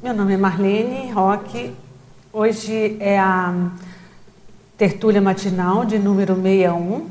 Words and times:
Meu 0.00 0.14
nome 0.14 0.34
é 0.34 0.36
Marlene 0.36 1.10
Roque. 1.10 1.74
Hoje 2.32 2.96
é 3.00 3.18
a 3.18 3.68
tertúlia 4.76 5.20
matinal 5.20 5.84
de 5.84 5.98
número 5.98 6.36
61. 6.36 7.10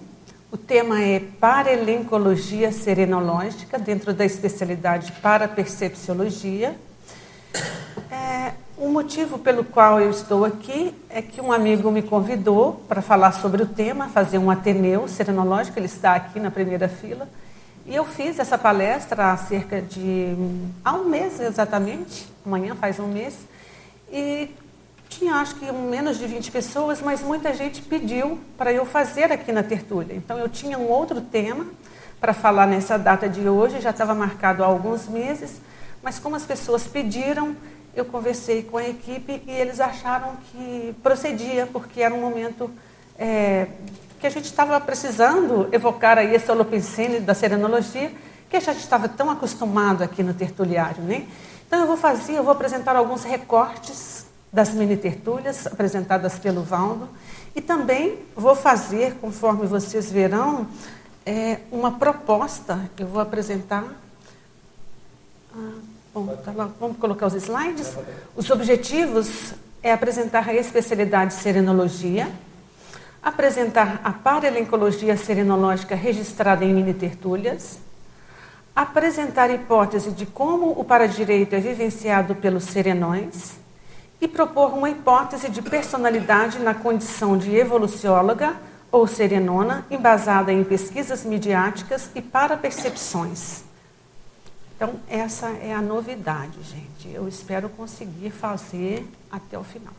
O 0.50 0.56
tema 0.56 1.04
é 1.04 1.20
Parelencologia 1.20 2.72
Serenológica, 2.72 3.78
dentro 3.78 4.14
da 4.14 4.24
especialidade 4.24 5.12
Parapercepciologia. 5.22 6.78
É, 8.10 8.54
o 8.78 8.88
motivo 8.88 9.38
pelo 9.38 9.66
qual 9.66 10.00
eu 10.00 10.10
estou 10.10 10.46
aqui 10.46 10.96
é 11.10 11.22
que 11.22 11.42
um 11.42 11.52
amigo 11.52 11.92
me 11.92 12.02
convidou 12.02 12.82
para 12.88 13.02
falar 13.02 13.34
sobre 13.34 13.62
o 13.62 13.66
tema, 13.66 14.08
fazer 14.08 14.38
um 14.38 14.50
Ateneu 14.50 15.10
Serenológico, 15.10 15.78
ele 15.78 15.88
está 15.88 16.16
aqui 16.16 16.40
na 16.40 16.50
primeira 16.50 16.88
fila. 16.88 17.28
E 17.88 17.96
eu 17.96 18.04
fiz 18.04 18.38
essa 18.38 18.58
palestra 18.58 19.32
há 19.32 19.38
cerca 19.38 19.82
de 19.82 20.36
há 20.84 20.92
um 20.92 21.06
mês 21.06 21.40
exatamente, 21.40 22.28
amanhã 22.46 22.76
faz 22.76 23.00
um 23.00 23.08
mês, 23.08 23.34
e 24.12 24.50
tinha 25.08 25.36
acho 25.36 25.56
que 25.56 25.72
menos 25.72 26.18
de 26.18 26.28
20 26.28 26.52
pessoas, 26.52 27.02
mas 27.02 27.22
muita 27.22 27.54
gente 27.54 27.82
pediu 27.82 28.40
para 28.58 28.74
eu 28.74 28.86
fazer 28.86 29.32
aqui 29.32 29.54
na 29.54 29.64
tertúlia. 29.64 30.14
Então 30.14 30.38
eu 30.38 30.50
tinha 30.50 30.78
um 30.78 30.90
outro 30.90 31.22
tema 31.22 31.66
para 32.20 32.34
falar 32.34 32.68
nessa 32.68 33.00
data 33.00 33.30
de 33.30 33.48
hoje, 33.48 33.80
já 33.80 33.92
estava 33.92 34.14
marcado 34.14 34.66
há 34.66 34.68
alguns 34.68 35.08
meses, 35.08 35.62
mas 36.04 36.20
como 36.20 36.36
as 36.36 36.44
pessoas 36.44 36.86
pediram, 36.86 37.56
eu 37.96 38.04
conversei 38.04 38.64
com 38.64 38.78
a 38.78 38.86
equipe 38.86 39.42
e 39.48 39.52
eles 39.52 39.80
acharam 39.80 40.36
que 40.52 40.94
procedia, 41.02 41.66
porque 41.72 42.02
era 42.02 42.14
um 42.14 42.20
momento 42.20 42.70
é, 43.18 43.68
que 44.20 44.28
a 44.28 44.30
gente 44.30 44.46
estava 44.46 44.80
precisando 44.80 45.70
evocar 45.72 46.18
aí 46.18 46.34
esse 46.34 46.52
holopensene 46.52 47.20
da 47.20 47.34
serenologia, 47.34 48.12
que 48.50 48.56
a 48.58 48.60
gente 48.60 48.80
estava 48.80 49.08
tão 49.08 49.30
acostumado 49.30 50.04
aqui 50.04 50.24
no 50.24 50.34
tertuliário, 50.34 51.04
né? 51.04 51.28
Então 51.68 51.82
eu 51.82 51.88
vou 51.88 51.98
fazer, 51.98 52.34
eu 52.34 52.44
vou 52.44 52.52
apresentar 52.52 52.96
alguns 52.96 53.24
recortes 53.24 54.26
das 54.52 54.74
mini 54.74 54.96
tertúlias 54.96 55.68
apresentadas 55.68 56.40
pelo 56.40 56.64
Valdo 56.64 57.10
e 57.56 57.62
também 57.62 58.20
vou 58.36 58.56
fazer, 58.56 59.16
conforme 59.16 59.68
vocês 59.68 60.12
verão, 60.12 60.68
é, 61.26 61.60
uma 61.72 61.92
proposta. 61.92 62.90
Eu 62.98 63.08
vou 63.08 63.20
apresentar. 63.20 63.84
Ah, 65.54 65.72
bom, 66.14 66.28
tá 66.44 66.54
lá, 66.56 66.70
vamos 66.80 66.98
colocar 66.98 67.28
os 67.28 67.34
slides. 67.34 67.94
Os 68.36 68.50
objetivos 68.50 69.54
é 69.84 69.92
apresentar 69.92 70.48
a 70.48 70.54
especialidade 70.54 71.34
serenologia 71.34 72.32
apresentar 73.28 74.00
a 74.06 74.14
paralencologia 74.14 75.18
serenológica 75.18 75.96
registrada 75.96 76.64
em 76.64 76.74
mini 76.74 76.94
tertúlias, 76.94 77.78
apresentar 78.74 79.50
hipótese 79.50 80.12
de 80.12 80.26
como 80.26 80.72
o 80.72 80.86
paradireito 80.86 81.54
é 81.54 81.60
vivenciado 81.60 82.36
pelos 82.36 82.64
serenões 82.64 83.56
e 84.22 84.30
propor 84.30 84.74
uma 84.74 84.90
hipótese 84.90 85.50
de 85.50 85.62
personalidade 85.62 86.60
na 86.60 86.74
condição 86.74 87.38
de 87.38 87.54
evolucióloga 87.54 88.56
ou 88.90 89.06
serenona, 89.06 89.86
embasada 89.92 90.54
em 90.54 90.64
pesquisas 90.64 91.26
midiáticas 91.26 92.10
e 92.16 92.22
para 92.22 92.56
percepções. 92.56 93.64
Então, 94.74 95.02
essa 95.10 95.50
é 95.50 95.74
a 95.74 95.82
novidade, 95.82 96.64
gente. 96.64 97.14
Eu 97.14 97.28
espero 97.28 97.68
conseguir 97.68 98.30
fazer 98.30 99.06
até 99.30 99.60
o 99.60 99.66
final. 99.66 99.94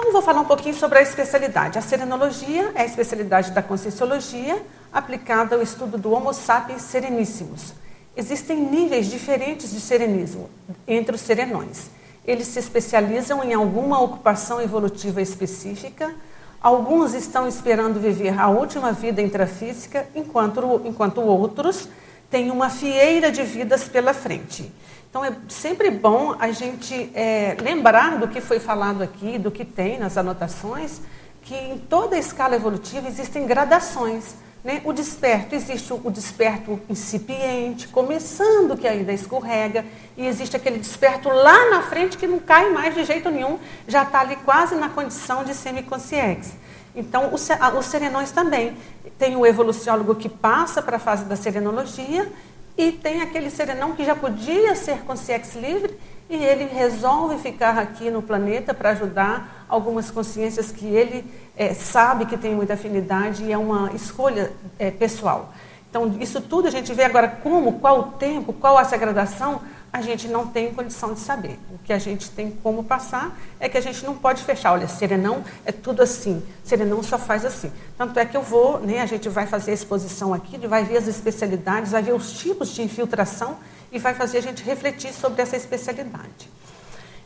Então, 0.00 0.12
vou 0.12 0.22
falar 0.22 0.42
um 0.42 0.44
pouquinho 0.44 0.76
sobre 0.76 1.00
a 1.00 1.02
especialidade. 1.02 1.76
A 1.76 1.82
serenologia 1.82 2.70
é 2.76 2.82
a 2.82 2.84
especialidade 2.84 3.50
da 3.50 3.60
conscienciologia 3.60 4.62
aplicada 4.92 5.56
ao 5.56 5.60
estudo 5.60 5.98
do 5.98 6.12
Homo 6.12 6.32
sapiens 6.32 6.82
sereníssimos. 6.82 7.74
Existem 8.16 8.58
níveis 8.58 9.10
diferentes 9.10 9.72
de 9.72 9.80
serenismo 9.80 10.48
entre 10.86 11.16
os 11.16 11.20
serenões. 11.20 11.90
Eles 12.24 12.46
se 12.46 12.60
especializam 12.60 13.42
em 13.42 13.52
alguma 13.52 14.00
ocupação 14.00 14.62
evolutiva 14.62 15.20
específica. 15.20 16.14
Alguns 16.60 17.12
estão 17.12 17.48
esperando 17.48 17.98
viver 17.98 18.38
a 18.38 18.46
última 18.46 18.92
vida 18.92 19.20
intrafísica, 19.20 20.06
enquanto, 20.14 20.80
enquanto 20.84 21.20
outros 21.20 21.88
têm 22.30 22.52
uma 22.52 22.70
fieira 22.70 23.32
de 23.32 23.42
vidas 23.42 23.88
pela 23.88 24.14
frente. 24.14 24.72
Então 25.10 25.24
é 25.24 25.32
sempre 25.48 25.90
bom 25.90 26.36
a 26.38 26.50
gente 26.52 27.10
é, 27.14 27.56
lembrar 27.60 28.18
do 28.18 28.28
que 28.28 28.40
foi 28.42 28.60
falado 28.60 29.02
aqui, 29.02 29.38
do 29.38 29.50
que 29.50 29.64
tem 29.64 29.98
nas 29.98 30.18
anotações, 30.18 31.00
que 31.42 31.54
em 31.54 31.78
toda 31.78 32.14
a 32.14 32.18
escala 32.18 32.54
evolutiva 32.56 33.08
existem 33.08 33.46
gradações. 33.46 34.34
Né? 34.62 34.82
O 34.84 34.92
desperto, 34.92 35.54
existe 35.54 35.94
o 35.94 36.10
desperto 36.10 36.78
incipiente, 36.90 37.88
começando 37.88 38.76
que 38.76 38.86
ainda 38.86 39.10
escorrega, 39.10 39.86
e 40.14 40.26
existe 40.26 40.56
aquele 40.56 40.78
desperto 40.78 41.30
lá 41.30 41.70
na 41.70 41.82
frente 41.82 42.18
que 42.18 42.26
não 42.26 42.38
cai 42.38 42.70
mais 42.70 42.94
de 42.94 43.04
jeito 43.04 43.30
nenhum, 43.30 43.58
já 43.86 44.02
está 44.02 44.20
ali 44.20 44.36
quase 44.36 44.74
na 44.74 44.90
condição 44.90 45.42
de 45.42 45.54
semiconsciência. 45.54 46.54
Então, 46.94 47.32
os 47.32 47.86
serenões 47.86 48.30
também. 48.30 48.76
Tem 49.18 49.36
o 49.36 49.46
evoluciólogo 49.46 50.14
que 50.16 50.28
passa 50.28 50.82
para 50.82 50.96
a 50.96 51.00
fase 51.00 51.24
da 51.24 51.34
serenologia 51.34 52.30
e 52.78 52.92
tem 52.92 53.20
aquele 53.20 53.50
serenão 53.50 53.96
que 53.96 54.04
já 54.04 54.14
podia 54.14 54.76
ser 54.76 55.00
consciência 55.00 55.60
livre 55.60 55.98
e 56.30 56.36
ele 56.36 56.64
resolve 56.64 57.36
ficar 57.38 57.76
aqui 57.76 58.08
no 58.08 58.22
planeta 58.22 58.72
para 58.72 58.90
ajudar 58.90 59.66
algumas 59.68 60.12
consciências 60.12 60.70
que 60.70 60.86
ele 60.86 61.24
é, 61.56 61.74
sabe 61.74 62.24
que 62.24 62.36
tem 62.36 62.54
muita 62.54 62.74
afinidade 62.74 63.42
e 63.42 63.52
é 63.52 63.58
uma 63.58 63.90
escolha 63.94 64.52
é, 64.78 64.92
pessoal. 64.92 65.52
Então, 65.90 66.16
isso 66.20 66.40
tudo 66.40 66.68
a 66.68 66.70
gente 66.70 66.92
vê 66.92 67.02
agora 67.02 67.26
como, 67.26 67.80
qual 67.80 67.98
o 67.98 68.02
tempo, 68.12 68.52
qual 68.52 68.78
essa 68.78 68.96
gradação, 68.96 69.60
a 69.92 70.02
gente 70.02 70.28
não 70.28 70.46
tem 70.46 70.72
condição 70.72 71.14
de 71.14 71.20
saber. 71.20 71.58
O 71.72 71.78
que 71.78 71.92
a 71.92 71.98
gente 71.98 72.30
tem 72.30 72.50
como 72.50 72.84
passar 72.84 73.38
é 73.58 73.68
que 73.68 73.78
a 73.78 73.80
gente 73.80 74.04
não 74.04 74.14
pode 74.14 74.42
fechar. 74.42 74.72
Olha, 74.72 74.86
serenão 74.86 75.42
é 75.64 75.72
tudo 75.72 76.02
assim, 76.02 76.42
serenão 76.62 77.02
só 77.02 77.18
faz 77.18 77.44
assim. 77.44 77.72
Tanto 77.96 78.18
é 78.18 78.24
que 78.24 78.36
eu 78.36 78.42
vou, 78.42 78.80
né, 78.80 79.00
a 79.00 79.06
gente 79.06 79.28
vai 79.28 79.46
fazer 79.46 79.70
a 79.70 79.74
exposição 79.74 80.34
aqui, 80.34 80.58
vai 80.66 80.84
ver 80.84 80.98
as 80.98 81.06
especialidades, 81.06 81.92
vai 81.92 82.02
ver 82.02 82.12
os 82.12 82.32
tipos 82.32 82.68
de 82.70 82.82
infiltração 82.82 83.56
e 83.90 83.98
vai 83.98 84.14
fazer 84.14 84.38
a 84.38 84.42
gente 84.42 84.62
refletir 84.62 85.12
sobre 85.12 85.40
essa 85.40 85.56
especialidade. 85.56 86.50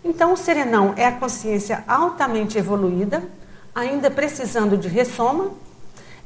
Então, 0.05 0.33
o 0.33 0.37
serenão 0.37 0.95
é 0.97 1.07
a 1.07 1.13
consciência 1.13 1.85
altamente 1.87 2.59
evoluída, 2.59 3.23
ainda 3.75 4.11
precisando 4.11 4.77
de 4.77 4.89
ressoma, 4.89 5.51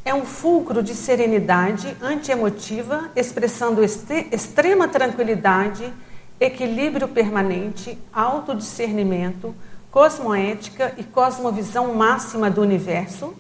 é 0.05 0.15
um 0.15 0.25
fulcro 0.25 0.83
de 0.83 0.95
serenidade 0.95 1.97
antiemotiva, 2.01 3.11
expressando 3.17 3.83
extrema 3.83 4.87
tranquilidade 4.87 5.93
equilíbrio 6.41 7.09
permanente, 7.09 7.99
autodiscernimento, 8.13 9.55
cosmoética 9.91 10.95
e 10.97 11.05
cosmovisão 11.05 11.95
máxima 11.95 12.51
do 12.51 12.61
universo, 12.61 13.35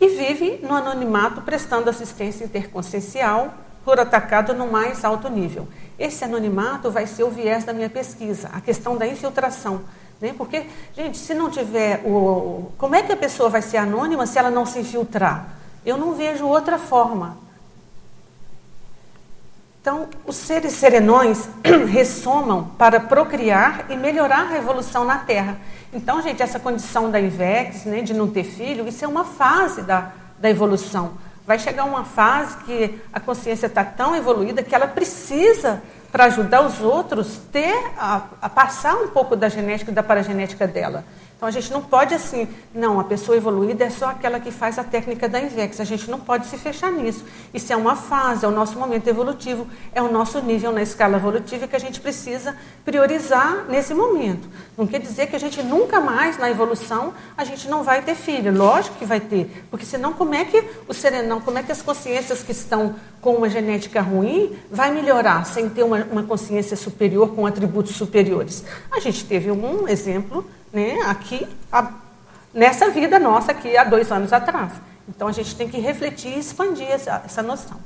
e 0.00 0.08
vive 0.08 0.58
no 0.62 0.74
anonimato 0.74 1.42
prestando 1.42 1.88
assistência 1.88 2.44
interconsciencial 2.44 3.54
por 3.84 4.00
atacado 4.00 4.52
no 4.52 4.66
mais 4.66 5.04
alto 5.04 5.28
nível. 5.28 5.68
Esse 5.96 6.24
anonimato 6.24 6.90
vai 6.90 7.06
ser 7.06 7.22
o 7.22 7.30
viés 7.30 7.64
da 7.64 7.72
minha 7.72 7.88
pesquisa, 7.88 8.50
a 8.52 8.60
questão 8.60 8.96
da 8.96 9.06
infiltração. 9.06 9.82
Né? 10.20 10.34
Porque, 10.36 10.66
gente, 10.96 11.18
se 11.18 11.34
não 11.34 11.50
tiver 11.50 12.00
o. 12.04 12.72
Como 12.78 12.94
é 12.94 13.02
que 13.02 13.12
a 13.12 13.16
pessoa 13.16 13.48
vai 13.48 13.62
ser 13.62 13.76
anônima 13.76 14.26
se 14.26 14.38
ela 14.38 14.50
não 14.50 14.66
se 14.66 14.80
infiltrar? 14.80 15.48
Eu 15.84 15.96
não 15.96 16.14
vejo 16.14 16.46
outra 16.46 16.78
forma. 16.78 17.36
Então, 19.82 20.08
os 20.24 20.36
seres 20.36 20.74
serenões 20.74 21.48
ressomam 21.90 22.70
para 22.78 23.00
procriar 23.00 23.86
e 23.90 23.96
melhorar 23.96 24.46
a 24.52 24.56
evolução 24.56 25.04
na 25.04 25.18
Terra. 25.18 25.58
Então, 25.92 26.22
gente, 26.22 26.40
essa 26.40 26.60
condição 26.60 27.10
da 27.10 27.20
IVEX, 27.20 27.84
né, 27.86 28.00
de 28.00 28.14
não 28.14 28.30
ter 28.30 28.44
filho, 28.44 28.86
isso 28.86 29.04
é 29.04 29.08
uma 29.08 29.24
fase 29.24 29.82
da, 29.82 30.12
da 30.38 30.48
evolução. 30.48 31.14
Vai 31.44 31.58
chegar 31.58 31.82
uma 31.82 32.04
fase 32.04 32.58
que 32.58 32.96
a 33.12 33.18
consciência 33.18 33.66
está 33.66 33.84
tão 33.84 34.14
evoluída 34.14 34.62
que 34.62 34.72
ela 34.72 34.86
precisa, 34.86 35.82
para 36.12 36.26
ajudar 36.26 36.64
os 36.64 36.80
outros, 36.80 37.40
ter 37.50 37.74
a, 37.98 38.22
a 38.40 38.48
passar 38.48 38.94
um 38.94 39.08
pouco 39.08 39.34
da 39.34 39.48
genética 39.48 39.90
e 39.90 39.94
da 39.94 40.02
paragenética 40.04 40.64
dela. 40.64 41.04
Então 41.42 41.48
a 41.48 41.52
gente 41.52 41.72
não 41.72 41.82
pode 41.82 42.14
assim, 42.14 42.46
não, 42.72 43.00
a 43.00 43.02
pessoa 43.02 43.36
evoluída 43.36 43.82
é 43.82 43.90
só 43.90 44.10
aquela 44.10 44.38
que 44.38 44.52
faz 44.52 44.78
a 44.78 44.84
técnica 44.84 45.28
da 45.28 45.40
INVEX. 45.40 45.80
A 45.80 45.84
gente 45.84 46.08
não 46.08 46.20
pode 46.20 46.46
se 46.46 46.56
fechar 46.56 46.92
nisso. 46.92 47.24
Isso 47.52 47.72
é 47.72 47.76
uma 47.76 47.96
fase, 47.96 48.44
é 48.44 48.48
o 48.48 48.52
nosso 48.52 48.78
momento 48.78 49.08
evolutivo, 49.08 49.66
é 49.92 50.00
o 50.00 50.08
nosso 50.08 50.40
nível 50.40 50.70
na 50.70 50.82
escala 50.82 51.16
evolutiva 51.16 51.66
que 51.66 51.74
a 51.74 51.80
gente 51.80 52.00
precisa 52.00 52.56
priorizar 52.84 53.64
nesse 53.68 53.92
momento. 53.92 54.48
Não 54.78 54.86
quer 54.86 55.00
dizer 55.00 55.26
que 55.26 55.34
a 55.34 55.38
gente 55.40 55.60
nunca 55.64 56.00
mais 56.00 56.38
na 56.38 56.48
evolução 56.48 57.12
a 57.36 57.42
gente 57.42 57.68
não 57.68 57.82
vai 57.82 58.02
ter 58.02 58.14
filho. 58.14 58.56
Lógico 58.56 58.94
que 58.98 59.04
vai 59.04 59.18
ter, 59.18 59.66
porque 59.68 59.84
senão 59.84 60.12
como 60.12 60.36
é 60.36 60.44
que 60.44 60.62
o 60.86 60.94
serenão, 60.94 61.40
como 61.40 61.58
é 61.58 61.64
que 61.64 61.72
as 61.72 61.82
consciências 61.82 62.40
que 62.44 62.52
estão 62.52 62.94
com 63.20 63.34
uma 63.34 63.50
genética 63.50 64.00
ruim 64.00 64.56
vai 64.70 64.92
melhorar 64.92 65.44
sem 65.44 65.68
ter 65.68 65.82
uma, 65.82 66.04
uma 66.04 66.22
consciência 66.22 66.76
superior 66.76 67.34
com 67.34 67.44
atributos 67.44 67.96
superiores? 67.96 68.62
A 68.92 69.00
gente 69.00 69.24
teve 69.24 69.50
um 69.50 69.88
exemplo 69.88 70.46
né, 70.72 71.00
aqui, 71.06 71.46
a, 71.70 71.92
nessa 72.52 72.90
vida 72.90 73.18
nossa 73.18 73.52
aqui 73.52 73.76
há 73.76 73.84
dois 73.84 74.10
anos 74.10 74.32
atrás. 74.32 74.72
Então 75.08 75.28
a 75.28 75.32
gente 75.32 75.54
tem 75.56 75.68
que 75.68 75.78
refletir 75.78 76.36
e 76.36 76.38
expandir 76.38 76.90
essa, 76.90 77.22
essa 77.24 77.42
noção. 77.42 77.78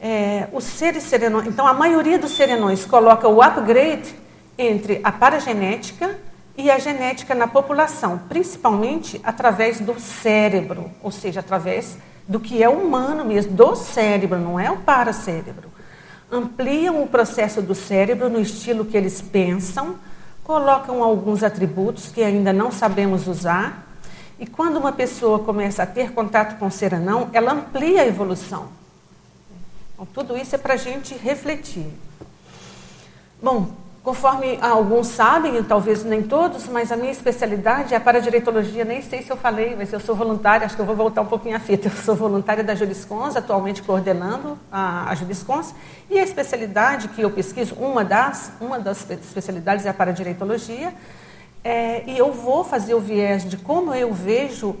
É, 0.00 0.48
os 0.52 0.64
seres 0.64 1.04
serenões, 1.04 1.46
então 1.46 1.66
a 1.66 1.72
maioria 1.72 2.18
dos 2.18 2.32
serenões 2.32 2.84
coloca 2.84 3.28
o 3.28 3.42
upgrade 3.42 4.14
entre 4.58 5.00
a 5.02 5.10
paragenética 5.10 6.18
e 6.56 6.70
a 6.70 6.78
genética 6.78 7.34
na 7.34 7.48
população, 7.48 8.18
principalmente 8.28 9.20
através 9.24 9.80
do 9.80 9.98
cérebro, 9.98 10.90
ou 11.02 11.10
seja, 11.10 11.40
através 11.40 11.96
do 12.28 12.38
que 12.38 12.62
é 12.62 12.68
humano 12.68 13.24
mesmo, 13.24 13.52
do 13.52 13.74
cérebro, 13.74 14.38
não 14.38 14.58
é 14.58 14.70
o 14.70 14.78
paracérebro. 14.78 15.72
Ampliam 16.30 17.02
o 17.02 17.06
processo 17.06 17.60
do 17.60 17.74
cérebro 17.74 18.28
no 18.28 18.40
estilo 18.40 18.84
que 18.84 18.96
eles 18.96 19.20
pensam, 19.20 19.96
colocam 20.44 21.02
alguns 21.02 21.42
atributos 21.42 22.08
que 22.08 22.22
ainda 22.22 22.52
não 22.52 22.70
sabemos 22.70 23.26
usar, 23.26 23.88
e 24.38 24.46
quando 24.46 24.76
uma 24.76 24.92
pessoa 24.92 25.38
começa 25.38 25.82
a 25.82 25.86
ter 25.86 26.12
contato 26.12 26.58
com 26.58 26.70
ser 26.70 26.94
anão, 26.94 27.30
ela 27.32 27.52
amplia 27.52 28.02
a 28.02 28.06
evolução. 28.06 28.68
Então, 29.94 30.06
tudo 30.06 30.36
isso 30.36 30.54
é 30.54 30.58
para 30.58 30.74
a 30.74 30.76
gente 30.76 31.14
refletir. 31.14 31.86
Bom, 33.42 33.72
Conforme 34.04 34.58
alguns 34.60 35.06
sabem, 35.06 35.62
talvez 35.64 36.04
nem 36.04 36.22
todos, 36.22 36.68
mas 36.68 36.92
a 36.92 36.96
minha 36.96 37.10
especialidade 37.10 37.94
é 37.94 37.96
a 37.96 38.00
paradireitologia. 38.00 38.84
Nem 38.84 39.00
sei 39.00 39.22
se 39.22 39.30
eu 39.30 39.36
falei, 39.36 39.74
mas 39.74 39.90
eu 39.94 39.98
sou 39.98 40.14
voluntária, 40.14 40.66
acho 40.66 40.76
que 40.76 40.82
eu 40.82 40.84
vou 40.84 40.94
voltar 40.94 41.22
um 41.22 41.26
pouquinho 41.26 41.56
a 41.56 41.58
fita. 41.58 41.88
Eu 41.88 41.92
sou 41.92 42.14
voluntária 42.14 42.62
da 42.62 42.74
Juriscons, 42.74 43.34
atualmente 43.34 43.82
coordenando 43.82 44.58
a, 44.70 45.08
a 45.08 45.14
Juriscons. 45.14 45.74
E 46.10 46.18
a 46.18 46.22
especialidade 46.22 47.08
que 47.08 47.22
eu 47.22 47.30
pesquiso, 47.30 47.76
uma 47.76 48.04
das, 48.04 48.52
uma 48.60 48.78
das 48.78 49.08
especialidades 49.10 49.86
é 49.86 49.88
a 49.88 49.94
paradireitologia. 49.94 50.92
É, 51.64 52.04
e 52.06 52.18
eu 52.18 52.30
vou 52.30 52.62
fazer 52.62 52.92
o 52.92 53.00
viés 53.00 53.48
de 53.48 53.56
como 53.56 53.94
eu 53.94 54.12
vejo 54.12 54.76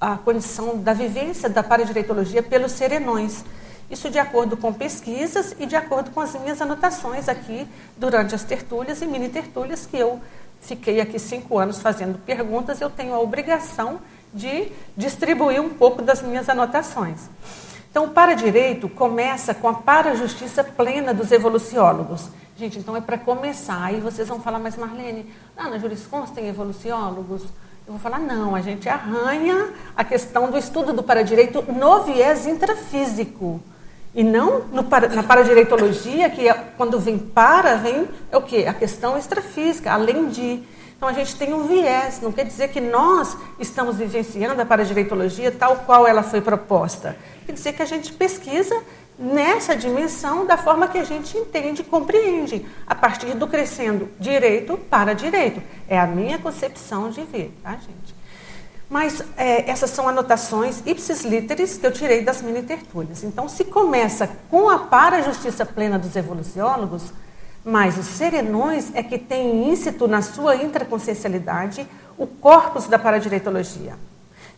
a 0.00 0.16
condição 0.16 0.78
da 0.78 0.94
vivência 0.94 1.50
da 1.50 1.62
paradireitologia 1.62 2.42
pelos 2.42 2.72
serenões. 2.72 3.44
Isso 3.90 4.10
de 4.10 4.18
acordo 4.18 4.56
com 4.56 4.72
pesquisas 4.72 5.54
e 5.58 5.64
de 5.64 5.74
acordo 5.74 6.10
com 6.10 6.20
as 6.20 6.34
minhas 6.34 6.60
anotações 6.60 7.28
aqui 7.28 7.66
durante 7.96 8.34
as 8.34 8.44
tertúlias 8.44 9.00
e 9.00 9.06
mini 9.06 9.28
tertúlias 9.28 9.86
que 9.86 9.96
eu 9.96 10.20
fiquei 10.60 11.00
aqui 11.00 11.18
cinco 11.18 11.58
anos 11.58 11.80
fazendo 11.80 12.18
perguntas, 12.18 12.80
eu 12.80 12.90
tenho 12.90 13.14
a 13.14 13.20
obrigação 13.20 14.00
de 14.32 14.70
distribuir 14.96 15.60
um 15.60 15.70
pouco 15.70 16.02
das 16.02 16.22
minhas 16.22 16.48
anotações. 16.48 17.30
Então, 17.90 18.04
o 18.04 18.10
para-direito 18.10 18.88
começa 18.88 19.54
com 19.54 19.68
a 19.68 19.74
para-justiça 19.74 20.62
plena 20.62 21.14
dos 21.14 21.32
evoluciólogos. 21.32 22.28
Gente, 22.56 22.78
então 22.78 22.96
é 22.96 23.00
para 23.00 23.16
começar. 23.16 23.82
Aí 23.82 24.00
vocês 24.00 24.28
vão 24.28 24.40
falar, 24.40 24.58
mas 24.58 24.76
Marlene, 24.76 25.32
ah, 25.56 25.70
na 25.70 25.78
jurisconsta 25.78 26.34
tem 26.34 26.48
evoluciólogos? 26.48 27.44
Eu 27.86 27.94
vou 27.94 27.98
falar, 27.98 28.18
não, 28.18 28.54
a 28.54 28.60
gente 28.60 28.88
arranha 28.88 29.72
a 29.96 30.04
questão 30.04 30.50
do 30.50 30.58
estudo 30.58 30.92
do 30.92 31.02
para-direito 31.02 31.62
no 31.72 32.02
viés 32.02 32.46
intrafísico. 32.46 33.60
E 34.14 34.24
não 34.24 34.60
no, 34.72 34.82
na 34.82 35.22
paradireitologia, 35.22 36.30
que 36.30 36.48
é, 36.48 36.54
quando 36.76 36.98
vem 36.98 37.18
para, 37.18 37.76
vem 37.76 38.08
é 38.30 38.36
o 38.36 38.42
quê? 38.42 38.64
A 38.68 38.74
questão 38.74 39.18
extrafísica, 39.18 39.92
além 39.92 40.28
de. 40.28 40.62
Então 40.96 41.08
a 41.08 41.12
gente 41.12 41.36
tem 41.36 41.54
um 41.54 41.66
viés, 41.68 42.20
não 42.20 42.32
quer 42.32 42.44
dizer 42.44 42.68
que 42.68 42.80
nós 42.80 43.36
estamos 43.60 43.96
vivenciando 43.96 44.60
a 44.60 44.66
paradireitologia 44.66 45.52
tal 45.52 45.76
qual 45.86 46.06
ela 46.06 46.24
foi 46.24 46.40
proposta. 46.40 47.16
Quer 47.46 47.52
dizer 47.52 47.72
que 47.74 47.82
a 47.82 47.86
gente 47.86 48.12
pesquisa 48.12 48.74
nessa 49.18 49.76
dimensão 49.76 50.46
da 50.46 50.56
forma 50.56 50.88
que 50.88 50.98
a 50.98 51.04
gente 51.04 51.36
entende 51.36 51.82
e 51.82 51.84
compreende, 51.84 52.66
a 52.86 52.94
partir 52.94 53.34
do 53.34 53.46
crescendo 53.46 54.08
direito 54.18 54.76
para 54.76 55.14
direito. 55.14 55.62
É 55.88 55.98
a 55.98 56.06
minha 56.06 56.38
concepção 56.38 57.10
de 57.10 57.22
ver, 57.22 57.52
tá, 57.62 57.72
gente? 57.72 58.17
Mas 58.88 59.22
é, 59.36 59.70
essas 59.70 59.90
são 59.90 60.08
anotações 60.08 60.82
ipsis 60.86 61.22
literis 61.22 61.76
que 61.76 61.86
eu 61.86 61.92
tirei 61.92 62.22
das 62.22 62.40
mini 62.40 62.62
tertúlias. 62.62 63.22
Então, 63.22 63.48
se 63.48 63.64
começa 63.64 64.30
com 64.50 64.70
a 64.70 64.78
para-justiça 64.78 65.66
plena 65.66 65.98
dos 65.98 66.16
evoluciólogos, 66.16 67.12
mas 67.64 67.98
os 67.98 68.06
serenões 68.06 68.90
é 68.94 69.02
que 69.02 69.18
têm 69.18 69.70
íncito 69.70 70.08
na 70.08 70.22
sua 70.22 70.56
intraconsciencialidade 70.56 71.86
o 72.16 72.26
corpus 72.26 72.86
da 72.86 72.98
paradireitologia. 72.98 73.94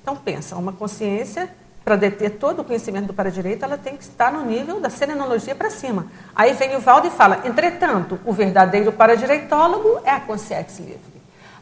Então, 0.01 0.15
pensa, 0.15 0.55
uma 0.55 0.73
consciência, 0.73 1.51
para 1.85 1.97
deter 1.97 2.39
todo 2.39 2.61
o 2.61 2.65
conhecimento 2.65 3.07
do 3.07 3.15
paradireito, 3.15 3.65
ela 3.65 3.77
tem 3.77 3.97
que 3.97 4.05
estar 4.05 4.33
no 4.33 4.45
nível 4.45 4.81
da 4.81 4.89
serenologia 4.89 5.57
para 5.57 5.71
cima. 5.71 6.07
Aí 6.37 6.53
vem 6.53 6.77
o 6.77 6.81
Valdo 6.81 7.09
e 7.09 7.11
fala, 7.11 7.41
entretanto, 7.45 8.21
o 8.25 8.33
verdadeiro 8.33 8.93
paradireitólogo 8.93 10.01
é 10.05 10.11
a 10.11 10.21
consciência 10.21 10.83
livre. 10.85 11.20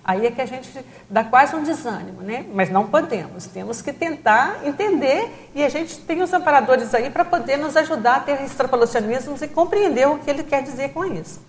Aí 0.09 0.25
é 0.25 0.31
que 0.31 0.41
a 0.41 0.47
gente 0.47 0.71
dá 1.11 1.23
quase 1.23 1.55
um 1.55 1.63
desânimo, 1.63 2.23
né? 2.23 2.47
Mas 2.55 2.71
não 2.71 2.87
podemos, 2.87 3.45
temos 3.45 3.83
que 3.83 3.93
tentar 3.93 4.61
entender 4.65 5.51
e 5.55 5.63
a 5.63 5.69
gente 5.69 5.99
tem 5.99 6.23
os 6.23 6.33
amparadores 6.33 6.95
aí 6.95 7.11
para 7.11 7.27
poder 7.27 7.59
nos 7.59 7.77
ajudar 7.77 8.17
a 8.17 8.21
ter 8.21 8.43
extrapolacionismos 8.43 9.43
e 9.43 9.49
compreender 9.49 10.09
o 10.09 10.17
que 10.17 10.31
ele 10.31 10.45
quer 10.45 10.63
dizer 10.63 10.95
com 10.95 11.05
isso. 11.05 11.43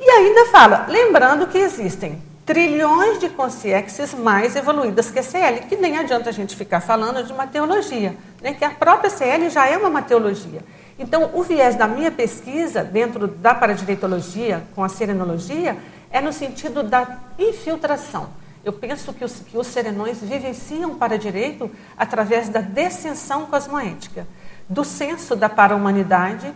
E 0.00 0.10
ainda 0.10 0.46
fala, 0.46 0.86
lembrando 0.88 1.46
que 1.46 1.58
existem 1.58 2.22
trilhões 2.46 3.18
de 3.18 3.28
consciências 3.28 4.14
mais 4.14 4.56
evoluídas 4.56 5.10
que 5.10 5.18
a 5.18 5.22
CL, 5.22 5.60
que 5.68 5.76
nem 5.76 5.98
adianta 5.98 6.30
a 6.30 6.32
gente 6.32 6.56
ficar 6.56 6.80
falando 6.80 7.22
de 7.22 7.34
uma 7.34 7.46
teologia, 7.46 8.16
né? 8.40 8.54
que 8.54 8.64
a 8.64 8.70
própria 8.70 9.10
CL 9.10 9.50
já 9.50 9.68
é 9.68 9.76
uma 9.76 9.90
mateologia. 9.90 10.62
Então, 10.98 11.30
o 11.34 11.42
viés 11.42 11.74
da 11.74 11.86
minha 11.86 12.10
pesquisa 12.10 12.82
dentro 12.82 13.26
da 13.28 13.54
paradireitologia 13.54 14.62
com 14.74 14.82
a 14.82 14.88
serenologia 14.88 15.76
é 16.14 16.20
no 16.20 16.32
sentido 16.32 16.84
da 16.84 17.18
infiltração. 17.36 18.28
Eu 18.64 18.72
penso 18.72 19.12
que 19.12 19.24
os, 19.24 19.40
que 19.40 19.58
os 19.58 19.66
serenões 19.66 20.20
vivenciam 20.20 20.94
para 20.94 21.18
direito 21.18 21.68
através 21.98 22.48
da 22.48 22.60
descensão 22.60 23.46
cosmoética, 23.46 24.24
do 24.68 24.84
senso 24.84 25.34
da 25.34 25.48
para-humanidade, 25.48 26.54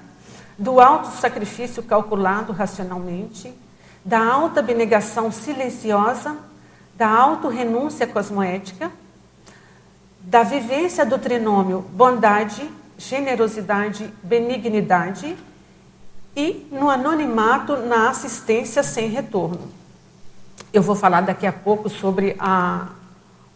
do 0.57 0.81
alto 0.81 1.09
sacrifício 1.09 1.83
calculado 1.83 2.53
racionalmente, 2.53 3.53
da 4.05 4.25
alta 4.25 4.61
abnegação 4.61 5.33
silenciosa, 5.33 6.37
da 6.95 7.09
auto-renúncia 7.09 8.07
cosmoética, 8.07 8.93
da 10.21 10.45
vivência 10.45 11.05
do 11.05 11.19
trinômio 11.19 11.81
bondade, 11.91 12.71
generosidade, 12.97 14.09
benignidade 14.23 15.37
e 16.39 16.69
no 16.71 16.89
anonimato 16.89 17.77
na 17.77 18.11
assistência 18.11 18.85
sem 18.85 19.09
retorno. 19.09 19.59
Eu 20.73 20.81
vou 20.83 20.95
falar 20.95 21.23
daqui 21.23 21.45
a 21.45 21.53
pouco 21.53 21.89
sobre 21.89 22.37
a, 22.39 22.87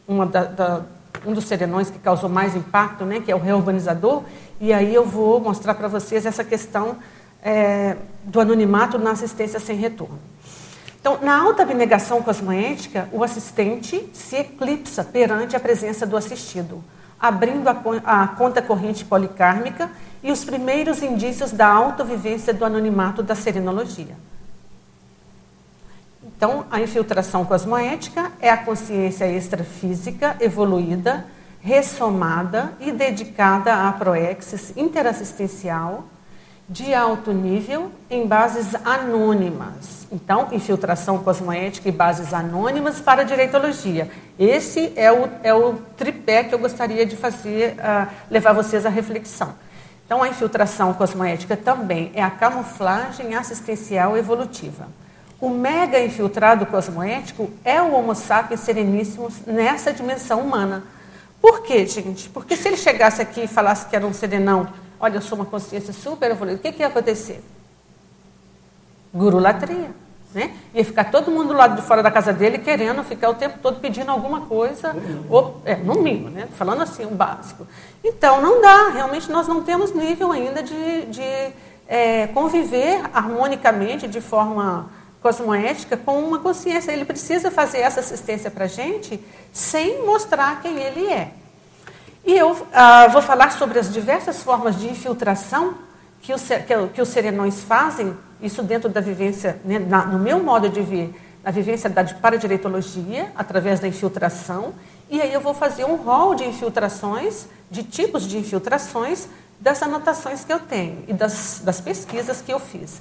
uma 0.08 0.26
da, 0.26 0.42
da, 0.42 0.82
um 1.24 1.32
dos 1.32 1.44
serenões 1.44 1.90
que 1.90 2.00
causou 2.00 2.28
mais 2.28 2.56
impacto, 2.56 3.04
né, 3.04 3.20
que 3.20 3.30
é 3.30 3.36
o 3.36 3.38
reurbanizador, 3.38 4.24
e 4.60 4.72
aí 4.72 4.92
eu 4.92 5.06
vou 5.06 5.38
mostrar 5.38 5.74
para 5.74 5.86
vocês 5.86 6.26
essa 6.26 6.42
questão 6.42 6.96
é, 7.40 7.96
do 8.24 8.40
anonimato 8.40 8.98
na 8.98 9.12
assistência 9.12 9.60
sem 9.60 9.76
retorno. 9.76 10.18
Então, 11.00 11.20
na 11.22 11.40
alta 11.40 11.62
abnegação 11.62 12.20
cosmoética, 12.20 13.08
o 13.12 13.22
assistente 13.22 14.10
se 14.12 14.34
eclipsa 14.34 15.04
perante 15.04 15.54
a 15.54 15.60
presença 15.60 16.04
do 16.04 16.16
assistido, 16.16 16.82
abrindo 17.20 17.68
a, 17.68 17.76
a 18.04 18.26
conta 18.26 18.60
corrente 18.60 19.04
policármica 19.04 19.88
e 20.22 20.30
os 20.30 20.44
primeiros 20.44 21.02
indícios 21.02 21.50
da 21.50 21.66
autovivência 21.66 22.54
do 22.54 22.64
anonimato 22.64 23.22
da 23.22 23.34
serenologia. 23.34 24.16
Então, 26.24 26.64
a 26.70 26.80
infiltração 26.80 27.44
cosmoética 27.44 28.32
é 28.40 28.50
a 28.50 28.56
consciência 28.56 29.26
extrafísica 29.26 30.36
evoluída, 30.40 31.24
ressomada 31.60 32.72
e 32.80 32.90
dedicada 32.92 33.88
à 33.88 33.92
proexis 33.92 34.72
interassistencial 34.76 36.04
de 36.68 36.94
alto 36.94 37.32
nível 37.32 37.92
em 38.08 38.26
bases 38.26 38.74
anônimas. 38.84 40.06
Então, 40.10 40.48
infiltração 40.52 41.18
cosmoética 41.18 41.88
e 41.88 41.92
bases 41.92 42.32
anônimas 42.32 43.00
para 43.00 43.22
a 43.22 43.24
direitologia. 43.24 44.10
Esse 44.38 44.92
é 44.96 45.12
o, 45.12 45.28
é 45.42 45.52
o 45.52 45.74
tripé 45.96 46.44
que 46.44 46.54
eu 46.54 46.58
gostaria 46.58 47.04
de 47.04 47.16
fazer, 47.16 47.74
uh, 47.74 48.08
levar 48.30 48.52
vocês 48.52 48.86
à 48.86 48.88
reflexão. 48.88 49.54
Então, 50.12 50.22
a 50.22 50.28
infiltração 50.28 50.92
cosmoética 50.92 51.56
também 51.56 52.12
é 52.14 52.22
a 52.22 52.30
camuflagem 52.30 53.34
assistencial 53.34 54.14
evolutiva. 54.14 54.88
O 55.40 55.48
mega 55.48 55.98
infiltrado 55.98 56.66
cosmoético 56.66 57.50
é 57.64 57.80
o 57.80 57.94
Homo 57.94 58.14
sapiens 58.14 58.60
sereníssimos 58.60 59.40
nessa 59.46 59.90
dimensão 59.90 60.40
humana. 60.40 60.84
Por 61.40 61.62
quê, 61.62 61.86
gente? 61.86 62.28
Porque 62.28 62.58
se 62.58 62.68
ele 62.68 62.76
chegasse 62.76 63.22
aqui 63.22 63.44
e 63.44 63.46
falasse 63.48 63.86
que 63.86 63.96
era 63.96 64.06
um 64.06 64.12
serenão, 64.12 64.68
olha, 65.00 65.16
eu 65.16 65.22
sou 65.22 65.38
uma 65.38 65.46
consciência 65.46 65.94
super 65.94 66.30
evoluída, 66.30 66.58
o 66.58 66.62
que, 66.62 66.72
que 66.72 66.82
ia 66.82 66.88
acontecer? 66.88 67.42
Gurulatria. 69.14 69.92
Né? 70.34 70.54
Ia 70.74 70.84
ficar 70.84 71.04
todo 71.10 71.30
mundo 71.30 71.52
lá 71.52 71.66
de 71.66 71.82
fora 71.82 72.02
da 72.02 72.10
casa 72.10 72.32
dele 72.32 72.58
querendo 72.58 73.04
ficar 73.04 73.28
o 73.28 73.34
tempo 73.34 73.58
todo 73.60 73.80
pedindo 73.80 74.10
alguma 74.10 74.42
coisa, 74.42 74.96
ou, 75.28 75.60
é, 75.64 75.76
no 75.76 75.96
mínimo, 75.96 76.30
né? 76.30 76.48
falando 76.56 76.82
assim, 76.82 77.04
o 77.04 77.10
básico. 77.10 77.66
Então, 78.02 78.40
não 78.40 78.62
dá, 78.62 78.88
realmente 78.88 79.30
nós 79.30 79.46
não 79.46 79.62
temos 79.62 79.92
nível 79.92 80.32
ainda 80.32 80.62
de, 80.62 81.06
de 81.06 81.52
é, 81.86 82.26
conviver 82.28 83.02
harmonicamente, 83.12 84.08
de 84.08 84.20
forma 84.20 84.88
cosmoética, 85.20 85.96
com 85.96 86.18
uma 86.18 86.38
consciência. 86.38 86.90
Ele 86.90 87.04
precisa 87.04 87.50
fazer 87.50 87.78
essa 87.78 88.00
assistência 88.00 88.50
para 88.50 88.64
a 88.64 88.68
gente 88.68 89.22
sem 89.52 90.04
mostrar 90.04 90.60
quem 90.62 90.78
ele 90.78 91.06
é. 91.06 91.32
E 92.24 92.36
eu 92.36 92.66
ah, 92.72 93.08
vou 93.08 93.20
falar 93.20 93.52
sobre 93.52 93.78
as 93.78 93.92
diversas 93.92 94.42
formas 94.42 94.78
de 94.78 94.88
infiltração 94.88 95.74
que 96.20 96.32
os, 96.32 96.42
que, 96.42 96.88
que 96.94 97.02
os 97.02 97.08
serenões 97.08 97.62
fazem 97.62 98.16
isso 98.42 98.62
dentro 98.62 98.88
da 98.88 99.00
vivência, 99.00 99.60
né, 99.64 99.78
na, 99.78 100.04
no 100.04 100.18
meu 100.18 100.42
modo 100.42 100.68
de 100.68 100.80
ver, 100.80 101.14
na 101.44 101.50
vivência 101.50 101.88
da 101.88 102.04
paradireitologia, 102.04 103.32
através 103.36 103.80
da 103.80 103.88
infiltração, 103.88 104.74
e 105.10 105.20
aí 105.20 105.32
eu 105.32 105.40
vou 105.40 105.54
fazer 105.54 105.84
um 105.84 105.96
rol 105.96 106.34
de 106.34 106.44
infiltrações, 106.44 107.46
de 107.70 107.82
tipos 107.82 108.26
de 108.26 108.38
infiltrações, 108.38 109.28
das 109.60 109.82
anotações 109.82 110.44
que 110.44 110.52
eu 110.52 110.58
tenho 110.58 111.04
e 111.06 111.12
das, 111.12 111.60
das 111.64 111.80
pesquisas 111.80 112.40
que 112.40 112.52
eu 112.52 112.58
fiz. 112.58 113.00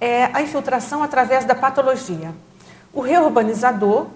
É 0.00 0.24
a 0.32 0.42
infiltração 0.42 1.02
através 1.02 1.44
da 1.44 1.54
patologia. 1.54 2.34
O 2.92 3.00
reurbanizador, 3.00 4.06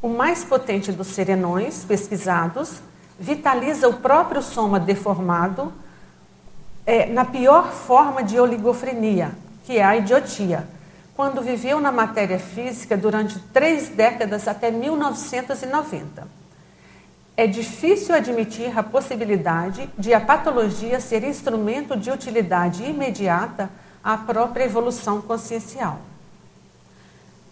o 0.00 0.08
mais 0.08 0.44
potente 0.44 0.90
dos 0.90 1.08
serenões 1.08 1.84
pesquisados, 1.84 2.80
vitaliza 3.18 3.86
o 3.88 3.94
próprio 3.94 4.40
soma 4.40 4.80
deformado 4.80 5.72
é, 6.86 7.06
na 7.06 7.24
pior 7.24 7.70
forma 7.70 8.22
de 8.22 8.40
oligofrenia, 8.40 9.32
que 9.70 9.78
é 9.78 9.84
a 9.84 9.96
idiotia, 9.96 10.66
quando 11.14 11.40
viveu 11.40 11.78
na 11.78 11.92
matéria 11.92 12.40
física 12.40 12.96
durante 12.96 13.38
três 13.52 13.88
décadas 13.88 14.48
até 14.48 14.68
1990. 14.68 16.26
É 17.36 17.46
difícil 17.46 18.12
admitir 18.12 18.76
a 18.76 18.82
possibilidade 18.82 19.88
de 19.96 20.12
a 20.12 20.20
patologia 20.20 20.98
ser 20.98 21.22
instrumento 21.22 21.96
de 21.96 22.10
utilidade 22.10 22.82
imediata 22.82 23.70
à 24.02 24.16
própria 24.16 24.64
evolução 24.64 25.22
consciencial. 25.22 26.00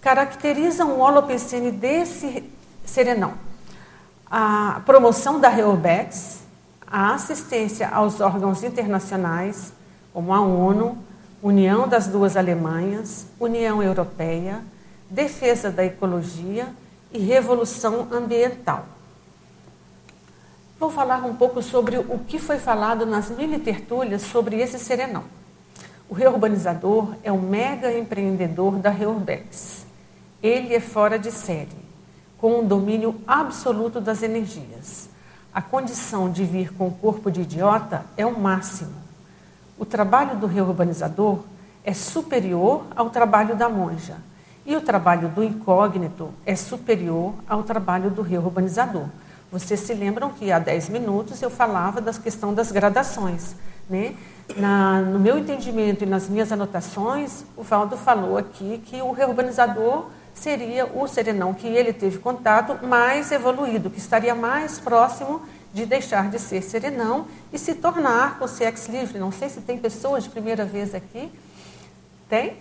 Caracteriza 0.00 0.84
um 0.84 0.98
holopensene 0.98 1.70
desse 1.70 2.50
serenão 2.84 3.34
a 4.28 4.82
promoção 4.84 5.38
da 5.38 5.48
REURBEX, 5.48 6.40
a 6.84 7.14
assistência 7.14 7.88
aos 7.88 8.20
órgãos 8.20 8.64
internacionais, 8.64 9.72
como 10.12 10.34
a 10.34 10.40
ONU, 10.40 11.06
União 11.40 11.86
das 11.86 12.08
Duas 12.08 12.36
Alemanhas, 12.36 13.26
União 13.38 13.80
Europeia, 13.80 14.60
defesa 15.08 15.70
da 15.70 15.84
ecologia 15.84 16.68
e 17.12 17.18
revolução 17.20 18.08
ambiental. 18.10 18.86
Vou 20.80 20.90
falar 20.90 21.24
um 21.24 21.36
pouco 21.36 21.62
sobre 21.62 21.96
o 21.96 22.18
que 22.26 22.40
foi 22.40 22.58
falado 22.58 23.06
nas 23.06 23.30
mini 23.30 23.58
tertúlias 23.60 24.22
sobre 24.22 24.60
esse 24.60 24.80
serenão. 24.80 25.24
O 26.08 26.14
reurbanizador 26.14 27.14
é 27.22 27.30
um 27.30 27.40
mega 27.40 27.96
empreendedor 27.96 28.76
da 28.78 28.90
Reurbex. 28.90 29.86
Ele 30.42 30.74
é 30.74 30.80
fora 30.80 31.18
de 31.18 31.30
série 31.30 31.88
com 32.36 32.60
um 32.60 32.66
domínio 32.66 33.20
absoluto 33.26 34.00
das 34.00 34.22
energias. 34.24 35.08
A 35.54 35.62
condição 35.62 36.30
de 36.30 36.44
vir 36.44 36.72
com 36.72 36.88
o 36.88 36.92
corpo 36.92 37.30
de 37.30 37.42
idiota 37.42 38.04
é 38.16 38.26
o 38.26 38.38
máximo. 38.38 39.07
O 39.78 39.86
trabalho 39.86 40.36
do 40.36 40.46
reurbanizador 40.46 41.38
é 41.84 41.94
superior 41.94 42.84
ao 42.96 43.10
trabalho 43.10 43.54
da 43.54 43.68
monja. 43.68 44.16
E 44.66 44.74
o 44.76 44.80
trabalho 44.80 45.28
do 45.28 45.42
incógnito 45.42 46.30
é 46.44 46.54
superior 46.56 47.32
ao 47.48 47.62
trabalho 47.62 48.10
do 48.10 48.20
reurbanizador. 48.20 49.06
Vocês 49.50 49.80
se 49.80 49.94
lembram 49.94 50.30
que 50.30 50.52
há 50.52 50.58
10 50.58 50.90
minutos 50.90 51.40
eu 51.40 51.48
falava 51.48 52.00
da 52.00 52.12
questão 52.12 52.52
das 52.52 52.70
gradações. 52.70 53.54
Né? 53.88 54.14
Na, 54.56 55.00
no 55.00 55.18
meu 55.18 55.38
entendimento 55.38 56.04
e 56.04 56.06
nas 56.06 56.28
minhas 56.28 56.52
anotações, 56.52 57.44
o 57.56 57.62
Valdo 57.62 57.96
falou 57.96 58.36
aqui 58.36 58.82
que 58.84 59.00
o 59.00 59.12
reurbanizador 59.12 60.06
seria 60.34 60.86
o 60.86 61.06
serenão 61.08 61.54
que 61.54 61.66
ele 61.66 61.92
teve 61.92 62.18
contato 62.18 62.86
mais 62.86 63.32
evoluído, 63.32 63.88
que 63.88 63.98
estaria 63.98 64.34
mais 64.34 64.78
próximo 64.78 65.40
de 65.72 65.84
deixar 65.84 66.30
de 66.30 66.38
ser 66.38 66.62
serenão 66.62 67.26
e 67.52 67.58
se 67.58 67.74
tornar 67.74 68.38
consciência 68.38 68.90
livre. 68.90 69.18
Não 69.18 69.30
sei 69.30 69.48
se 69.48 69.60
tem 69.60 69.78
pessoas 69.78 70.24
de 70.24 70.30
primeira 70.30 70.64
vez 70.64 70.94
aqui. 70.94 71.30
Tem? 72.28 72.56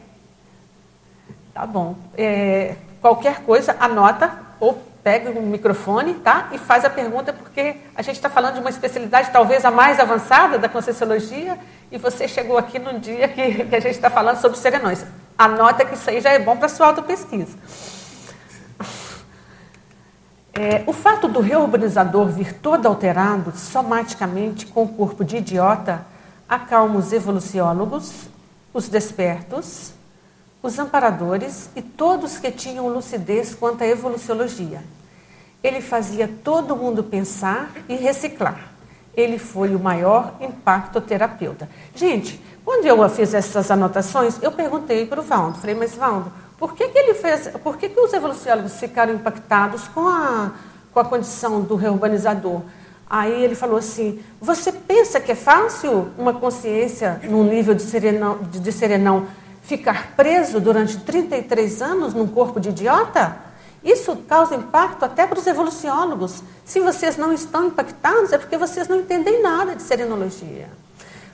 Tá 1.53 1.65
bom. 1.65 1.95
É, 2.17 2.75
qualquer 3.01 3.41
coisa, 3.43 3.75
anota 3.79 4.31
ou 4.59 4.81
pega 5.03 5.29
o 5.31 5.41
microfone 5.41 6.15
tá? 6.15 6.49
e 6.51 6.57
faz 6.57 6.83
a 6.83 6.89
pergunta, 6.89 7.31
porque 7.31 7.77
a 7.95 8.01
gente 8.01 8.17
está 8.17 8.29
falando 8.29 8.55
de 8.55 8.59
uma 8.59 8.69
especialidade 8.69 9.29
talvez 9.31 9.63
a 9.63 9.71
mais 9.71 10.01
avançada 10.01 10.57
da 10.59 10.67
Conscienciologia 10.67 11.57
e 11.89 11.97
você 11.97 12.27
chegou 12.27 12.57
aqui 12.57 12.77
no 12.77 12.99
dia 12.99 13.27
que, 13.29 13.63
que 13.63 13.75
a 13.75 13.79
gente 13.79 13.95
está 13.95 14.09
falando 14.09 14.41
sobre 14.41 14.57
serenões. 14.57 15.05
Anota 15.37 15.85
que 15.85 15.93
isso 15.93 16.09
aí 16.09 16.19
já 16.19 16.31
é 16.31 16.39
bom 16.39 16.57
para 16.57 16.67
sua 16.67 16.87
autopesquisa. 16.87 17.57
É, 20.59 20.83
o 20.87 20.91
fato 20.91 21.27
do 21.27 21.39
reurbanizador 21.39 22.29
vir 22.29 22.51
todo 22.51 22.87
alterado, 22.87 23.55
somaticamente, 23.55 24.65
com 24.65 24.85
o 24.85 24.87
corpo 24.87 25.23
de 25.23 25.37
idiota, 25.37 26.03
acalma 26.49 26.97
os 26.97 27.13
evoluciólogos, 27.13 28.27
os 28.73 28.89
despertos, 28.89 29.91
os 30.63 30.79
amparadores 30.79 31.69
e 31.75 31.81
todos 31.83 32.39
que 32.39 32.49
tinham 32.49 32.87
lucidez 32.87 33.53
quanto 33.53 33.83
à 33.83 33.87
evoluciologia. 33.87 34.81
Ele 35.63 35.79
fazia 35.79 36.27
todo 36.43 36.75
mundo 36.75 37.03
pensar 37.03 37.69
e 37.87 37.95
reciclar. 37.95 38.71
Ele 39.15 39.37
foi 39.37 39.75
o 39.75 39.79
maior 39.79 40.33
impacto 40.41 40.99
terapeuta. 40.99 41.69
Gente, 41.93 42.41
quando 42.65 42.87
eu 42.87 43.07
fiz 43.09 43.35
essas 43.35 43.69
anotações, 43.69 44.41
eu 44.41 44.51
perguntei 44.51 45.05
para 45.05 45.19
o 45.21 45.23
Valdo, 45.23 45.59
falei, 45.59 45.75
mas 45.75 45.93
Valdo, 45.93 46.31
por 46.57 46.73
que, 46.73 46.87
que 46.87 46.97
ele 46.97 47.13
fez, 47.13 47.49
por 47.63 47.77
que, 47.77 47.89
que 47.89 47.99
os 47.99 48.11
evoluciólogos 48.13 48.79
ficaram 48.79 49.13
impactados 49.13 49.87
com 49.87 50.07
a, 50.07 50.51
com 50.91 50.99
a 50.99 51.05
condição 51.05 51.61
do 51.61 51.75
reurbanizador? 51.75 52.61
Aí 53.09 53.43
ele 53.43 53.55
falou 53.55 53.77
assim: 53.77 54.19
Você 54.41 54.71
pensa 54.71 55.19
que 55.19 55.31
é 55.31 55.35
fácil 55.35 56.09
uma 56.17 56.33
consciência 56.33 57.21
num 57.23 57.43
nível 57.43 57.73
de 57.73 57.83
serenão, 57.83 58.39
de, 58.51 58.59
de 58.59 58.71
serenão 58.71 59.27
ficar 59.61 60.15
preso 60.15 60.59
durante 60.59 60.97
33 60.99 61.81
anos 61.81 62.13
num 62.13 62.27
corpo 62.27 62.59
de 62.59 62.69
idiota? 62.69 63.37
Isso 63.83 64.15
causa 64.27 64.55
impacto 64.55 65.05
até 65.05 65.25
para 65.27 65.37
os 65.39 65.45
evoluciólogos. 65.45 66.41
Se 66.65 66.79
vocês 66.79 67.15
não 67.15 67.31
estão 67.31 67.67
impactados, 67.67 68.33
é 68.33 68.37
porque 68.37 68.57
vocês 68.57 68.87
não 68.87 68.97
entendem 68.97 69.41
nada 69.41 69.75
de 69.75 69.83
serenologia. 69.83 70.69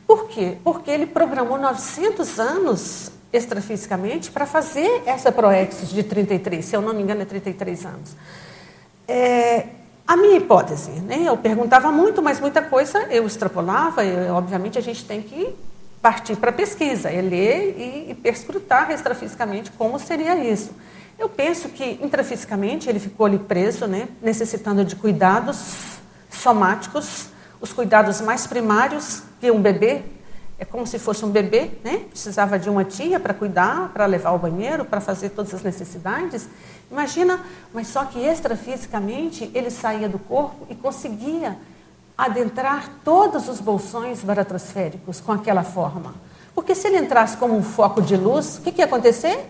Por 0.05 0.27
quê? 0.27 0.57
Porque 0.63 0.91
ele 0.91 1.05
programou 1.05 1.57
900 1.57 2.39
anos 2.39 3.09
extrafisicamente 3.33 4.31
para 4.31 4.45
fazer 4.45 5.01
essa 5.07 5.31
proexis 5.31 5.89
de 5.89 6.03
33, 6.03 6.63
se 6.63 6.75
eu 6.75 6.81
não 6.81 6.93
me 6.93 7.01
engano 7.01 7.23
é 7.23 7.25
33 7.25 7.85
anos. 7.85 8.15
É, 9.07 9.65
a 10.07 10.15
minha 10.15 10.37
hipótese, 10.37 10.91
né, 10.91 11.23
eu 11.25 11.35
perguntava 11.35 11.91
muito, 11.91 12.21
mas 12.21 12.39
muita 12.39 12.61
coisa 12.61 12.99
eu 13.09 13.25
extrapolava, 13.25 14.01
obviamente 14.31 14.77
a 14.77 14.81
gente 14.81 15.03
tem 15.03 15.21
que 15.21 15.55
partir 16.01 16.35
para 16.35 16.51
a 16.51 16.53
pesquisa, 16.53 17.09
é 17.09 17.21
ler 17.21 17.75
e, 17.77 18.11
e 18.11 18.13
perscrutar 18.13 18.91
extrafisicamente 18.91 19.71
como 19.71 19.97
seria 19.97 20.35
isso. 20.37 20.71
Eu 21.17 21.29
penso 21.29 21.69
que 21.69 21.99
intrafisicamente 22.01 22.89
ele 22.89 22.99
ficou 22.99 23.25
ali 23.25 23.39
preso, 23.39 23.87
né, 23.87 24.09
necessitando 24.21 24.83
de 24.83 24.95
cuidados 24.95 25.97
somáticos, 26.29 27.27
os 27.61 27.71
cuidados 27.71 28.19
mais 28.19 28.45
primários 28.45 29.23
que 29.39 29.49
um 29.49 29.61
bebê, 29.61 30.03
é 30.63 30.65
como 30.65 30.87
se 30.87 30.97
fosse 30.97 31.25
um 31.25 31.29
bebê, 31.29 31.71
né? 31.83 32.05
Precisava 32.09 32.57
de 32.57 32.69
uma 32.69 32.85
tia 32.85 33.19
para 33.19 33.33
cuidar, 33.33 33.89
para 33.93 34.05
levar 34.05 34.29
ao 34.29 34.39
banheiro, 34.39 34.85
para 34.85 35.01
fazer 35.01 35.29
todas 35.31 35.53
as 35.53 35.61
necessidades. 35.61 36.47
Imagina, 36.89 37.41
mas 37.73 37.89
só 37.89 38.05
que 38.05 38.17
extrafisicamente 38.17 39.51
ele 39.53 39.69
saía 39.69 40.07
do 40.07 40.17
corpo 40.17 40.65
e 40.69 40.75
conseguia 40.75 41.57
adentrar 42.17 42.89
todos 43.03 43.49
os 43.49 43.59
bolsões 43.59 44.23
baratrosféricos 44.23 45.19
com 45.19 45.33
aquela 45.33 45.63
forma. 45.63 46.15
Porque 46.55 46.73
se 46.73 46.87
ele 46.87 46.99
entrasse 46.99 47.35
como 47.35 47.57
um 47.57 47.63
foco 47.63 48.01
de 48.01 48.15
luz, 48.15 48.57
o 48.57 48.61
que, 48.61 48.71
que 48.71 48.79
ia 48.79 48.85
acontecer? 48.85 49.49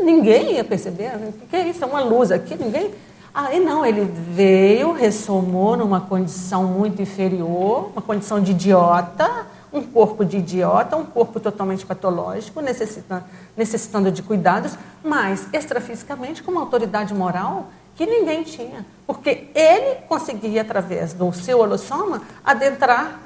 Ninguém 0.00 0.54
ia 0.54 0.64
perceber. 0.64 1.12
O 1.14 1.46
que 1.46 1.54
é 1.54 1.68
isso? 1.68 1.84
É 1.84 1.86
uma 1.86 2.00
luz 2.00 2.32
aqui? 2.32 2.56
Ninguém. 2.56 2.92
Aí 3.32 3.60
não, 3.60 3.86
ele 3.86 4.04
veio, 4.04 4.92
ressomou 4.92 5.76
numa 5.76 6.00
condição 6.00 6.64
muito 6.64 7.00
inferior, 7.00 7.90
uma 7.92 8.02
condição 8.02 8.40
de 8.40 8.50
idiota, 8.50 9.51
um 9.72 9.82
corpo 9.82 10.24
de 10.24 10.38
idiota, 10.38 10.96
um 10.96 11.04
corpo 11.04 11.40
totalmente 11.40 11.86
patológico, 11.86 12.60
necessitando, 12.60 13.24
necessitando 13.56 14.10
de 14.10 14.22
cuidados, 14.22 14.76
mas 15.02 15.46
extrafisicamente 15.52 16.42
com 16.42 16.50
uma 16.50 16.60
autoridade 16.60 17.14
moral 17.14 17.68
que 17.96 18.06
ninguém 18.06 18.42
tinha. 18.42 18.84
Porque 19.06 19.48
ele 19.54 20.02
conseguia, 20.08 20.62
através 20.62 21.12
do 21.12 21.32
seu 21.32 21.60
holossoma, 21.60 22.22
adentrar 22.44 23.18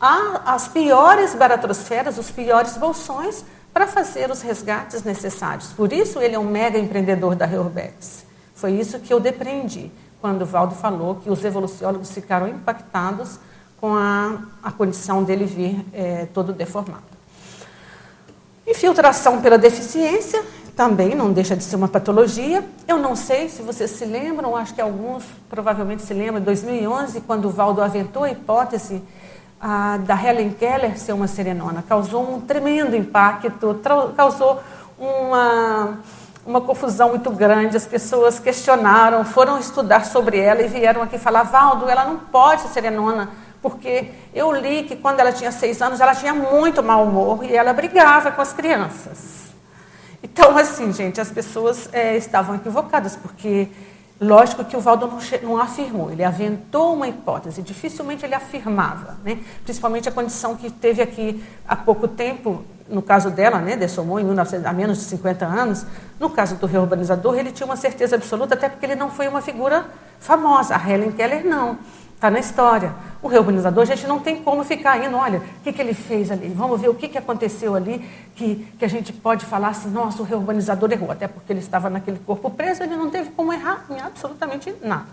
a, 0.00 0.54
as 0.54 0.68
piores 0.68 1.34
baratrosferas, 1.34 2.18
os 2.18 2.30
piores 2.30 2.76
bolsões, 2.76 3.44
para 3.72 3.86
fazer 3.86 4.30
os 4.30 4.40
resgates 4.42 5.02
necessários. 5.02 5.72
Por 5.72 5.92
isso 5.92 6.20
ele 6.20 6.34
é 6.34 6.38
um 6.38 6.44
mega 6.44 6.78
empreendedor 6.78 7.34
da 7.34 7.46
Reurbex. 7.46 8.24
Foi 8.54 8.72
isso 8.72 8.98
que 8.98 9.12
eu 9.12 9.20
depreendi 9.20 9.92
quando 10.20 10.42
o 10.42 10.46
Valdo 10.46 10.74
falou 10.74 11.16
que 11.16 11.30
os 11.30 11.44
evoluciólogos 11.44 12.10
ficaram 12.10 12.48
impactados 12.48 13.38
com 13.80 13.94
a, 13.94 14.38
a 14.62 14.72
condição 14.72 15.22
dele 15.22 15.44
vir 15.44 15.84
é, 15.92 16.26
todo 16.32 16.52
deformado. 16.52 17.04
Infiltração 18.66 19.40
pela 19.40 19.56
deficiência, 19.56 20.42
também 20.76 21.14
não 21.14 21.32
deixa 21.32 21.56
de 21.56 21.64
ser 21.64 21.74
uma 21.74 21.88
patologia. 21.88 22.64
Eu 22.86 22.98
não 22.98 23.16
sei 23.16 23.48
se 23.48 23.62
vocês 23.62 23.90
se 23.90 24.04
lembram, 24.04 24.56
acho 24.56 24.74
que 24.74 24.80
alguns 24.80 25.24
provavelmente 25.48 26.02
se 26.02 26.14
lembram, 26.14 26.38
em 26.38 26.44
2011, 26.44 27.20
quando 27.22 27.46
o 27.46 27.50
Valdo 27.50 27.82
aventou 27.82 28.24
a 28.24 28.30
hipótese 28.30 29.02
a, 29.60 29.96
da 29.96 30.14
Helen 30.14 30.50
Keller 30.50 30.98
ser 30.98 31.12
uma 31.12 31.26
serenona. 31.26 31.82
Causou 31.82 32.32
um 32.32 32.40
tremendo 32.40 32.94
impacto, 32.94 33.80
causou 34.16 34.60
uma, 34.98 35.98
uma 36.46 36.60
confusão 36.60 37.08
muito 37.10 37.30
grande. 37.30 37.76
As 37.76 37.86
pessoas 37.86 38.38
questionaram, 38.38 39.24
foram 39.24 39.58
estudar 39.58 40.04
sobre 40.04 40.38
ela 40.38 40.62
e 40.62 40.68
vieram 40.68 41.02
aqui 41.02 41.18
falar: 41.18 41.42
Valdo, 41.42 41.88
ela 41.88 42.04
não 42.04 42.18
pode 42.18 42.62
ser 42.62 42.68
serenona, 42.68 43.30
porque 43.60 44.10
eu 44.34 44.52
li 44.52 44.84
que 44.84 44.96
quando 44.96 45.20
ela 45.20 45.32
tinha 45.32 45.52
seis 45.52 45.80
anos 45.82 46.00
ela 46.00 46.14
tinha 46.14 46.34
muito 46.34 46.82
mau 46.82 47.04
humor 47.04 47.44
e 47.44 47.54
ela 47.54 47.72
brigava 47.72 48.30
com 48.30 48.40
as 48.40 48.52
crianças. 48.52 49.48
Então, 50.22 50.56
assim, 50.56 50.92
gente, 50.92 51.20
as 51.20 51.30
pessoas 51.30 51.88
é, 51.92 52.16
estavam 52.16 52.56
equivocadas, 52.56 53.16
porque 53.16 53.68
Lógico 54.20 54.64
que 54.64 54.76
o 54.76 54.80
Valdo 54.80 55.06
não, 55.06 55.18
não, 55.42 55.58
afirmou, 55.58 56.10
ele 56.10 56.24
aventou 56.24 56.94
uma 56.94 57.06
hipótese, 57.06 57.62
dificilmente 57.62 58.26
ele 58.26 58.34
afirmava, 58.34 59.16
né? 59.24 59.38
principalmente 59.62 60.08
a 60.08 60.12
condição 60.12 60.56
que 60.56 60.70
teve 60.70 61.00
aqui 61.00 61.40
há 61.68 61.76
pouco 61.76 62.08
tempo, 62.08 62.64
no 62.88 63.00
caso 63.00 63.30
dela, 63.30 63.60
né, 63.60 63.76
Dessomou, 63.76 64.18
em 64.18 64.24
1900, 64.24 64.66
há 64.66 64.72
menos 64.72 64.98
de 64.98 65.04
50 65.04 65.46
anos, 65.46 65.86
no 66.18 66.30
caso 66.30 66.56
do 66.56 66.66
reurbanizador, 66.66 67.38
ele 67.38 67.52
tinha 67.52 67.64
uma 67.64 67.76
certeza 67.76 68.16
absoluta, 68.16 68.54
até 68.54 68.68
porque 68.68 68.86
ele 68.86 68.96
não 68.96 69.08
foi 69.08 69.28
uma 69.28 69.40
figura 69.40 69.86
famosa, 70.18 70.74
a 70.74 70.90
Helen 70.90 71.12
Keller 71.12 71.46
não. 71.46 71.78
Está 72.18 72.32
na 72.32 72.40
história. 72.40 72.92
O 73.22 73.28
reurbanizador, 73.28 73.82
a 73.82 73.86
gente 73.86 74.04
não 74.04 74.18
tem 74.18 74.42
como 74.42 74.64
ficar 74.64 74.98
indo, 75.04 75.16
olha, 75.16 75.38
o 75.38 75.62
que, 75.62 75.72
que 75.72 75.80
ele 75.80 75.94
fez 75.94 76.32
ali? 76.32 76.48
Vamos 76.48 76.80
ver 76.80 76.88
o 76.88 76.94
que, 76.94 77.06
que 77.06 77.16
aconteceu 77.16 77.76
ali, 77.76 78.04
que, 78.34 78.66
que 78.76 78.84
a 78.84 78.88
gente 78.88 79.12
pode 79.12 79.46
falar 79.46 79.68
assim, 79.68 79.88
nossa, 79.88 80.20
o 80.20 80.24
reurbanizador 80.24 80.90
errou. 80.90 81.12
Até 81.12 81.28
porque 81.28 81.52
ele 81.52 81.60
estava 81.60 81.88
naquele 81.88 82.18
corpo 82.18 82.50
preso, 82.50 82.82
ele 82.82 82.96
não 82.96 83.08
teve 83.08 83.30
como 83.30 83.52
errar 83.52 83.86
em 83.88 84.00
absolutamente 84.00 84.74
nada. 84.82 85.06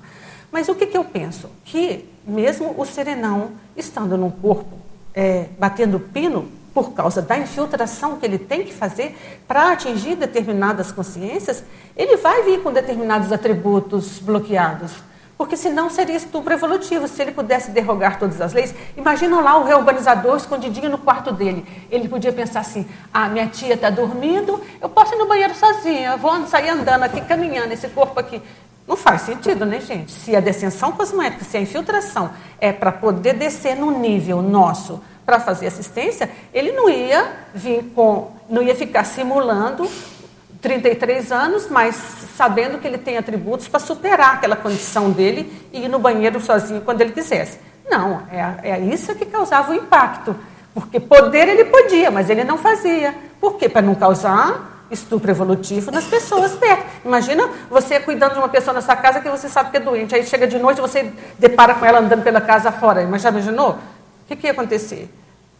Mas 0.51 0.67
o 0.67 0.73
que, 0.73 0.87
que 0.87 0.97
eu 0.97 1.03
penso? 1.03 1.47
Que 1.63 2.09
mesmo 2.25 2.73
o 2.75 2.83
serenão, 2.85 3.51
estando 3.77 4.17
num 4.17 4.31
corpo 4.31 4.75
é, 5.13 5.49
batendo 5.59 5.99
pino, 5.99 6.49
por 6.73 6.93
causa 6.93 7.21
da 7.21 7.37
infiltração 7.37 8.17
que 8.17 8.25
ele 8.25 8.39
tem 8.39 8.63
que 8.63 8.73
fazer 8.73 9.15
para 9.47 9.73
atingir 9.73 10.15
determinadas 10.15 10.91
consciências, 10.91 11.63
ele 11.95 12.17
vai 12.17 12.41
vir 12.41 12.63
com 12.63 12.73
determinados 12.73 13.31
atributos 13.31 14.17
bloqueados. 14.17 15.03
Porque 15.37 15.57
senão 15.57 15.89
seria 15.89 16.15
estupro 16.15 16.53
evolutivo. 16.53 17.07
Se 17.07 17.21
ele 17.21 17.31
pudesse 17.31 17.71
derrogar 17.71 18.17
todas 18.17 18.39
as 18.39 18.53
leis, 18.53 18.73
imaginam 18.95 19.41
lá 19.41 19.57
o 19.57 19.65
reurbanizador 19.65 20.37
escondidinho 20.37 20.89
no 20.89 20.97
quarto 20.97 21.31
dele. 21.31 21.65
Ele 21.91 22.07
podia 22.07 22.31
pensar 22.31 22.61
assim: 22.61 22.85
ah, 23.13 23.27
minha 23.27 23.47
tia 23.47 23.73
está 23.73 23.89
dormindo, 23.89 24.61
eu 24.81 24.87
posso 24.87 25.13
ir 25.13 25.17
no 25.17 25.27
banheiro 25.27 25.53
sozinha, 25.53 26.15
vou 26.15 26.47
sair 26.47 26.69
andando 26.69 27.03
aqui, 27.03 27.19
caminhando, 27.21 27.73
esse 27.73 27.89
corpo 27.89 28.19
aqui. 28.19 28.41
Não 28.87 28.95
faz 28.95 29.21
sentido, 29.21 29.65
né, 29.65 29.81
gente? 29.81 30.11
Se 30.11 30.35
a 30.35 30.39
descensão 30.39 30.91
cosmética, 30.91 31.43
se 31.43 31.57
a 31.57 31.61
infiltração 31.61 32.29
é 32.61 32.71
para 32.71 32.91
poder 32.91 33.33
descer 33.33 33.75
no 33.75 33.91
nível 33.91 34.41
nosso 34.41 35.01
para 35.25 35.39
fazer 35.39 35.65
assistência, 35.67 36.29
ele 36.53 36.71
não 36.71 36.87
ia 36.87 37.33
vir 37.53 37.91
com, 37.95 38.31
não 38.47 38.61
ia 38.61 38.75
ficar 38.75 39.03
simulando 39.03 39.89
33 40.65 41.31
anos, 41.31 41.69
mas 41.69 41.95
sabendo 42.35 42.79
que 42.79 42.87
ele 42.87 42.97
tem 42.97 43.19
atributos 43.19 43.67
para 43.67 43.79
superar 43.79 44.33
aquela 44.33 44.55
condição 44.55 45.11
dele 45.11 45.53
e 45.71 45.85
ir 45.85 45.87
no 45.87 45.99
banheiro 45.99 46.41
sozinho 46.41 46.81
quando 46.81 47.01
ele 47.01 47.11
quisesse. 47.11 47.59
Não, 47.87 48.23
é, 48.31 48.71
é 48.71 48.79
isso 48.79 49.13
que 49.13 49.27
causava 49.27 49.71
o 49.71 49.75
impacto. 49.75 50.35
Porque 50.73 50.99
poder 50.99 51.47
ele 51.47 51.65
podia, 51.65 52.09
mas 52.09 52.31
ele 52.31 52.43
não 52.43 52.57
fazia. 52.57 53.13
Por 53.39 53.57
quê? 53.57 53.69
Para 53.69 53.83
não 53.83 53.93
causar 53.93 54.87
estupro 54.89 55.29
evolutivo 55.29 55.91
nas 55.91 56.05
pessoas 56.05 56.53
perto. 56.53 56.83
Imagina 57.05 57.47
você 57.69 57.99
cuidando 57.99 58.33
de 58.33 58.39
uma 58.39 58.49
pessoa 58.49 58.73
na 58.73 58.81
sua 58.81 58.95
casa 58.95 59.21
que 59.21 59.29
você 59.29 59.47
sabe 59.47 59.69
que 59.69 59.77
é 59.77 59.79
doente. 59.79 60.15
Aí 60.15 60.25
chega 60.25 60.47
de 60.47 60.57
noite 60.57 60.81
você 60.81 61.13
depara 61.37 61.75
com 61.75 61.85
ela 61.85 61.99
andando 61.99 62.23
pela 62.23 62.41
casa 62.41 62.71
fora. 62.71 63.05
Mas 63.05 63.21
já 63.21 63.29
imaginou? 63.29 63.73
O 63.73 64.27
que, 64.27 64.35
que 64.35 64.47
ia 64.47 64.51
acontecer? 64.51 65.07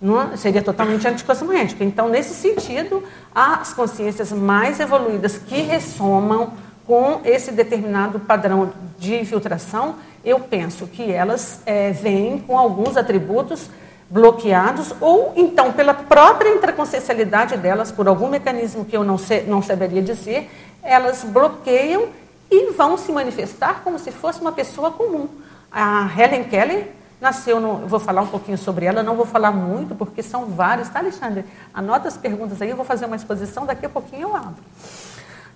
Não, 0.01 0.35
seria 0.35 0.61
totalmente 0.61 1.07
anticosmoética. 1.07 1.83
Então, 1.83 2.09
nesse 2.09 2.33
sentido, 2.33 3.03
as 3.33 3.73
consciências 3.73 4.31
mais 4.31 4.79
evoluídas 4.79 5.37
que 5.37 5.61
ressomam 5.61 6.53
com 6.85 7.21
esse 7.23 7.51
determinado 7.51 8.19
padrão 8.19 8.71
de 8.99 9.15
infiltração, 9.15 9.95
eu 10.23 10.39
penso 10.39 10.85
que 10.87 11.11
elas 11.11 11.61
é, 11.65 11.91
vêm 11.91 12.39
com 12.39 12.57
alguns 12.57 12.97
atributos 12.97 13.69
bloqueados, 14.09 14.93
ou 15.01 15.33
então 15.35 15.73
pela 15.73 15.93
própria 15.93 16.53
intraconsciencialidade 16.53 17.57
delas, 17.57 17.91
por 17.91 18.07
algum 18.07 18.29
mecanismo 18.29 18.85
que 18.85 18.95
eu 18.95 19.03
não, 19.03 19.17
sei, 19.17 19.43
não 19.43 19.61
saberia 19.61 20.01
dizer, 20.01 20.49
elas 20.83 21.23
bloqueiam 21.23 22.09
e 22.51 22.71
vão 22.71 22.97
se 22.97 23.11
manifestar 23.11 23.81
como 23.83 23.97
se 23.97 24.11
fosse 24.11 24.39
uma 24.39 24.51
pessoa 24.51 24.91
comum. 24.91 25.27
A 25.71 26.07
Helen 26.15 26.43
Keller 26.43 26.91
Nasceu, 27.19 27.61
no, 27.61 27.87
vou 27.87 27.99
falar 27.99 28.21
um 28.21 28.27
pouquinho 28.27 28.57
sobre 28.57 28.85
ela, 28.85 29.01
não 29.01 29.15
vou 29.15 29.25
falar 29.25 29.51
muito, 29.51 29.95
porque 29.95 30.21
são 30.21 30.47
vários, 30.47 30.89
tá, 30.89 30.99
Alexandre? 30.99 31.45
Anota 31.73 32.07
as 32.07 32.17
perguntas 32.17 32.61
aí, 32.61 32.69
eu 32.69 32.75
vou 32.75 32.85
fazer 32.85 33.05
uma 33.05 33.15
exposição, 33.15 33.65
daqui 33.65 33.85
a 33.85 33.89
pouquinho 33.89 34.23
eu 34.23 34.35
abro. 34.35 34.55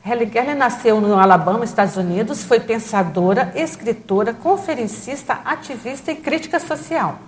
Helen 0.05 0.29
Keller 0.29 0.55
nasceu 0.55 1.01
no 1.01 1.19
Alabama, 1.19 1.65
Estados 1.65 1.97
Unidos, 1.97 2.43
foi 2.43 2.61
pensadora, 2.61 3.51
escritora, 3.55 4.33
conferencista, 4.33 5.33
ativista 5.43 6.11
e 6.11 6.15
crítica 6.15 6.59
social. 6.59 7.19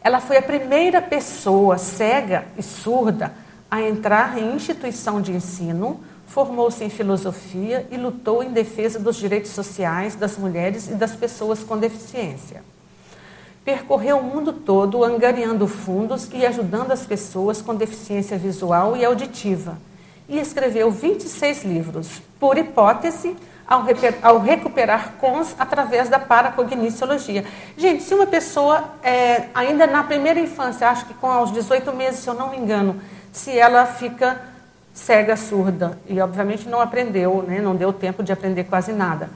Ela 0.00 0.20
foi 0.20 0.36
a 0.36 0.42
primeira 0.42 1.02
pessoa 1.02 1.76
cega 1.76 2.44
e 2.56 2.62
surda 2.62 3.34
a 3.68 3.82
entrar 3.82 4.38
em 4.38 4.54
instituição 4.54 5.20
de 5.20 5.32
ensino, 5.32 6.00
formou-se 6.26 6.82
em 6.84 6.88
filosofia 6.88 7.86
e 7.90 7.96
lutou 7.96 8.42
em 8.42 8.52
defesa 8.52 9.00
dos 9.00 9.16
direitos 9.16 9.50
sociais 9.50 10.14
das 10.14 10.38
mulheres 10.38 10.88
e 10.88 10.94
das 10.94 11.16
pessoas 11.16 11.64
com 11.64 11.76
deficiência 11.76 12.62
percorreu 13.64 14.18
o 14.18 14.22
mundo 14.22 14.52
todo 14.52 15.04
angariando 15.04 15.66
fundos 15.66 16.28
e 16.32 16.46
ajudando 16.46 16.92
as 16.92 17.06
pessoas 17.06 17.60
com 17.60 17.74
deficiência 17.74 18.38
visual 18.38 18.96
e 18.96 19.04
auditiva. 19.04 19.78
E 20.28 20.38
escreveu 20.38 20.90
26 20.90 21.64
livros, 21.64 22.22
por 22.38 22.56
hipótese, 22.56 23.36
ao, 23.66 23.84
ao 24.22 24.38
recuperar 24.40 25.14
cons 25.20 25.54
através 25.58 26.08
da 26.08 26.18
paracogniciologia. 26.18 27.44
Gente, 27.76 28.02
se 28.02 28.14
uma 28.14 28.26
pessoa, 28.26 28.84
é, 29.02 29.44
ainda 29.54 29.86
na 29.86 30.02
primeira 30.02 30.40
infância, 30.40 30.88
acho 30.88 31.06
que 31.06 31.14
com 31.14 31.28
aos 31.28 31.52
18 31.52 31.92
meses, 31.92 32.20
se 32.20 32.28
eu 32.28 32.34
não 32.34 32.50
me 32.50 32.56
engano, 32.56 33.00
se 33.32 33.56
ela 33.56 33.86
fica 33.86 34.40
cega, 34.92 35.36
surda, 35.36 35.98
e 36.08 36.20
obviamente 36.20 36.68
não 36.68 36.80
aprendeu, 36.80 37.44
né, 37.46 37.60
não 37.60 37.76
deu 37.76 37.92
tempo 37.92 38.22
de 38.22 38.32
aprender 38.32 38.64
quase 38.64 38.92
nada 38.92 39.30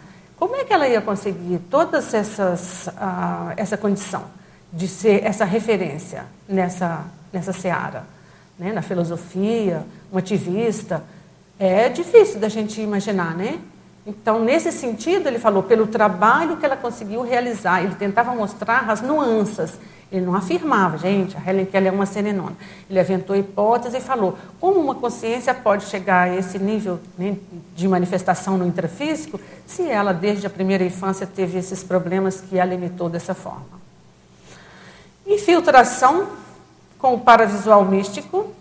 como 0.44 0.56
é 0.56 0.64
que 0.64 0.74
ela 0.74 0.86
ia 0.86 1.00
conseguir 1.00 1.58
todas 1.70 2.12
essas 2.12 2.88
uh, 2.88 3.54
essa 3.56 3.78
condição 3.78 4.24
de 4.70 4.86
ser 4.86 5.24
essa 5.24 5.42
referência 5.42 6.26
nessa 6.46 7.02
nessa 7.32 7.50
seara, 7.50 8.04
né? 8.58 8.70
na 8.70 8.82
filosofia, 8.82 9.86
um 10.12 10.18
ativista? 10.18 11.02
É 11.58 11.88
difícil 11.88 12.38
da 12.38 12.50
gente 12.50 12.78
imaginar, 12.78 13.34
né? 13.34 13.58
Então, 14.06 14.44
nesse 14.44 14.70
sentido, 14.70 15.28
ele 15.28 15.38
falou 15.38 15.62
pelo 15.62 15.86
trabalho 15.86 16.58
que 16.58 16.66
ela 16.66 16.76
conseguiu 16.76 17.22
realizar, 17.22 17.82
ele 17.82 17.94
tentava 17.94 18.34
mostrar 18.34 18.90
as 18.90 19.00
nuances 19.00 19.78
ele 20.16 20.24
não 20.24 20.36
afirmava, 20.36 20.96
gente, 20.96 21.36
a 21.36 21.50
Helen 21.50 21.66
Keller 21.66 21.92
é 21.92 21.94
uma 21.94 22.06
serenona. 22.06 22.56
Ele 22.88 23.00
aventou 23.00 23.34
hipótese 23.34 23.96
e 23.96 24.00
falou 24.00 24.38
como 24.60 24.78
uma 24.78 24.94
consciência 24.94 25.52
pode 25.52 25.86
chegar 25.86 26.28
a 26.28 26.36
esse 26.36 26.56
nível 26.56 27.00
né, 27.18 27.36
de 27.74 27.88
manifestação 27.88 28.56
no 28.56 28.64
intrafísico 28.64 29.40
se 29.66 29.82
ela, 29.82 30.14
desde 30.14 30.46
a 30.46 30.50
primeira 30.50 30.84
infância, 30.84 31.26
teve 31.26 31.58
esses 31.58 31.82
problemas 31.82 32.40
que 32.40 32.60
a 32.60 32.64
limitou 32.64 33.08
dessa 33.08 33.34
forma. 33.34 33.66
Infiltração 35.26 36.28
com 36.96 37.14
o 37.14 37.20
paravisual 37.20 37.84
místico, 37.84 38.52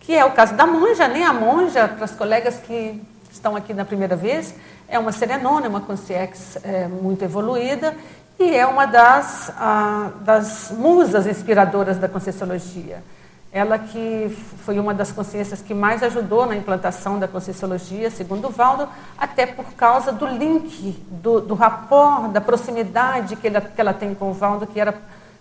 que 0.00 0.14
é 0.14 0.24
o 0.24 0.30
caso 0.30 0.54
da 0.54 0.66
monja, 0.66 1.06
né? 1.06 1.24
A 1.24 1.34
monja, 1.34 1.86
para 1.86 2.06
as 2.06 2.12
colegas 2.12 2.60
que 2.60 2.98
estão 3.30 3.54
aqui 3.54 3.74
na 3.74 3.84
primeira 3.84 4.16
vez, 4.16 4.54
é 4.88 4.98
uma 4.98 5.12
serenona, 5.12 5.66
é 5.66 5.68
uma 5.68 5.82
consciência 5.82 6.62
é, 6.64 6.88
muito 6.88 7.22
evoluída 7.22 7.94
e 8.38 8.54
é 8.54 8.66
uma 8.66 8.86
das, 8.86 9.50
ah, 9.56 10.10
das 10.20 10.70
musas 10.70 11.26
inspiradoras 11.26 11.98
da 11.98 12.08
Conscienciologia. 12.08 13.02
Ela 13.50 13.78
que 13.78 14.36
foi 14.64 14.78
uma 14.78 14.92
das 14.92 15.10
consciências 15.10 15.62
que 15.62 15.72
mais 15.72 16.02
ajudou 16.02 16.44
na 16.44 16.54
implantação 16.54 17.18
da 17.18 17.26
Conscienciologia, 17.26 18.10
segundo 18.10 18.50
Valdo, 18.50 18.86
até 19.16 19.46
por 19.46 19.72
causa 19.72 20.12
do 20.12 20.26
link, 20.26 21.02
do, 21.08 21.40
do 21.40 21.54
rapport, 21.54 22.30
da 22.30 22.40
proximidade 22.40 23.36
que, 23.36 23.46
ele, 23.46 23.58
que 23.60 23.80
ela 23.80 23.94
tem 23.94 24.14
com 24.14 24.30
o 24.30 24.34
Valdo, 24.34 24.66
que 24.66 24.78
era, 24.78 24.92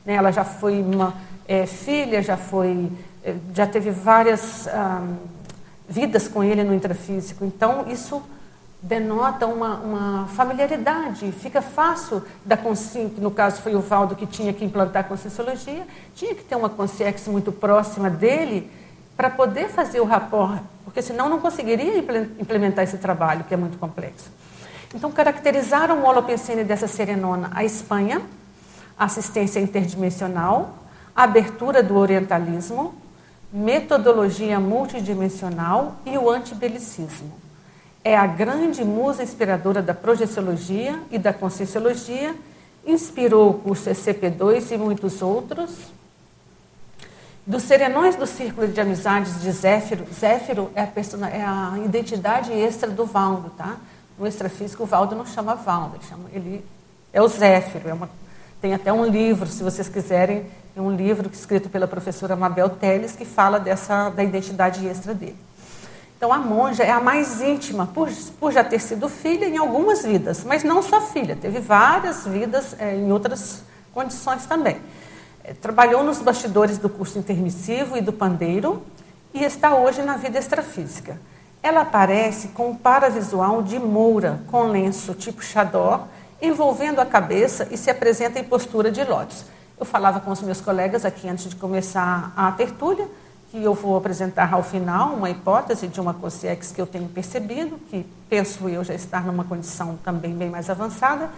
né, 0.05 0.13
ela 0.13 0.31
já 0.31 0.45
foi 0.45 0.81
uma 0.81 1.13
é, 1.45 1.65
filha, 1.65 2.21
já 2.21 2.37
foi, 2.37 2.89
eh, 3.23 3.35
já 3.53 3.67
teve 3.67 3.91
várias 3.91 4.67
ah, 4.69 5.01
vidas 5.89 6.29
com 6.29 6.41
ele 6.41 6.63
no 6.63 6.73
intrafísico. 6.73 7.43
Então, 7.43 7.85
isso 7.89 8.23
denota 8.85 9.47
uma, 9.47 9.77
uma, 9.77 10.27
familiaridade, 10.27 11.31
fica 11.31 11.59
fácil 11.59 12.21
da 12.45 12.55
consciência, 12.55 13.15
no 13.17 13.31
caso 13.31 13.59
foi 13.63 13.75
o 13.75 13.81
Valdo 13.81 14.15
que 14.15 14.27
tinha 14.27 14.53
que 14.53 14.63
implantar 14.63 15.03
a 15.03 15.07
conscienciologia, 15.07 15.87
tinha 16.13 16.35
que 16.35 16.43
ter 16.43 16.55
uma 16.55 16.69
consciência 16.69 17.31
muito 17.31 17.51
próxima 17.51 18.11
dele 18.11 18.69
para 19.17 19.27
poder 19.31 19.69
fazer 19.69 20.01
o 20.01 20.05
rapport, 20.05 20.61
porque 20.83 21.01
senão 21.01 21.27
não 21.27 21.39
conseguiria 21.39 21.97
implementar 22.39 22.83
esse 22.83 22.99
trabalho, 22.99 23.43
que 23.45 23.55
é 23.55 23.57
muito 23.57 23.79
complexo. 23.79 24.29
Então, 24.93 25.11
caracterizaram 25.11 26.03
o 26.03 26.05
Holopensene 26.05 26.63
dessa 26.63 26.87
serenona 26.87 27.49
a 27.55 27.63
Espanha, 27.63 28.21
assistência 28.97 29.59
interdimensional, 29.59 30.75
abertura 31.15 31.81
do 31.81 31.95
orientalismo, 31.97 32.93
metodologia 33.51 34.59
multidimensional 34.59 35.95
e 36.05 36.15
o 36.19 36.29
antibelicismo. 36.29 37.44
É 38.05 38.15
a 38.15 38.27
grande 38.27 38.85
musa 38.85 39.23
inspiradora 39.23 39.81
da 39.81 39.91
projeciologia 39.91 41.01
e 41.09 41.17
da 41.17 41.33
conscienciologia, 41.33 42.35
inspirou 42.85 43.49
o 43.49 43.53
curso 43.55 43.89
SCP-2 43.89 44.73
e 44.73 44.77
muitos 44.77 45.23
outros. 45.23 45.71
Dos 47.47 47.63
serenões 47.63 48.15
do 48.15 48.27
Círculo 48.27 48.67
de 48.67 48.79
Amizades 48.79 49.41
de 49.41 49.51
Zéfiro, 49.51 50.05
Zéfiro 50.13 50.69
é 50.75 50.83
a, 50.83 50.87
persona, 50.87 51.29
é 51.29 51.43
a 51.43 51.73
identidade 51.83 52.51
extra 52.51 52.91
do 52.91 53.07
Valdo, 53.07 53.49
tá? 53.57 53.77
No 54.19 54.27
extrafísico, 54.27 54.83
o 54.83 54.85
Valdo 54.85 55.15
não 55.15 55.25
chama 55.25 55.55
Valdo, 55.55 55.95
ele, 55.95 56.05
chama, 56.07 56.29
ele 56.31 56.65
é 57.11 57.19
o 57.19 57.27
Zéfiro, 57.27 57.89
é 57.89 57.93
uma, 57.95 58.07
tem 58.61 58.75
até 58.75 58.93
um 58.93 59.07
livro, 59.07 59.47
se 59.47 59.63
vocês 59.63 59.89
quiserem, 59.89 60.45
é 60.77 60.79
um 60.79 60.95
livro 60.95 61.27
escrito 61.33 61.69
pela 61.69 61.87
professora 61.87 62.35
Mabel 62.35 62.69
Teles 62.69 63.15
que 63.15 63.25
fala 63.25 63.59
dessa 63.59 64.11
da 64.11 64.23
identidade 64.23 64.85
extra 64.87 65.11
dele. 65.11 65.37
Então 66.17 66.31
a 66.31 66.37
monja 66.37 66.83
é 66.83 66.91
a 66.91 67.01
mais 67.01 67.41
íntima, 67.41 67.87
por, 67.87 68.09
por 68.39 68.51
já 68.51 68.63
ter 68.63 68.79
sido 68.79 69.09
filha 69.09 69.45
em 69.45 69.57
algumas 69.57 70.03
vidas, 70.03 70.43
mas 70.43 70.63
não 70.63 70.81
só 70.81 71.01
filha, 71.01 71.35
teve 71.35 71.59
várias 71.59 72.25
vidas 72.25 72.75
é, 72.79 72.95
em 72.95 73.11
outras 73.11 73.63
condições 73.93 74.45
também. 74.45 74.77
É, 75.43 75.53
trabalhou 75.53 76.03
nos 76.03 76.21
bastidores 76.21 76.77
do 76.77 76.89
curso 76.89 77.19
intermissivo 77.19 77.97
e 77.97 78.01
do 78.01 78.13
pandeiro 78.13 78.81
e 79.33 79.43
está 79.43 79.75
hoje 79.75 80.01
na 80.01 80.15
vida 80.15 80.39
extrafísica. 80.39 81.19
Ela 81.61 81.81
aparece 81.81 82.49
com 82.49 82.69
um 82.69 82.75
paravisual 82.75 83.61
de 83.61 83.77
moura, 83.77 84.41
com 84.47 84.63
lenço 84.63 85.13
tipo 85.13 85.43
xadó, 85.43 86.07
envolvendo 86.41 86.99
a 86.99 87.05
cabeça 87.05 87.67
e 87.71 87.77
se 87.77 87.89
apresenta 87.89 88.39
em 88.39 88.43
postura 88.43 88.89
de 88.89 89.03
lótus. 89.03 89.45
Eu 89.77 89.85
falava 89.85 90.19
com 90.19 90.31
os 90.31 90.41
meus 90.41 90.61
colegas 90.61 91.03
aqui 91.03 91.27
antes 91.27 91.49
de 91.49 91.55
começar 91.55 92.31
a 92.35 92.51
tertúlia, 92.53 93.09
que 93.55 93.63
eu 93.63 93.73
vou 93.73 93.95
apresentar 93.95 94.53
ao 94.53 94.61
final 94.61 95.13
uma 95.13 95.29
hipótese 95.29 95.87
de 95.87 96.01
uma 96.01 96.13
COSIEX 96.13 96.73
que 96.73 96.81
eu 96.81 96.85
tenho 96.85 97.07
percebido, 97.07 97.79
que 97.89 98.05
penso 98.29 98.67
eu 98.67 98.83
já 98.83 98.93
estar 98.93 99.25
numa 99.25 99.45
condição 99.45 99.97
também 100.03 100.33
bem 100.33 100.49
mais 100.49 100.69
avançada. 100.69 101.29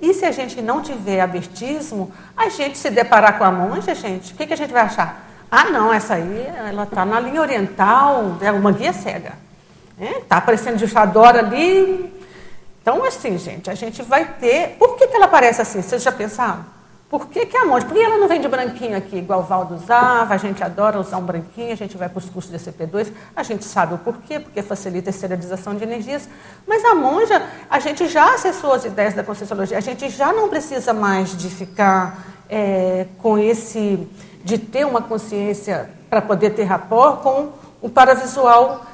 E 0.00 0.12
se 0.12 0.26
a 0.26 0.30
gente 0.30 0.60
não 0.60 0.82
tiver 0.82 1.22
abertismo, 1.22 2.12
a 2.36 2.50
gente 2.50 2.76
se 2.76 2.90
deparar 2.90 3.38
com 3.38 3.44
a 3.44 3.50
monja, 3.50 3.94
gente, 3.94 4.34
o 4.34 4.36
que, 4.36 4.46
que 4.46 4.52
a 4.52 4.56
gente 4.56 4.72
vai 4.72 4.82
achar? 4.82 5.26
Ah, 5.50 5.64
não, 5.70 5.90
essa 5.90 6.14
aí, 6.14 6.46
ela 6.68 6.82
está 6.82 7.06
na 7.06 7.18
linha 7.18 7.40
oriental, 7.40 8.36
é 8.42 8.52
uma 8.52 8.70
guia 8.70 8.92
cega. 8.92 9.32
Está 9.98 10.04
é, 10.04 10.20
tá 10.20 10.36
aparecendo 10.36 10.76
de 10.76 10.86
Chadora 10.86 11.38
ali. 11.38 12.12
Então, 12.82 13.02
assim, 13.04 13.38
gente, 13.38 13.70
a 13.70 13.74
gente 13.74 14.02
vai 14.02 14.26
ter... 14.34 14.76
Por 14.78 14.98
que, 14.98 15.06
que 15.06 15.16
ela 15.16 15.24
aparece 15.24 15.62
assim? 15.62 15.80
Vocês 15.80 16.02
já 16.02 16.12
pensaram? 16.12 16.73
Por 17.14 17.28
que, 17.28 17.46
que 17.46 17.56
a 17.56 17.64
monja? 17.64 17.86
Por 17.86 17.94
que 17.94 18.02
ela 18.02 18.18
não 18.18 18.26
vem 18.26 18.40
de 18.40 18.48
branquinho 18.48 18.96
aqui, 18.96 19.18
igual 19.18 19.38
o 19.38 19.42
Valdo 19.44 19.76
usava? 19.76 20.34
A 20.34 20.36
gente 20.36 20.64
adora 20.64 20.98
usar 20.98 21.18
um 21.18 21.22
branquinho, 21.22 21.72
a 21.72 21.76
gente 21.76 21.96
vai 21.96 22.08
para 22.08 22.18
os 22.18 22.28
cursos 22.28 22.50
de 22.50 22.58
CP2, 22.58 23.12
a 23.36 23.42
gente 23.44 23.64
sabe 23.64 23.94
o 23.94 23.98
porquê, 23.98 24.40
porque 24.40 24.60
facilita 24.62 25.10
a 25.10 25.12
esterilização 25.12 25.76
de 25.76 25.84
energias. 25.84 26.28
Mas 26.66 26.84
a 26.84 26.92
monja, 26.92 27.40
a 27.70 27.78
gente 27.78 28.08
já 28.08 28.34
acessou 28.34 28.72
as 28.72 28.84
ideias 28.84 29.14
da 29.14 29.22
Conscienciologia, 29.22 29.78
a 29.78 29.80
gente 29.80 30.08
já 30.08 30.32
não 30.32 30.48
precisa 30.48 30.92
mais 30.92 31.36
de 31.36 31.48
ficar 31.48 32.18
é, 32.50 33.06
com 33.18 33.38
esse, 33.38 34.08
de 34.42 34.58
ter 34.58 34.84
uma 34.84 35.00
consciência 35.00 35.90
para 36.10 36.20
poder 36.20 36.50
ter 36.50 36.64
rapport 36.64 37.22
com 37.22 37.52
o 37.80 37.88
paravisual 37.88 38.84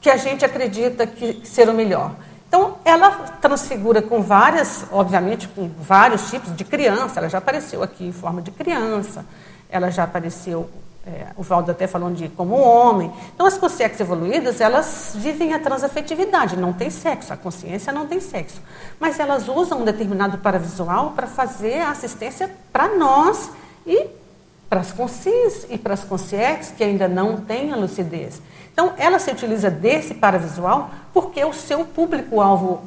que 0.00 0.08
a 0.08 0.16
gente 0.16 0.46
acredita 0.46 1.06
que 1.06 1.46
ser 1.46 1.68
o 1.68 1.74
melhor. 1.74 2.12
Então, 2.48 2.76
ela 2.84 3.10
transfigura 3.40 4.00
com 4.00 4.22
várias, 4.22 4.86
obviamente, 4.90 5.48
com 5.48 5.68
vários 5.68 6.30
tipos 6.30 6.54
de 6.54 6.64
criança. 6.64 7.18
Ela 7.18 7.28
já 7.28 7.38
apareceu 7.38 7.82
aqui 7.82 8.06
em 8.06 8.12
forma 8.12 8.40
de 8.40 8.50
criança, 8.50 9.24
ela 9.68 9.90
já 9.90 10.04
apareceu, 10.04 10.70
é, 11.06 11.26
o 11.36 11.42
Valdo 11.42 11.70
até 11.70 11.86
falando 11.86 12.16
de 12.16 12.28
como 12.28 12.56
homem. 12.56 13.12
Então, 13.34 13.46
as 13.46 13.58
consciências 13.58 14.00
evoluídas, 14.00 14.60
elas 14.60 15.12
vivem 15.16 15.54
a 15.54 15.58
transafetividade, 15.58 16.56
não 16.56 16.72
tem 16.72 16.88
sexo, 16.88 17.32
a 17.32 17.36
consciência 17.36 17.92
não 17.92 18.06
tem 18.06 18.20
sexo. 18.20 18.60
Mas 18.98 19.18
elas 19.18 19.48
usam 19.48 19.80
um 19.80 19.84
determinado 19.84 20.38
paravisual 20.38 21.10
para 21.10 21.26
fazer 21.26 21.80
a 21.80 21.90
assistência 21.90 22.50
para 22.72 22.94
nós 22.96 23.50
e 23.84 24.06
para 24.68 24.80
as 24.80 24.92
consciências 24.92 25.66
e 25.70 25.78
para 25.78 25.94
as 25.94 26.04
consciências 26.04 26.72
que 26.76 26.82
ainda 26.82 27.06
não 27.06 27.36
têm 27.36 27.72
a 27.72 27.76
lucidez. 27.76 28.40
Então, 28.76 28.92
ela 28.98 29.18
se 29.18 29.30
utiliza 29.30 29.70
desse 29.70 30.12
paravisual 30.12 30.90
porque 31.10 31.42
o 31.42 31.54
seu 31.54 31.82
público-alvo 31.86 32.82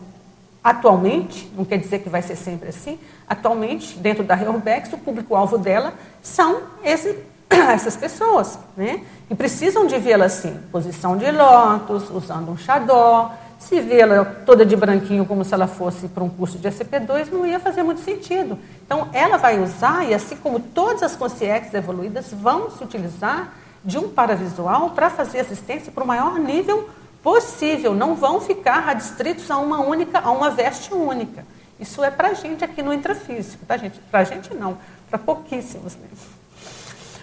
atualmente, 0.64 1.52
não 1.58 1.66
quer 1.66 1.78
dizer 1.78 1.98
que 1.98 2.10
vai 2.10 2.22
ser 2.22 2.36
sempre 2.36 2.70
assim, 2.70 3.00
atualmente, 3.28 3.98
dentro 3.98 4.24
da 4.24 4.36
Reorbex, 4.36 4.94
o 4.94 5.00
público-alvo 5.00 5.58
dela 5.58 5.96
são 6.22 6.62
esse, 6.84 7.18
essas 7.50 7.98
pessoas, 7.98 8.60
né? 8.78 9.04
E 9.32 9.34
precisam 9.34 9.88
de 9.88 9.98
vê-la 9.98 10.26
assim, 10.26 10.60
posição 10.72 11.18
de 11.18 11.32
lótus, 11.32 12.12
usando 12.12 12.52
um 12.52 12.58
xadó, 12.58 13.32
se 13.58 13.82
vê-la 13.82 14.24
toda 14.46 14.64
de 14.64 14.76
branquinho 14.76 15.26
como 15.26 15.44
se 15.44 15.56
ela 15.56 15.66
fosse 15.66 16.08
para 16.08 16.24
um 16.24 16.30
curso 16.30 16.60
de 16.60 16.68
SCP-2, 16.68 17.32
não 17.32 17.48
ia 17.48 17.60
fazer 17.60 17.82
muito 17.82 18.02
sentido. 18.02 18.60
Então, 18.86 19.08
ela 19.12 19.38
vai 19.38 19.60
usar, 19.60 20.08
e 20.08 20.14
assim 20.14 20.36
como 20.36 20.60
todas 20.60 21.02
as 21.02 21.16
consciências 21.16 21.74
evoluídas 21.74 22.32
vão 22.32 22.70
se 22.70 22.84
utilizar 22.84 23.56
de 23.84 23.98
um 23.98 24.10
paravisual 24.10 24.92
para 24.92 25.10
fazer 25.10 25.40
assistência 25.40 25.92
para 25.92 26.04
o 26.04 26.08
maior 26.08 26.38
nível 26.40 26.90
possível. 27.24 27.94
Não 27.94 28.16
vão 28.16 28.40
ficar 28.42 28.88
adstritos 28.90 29.50
a 29.50 29.58
uma 29.58 29.80
única, 29.80 30.20
a 30.20 30.32
uma 30.32 30.50
veste 30.50 30.94
única. 30.94 31.46
Isso 31.80 32.04
é 32.04 32.12
para 32.12 32.30
a 32.30 32.34
gente 32.34 32.64
aqui 32.64 32.82
no 32.82 32.94
intrafísico, 32.94 33.66
tá, 33.66 33.78
gente? 33.78 34.00
Para 34.12 34.20
a 34.20 34.24
gente 34.24 34.54
não, 34.54 34.78
para 35.10 35.18
pouquíssimos. 35.18 35.96
Né? 35.96 36.08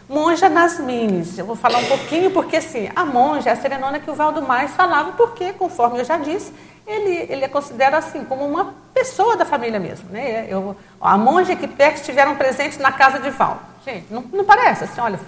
Monja 0.08 0.48
nas 0.48 0.78
minis. 0.78 1.36
Eu 1.36 1.44
vou 1.44 1.56
falar 1.56 1.78
um 1.78 1.84
pouquinho, 1.84 2.30
porque 2.30 2.56
assim, 2.56 2.88
a 2.94 3.04
monja 3.04 3.50
é 3.50 3.52
a 3.52 3.56
serenona 3.56 3.98
que 3.98 4.10
o 4.10 4.14
Valdo 4.14 4.40
mais 4.40 4.70
falava, 4.70 5.12
porque, 5.12 5.52
conforme 5.52 6.00
eu 6.00 6.04
já 6.04 6.16
disse, 6.16 6.52
ele, 6.86 7.26
ele 7.28 7.44
é 7.44 7.48
considera 7.48 7.98
assim, 7.98 8.24
como 8.24 8.46
uma 8.46 8.74
pessoa 8.94 9.36
da 9.36 9.44
família 9.44 9.80
mesmo. 9.80 10.08
Né? 10.08 10.46
Eu, 10.48 10.76
a 11.00 11.18
monja 11.18 11.52
e 11.52 11.54
Equipex 11.54 12.00
estiveram 12.00 12.36
presentes 12.36 12.78
na 12.78 12.92
casa 12.92 13.18
de 13.18 13.30
Valdo. 13.30 13.60
Gente, 13.84 14.06
não, 14.10 14.22
não 14.32 14.44
parece 14.44 14.84
assim, 14.84 15.00
olha, 15.00 15.18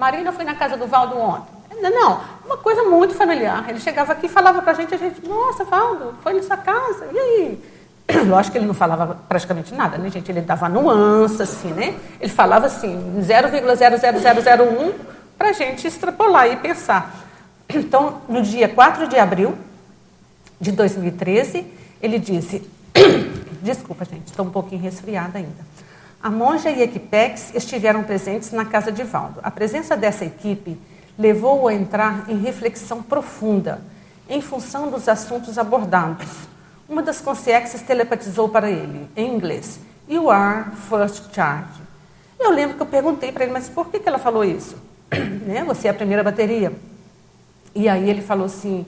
Marina 0.00 0.32
foi 0.32 0.46
na 0.46 0.54
casa 0.54 0.78
do 0.78 0.86
Valdo 0.86 1.18
ontem. 1.18 1.52
Não, 1.82 2.20
uma 2.46 2.56
coisa 2.56 2.84
muito 2.84 3.14
familiar. 3.14 3.66
Ele 3.68 3.78
chegava 3.78 4.12
aqui 4.12 4.24
e 4.24 4.28
falava 4.30 4.62
para 4.62 4.72
a 4.72 4.74
gente, 4.74 4.94
a 4.94 4.96
gente, 4.96 5.28
nossa, 5.28 5.62
Valdo, 5.62 6.14
foi 6.22 6.32
nessa 6.32 6.56
casa, 6.56 7.06
e 7.12 7.18
aí? 7.18 7.60
Lógico 8.26 8.52
que 8.52 8.58
ele 8.58 8.66
não 8.66 8.72
falava 8.72 9.18
praticamente 9.28 9.74
nada, 9.74 9.98
né, 9.98 10.10
gente? 10.10 10.32
Ele 10.32 10.40
dava 10.40 10.70
nuance, 10.70 11.42
assim, 11.42 11.70
né? 11.72 11.98
Ele 12.18 12.32
falava 12.32 12.64
assim, 12.64 13.20
0,00001 13.20 14.94
para 15.36 15.50
a 15.50 15.52
gente 15.52 15.86
extrapolar 15.86 16.50
e 16.50 16.56
pensar. 16.56 17.14
Então, 17.72 18.22
no 18.28 18.42
dia 18.42 18.68
4 18.68 19.06
de 19.06 19.16
abril 19.16 19.56
de 20.60 20.72
2013, 20.72 21.64
ele 22.02 22.18
disse, 22.18 22.68
desculpa, 23.62 24.04
gente, 24.04 24.26
estou 24.26 24.44
um 24.44 24.50
pouquinho 24.50 24.82
resfriada 24.82 25.38
ainda. 25.38 25.70
A 26.22 26.30
monja 26.30 26.70
e 26.70 26.82
a 26.82 26.84
Equipex 26.84 27.54
estiveram 27.54 28.02
presentes 28.02 28.52
na 28.52 28.66
casa 28.66 28.92
de 28.92 29.02
Valdo. 29.02 29.40
A 29.42 29.50
presença 29.50 29.96
dessa 29.96 30.22
equipe 30.22 30.78
levou-o 31.18 31.66
a 31.66 31.72
entrar 31.72 32.26
em 32.28 32.38
reflexão 32.38 33.02
profunda 33.02 33.80
em 34.28 34.42
função 34.42 34.90
dos 34.90 35.08
assuntos 35.08 35.56
abordados. 35.56 36.28
Uma 36.86 37.02
das 37.02 37.22
consciências 37.22 37.80
telepatizou 37.80 38.50
para 38.50 38.70
ele, 38.70 39.08
em 39.16 39.34
inglês, 39.34 39.80
You 40.06 40.28
are 40.28 40.66
first 40.90 41.32
charge. 41.32 41.80
Eu 42.38 42.50
lembro 42.50 42.76
que 42.76 42.82
eu 42.82 42.86
perguntei 42.86 43.32
para 43.32 43.44
ele, 43.44 43.52
mas 43.52 43.70
por 43.70 43.88
que, 43.88 43.98
que 43.98 44.08
ela 44.08 44.18
falou 44.18 44.44
isso? 44.44 44.76
né? 45.46 45.64
Você 45.64 45.88
é 45.88 45.90
a 45.90 45.94
primeira 45.94 46.22
bateria. 46.22 46.72
E 47.74 47.88
aí 47.88 48.10
ele 48.10 48.20
falou 48.20 48.44
assim, 48.44 48.84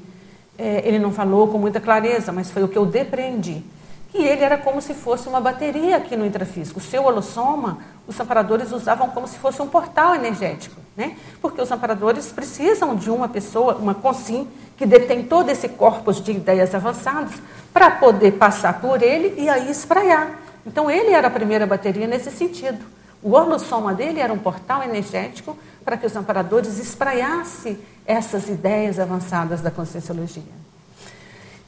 é, 0.59 0.87
ele 0.87 0.99
não 0.99 1.13
falou 1.13 1.49
com 1.49 1.57
muita 1.57 1.81
clareza, 1.81 2.31
mas 2.31 2.51
foi 2.51 2.63
o 2.63 2.69
que 2.69 2.77
eu 2.77 2.85
depreendi 2.85 3.65
que 4.13 4.19
ele 4.19 4.45
era 4.45 4.59
como 4.59 4.83
se 4.83 4.93
fosse 4.93 5.27
uma 5.27 5.41
bateria 5.41 5.97
aqui 5.97 6.15
no 6.17 6.27
intrafísico. 6.27 6.79
O 6.79 6.83
seu 6.83 7.03
holossoma, 7.05 7.79
os 8.07 8.21
amparadores 8.21 8.71
usavam 8.71 9.09
como 9.09 9.27
se 9.27 9.39
fosse 9.39 9.63
um 9.63 9.67
portal 9.67 10.15
energético, 10.15 10.79
né? 10.95 11.17
porque 11.41 11.63
os 11.63 11.73
amparadores 11.73 12.31
precisam 12.31 12.95
de 12.95 13.11
uma 13.11 13.27
pessoa, 13.27 13.75
uma 13.77 13.95
consim, 13.95 14.47
que 14.77 14.85
detém 14.85 15.25
todo 15.25 15.49
esse 15.49 15.67
corpus 15.67 16.23
de 16.23 16.31
ideias 16.33 16.75
avançadas, 16.75 17.33
para 17.73 17.91
poder 17.91 18.33
passar 18.33 18.83
por 18.83 19.03
ele 19.03 19.41
e 19.41 19.49
aí 19.49 19.71
espraiar. 19.71 20.39
Então 20.67 20.91
ele 20.91 21.13
era 21.13 21.29
a 21.29 21.31
primeira 21.31 21.67
bateria 21.67 22.07
nesse 22.07 22.31
sentido. 22.31 22.85
O 23.23 23.33
holossoma 23.33 23.95
dele 23.95 24.21
era 24.21 24.33
um 24.33 24.39
portal 24.39 24.83
energético 24.83 25.57
para 25.83 25.97
que 25.97 26.05
os 26.05 26.15
amparadores 26.15 26.79
espraiassem 26.79 27.79
essas 28.05 28.51
ideias 28.51 28.99
avançadas 28.99 29.63
da 29.63 29.71
conscienciologia. 29.71 30.62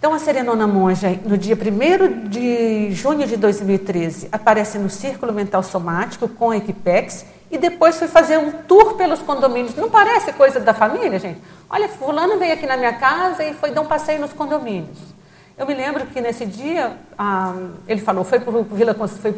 Então, 0.04 0.12
a 0.12 0.18
Serenona 0.18 0.66
Monja, 0.66 1.18
no 1.24 1.38
dia 1.38 1.56
1 1.56 2.28
de 2.28 2.92
junho 2.92 3.26
de 3.26 3.38
2013, 3.38 4.28
aparece 4.30 4.78
no 4.78 4.90
Círculo 4.90 5.32
Mental 5.32 5.62
Somático 5.62 6.28
com 6.28 6.50
a 6.50 6.58
Equipex 6.58 7.24
e 7.50 7.56
depois 7.56 7.96
foi 7.96 8.06
fazer 8.06 8.36
um 8.36 8.52
tour 8.52 8.96
pelos 8.96 9.20
condomínios. 9.20 9.74
Não 9.76 9.88
parece 9.88 10.34
coisa 10.34 10.60
da 10.60 10.74
família, 10.74 11.18
gente? 11.18 11.40
Olha, 11.70 11.88
fulano 11.88 12.38
veio 12.38 12.52
aqui 12.52 12.66
na 12.66 12.76
minha 12.76 12.92
casa 12.92 13.42
e 13.44 13.54
foi 13.54 13.70
dar 13.70 13.80
um 13.80 13.86
passeio 13.86 14.20
nos 14.20 14.34
condomínios. 14.34 14.98
Eu 15.56 15.66
me 15.66 15.72
lembro 15.72 16.04
que 16.06 16.20
nesse 16.20 16.44
dia 16.44 16.98
ah, 17.16 17.54
ele 17.88 18.00
falou, 18.02 18.24
foi 18.24 18.40
para 18.40 18.50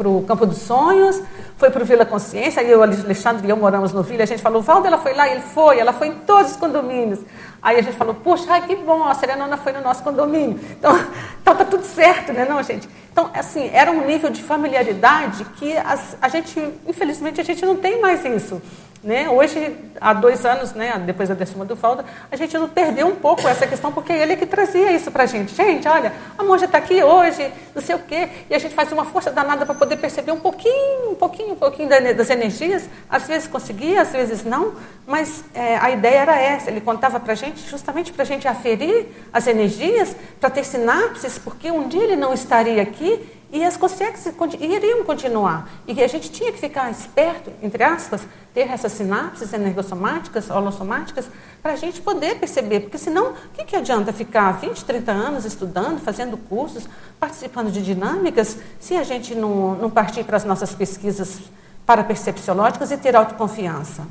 o 0.09 0.23
Campo 0.23 0.47
dos 0.47 0.59
Sonhos, 0.59 1.23
foi 1.59 1.71
para 1.71 1.83
o 1.83 1.87
Vila 1.87 2.05
Consciência, 2.05 2.61
aí 2.61 2.75
o 2.75 2.83
Alexandre 2.83 3.47
e 3.47 3.51
eu 3.51 3.57
moramos 3.57 3.93
no 3.93 4.03
Vila, 4.03 4.25
a 4.25 4.27
gente 4.27 4.43
falou, 4.43 4.63
Valdo, 4.63 4.89
ela 4.89 4.99
foi 4.99 5.15
lá, 5.15 5.29
ele 5.29 5.43
foi, 5.43 5.79
ela 5.79 5.93
foi 5.93 6.09
em 6.09 6.15
todos 6.15 6.53
os 6.53 6.57
condomínios. 6.57 7.21
Aí 7.63 7.79
a 7.79 7.83
gente 7.83 7.97
falou, 7.97 8.15
puxa, 8.15 8.45
ai, 8.49 8.67
que 8.67 8.77
bom, 8.77 9.05
a 9.05 9.15
Serenona 9.15 9.57
foi 9.57 9.73
no 9.73 9.81
nosso 9.81 10.03
condomínio. 10.03 10.59
Então, 10.73 10.93
então 11.41 11.57
tá 11.57 11.65
tudo 11.65 11.85
certo, 11.85 12.33
né, 12.33 12.47
não, 12.49 12.63
gente? 12.63 12.89
Então, 13.11 13.31
assim, 13.33 13.71
era 13.73 13.91
um 13.91 14.07
nível 14.07 14.31
de 14.31 14.43
familiaridade 14.43 15.45
que 15.57 15.75
a 15.77 16.29
gente, 16.29 16.61
infelizmente, 16.87 17.41
a 17.41 17.45
gente 17.45 17.65
não 17.65 17.77
tem 17.77 18.01
mais 18.01 18.25
isso. 18.25 18.61
Né? 19.07 19.29
Hoje, 19.29 19.73
há 20.01 20.13
dois 20.13 20.45
anos, 20.45 20.73
né, 20.73 21.01
depois 21.07 21.29
da 21.29 21.35
décima 21.37 21.65
do 21.65 21.77
Falda, 21.77 22.05
a 22.29 22.35
gente 22.35 22.59
não 22.59 22.69
perdeu 22.69 23.07
um 23.07 23.15
pouco 23.15 23.47
essa 23.47 23.65
questão, 23.65 23.93
porque 23.93 24.13
ele 24.13 24.33
é 24.33 24.37
que 24.37 24.45
trazia 24.45 24.91
isso 24.91 25.13
para 25.13 25.23
a 25.23 25.27
gente. 25.27 25.55
Gente, 25.55 25.87
olha, 25.87 26.13
a 26.37 26.43
monja 26.43 26.65
está 26.65 26.79
aqui 26.79 27.01
hoje, 27.05 27.49
não 27.73 27.81
sei 27.81 27.95
o 27.95 28.01
quê, 28.01 28.29
e 28.51 28.55
a 28.57 28.59
gente 28.59 28.75
faz 28.75 28.91
uma 28.91 29.05
força 29.05 29.31
danada 29.31 29.65
para 29.65 29.77
poder 29.77 29.97
perceber 29.99 30.33
um 30.33 30.41
pouquinho, 30.41 31.13
um 31.13 31.15
pouquinho, 31.15 31.53
um 31.53 31.57
pouquinho 31.57 31.89
das 31.89 32.31
energias. 32.31 32.89
Às 33.09 33.29
vezes 33.29 33.47
conseguia, 33.47 34.03
às 34.03 34.11
vezes 34.11 34.43
não, 34.43 34.75
mas 35.07 35.45
é, 35.55 35.77
a 35.77 35.89
ideia 35.89 36.23
era 36.23 36.41
essa. 36.41 36.69
Ele 36.69 36.81
contava 36.81 37.21
para 37.21 37.31
a 37.31 37.37
gente 37.37 37.61
justamente 37.71 38.13
para 38.13 38.25
a 38.25 38.27
gente 38.27 38.49
aferir 38.49 39.07
as 39.33 39.47
energias, 39.47 40.17
para 40.41 40.51
ter 40.51 40.65
sinapses, 40.65 41.39
porque 41.39 41.71
um 41.71 41.87
dia 41.87 42.03
ele 42.03 42.17
não 42.17 42.35
estaria 42.35 42.83
aqui 42.83 43.25
e 43.57 43.65
as 43.65 43.75
consciências 43.75 44.35
iriam 44.61 45.03
continuar. 45.03 45.67
E 45.87 46.03
a 46.03 46.07
gente 46.07 46.31
tinha 46.31 46.53
que 46.53 46.59
ficar 46.59 46.91
esperto, 46.91 47.51
entre 47.63 47.83
aspas, 47.83 48.21
ter 48.53 48.69
essas 48.71 48.93
sinapses 48.93 49.51
energossomáticas, 49.55 50.51
holossomáticas, 50.51 51.27
para 51.63 51.73
a 51.73 51.77
gente 51.77 52.03
poder 52.03 52.39
perceber. 52.39 52.81
Porque 52.81 52.99
senão, 52.99 53.31
o 53.31 53.35
que, 53.55 53.65
que 53.65 53.75
adianta 53.75 54.13
ficar 54.13 54.53
20, 54.61 54.85
30 54.85 55.11
anos 55.11 55.47
estudando, 55.47 55.99
fazendo 55.99 56.37
cursos, 56.37 56.87
participando 57.19 57.73
de 57.73 57.83
dinâmicas, 57.83 58.59
se 58.79 58.95
a 58.95 59.03
gente 59.03 59.35
não, 59.35 59.75
não 59.75 59.89
partir 59.89 60.25
para 60.25 60.37
as 60.37 60.45
nossas 60.45 60.75
pesquisas 60.75 61.41
parapercepciológicas 61.87 62.91
e 62.91 62.99
ter 62.99 63.17
autoconfiança? 63.17 64.07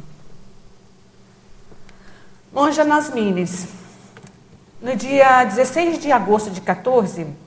Monja 2.51 2.83
Nasmines. 2.83 3.67
No 4.81 4.95
dia 4.95 5.43
16 5.43 5.99
de 5.99 6.11
agosto 6.11 6.49
de 6.49 6.61
14, 6.61 7.44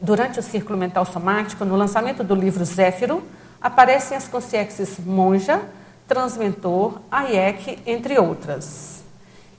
Durante 0.00 0.38
o 0.38 0.42
círculo 0.42 0.78
mental 0.78 1.04
somático, 1.06 1.64
no 1.64 1.76
lançamento 1.76 2.22
do 2.22 2.34
livro 2.34 2.64
Zéfiro, 2.64 3.22
aparecem 3.60 4.16
as 4.16 4.28
consciências 4.28 4.98
monja, 5.04 5.60
transmentor, 6.06 7.00
ayek, 7.10 7.78
entre 7.86 8.18
outras. 8.18 9.04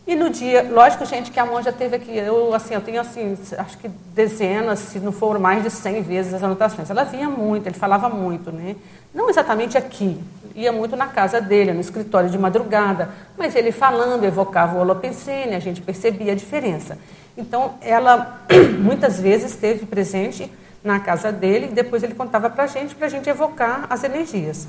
E 0.08 0.15
no 0.15 0.30
dia, 0.30 0.65
lógico, 0.71 1.04
gente, 1.06 1.32
que 1.32 1.39
a 1.39 1.45
monja 1.45 1.73
teve 1.73 1.97
aqui, 1.97 2.15
eu 2.15 2.54
assim, 2.54 2.73
eu 2.73 2.80
tenho 2.80 3.02
assim, 3.02 3.38
acho 3.58 3.78
que 3.78 3.89
dezenas, 3.89 4.80
se 4.80 5.00
não 5.00 5.12
for 5.12 5.38
mais 5.38 5.62
de 5.62 5.69
100 5.69 6.02
vezes 6.02 6.34
as 6.34 6.41
anotações. 6.41 6.89
Ela 6.89 7.04
vinha 7.04 7.30
muito, 7.30 7.67
ele 7.67 7.76
falava 7.76 8.08
muito, 8.08 8.50
né? 8.50 8.78
Não 9.13 9.30
exatamente 9.30 9.78
aqui, 9.78 10.17
ia 10.56 10.71
muito 10.71 10.95
na 10.95 11.08
casa 11.08 11.41
dele, 11.41 11.73
no 11.73 11.82
escritório 11.82 12.30
de 12.30 12.38
madrugada, 12.38 13.10
mas 13.38 13.54
ele 13.54 13.73
falando 13.73 14.23
evocava 14.23 14.78
o 14.78 14.80
holopensene, 14.80 15.54
a 15.54 15.60
gente 15.60 15.82
percebia 15.82 16.32
a 16.32 16.36
diferença. 16.36 16.97
Então, 17.38 17.76
ela 17.82 18.41
muitas 18.80 19.19
vezes 19.19 19.52
esteve 19.52 19.86
presente 19.86 20.52
na 20.84 21.00
casa 21.00 21.32
dele 21.32 21.67
e 21.67 21.73
depois 21.73 22.02
ele 22.02 22.15
contava 22.15 22.50
para 22.50 22.63
a 22.63 22.67
gente, 22.67 22.95
para 22.95 23.06
a 23.06 23.10
gente 23.10 23.30
evocar 23.30 23.86
as 23.89 24.04
energias. 24.04 24.65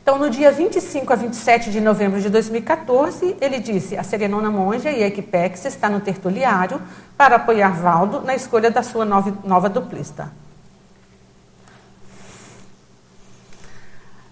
Então, 0.00 0.18
no 0.18 0.30
dia 0.30 0.50
25 0.50 1.12
a 1.12 1.16
27 1.16 1.70
de 1.70 1.80
novembro 1.80 2.20
de 2.20 2.30
2014, 2.30 3.36
ele 3.40 3.58
disse: 3.58 3.96
a 3.96 4.02
Serenona 4.02 4.50
Monja 4.50 4.90
e 4.90 5.02
a 5.02 5.06
Equipex 5.06 5.66
está 5.66 5.90
no 5.90 6.00
tertuliário 6.00 6.80
para 7.16 7.36
apoiar 7.36 7.72
Valdo 7.72 8.22
na 8.22 8.34
escolha 8.34 8.70
da 8.70 8.82
sua 8.82 9.04
nova, 9.04 9.36
nova 9.44 9.68
duplista. 9.68 10.32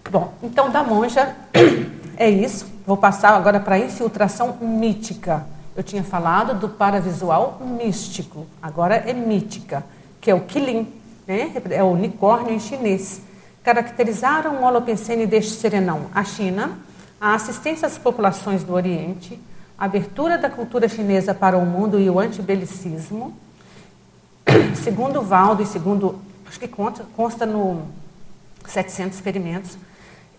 Bom, 0.09 0.33
então 0.41 0.69
da 0.69 0.83
monja 0.83 1.35
é 2.17 2.29
isso. 2.29 2.65
Vou 2.85 2.97
passar 2.97 3.35
agora 3.35 3.59
para 3.59 3.75
a 3.75 3.79
infiltração 3.79 4.57
mítica. 4.61 5.45
Eu 5.77 5.83
tinha 5.83 6.03
falado 6.03 6.59
do 6.59 6.67
paravisual 6.67 7.61
místico, 7.61 8.47
agora 8.59 8.95
é 8.95 9.13
mítica, 9.13 9.85
que 10.19 10.31
é 10.31 10.33
o 10.33 10.41
Qilin, 10.41 10.91
né? 11.27 11.53
é 11.69 11.83
o 11.83 11.91
unicórnio 11.91 12.51
em 12.51 12.59
chinês. 12.59 13.21
Caracterizaram 13.61 14.55
o 14.55 14.63
Holopensene 14.63 15.27
deste 15.27 15.51
serenão 15.51 16.07
a 16.15 16.23
China, 16.23 16.79
a 17.21 17.35
assistência 17.35 17.85
às 17.85 17.95
populações 17.95 18.63
do 18.63 18.73
Oriente, 18.73 19.39
a 19.77 19.85
abertura 19.85 20.35
da 20.35 20.49
cultura 20.49 20.89
chinesa 20.89 21.31
para 21.31 21.55
o 21.55 21.63
mundo 21.63 21.99
e 21.99 22.09
o 22.09 22.19
antibelicismo. 22.19 23.37
Segundo 24.83 25.21
Valdo 25.21 25.61
e 25.61 25.65
segundo, 25.67 26.19
acho 26.47 26.59
que 26.59 26.67
consta, 26.67 27.05
consta 27.15 27.45
no 27.45 27.83
700 28.65 29.15
experimentos, 29.15 29.77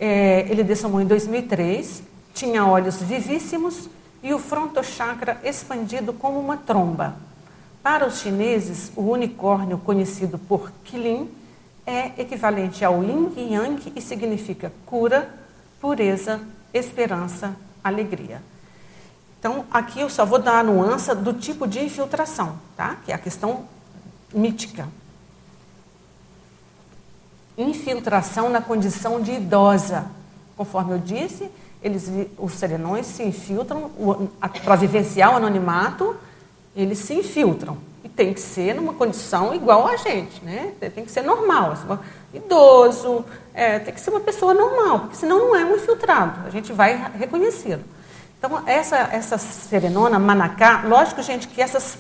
é, 0.01 0.51
ele 0.51 0.65
dessomou 0.65 1.01
em 1.01 1.07
2003, 1.07 2.03
tinha 2.35 2.67
olhos 2.67 3.01
vivíssimos, 3.01 3.89
e 4.23 4.35
o 4.35 4.39
frontochakra 4.39 5.41
expandido 5.45 6.13
como 6.13 6.39
uma 6.39 6.57
tromba. 6.57 7.17
Para 7.83 8.07
os 8.07 8.21
chineses, 8.21 8.93
o 8.97 9.03
unicórnio 9.03 9.79
conhecido 9.79 10.39
por 10.39 10.73
Qilin 10.85 11.31
é 11.87 12.13
equivalente 12.21 12.85
ao 12.85 13.03
Yin 13.03 13.33
e 13.37 13.55
Yang 13.55 13.93
e 13.97 14.03
significa 14.03 14.73
cura, 14.85 15.33
pureza, 15.81 16.41
esperança, 16.75 17.57
alegria. 17.83 18.43
Então, 19.39 19.65
aqui 19.71 20.01
eu 20.01 20.11
só 20.11 20.25
vou 20.25 20.39
dar 20.39 20.59
a 20.59 20.63
nuance 20.65 21.15
do 21.15 21.33
tipo 21.33 21.67
de 21.67 21.83
infiltração, 21.83 22.59
tá? 22.77 22.97
que 23.05 23.13
é 23.13 23.15
a 23.15 23.19
questão 23.19 23.65
mítica. 24.35 24.89
Infiltração 27.57 28.51
na 28.51 28.61
condição 28.61 29.21
de 29.21 29.33
idosa. 29.33 30.07
Conforme 30.57 30.95
eu 30.95 30.99
disse, 30.99 31.49
eles, 31.83 32.11
os 32.39 32.53
serenões 32.55 33.07
se 33.07 33.23
infiltram, 33.23 33.91
para 34.65 34.77
vivenciar 34.77 35.33
o 35.33 35.37
anonimato, 35.37 36.17
eles 36.75 36.99
se 36.99 37.15
infiltram. 37.15 37.77
E 38.03 38.09
tem 38.09 38.33
que 38.33 38.41
ser 38.41 38.75
numa 38.75 38.95
condição 38.95 39.55
igual 39.55 39.87
a 39.87 39.97
gente, 39.97 40.43
né? 40.45 40.73
Tem 40.95 41.05
que 41.05 41.11
ser 41.11 41.23
normal, 41.23 41.73
assim, 41.73 41.99
idoso, 42.33 43.25
é, 43.53 43.79
tem 43.79 43.93
que 43.93 44.01
ser 44.01 44.11
uma 44.11 44.21
pessoa 44.21 44.55
normal, 44.55 45.01
porque 45.01 45.17
senão 45.17 45.39
não 45.39 45.57
é 45.57 45.65
um 45.65 45.77
infiltrado, 45.77 46.47
a 46.47 46.51
gente 46.51 46.73
vai 46.73 47.11
reconhecê-lo. 47.19 47.83
Então, 48.39 48.63
essa, 48.67 48.97
essa 48.97 49.37
serenona, 49.37 50.19
manacá, 50.19 50.85
lógico, 50.87 51.21
gente, 51.23 51.49
que 51.49 51.61
essas 51.61 51.99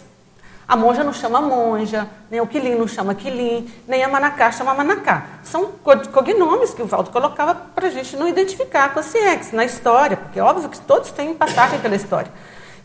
a 0.68 0.76
monja 0.76 1.02
não 1.02 1.14
chama 1.14 1.40
monja, 1.40 2.07
nem 2.31 2.42
o 2.42 2.46
quilim 2.46 2.74
não 2.74 2.87
chama 2.87 3.14
quilim, 3.14 3.72
nem 3.88 4.04
a 4.04 4.09
manacá 4.09 4.52
chama 4.52 4.74
manacá. 4.74 5.24
São 5.42 5.72
cognomes 6.12 6.74
que 6.74 6.83
o 6.83 6.87
Valdo 6.87 7.11
colocava 7.11 7.54
para 7.54 7.87
a 7.87 7.90
gente 7.90 8.14
não 8.18 8.28
identificar 8.28 8.92
com 8.92 9.00
a 9.00 9.02
CIEX 9.02 9.50
na 9.52 9.64
história, 9.64 10.18
porque 10.18 10.38
é 10.38 10.42
óbvio 10.42 10.68
que 10.68 10.78
todos 10.78 11.11
têm 11.11 11.33
passagem 11.33 11.81
pela 11.81 11.96
história. 11.96 12.31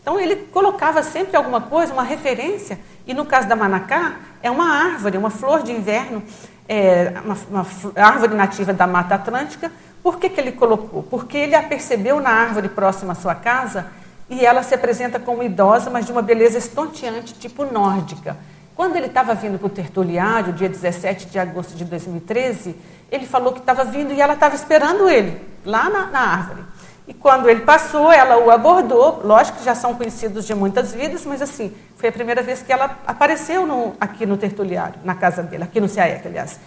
Então 0.02 0.17
ele 0.17 0.38
colocava 0.38 1.04
sempre 1.04 1.36
alguma 1.36 1.60
coisa, 1.60 1.91
uma 1.91 2.04
referência, 2.04 2.80
e 3.06 3.13
no 3.13 3.26
caso 3.26 3.50
da 3.50 3.56
manacá, 3.56 4.13
é 4.41 4.50
uma 4.50 4.65
árvore, 4.65 5.17
uma 5.17 5.30
flor 5.30 5.62
de 5.62 5.74
inverno, 5.74 6.24
é 6.69 7.13
uma, 7.26 7.38
uma 7.50 7.67
árvore 7.98 8.34
nativa 8.34 8.72
da 8.72 8.88
Mata 8.88 9.15
Atlântica. 9.15 9.69
Por 10.02 10.19
que, 10.19 10.30
que 10.30 10.39
ele 10.39 10.54
colocou? 10.54 11.04
Porque 11.04 11.38
ele 11.38 11.56
a 11.56 11.62
percebeu 11.62 12.22
na 12.22 12.30
árvore 12.30 12.69
próxima 12.69 13.12
à 13.12 13.15
sua 13.15 13.36
casa 13.36 13.88
e 14.30 14.46
ela 14.46 14.64
se 14.64 14.74
apresenta 14.74 15.20
como 15.20 15.44
idosa, 15.44 15.90
mas 15.90 16.06
de 16.06 16.12
uma 16.12 16.22
beleza 16.22 16.58
estonteante, 16.58 17.34
tipo 17.34 17.66
nórdica. 17.66 18.38
Quando 18.76 18.96
ele 18.96 19.06
estava 19.06 19.36
vindo 19.36 19.60
para 19.60 19.68
o 19.68 19.70
tertuliário, 19.70 20.54
dia 20.54 20.68
17 20.68 21.28
de 21.28 21.38
agosto 21.38 21.76
de 21.76 21.86
2013, 21.86 22.76
ele 23.12 23.26
falou 23.26 23.54
que 23.54 23.60
estava 23.60 23.84
vindo 23.84 24.12
e 24.12 24.20
ela 24.20 24.34
estava 24.34 24.56
esperando 24.56 25.08
ele, 25.08 25.40
lá 25.64 25.90
na, 25.90 26.08
na, 26.08 26.20
árvore. 26.20 26.64
E 27.08 27.14
quando 27.14 27.48
ele 27.48 27.62
passou, 27.62 28.12
ela 28.12 28.38
o 28.38 28.50
abordou, 28.50 29.22
lógico 29.24 29.60
que 29.60 29.66
já 29.66 29.76
são 29.76 29.94
conhecidos 29.94 30.46
de 30.46 30.56
muitas 30.56 30.94
vidas, 30.94 31.24
mas 31.26 31.42
assim, 31.42 31.76
foi 31.98 32.10
a 32.10 32.12
primeira 32.12 32.42
vez 32.42 32.64
que 32.64 32.74
ela 32.74 32.98
apareceu 33.06 33.68
no, 33.68 33.94
aqui 34.00 34.26
no 34.26 34.38
tertuliário, 34.38 35.00
na 35.04 35.14
casa 35.14 35.44
dele, 35.44 35.64
aqui 35.64 35.80
no 35.80 35.88
CAEC, 35.88 36.28
aliás. 36.28 36.60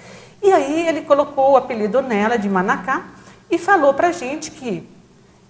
E 0.43 0.53
aí 0.53 0.87
ele 0.87 1.01
colocou 1.03 1.53
o 1.53 1.57
apelido 1.57 2.01
nela 2.03 2.39
de 2.39 2.49
Manacá 2.49 3.05
e 3.51 3.59
falou 3.59 3.95
para 3.95 4.09
a 4.09 4.13
gente 4.13 4.51
que 4.51 4.89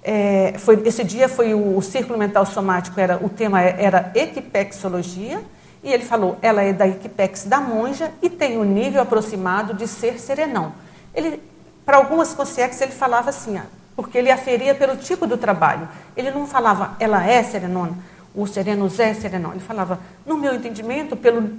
é, 0.09 0.55
foi, 0.57 0.81
esse 0.87 1.03
dia 1.03 1.29
foi 1.29 1.53
o, 1.53 1.77
o, 1.77 1.83
círculo 1.83 2.17
mental 2.17 2.47
somático, 2.47 3.01
era, 3.01 3.17
o 3.17 3.29
tema 3.29 3.61
era 3.61 4.13
equipexologia, 4.15 5.43
e 5.83 5.93
ele 5.93 6.05
falou, 6.05 6.39
ela 6.41 6.63
é 6.63 6.73
da 6.73 6.87
equipex 6.87 7.45
da 7.45 7.61
monja 7.61 8.13
e 8.23 8.31
tem 8.31 8.57
o 8.57 8.61
um 8.61 8.65
nível 8.65 9.03
aproximado 9.03 9.75
de 9.75 9.89
ser 9.89 10.21
serenão. 10.21 10.73
Ele, 11.13 11.43
para 11.85 11.97
algumas 11.97 12.33
consciências 12.35 12.81
ele 12.81 12.93
falava 12.93 13.31
assim, 13.31 13.61
porque 13.97 14.17
ele 14.17 14.31
aferia 14.31 14.77
pelo 14.77 14.97
tipo 14.97 15.27
do 15.27 15.37
trabalho. 15.37 15.89
Ele 16.17 16.31
não 16.31 16.47
falava, 16.47 16.97
ela 17.01 17.29
é 17.29 17.43
serenona, 17.43 17.99
o 18.33 18.47
sereno 18.47 18.87
é 18.99 19.13
serenão. 19.13 19.51
Ele 19.51 19.61
falava, 19.61 19.99
no 20.25 20.39
meu 20.39 20.55
entendimento, 20.55 21.17
pelo 21.17 21.51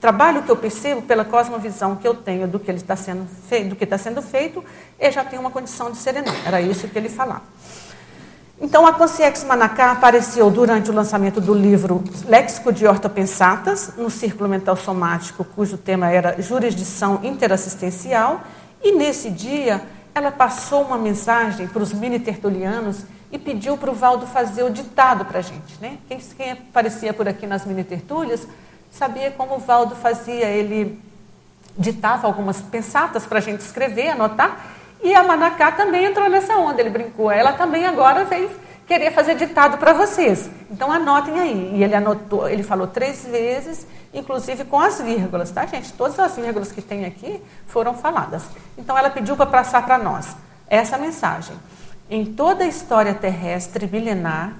trabalho 0.00 0.42
que 0.42 0.50
eu 0.50 0.56
percebo, 0.56 1.02
pela 1.02 1.24
cosmovisão 1.24 1.94
que 1.94 2.08
eu 2.08 2.14
tenho 2.14 2.48
do 2.48 2.58
que 2.58 2.68
ele 2.68 2.78
está 2.78 2.96
sendo 2.96 3.28
feito, 3.48 3.68
do 3.68 3.76
que 3.76 3.84
está 3.84 3.96
sendo 3.96 4.20
feito, 4.20 4.64
eu 4.98 5.12
já 5.12 5.24
tenho 5.24 5.40
uma 5.40 5.52
condição 5.52 5.92
de 5.92 5.98
serenão. 5.98 6.34
Era 6.44 6.60
isso 6.60 6.88
que 6.88 6.98
ele 6.98 7.08
falava. 7.08 7.42
Então, 8.64 8.86
a 8.86 8.92
Consciex 8.92 9.42
Manacá 9.42 9.90
apareceu 9.90 10.48
durante 10.48 10.88
o 10.88 10.94
lançamento 10.94 11.40
do 11.40 11.52
livro 11.52 12.04
Léxico 12.28 12.72
de 12.72 12.86
Ortopensatas, 12.86 13.94
no 13.96 14.08
Círculo 14.08 14.48
Mental 14.48 14.76
Somático, 14.76 15.44
cujo 15.44 15.76
tema 15.76 16.08
era 16.12 16.40
Jurisdição 16.40 17.18
Interassistencial, 17.24 18.40
e 18.80 18.92
nesse 18.92 19.30
dia 19.30 19.82
ela 20.14 20.30
passou 20.30 20.82
uma 20.82 20.96
mensagem 20.96 21.66
para 21.66 21.82
os 21.82 21.92
mini 21.92 22.20
tertulianos 22.20 23.00
e 23.32 23.38
pediu 23.38 23.76
para 23.76 23.90
o 23.90 23.94
Valdo 23.94 24.28
fazer 24.28 24.62
o 24.62 24.70
ditado 24.70 25.24
para 25.24 25.40
a 25.40 25.42
gente. 25.42 25.76
Né? 25.80 25.98
Quem, 26.06 26.18
quem 26.18 26.52
aparecia 26.52 27.12
por 27.12 27.26
aqui 27.26 27.48
nas 27.48 27.66
mini 27.66 27.82
tertúlias 27.82 28.46
sabia 28.92 29.32
como 29.32 29.56
o 29.56 29.58
Valdo 29.58 29.96
fazia, 29.96 30.46
ele 30.46 31.00
ditava 31.76 32.28
algumas 32.28 32.62
pensatas 32.62 33.26
para 33.26 33.38
a 33.38 33.42
gente 33.42 33.60
escrever, 33.60 34.10
anotar, 34.10 34.81
e 35.02 35.14
a 35.14 35.22
Manacá 35.22 35.72
também 35.72 36.04
entrou 36.04 36.28
nessa 36.28 36.56
onda, 36.56 36.80
ele 36.80 36.90
brincou. 36.90 37.30
Ela 37.30 37.52
também 37.52 37.84
agora 37.84 38.24
veio 38.24 38.50
querer 38.86 39.10
fazer 39.12 39.34
ditado 39.34 39.78
para 39.78 39.92
vocês. 39.92 40.48
Então 40.70 40.92
anotem 40.92 41.40
aí. 41.40 41.72
E 41.74 41.82
ele 41.82 41.94
anotou, 41.94 42.48
ele 42.48 42.62
falou 42.62 42.86
três 42.86 43.24
vezes, 43.24 43.86
inclusive 44.14 44.64
com 44.64 44.78
as 44.78 45.00
vírgulas, 45.00 45.50
tá, 45.50 45.66
gente? 45.66 45.92
Todas 45.92 46.18
as 46.18 46.36
vírgulas 46.36 46.70
que 46.70 46.80
tem 46.80 47.04
aqui 47.04 47.42
foram 47.66 47.94
faladas. 47.94 48.44
Então 48.78 48.96
ela 48.96 49.10
pediu 49.10 49.36
para 49.36 49.46
passar 49.46 49.84
para 49.84 49.98
nós 49.98 50.36
essa 50.68 50.96
mensagem. 50.96 51.56
Em 52.08 52.24
toda 52.24 52.64
a 52.64 52.68
história 52.68 53.14
terrestre 53.14 53.86
milenar, 53.86 54.52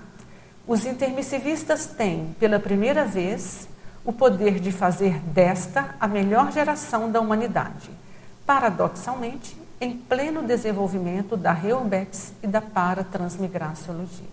os 0.66 0.87
intermissivistas 0.87 1.87
têm, 1.87 2.35
pela 2.40 2.59
primeira 2.59 3.05
vez, 3.05 3.68
o 4.05 4.12
poder 4.12 4.59
de 4.59 4.72
fazer 4.72 5.18
desta 5.20 5.94
a 6.00 6.09
melhor 6.09 6.50
geração 6.50 7.11
da 7.11 7.20
humanidade. 7.20 7.90
Paradoxalmente, 8.44 9.62
em 9.82 9.96
pleno 9.96 10.44
desenvolvimento 10.44 11.36
da 11.36 11.52
Reurbex 11.52 12.32
e 12.40 12.46
da 12.46 12.60
paratransmigraciologia. 12.60 14.30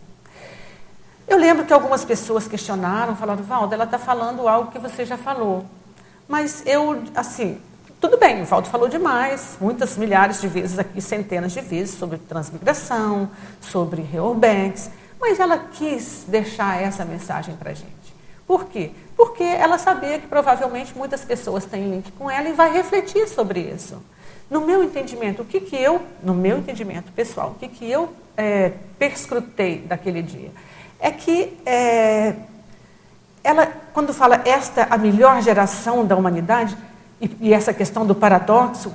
Eu 1.28 1.40
lembro 1.40 1.66
que 1.66 1.74
algumas 1.74 2.06
pessoas 2.06 2.48
questionaram, 2.48 3.16
falaram, 3.16 3.42
Valdo, 3.42 3.74
ela 3.74 3.86
está 3.86 3.98
falando 3.98 4.48
algo 4.48 4.72
que 4.72 4.78
você 4.78 5.04
já 5.06 5.18
falou. 5.18 5.66
Mas 6.28 6.62
eu, 6.68 7.02
assim, 7.16 7.60
tudo 8.00 8.16
bem, 8.16 8.44
o 8.44 8.46
Valdo 8.46 8.70
falou 8.70 8.88
demais, 8.88 9.58
muitas 9.60 9.98
milhares 9.98 10.40
de 10.40 10.48
vezes 10.48 10.78
aqui, 10.78 11.02
centenas 11.02 11.52
de 11.52 11.62
vezes, 11.62 11.96
sobre 11.96 12.20
transmigração, 12.20 13.28
sobre 13.60 14.04
Reurbex, 14.04 14.92
mas 15.20 15.40
ela 15.40 15.58
quis 15.58 16.26
deixar 16.28 16.80
essa 16.80 17.04
mensagem 17.04 17.56
para 17.56 17.72
a 17.72 17.74
gente. 17.74 17.90
Por 18.46 18.66
quê? 18.66 18.92
Porque 19.18 19.44
ela 19.44 19.80
sabia 19.80 20.20
que 20.20 20.28
provavelmente 20.28 20.96
muitas 20.96 21.26
pessoas 21.26 21.66
têm 21.66 21.90
link 21.90 22.12
com 22.12 22.30
ela 22.30 22.50
e 22.50 22.54
vai 22.54 22.72
refletir 22.72 23.28
sobre 23.28 23.62
isso. 23.62 24.00
No 24.50 24.62
meu 24.62 24.84
entendimento, 24.84 25.44
o 25.44 25.46
que, 25.46 25.60
que 25.60 25.76
eu, 25.76 26.02
no 26.24 26.34
meu 26.34 26.58
entendimento 26.58 27.12
pessoal, 27.12 27.52
o 27.52 27.60
que, 27.60 27.68
que 27.68 27.90
eu 27.90 28.10
é, 28.36 28.74
perscrutei 28.98 29.80
daquele 29.80 30.22
dia? 30.22 30.52
É 31.00 31.12
que 31.12 31.58
é, 31.66 32.36
ela, 33.44 33.68
quando 33.94 34.14
fala 34.14 34.42
esta 34.46 34.88
a 34.90 34.98
melhor 34.98 35.42
geração 35.42 36.06
da 36.06 36.16
humanidade, 36.16 36.76
e, 37.22 37.30
e 37.42 37.54
essa 37.54 37.74
questão 37.74 38.06
do 38.06 38.16
paradoxo, 38.16 38.94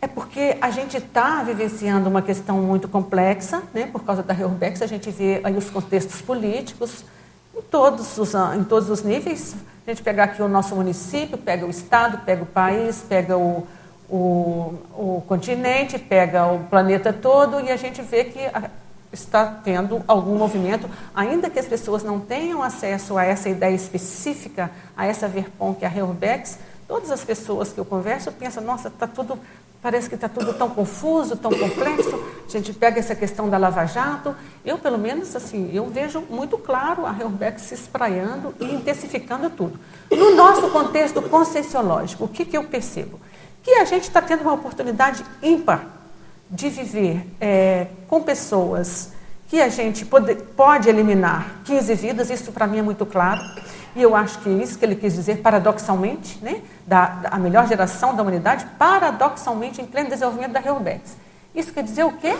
é 0.00 0.06
porque 0.06 0.56
a 0.60 0.70
gente 0.70 0.98
está 0.98 1.42
vivenciando 1.42 2.08
uma 2.08 2.20
questão 2.20 2.58
muito 2.58 2.86
complexa, 2.88 3.62
né? 3.72 3.86
por 3.86 4.04
causa 4.04 4.22
da 4.22 4.34
Reurbex, 4.34 4.82
a 4.82 4.86
gente 4.86 5.10
vê 5.10 5.40
aí 5.42 5.56
os 5.56 5.70
contextos 5.70 6.20
políticos, 6.20 7.04
em 7.56 7.62
todos, 7.62 8.18
os, 8.18 8.34
em 8.56 8.64
todos 8.64 8.90
os 8.90 9.02
níveis. 9.02 9.56
A 9.86 9.90
gente 9.90 10.02
pegar 10.02 10.24
aqui 10.24 10.42
o 10.42 10.48
nosso 10.48 10.76
município, 10.76 11.38
pega 11.38 11.64
o 11.64 11.70
Estado, 11.70 12.18
pega 12.18 12.42
o 12.42 12.46
país, 12.46 13.04
pega 13.08 13.36
o, 13.36 13.66
o, 14.08 14.74
o 14.92 15.22
continente, 15.26 15.98
pega 15.98 16.46
o 16.46 16.60
planeta 16.64 17.12
todo 17.12 17.60
e 17.60 17.70
a 17.70 17.76
gente 17.76 18.02
vê 18.02 18.24
que 18.24 18.40
está 19.14 19.46
tendo 19.46 20.02
algum 20.06 20.36
movimento, 20.36 20.90
ainda 21.14 21.48
que 21.48 21.58
as 21.58 21.66
pessoas 21.66 22.02
não 22.02 22.20
tenham 22.20 22.62
acesso 22.62 23.16
a 23.16 23.24
essa 23.24 23.48
ideia 23.48 23.74
específica, 23.74 24.70
a 24.96 25.06
essa 25.06 25.28
verpom 25.28 25.74
que 25.74 25.84
é 25.84 25.88
a 25.88 25.90
Reurbex, 25.90 26.58
todas 26.86 27.10
as 27.10 27.24
pessoas 27.24 27.72
que 27.72 27.78
eu 27.78 27.84
converso 27.84 28.30
pensam, 28.32 28.62
nossa, 28.62 28.88
está 28.88 29.06
tudo, 29.06 29.38
parece 29.80 30.08
que 30.08 30.14
está 30.14 30.28
tudo 30.28 30.52
tão 30.54 30.68
confuso, 30.68 31.36
tão 31.36 31.50
complexo. 31.50 32.22
A 32.46 32.50
gente 32.50 32.72
pega 32.72 32.98
essa 32.98 33.14
questão 33.14 33.48
da 33.48 33.56
Lava 33.56 33.86
Jato, 33.86 34.34
eu 34.64 34.78
pelo 34.78 34.98
menos 34.98 35.34
assim, 35.34 35.70
eu 35.72 35.86
vejo 35.86 36.20
muito 36.28 36.58
claro 36.58 37.06
a 37.06 37.12
Reurbex 37.12 37.62
se 37.62 37.74
espraiando 37.74 38.54
e 38.60 38.74
intensificando 38.74 39.48
tudo. 39.48 39.78
No 40.10 40.34
nosso 40.34 40.70
contexto 40.70 41.22
conscienciológico, 41.22 42.24
o 42.24 42.28
que, 42.28 42.44
que 42.44 42.56
eu 42.56 42.64
percebo? 42.64 43.18
Que 43.64 43.70
a 43.72 43.84
gente 43.86 44.02
está 44.02 44.20
tendo 44.20 44.42
uma 44.42 44.52
oportunidade 44.52 45.24
ímpar 45.42 45.86
de 46.50 46.68
viver 46.68 47.26
é, 47.40 47.86
com 48.06 48.22
pessoas 48.22 49.12
que 49.48 49.60
a 49.60 49.68
gente 49.68 50.04
pode, 50.04 50.34
pode 50.34 50.88
eliminar 50.88 51.60
15 51.64 51.94
vidas, 51.94 52.30
isso 52.30 52.52
para 52.52 52.66
mim 52.66 52.78
é 52.78 52.82
muito 52.82 53.06
claro, 53.06 53.40
e 53.96 54.02
eu 54.02 54.14
acho 54.14 54.38
que 54.40 54.48
é 54.48 54.52
isso 54.52 54.78
que 54.78 54.84
ele 54.84 54.96
quis 54.96 55.14
dizer, 55.14 55.38
paradoxalmente, 55.38 56.38
né, 56.42 56.60
da, 56.86 57.06
da 57.06 57.28
a 57.30 57.38
melhor 57.38 57.66
geração 57.66 58.14
da 58.14 58.22
humanidade, 58.22 58.66
paradoxalmente 58.78 59.80
em 59.80 59.86
pleno 59.86 60.10
desenvolvimento 60.10 60.52
da 60.52 60.60
Reurbex. 60.60 61.16
Isso 61.54 61.72
quer 61.72 61.84
dizer 61.84 62.04
o 62.04 62.12
quê? 62.12 62.36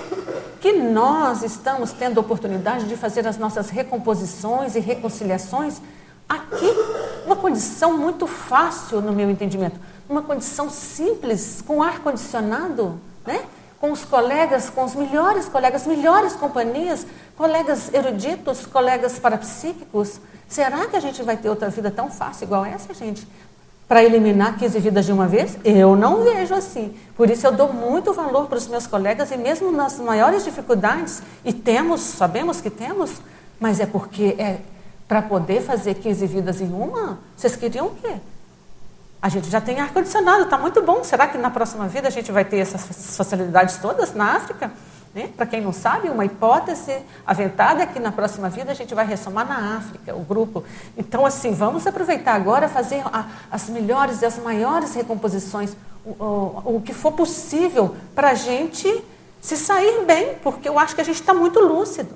Que 0.61 0.73
nós 0.73 1.43
estamos 1.43 1.93
tendo 1.93 2.19
a 2.19 2.21
oportunidade 2.21 2.87
de 2.87 2.97
fazer 2.97 3.27
as 3.27 3.39
nossas 3.39 3.71
recomposições 3.71 4.75
e 4.75 4.81
reconciliações 4.81 5.81
aqui, 6.29 6.67
uma 7.25 7.37
condição 7.37 7.97
muito 7.97 8.27
fácil, 8.27 9.01
no 9.01 9.13
meu 9.13 9.31
entendimento 9.31 9.79
uma 10.15 10.23
condição 10.23 10.71
simples, 10.71 11.63
com 11.67 11.83
ar-condicionado, 11.83 13.01
né? 13.27 13.45
com 13.81 13.91
os 13.91 14.05
colegas, 14.05 14.71
com 14.71 14.85
os 14.85 14.95
melhores 14.95 15.49
colegas, 15.49 15.87
melhores 15.87 16.35
companhias, 16.35 17.05
colegas 17.37 17.93
eruditos, 17.93 18.65
colegas 18.65 19.19
parapsíquicos. 19.19 20.21
Será 20.49 20.87
que 20.87 20.97
a 20.97 21.01
gente 21.01 21.23
vai 21.23 21.37
ter 21.37 21.51
outra 21.51 21.69
vida 21.69 21.91
tão 21.91 22.11
fácil 22.11 22.45
igual 22.45 22.65
essa, 22.65 22.95
gente? 22.95 23.27
Para 23.89 24.03
eliminar 24.03 24.57
15 24.57 24.79
vidas 24.79 25.05
de 25.05 25.13
uma 25.13 25.27
vez? 25.27 25.59
Eu 25.65 25.97
não 25.97 26.23
vejo 26.23 26.55
assim. 26.55 26.97
Por 27.17 27.29
isso 27.29 27.47
eu 27.47 27.53
dou 27.53 27.73
muito 27.73 28.15
valor 28.15 28.47
para 28.47 28.57
os 28.57 28.69
meus 28.69 28.87
colegas 28.87 29.31
e 29.33 29.37
mesmo 29.37 29.71
nas 29.71 29.99
maiores 29.99 30.45
dificuldades, 30.45 31.23
e 31.45 31.53
temos, 31.53 32.01
sabemos 32.01 32.61
que 32.61 32.71
temos, 32.71 33.21
mas 33.61 33.81
é 33.81 33.87
porque 33.87 34.37
é 34.39 34.61
para 35.07 35.21
poder 35.21 35.61
fazer 35.61 35.95
15 35.95 36.27
vidas 36.27 36.61
em 36.61 36.73
uma, 36.73 37.19
vocês 37.37 37.57
queriam 37.57 37.89
o 37.89 37.95
quê? 37.97 38.15
A 39.25 39.29
gente 39.31 39.49
já 39.49 39.59
tem 39.59 39.81
ar-condicionado, 39.81 40.43
está 40.43 40.59
muito 40.59 40.83
bom. 40.83 41.03
Será 41.03 41.27
que 41.27 41.39
na 41.39 41.49
próxima 41.49 41.89
vida 41.89 42.09
a 42.09 42.11
gente 42.11 42.31
vai 42.31 42.45
ter 42.45 42.59
essas 42.59 43.17
facilidades 43.17 43.79
todas 43.79 44.13
na 44.13 44.37
África? 44.37 44.71
Né? 45.15 45.31
Para 45.35 45.47
quem 45.47 45.63
não 45.63 45.73
sabe, 45.73 46.11
uma 46.11 46.27
hipótese 46.27 46.95
aventada 47.27 47.85
é 47.85 47.87
que 47.87 47.99
na 47.99 48.13
próxima 48.13 48.51
vida 48.51 48.71
a 48.71 48.75
gente 48.75 48.95
vai 48.95 49.07
ressomar 49.07 49.49
na 49.49 49.79
África, 49.79 50.15
o 50.15 50.21
grupo. 50.21 50.63
Então, 50.95 51.25
assim, 51.25 51.55
vamos 51.55 51.87
aproveitar 51.87 52.35
agora, 52.35 52.69
fazer 52.69 53.03
a, 53.07 53.25
as 53.51 53.71
melhores 53.71 54.21
e 54.21 54.27
as 54.27 54.37
maiores 54.37 54.93
recomposições, 54.93 55.75
o, 56.05 56.11
o, 56.11 56.77
o 56.77 56.83
que 56.83 56.93
for 56.93 57.13
possível 57.13 57.97
para 58.15 58.33
a 58.33 58.35
gente 58.35 59.03
se 59.41 59.57
sair 59.57 60.05
bem, 60.05 60.35
porque 60.43 60.69
eu 60.69 60.79
acho 60.79 60.95
que 60.95 61.01
a 61.01 61.05
gente 61.05 61.19
está 61.23 61.33
muito 61.33 61.61
lúcido. 61.61 62.15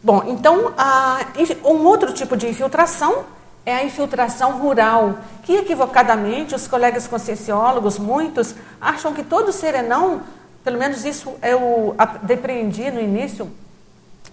Bom, 0.00 0.22
então, 0.28 0.72
a, 0.78 1.18
um 1.64 1.84
outro 1.84 2.12
tipo 2.12 2.36
de 2.36 2.46
infiltração 2.46 3.24
é 3.66 3.74
a 3.74 3.84
infiltração 3.84 4.58
rural, 4.58 5.18
que 5.42 5.54
equivocadamente 5.54 6.54
os 6.54 6.68
colegas 6.68 7.08
conscienciólogos, 7.08 7.98
muitos, 7.98 8.54
acham 8.80 9.14
que 9.14 9.22
todo 9.22 9.52
serenão, 9.52 10.22
pelo 10.62 10.78
menos 10.78 11.04
isso 11.04 11.34
eu 11.42 11.96
depreendi 12.22 12.90
no 12.90 13.00
início, 13.00 13.50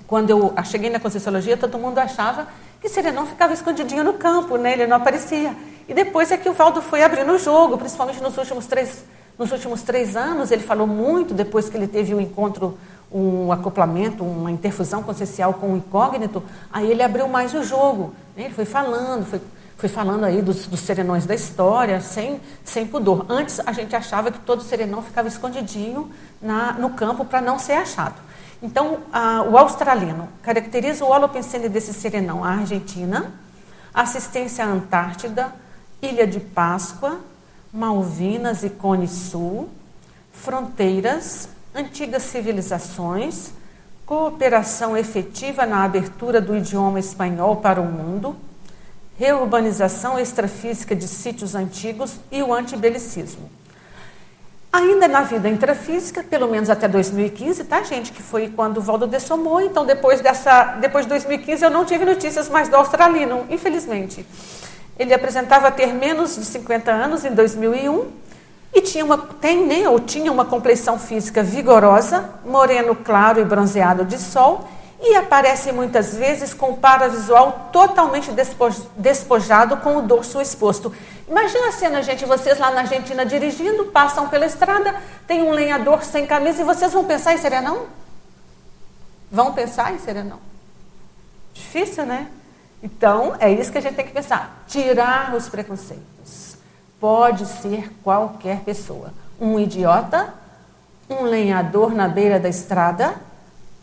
quando 0.06 0.30
eu 0.30 0.54
cheguei 0.66 0.90
na 0.90 1.00
conscienciologia, 1.00 1.56
todo 1.56 1.78
mundo 1.78 1.98
achava 1.98 2.48
que 2.82 2.90
serenão 2.90 3.26
ficava 3.26 3.54
escondidinho 3.54 4.04
no 4.04 4.14
campo, 4.14 4.58
né? 4.58 4.74
ele 4.74 4.88
não 4.88 4.98
aparecia. 4.98 5.56
E 5.88 5.94
depois 5.94 6.32
é 6.32 6.38
que 6.38 6.50
o 6.50 6.54
Valdo 6.54 6.82
foi 6.82 7.04
abrindo 7.04 7.32
o 7.32 7.38
jogo, 7.38 7.78
principalmente 7.78 8.22
nos 8.22 8.38
últimos 8.38 8.66
três, 8.66 9.06
nos 9.38 9.52
últimos 9.52 9.84
três 9.84 10.16
anos, 10.16 10.52
ele 10.52 10.64
falou 10.64 10.88
muito 10.88 11.34
depois 11.34 11.70
que 11.70 11.78
ele 11.78 11.88
teve 11.88 12.14
o 12.14 12.18
um 12.18 12.22
encontro 12.22 12.78
um 13.14 13.52
acoplamento, 13.52 14.24
uma 14.24 14.50
interfusão 14.50 15.04
consciencial 15.04 15.54
com 15.56 15.74
o 15.74 15.78
incógnito, 15.78 16.42
aí 16.72 16.90
ele 16.90 17.04
abriu 17.04 17.28
mais 17.28 17.54
o 17.54 17.64
jogo. 17.64 18.14
Né? 18.36 18.46
Ele 18.46 18.54
foi 18.54 18.66
falando, 18.66 19.26
foi, 19.26 19.42
foi 19.78 19.90
falando 19.90 20.24
aí 20.24 20.42
dos, 20.42 20.68
dos, 20.68 20.80
serenões 20.80 21.26
da 21.26 21.36
história, 21.36 22.00
sem, 22.00 22.40
sem 22.64 22.88
pudor. 22.88 23.26
Antes 23.28 23.60
a 23.60 23.74
gente 23.74 23.96
achava 23.96 24.32
que 24.32 24.40
todo 24.40 24.64
serenão 24.64 25.02
ficava 25.02 25.28
escondidinho 25.28 26.10
na, 26.42 26.74
no 26.74 26.92
campo 26.92 27.26
para 27.26 27.42
não 27.42 27.60
ser 27.60 27.74
achado. 27.74 28.16
Então, 28.64 29.00
a, 29.12 29.42
o 29.42 29.58
australiano 29.58 30.30
caracteriza 30.42 31.04
o 31.04 31.10
holopensene 31.10 31.68
desse 31.68 31.94
serenão, 31.94 32.44
a 32.44 32.52
Argentina, 32.52 33.34
assistência 33.94 34.64
à 34.64 34.68
Antártida, 34.68 35.54
Ilha 36.02 36.26
de 36.26 36.40
Páscoa, 36.40 37.20
Malvinas 37.74 38.64
e 38.64 38.70
Cone 38.70 39.08
Sul, 39.08 39.70
fronteiras, 40.32 41.50
antigas 41.74 42.24
civilizações, 42.24 43.52
cooperação 44.06 44.98
efetiva 44.98 45.66
na 45.66 45.84
abertura 45.84 46.42
do 46.42 46.56
idioma 46.56 47.00
espanhol 47.00 47.58
para 47.58 47.80
o 47.80 47.86
mundo, 47.86 48.36
reurbanização 49.18 50.20
extrafísica 50.20 50.96
de 50.96 51.08
sítios 51.08 51.56
antigos 51.56 52.20
e 52.32 52.42
o 52.42 52.54
antibelicismo. 52.54 53.50
Ainda 54.74 55.08
na 55.08 55.22
vida 55.22 55.50
intrafísica, 55.50 56.24
pelo 56.24 56.48
menos 56.48 56.70
até 56.70 56.88
2015, 56.88 57.66
tá, 57.66 57.84
gente? 57.84 58.14
Que 58.14 58.24
foi 58.24 58.48
quando 58.48 58.78
o 58.78 58.82
Valdo 58.82 59.06
dessomou. 59.06 59.60
Então, 59.60 59.86
depois, 59.86 60.22
dessa, 60.22 60.78
depois 60.80 61.06
de 61.06 61.10
2015, 61.10 61.66
eu 61.66 61.70
não 61.70 61.84
tive 61.84 62.06
notícias 62.06 62.48
mais 62.48 62.70
do 62.70 62.78
australino, 62.78 63.46
infelizmente. 63.50 64.26
Ele 64.98 65.14
apresentava 65.14 65.70
ter 65.72 65.94
menos 65.94 66.36
de 66.38 66.46
50 66.46 66.90
anos 66.90 67.26
em 67.26 67.34
2001 67.34 68.08
e 68.74 68.82
tinha 68.82 69.04
uma, 69.04 69.18
tem, 69.18 69.66
né, 69.66 69.88
ou 69.90 70.00
tinha 70.00 70.32
uma 70.32 70.46
compleição 70.46 70.98
física 70.98 71.44
vigorosa, 71.44 72.30
moreno 72.46 72.96
claro 72.96 73.40
e 73.40 73.46
bronzeado 73.46 74.06
de 74.06 74.18
sol, 74.18 74.68
e 75.02 75.16
aparece 75.16 75.72
muitas 75.72 76.16
vezes 76.16 76.54
com 76.54 76.72
o 76.72 76.78
paravisual 76.78 77.70
totalmente 77.74 78.32
despojado 78.96 79.78
com 79.78 79.98
o 79.98 80.02
dorso 80.02 80.40
exposto. 80.40 80.94
Imagina 81.28 81.70
a 81.70 81.72
cena, 81.72 82.04
gente, 82.04 82.24
vocês 82.26 82.60
lá 82.60 82.72
na 82.72 82.82
Argentina 82.82 83.26
dirigindo, 83.26 83.86
passam 83.86 84.30
pela 84.30 84.46
estrada, 84.46 84.96
tem 85.26 85.42
um 85.42 85.52
lenhador 85.52 86.04
sem 86.04 86.28
camisa 86.28 86.62
e 86.62 86.66
vocês 86.66 86.94
vão 86.94 87.04
pensar 87.06 87.34
em 87.34 87.38
serenão? 87.40 87.88
Vão 89.32 89.54
pensar 89.54 89.94
em 89.94 89.98
serenão? 89.98 90.40
Difícil, 91.54 92.06
né? 92.06 92.28
Então, 92.84 93.36
é 93.40 93.52
isso 93.52 93.72
que 93.72 93.78
a 93.78 93.82
gente 93.82 93.96
tem 93.96 94.06
que 94.06 94.12
pensar. 94.12 94.64
Tirar 94.68 95.34
os 95.34 95.48
preconceitos. 95.50 96.51
Pode 97.02 97.46
ser 97.46 97.92
qualquer 98.02 98.62
pessoa. 98.62 99.12
Um 99.40 99.60
idiota, 99.60 100.34
um 101.10 101.24
lenhador 101.24 101.94
na 101.94 102.08
beira 102.08 102.40
da 102.40 102.48
estrada, 102.48 103.16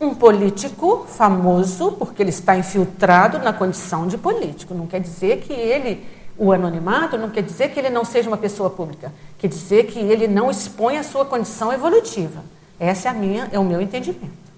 um 0.01 0.15
político 0.15 1.05
famoso, 1.07 1.91
porque 1.91 2.23
ele 2.23 2.31
está 2.31 2.57
infiltrado 2.57 3.37
na 3.37 3.53
condição 3.53 4.07
de 4.07 4.17
político. 4.17 4.73
Não 4.73 4.87
quer 4.87 5.01
dizer 5.01 5.41
que 5.41 5.53
ele 5.53 6.17
o 6.39 6.53
anonimato 6.53 7.17
não 7.17 7.29
quer 7.29 7.43
dizer 7.43 7.69
que 7.69 7.79
ele 7.79 7.89
não 7.89 8.05
seja 8.05 8.29
uma 8.29 8.37
pessoa 8.37 8.69
pública, 8.69 9.11
quer 9.37 9.49
dizer 9.49 9.87
que 9.87 9.99
ele 9.99 10.25
não 10.25 10.49
expõe 10.49 10.97
a 10.97 11.03
sua 11.03 11.25
condição 11.25 11.73
evolutiva. 11.73 12.41
Essa 12.79 13.09
é, 13.09 13.11
a 13.11 13.13
minha, 13.13 13.49
é 13.51 13.59
o 13.59 13.63
meu 13.65 13.81
entendimento. 13.81 14.49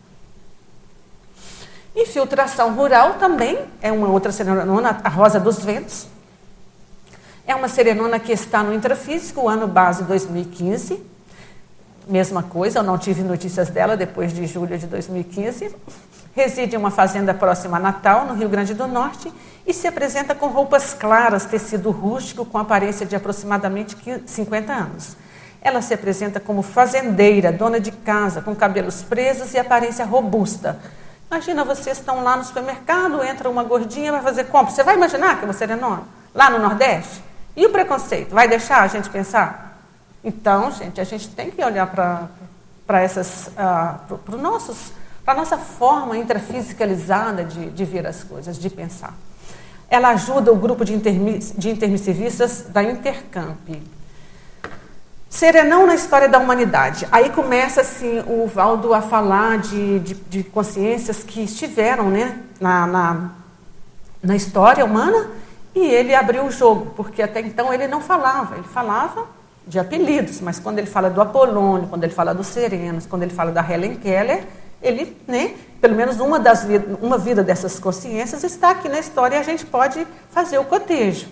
Infiltração 1.95 2.76
rural 2.76 3.16
também 3.16 3.57
é 3.82 3.91
uma 3.91 4.09
outra 4.09 4.32
serenona, 4.32 5.01
a 5.03 5.09
Rosa 5.09 5.39
dos 5.39 5.57
Ventos. 5.57 6.05
É 7.45 7.55
uma 7.55 7.67
serenona 7.67 8.19
que 8.19 8.31
está 8.31 8.61
no 8.61 8.73
intrafísico, 8.73 9.49
ano 9.49 9.67
base 9.67 10.03
2015. 10.03 11.01
Mesma 12.07 12.43
coisa, 12.43 12.79
eu 12.79 12.83
não 12.83 12.97
tive 12.97 13.23
notícias 13.23 13.69
dela 13.69 13.97
depois 13.97 14.31
de 14.31 14.45
julho 14.45 14.77
de 14.77 14.85
2015. 14.85 15.75
Reside 16.33 16.75
em 16.75 16.79
uma 16.79 16.91
fazenda 16.91 17.33
próxima 17.33 17.77
a 17.77 17.79
Natal, 17.79 18.25
no 18.25 18.35
Rio 18.35 18.47
Grande 18.47 18.73
do 18.73 18.87
Norte, 18.87 19.31
e 19.65 19.73
se 19.73 19.87
apresenta 19.87 20.33
com 20.33 20.47
roupas 20.47 20.93
claras, 20.93 21.45
tecido 21.45 21.91
rústico, 21.91 22.45
com 22.45 22.57
aparência 22.57 23.05
de 23.05 23.15
aproximadamente 23.15 23.97
50 24.25 24.71
anos. 24.71 25.17
Ela 25.61 25.81
se 25.81 25.93
apresenta 25.93 26.39
como 26.39 26.61
fazendeira, 26.61 27.51
dona 27.51 27.79
de 27.79 27.91
casa, 27.91 28.41
com 28.41 28.55
cabelos 28.55 29.01
presos 29.03 29.53
e 29.53 29.59
aparência 29.59 30.05
robusta. 30.05 30.79
Imagina, 31.29 31.63
vocês 31.63 31.97
estão 31.97 32.23
lá 32.23 32.35
no 32.35 32.43
supermercado, 32.43 33.23
entra 33.23 33.49
uma 33.49 33.63
gordinha, 33.63 34.11
vai 34.11 34.21
fazer 34.21 34.45
compra. 34.45 34.73
Você 34.73 34.83
vai 34.83 34.95
imaginar 34.95 35.37
que 35.37 35.43
é 35.43 35.47
uma 35.47 35.53
serenona? 35.53 36.03
Lá 36.33 36.49
no 36.49 36.59
Nordeste? 36.59 37.30
E 37.56 37.66
o 37.66 37.70
preconceito? 37.70 38.34
Vai 38.34 38.47
deixar 38.47 38.82
a 38.82 38.88
gente 38.88 39.10
pensar? 39.10 39.82
Então, 40.24 40.72
gente, 40.72 41.02
a 41.02 41.04
gente 41.04 41.30
tem 41.30 41.49
que 41.52 41.64
olhar 41.64 41.88
para 41.88 43.02
essas, 43.02 43.47
uh, 43.47 44.18
para 44.18 44.38
nossos 44.38 44.91
para 45.24 45.34
a 45.34 45.38
nossa 45.38 45.58
forma 45.58 46.18
intrafisicalizada 46.18 47.43
de, 47.43 47.70
de 47.70 47.86
ver 47.86 48.08
as 48.08 48.24
coisas, 48.24 48.58
de 48.58 48.70
pensar. 48.70 49.14
Ela 49.89 50.10
ajuda 50.10 50.52
o 50.52 50.56
grupo 50.56 50.84
de, 50.84 50.93
intermiss, 50.93 51.54
de 51.56 51.70
intermissivistas 51.70 52.66
da 52.70 52.82
Intercamp. 52.84 53.70
Serenão 55.30 55.86
na 55.86 55.95
história 55.95 56.28
da 56.28 56.39
humanidade. 56.39 57.08
Aí 57.12 57.30
começa 57.30 57.82
assim 57.82 58.24
o 58.28 58.47
Valdo 58.47 58.93
a 58.93 59.02
falar 59.02 59.60
de, 59.60 59.99
de, 59.99 60.14
de 60.14 60.43
consciências 60.43 61.24
que 61.24 61.41
estiveram 61.43 62.10
né, 62.10 62.39
na, 62.60 62.88
na, 62.88 63.30
na 64.24 64.36
história 64.36 64.84
humana 64.84 65.30
e 65.74 65.80
ele 65.80 66.13
abriu 66.13 66.45
o 66.45 66.51
jogo, 66.51 66.93
porque 66.95 67.22
até 67.22 67.39
então 67.39 67.74
ele 67.74 67.88
não 67.88 68.01
falava, 68.01 68.55
ele 68.55 68.67
falava 68.67 69.26
de 69.65 69.80
apelidos, 69.80 70.41
mas 70.41 70.59
quando 70.59 70.80
ele 70.80 70.88
fala 70.88 71.09
do 71.09 71.22
Apolônio, 71.22 71.88
quando 71.88 72.03
ele 72.03 72.13
fala 72.13 72.34
dos 72.34 72.47
Serenos, 72.47 73.05
quando 73.05 73.24
ele 73.24 73.34
fala 73.34 73.51
da 73.51 73.61
Helen 73.61 73.95
Keller, 73.95 74.45
ele, 74.82 75.15
né, 75.28 75.55
pelo 75.80 75.95
menos 75.95 76.19
uma, 76.19 76.39
das, 76.39 76.65
uma 77.01 77.17
vida 77.17 77.43
dessas 77.43 77.80
consciências 77.80 78.43
está 78.43 78.72
aqui 78.72 78.89
na 78.89 78.99
história 78.99 79.36
e 79.36 79.39
a 79.39 79.43
gente 79.43 79.65
pode 79.65 80.05
fazer 80.32 80.57
o 80.57 80.63
cotejo. 80.63 81.28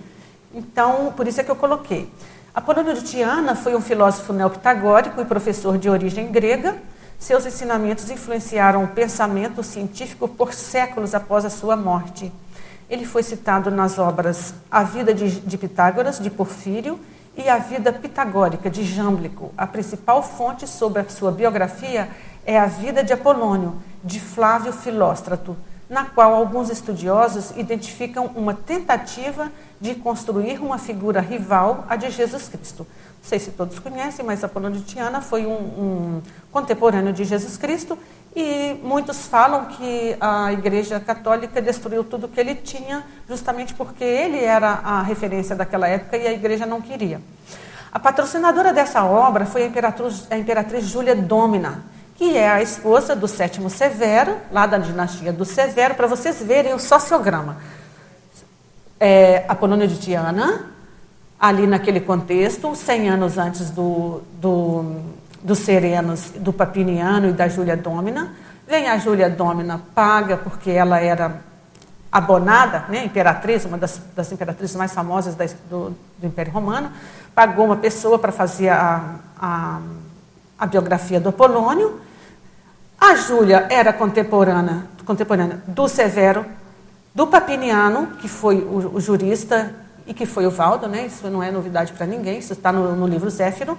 Então, 0.54 1.14
por 1.16 1.28
isso 1.28 1.42
é 1.42 1.44
que 1.44 1.52
eu 1.52 1.56
coloquei. 1.56 2.10
Apolônio 2.54 2.94
de 2.94 3.04
Tiana 3.04 3.56
foi 3.56 3.76
um 3.76 3.82
filósofo 3.82 4.34
neopitagórico 4.34 5.22
e 5.22 5.26
professor 5.26 5.78
de 5.78 5.90
origem 5.90 6.32
grega. 6.32 6.76
Seus 7.18 7.46
ensinamentos 7.46 8.10
influenciaram 8.10 8.84
o 8.84 8.88
pensamento 8.88 9.62
científico 9.62 10.28
por 10.28 10.54
séculos 10.54 11.14
após 11.14 11.46
a 11.46 11.50
sua 11.50 11.76
morte. 11.76 12.32
Ele 12.90 13.06
foi 13.06 13.22
citado 13.22 13.70
nas 13.70 14.00
obras 14.00 14.54
A 14.72 14.84
Vida 14.84 15.14
de, 15.14 15.42
de 15.42 15.58
Pitágoras, 15.58 16.20
de 16.20 16.30
Porfírio, 16.30 17.00
e 17.38 17.48
A 17.48 17.58
Vida 17.58 17.94
Pitagórica, 17.94 18.70
de 18.70 18.84
Jâmblico. 18.84 19.54
A 19.58 19.66
principal 19.66 20.22
fonte 20.22 20.68
sobre 20.68 21.02
a 21.02 21.10
sua 21.10 21.32
biografia 21.32 22.10
é 22.46 22.60
a 22.60 22.66
vida 22.66 23.04
de 23.04 23.14
Apolônio, 23.14 23.76
de 24.04 24.20
Flávio 24.20 24.74
Filóstrato, 24.74 25.56
na 25.90 26.06
qual 26.06 26.34
alguns 26.34 26.70
estudiosos 26.70 27.52
identificam 27.56 28.28
uma 28.36 28.54
tentativa 28.54 29.52
de 29.80 29.96
construir 29.96 30.60
uma 30.60 30.78
figura 30.78 31.22
rival 31.22 31.86
à 31.88 31.96
de 31.96 32.10
Jesus 32.12 32.50
Cristo. 32.50 32.86
Não 33.22 33.30
sei 33.30 33.40
se 33.40 33.52
todos 33.52 33.80
conhecem, 33.80 34.26
mas 34.26 34.44
Apolônio 34.44 34.80
de 34.80 34.86
Tiana 34.86 35.22
foi 35.22 35.46
um, 35.46 35.52
um 35.52 36.22
contemporâneo 36.52 37.14
de 37.14 37.24
Jesus 37.24 37.58
Cristo 37.58 37.98
e 38.36 38.80
muitos 38.84 39.28
falam 39.28 39.66
que 39.66 40.16
a 40.20 40.54
Igreja 40.54 41.00
Católica 41.00 41.62
destruiu 41.62 42.04
tudo 42.04 42.28
que 42.28 42.40
ele 42.40 42.56
tinha, 42.56 43.04
justamente 43.28 43.74
porque 43.74 44.04
ele 44.04 44.44
era 44.44 44.82
a 44.84 45.02
referência 45.02 45.56
daquela 45.56 45.88
época 45.88 46.18
e 46.18 46.28
a 46.28 46.32
Igreja 46.32 46.66
não 46.66 46.82
queria. 46.82 47.22
A 47.92 48.00
patrocinadora 48.00 48.72
dessa 48.72 49.04
obra 49.04 49.46
foi 49.46 49.64
a 49.64 49.66
Imperatriz, 49.66 50.28
a 50.30 50.38
Imperatriz 50.38 50.86
Júlia 50.86 51.16
Domina, 51.16 51.84
que 52.16 52.38
é 52.38 52.48
a 52.48 52.62
esposa 52.62 53.16
do 53.16 53.28
sétimo 53.28 53.70
Severo, 53.70 54.38
lá 54.52 54.68
da 54.68 54.78
dinastia 54.78 55.34
do 55.34 55.44
Severo, 55.44 55.96
para 55.96 56.06
vocês 56.06 56.42
verem 56.44 56.74
o 56.74 56.80
sociograma. 56.80 57.58
É, 59.00 59.46
Apolônio 59.48 59.88
de 59.88 59.98
Tiana, 59.98 60.68
ali 61.40 61.66
naquele 61.66 62.02
contexto, 62.02 62.76
100 62.76 63.10
anos 63.10 63.38
antes 63.38 63.72
do, 63.72 64.22
do, 64.34 65.02
dos 65.42 65.60
Serenos, 65.60 66.32
do 66.38 66.52
Papiniano 66.52 67.30
e 67.30 67.34
da 67.34 67.48
Júlia 67.48 67.78
Domina. 67.78 68.34
Vem 68.68 68.90
a 68.90 68.98
Júlia 68.98 69.30
Domina, 69.30 69.82
paga, 69.94 70.38
porque 70.38 70.70
ela 70.72 71.00
era 71.00 71.42
abonada, 72.12 72.86
né, 72.90 73.06
imperatriz, 73.06 73.66
uma 73.66 73.78
das, 73.78 74.02
das 74.16 74.32
imperatrizes 74.32 74.76
mais 74.76 74.94
famosas 74.94 75.36
da, 75.36 75.46
do, 75.70 75.96
do, 76.18 76.28
Império 76.28 76.52
Romano, 76.52 76.92
pagou 77.36 77.66
uma 77.66 77.76
pessoa 77.76 78.18
para 78.18 78.32
fazer 78.32 78.70
a, 78.70 79.16
a, 79.40 79.80
a 80.58 80.66
biografia 80.66 81.20
do 81.20 81.30
Apolônio, 81.30 82.02
a 83.00 83.16
Júlia 83.16 83.68
era 83.70 83.94
contemporânea, 83.94 84.84
contemporânea 85.06 85.62
do 85.68 85.88
Severo, 85.88 86.46
do 87.14 87.28
Papiniano, 87.28 88.08
que 88.18 88.28
foi 88.28 88.58
o, 88.58 88.96
o, 88.96 89.02
jurista 89.02 89.74
e 90.06 90.14
que 90.14 90.26
foi 90.26 90.46
o 90.46 90.52
Valdo, 90.52 90.88
né? 90.88 91.06
isso 91.06 91.30
não 91.30 91.42
é 91.42 91.52
novidade 91.52 91.94
para 91.94 92.06
ninguém, 92.06 92.40
isso 92.40 92.54
está 92.54 92.72
no, 92.72 92.96
no, 92.96 93.08
livro 93.08 93.30
Zéfiro, 93.30 93.78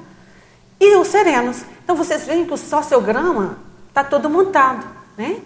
e 0.81 0.97
os 0.97 1.09
Serenos. 1.09 1.63
Então 1.85 1.95
vocês 1.95 2.27
veem 2.27 2.47
que 2.47 2.55
o 2.55 2.57
sociograma 2.57 3.59
está 3.89 4.03
todo 4.03 4.31
montado. 4.31 4.87
Né? 5.17 5.37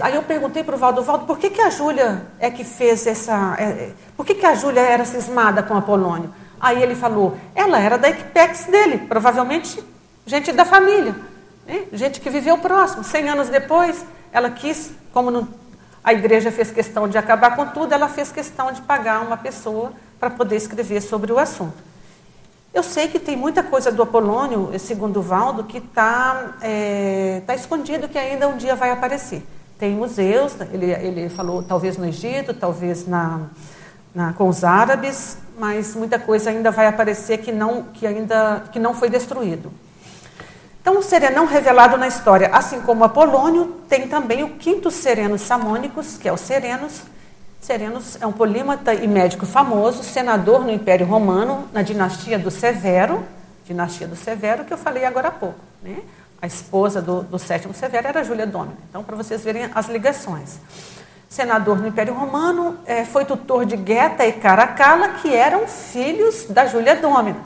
Aí 0.00 0.14
eu 0.14 0.22
perguntei 0.22 0.62
para 0.62 0.76
o 0.76 0.78
Valdo, 0.78 1.02
Valdo, 1.02 1.26
por 1.26 1.38
que, 1.38 1.50
que 1.50 1.60
a 1.60 1.70
Júlia 1.70 2.26
é 2.38 2.50
que 2.50 2.62
fez 2.64 3.06
essa. 3.06 3.56
É, 3.58 3.64
é, 3.64 3.92
por 4.16 4.24
que, 4.24 4.34
que 4.34 4.46
a 4.46 4.54
Júlia 4.54 4.80
era 4.80 5.04
cismada 5.04 5.62
com 5.62 5.76
Apolônio? 5.76 6.32
Aí 6.60 6.82
ele 6.82 6.94
falou, 6.94 7.36
ela 7.54 7.78
era 7.78 7.98
da 7.98 8.08
equipex 8.08 8.66
dele, 8.66 8.98
provavelmente 9.08 9.82
gente 10.26 10.52
da 10.52 10.64
família. 10.64 11.14
Né? 11.66 11.84
Gente 11.92 12.20
que 12.20 12.30
viveu 12.30 12.58
próximo. 12.58 13.02
Cem 13.02 13.28
anos 13.28 13.48
depois, 13.48 14.04
ela 14.32 14.50
quis, 14.50 14.92
como 15.12 15.30
não, 15.30 15.48
a 16.02 16.12
igreja 16.12 16.52
fez 16.52 16.70
questão 16.70 17.08
de 17.08 17.16
acabar 17.16 17.56
com 17.56 17.66
tudo, 17.66 17.92
ela 17.92 18.08
fez 18.08 18.30
questão 18.30 18.70
de 18.70 18.82
pagar 18.82 19.22
uma 19.22 19.38
pessoa 19.38 19.92
para 20.20 20.28
poder 20.28 20.56
escrever 20.56 21.00
sobre 21.00 21.32
o 21.32 21.38
assunto. 21.38 21.93
Eu 22.74 22.82
sei 22.82 23.06
que 23.06 23.20
tem 23.20 23.36
muita 23.36 23.62
coisa 23.62 23.92
do 23.92 24.02
Apolônio, 24.02 24.76
segundo 24.80 25.20
o 25.20 25.22
Valdo, 25.22 25.62
que 25.62 25.78
está 25.78 26.56
é, 26.60 27.40
tá 27.46 27.54
escondido, 27.54 28.08
que 28.08 28.18
ainda 28.18 28.48
um 28.48 28.56
dia 28.56 28.74
vai 28.74 28.90
aparecer. 28.90 29.46
Tem 29.78 29.94
museus, 29.94 30.56
ele, 30.72 30.90
ele 30.90 31.28
falou 31.28 31.62
talvez 31.62 31.96
no 31.96 32.04
Egito, 32.04 32.52
talvez 32.52 33.06
na, 33.06 33.42
na, 34.12 34.32
com 34.32 34.48
os 34.48 34.64
árabes, 34.64 35.38
mas 35.56 35.94
muita 35.94 36.18
coisa 36.18 36.50
ainda 36.50 36.72
vai 36.72 36.88
aparecer 36.88 37.38
que 37.38 37.52
não, 37.52 37.84
que 37.92 38.08
ainda 38.08 38.64
que 38.72 38.80
não 38.80 38.92
foi 38.92 39.08
destruído. 39.08 39.70
Então, 40.82 40.98
o 40.98 41.02
serenão 41.02 41.46
revelado 41.46 41.96
na 41.96 42.08
história, 42.08 42.50
assim 42.52 42.80
como 42.80 43.04
Apolônio, 43.04 43.76
tem 43.88 44.08
também 44.08 44.42
o 44.42 44.56
quinto 44.56 44.90
sereno 44.90 45.38
samônicos, 45.38 46.18
que 46.18 46.28
é 46.28 46.32
o 46.32 46.36
Serenos. 46.36 47.02
Serenos 47.64 48.18
é 48.20 48.26
um 48.26 48.32
polímata 48.32 48.92
e 48.92 49.08
médico 49.08 49.46
famoso, 49.46 50.02
senador 50.02 50.66
no 50.66 50.70
Império 50.70 51.06
Romano, 51.06 51.66
na 51.72 51.80
dinastia 51.80 52.38
do 52.38 52.50
Severo, 52.50 53.24
dinastia 53.64 54.06
do 54.06 54.14
Severo, 54.14 54.66
que 54.66 54.74
eu 54.74 54.76
falei 54.76 55.06
agora 55.06 55.28
há 55.28 55.30
pouco. 55.30 55.60
Né? 55.82 55.96
A 56.42 56.46
esposa 56.46 57.00
do, 57.00 57.22
do 57.22 57.38
sétimo 57.38 57.72
Severo 57.72 58.06
era 58.06 58.22
Júlia 58.22 58.46
Domina. 58.46 58.76
Então, 58.90 59.02
para 59.02 59.16
vocês 59.16 59.42
verem 59.42 59.70
as 59.74 59.88
ligações. 59.88 60.58
Senador 61.26 61.78
no 61.78 61.88
Império 61.88 62.12
Romano, 62.12 62.76
é, 62.84 63.02
foi 63.06 63.24
tutor 63.24 63.64
de 63.64 63.78
Geta 63.82 64.26
e 64.26 64.32
Caracalla, 64.32 65.14
que 65.22 65.34
eram 65.34 65.66
filhos 65.66 66.44
da 66.50 66.66
Júlia 66.66 66.96
Domina. 66.96 67.40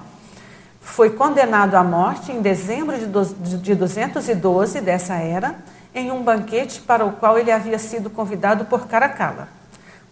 Foi 0.80 1.10
condenado 1.10 1.76
à 1.76 1.84
morte 1.84 2.32
em 2.32 2.42
dezembro 2.42 2.98
de, 2.98 3.06
do, 3.06 3.24
de 3.24 3.72
212 3.76 4.80
dessa 4.80 5.14
era, 5.14 5.54
em 5.94 6.10
um 6.10 6.24
banquete 6.24 6.80
para 6.80 7.04
o 7.04 7.12
qual 7.12 7.38
ele 7.38 7.52
havia 7.52 7.78
sido 7.78 8.10
convidado 8.10 8.64
por 8.64 8.88
Caracalla. 8.88 9.57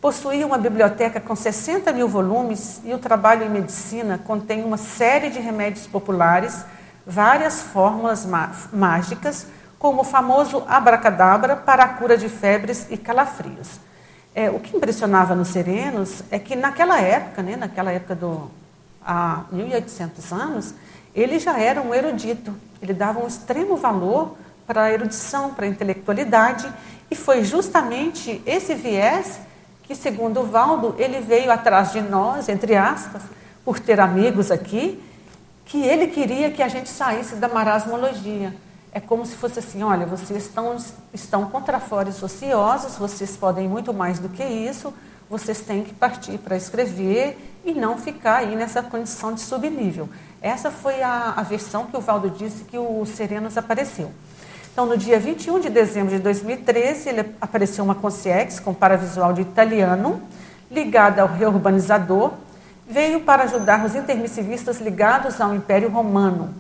Possuía 0.06 0.46
uma 0.46 0.56
biblioteca 0.56 1.20
com 1.20 1.34
60 1.34 1.92
mil 1.92 2.06
volumes 2.06 2.80
e 2.84 2.94
o 2.94 2.98
trabalho 2.98 3.44
em 3.44 3.50
medicina 3.50 4.16
contém 4.16 4.62
uma 4.62 4.76
série 4.76 5.30
de 5.30 5.40
remédios 5.40 5.88
populares, 5.88 6.64
várias 7.04 7.60
fórmulas 7.60 8.24
mágicas, 8.72 9.48
como 9.80 10.02
o 10.02 10.04
famoso 10.04 10.62
abracadabra 10.68 11.56
para 11.56 11.82
a 11.82 11.88
cura 11.88 12.16
de 12.16 12.28
febres 12.28 12.86
e 12.88 12.96
calafrios. 12.96 13.80
É, 14.32 14.48
o 14.48 14.60
que 14.60 14.76
impressionava 14.76 15.34
nos 15.34 15.48
serenos 15.48 16.22
é 16.30 16.38
que 16.38 16.54
naquela 16.54 17.00
época, 17.00 17.42
né, 17.42 17.56
naquela 17.56 17.90
época 17.90 18.14
do 18.14 18.48
há 19.04 19.42
1800 19.50 20.32
anos, 20.32 20.72
ele 21.16 21.40
já 21.40 21.58
era 21.58 21.82
um 21.82 21.92
erudito. 21.92 22.54
Ele 22.80 22.94
dava 22.94 23.18
um 23.18 23.26
extremo 23.26 23.76
valor 23.76 24.36
para 24.68 24.84
a 24.84 24.92
erudição, 24.92 25.52
para 25.52 25.66
a 25.66 25.68
intelectualidade, 25.68 26.72
e 27.10 27.16
foi 27.16 27.42
justamente 27.42 28.40
esse 28.46 28.72
viés 28.72 29.40
que, 29.86 29.94
segundo 29.94 30.40
o 30.40 30.46
Valdo, 30.46 30.94
ele 30.98 31.20
veio 31.20 31.50
atrás 31.50 31.92
de 31.92 32.00
nós, 32.00 32.48
entre 32.48 32.74
aspas, 32.74 33.22
por 33.64 33.78
ter 33.78 34.00
amigos 34.00 34.50
aqui, 34.50 35.02
que 35.64 35.82
ele 35.82 36.08
queria 36.08 36.50
que 36.50 36.62
a 36.62 36.68
gente 36.68 36.88
saísse 36.88 37.36
da 37.36 37.48
marasmologia. 37.48 38.54
É 38.92 39.00
como 39.00 39.26
se 39.26 39.36
fosse 39.36 39.58
assim: 39.58 39.82
olha, 39.82 40.06
vocês 40.06 40.44
estão, 40.44 40.76
estão 41.12 41.46
contrafores 41.46 42.22
ociosos, 42.22 42.96
vocês 42.96 43.36
podem 43.36 43.68
muito 43.68 43.92
mais 43.92 44.18
do 44.18 44.28
que 44.28 44.44
isso, 44.44 44.92
vocês 45.28 45.60
têm 45.60 45.82
que 45.82 45.92
partir 45.92 46.38
para 46.38 46.56
escrever 46.56 47.36
e 47.64 47.74
não 47.74 47.98
ficar 47.98 48.38
aí 48.38 48.56
nessa 48.56 48.82
condição 48.82 49.34
de 49.34 49.40
subnível. 49.40 50.08
Essa 50.40 50.70
foi 50.70 51.02
a, 51.02 51.34
a 51.36 51.42
versão 51.42 51.86
que 51.86 51.96
o 51.96 52.00
Valdo 52.00 52.30
disse 52.30 52.64
que 52.64 52.78
o 52.78 53.04
Serenos 53.04 53.58
apareceu. 53.58 54.12
Então, 54.76 54.84
no 54.84 54.98
dia 54.98 55.18
21 55.18 55.58
de 55.60 55.70
dezembro 55.70 56.14
de 56.14 56.18
2013, 56.18 57.08
ele 57.08 57.24
apareceu 57.40 57.82
uma 57.82 57.94
consciex 57.94 58.60
com 58.60 58.74
paravisual 58.74 59.32
de 59.32 59.40
italiano, 59.40 60.20
ligada 60.70 61.22
ao 61.22 61.28
reurbanizador, 61.28 62.32
veio 62.86 63.22
para 63.22 63.44
ajudar 63.44 63.86
os 63.86 63.94
intermissivistas 63.94 64.78
ligados 64.78 65.40
ao 65.40 65.54
Império 65.54 65.88
Romano. 65.88 66.54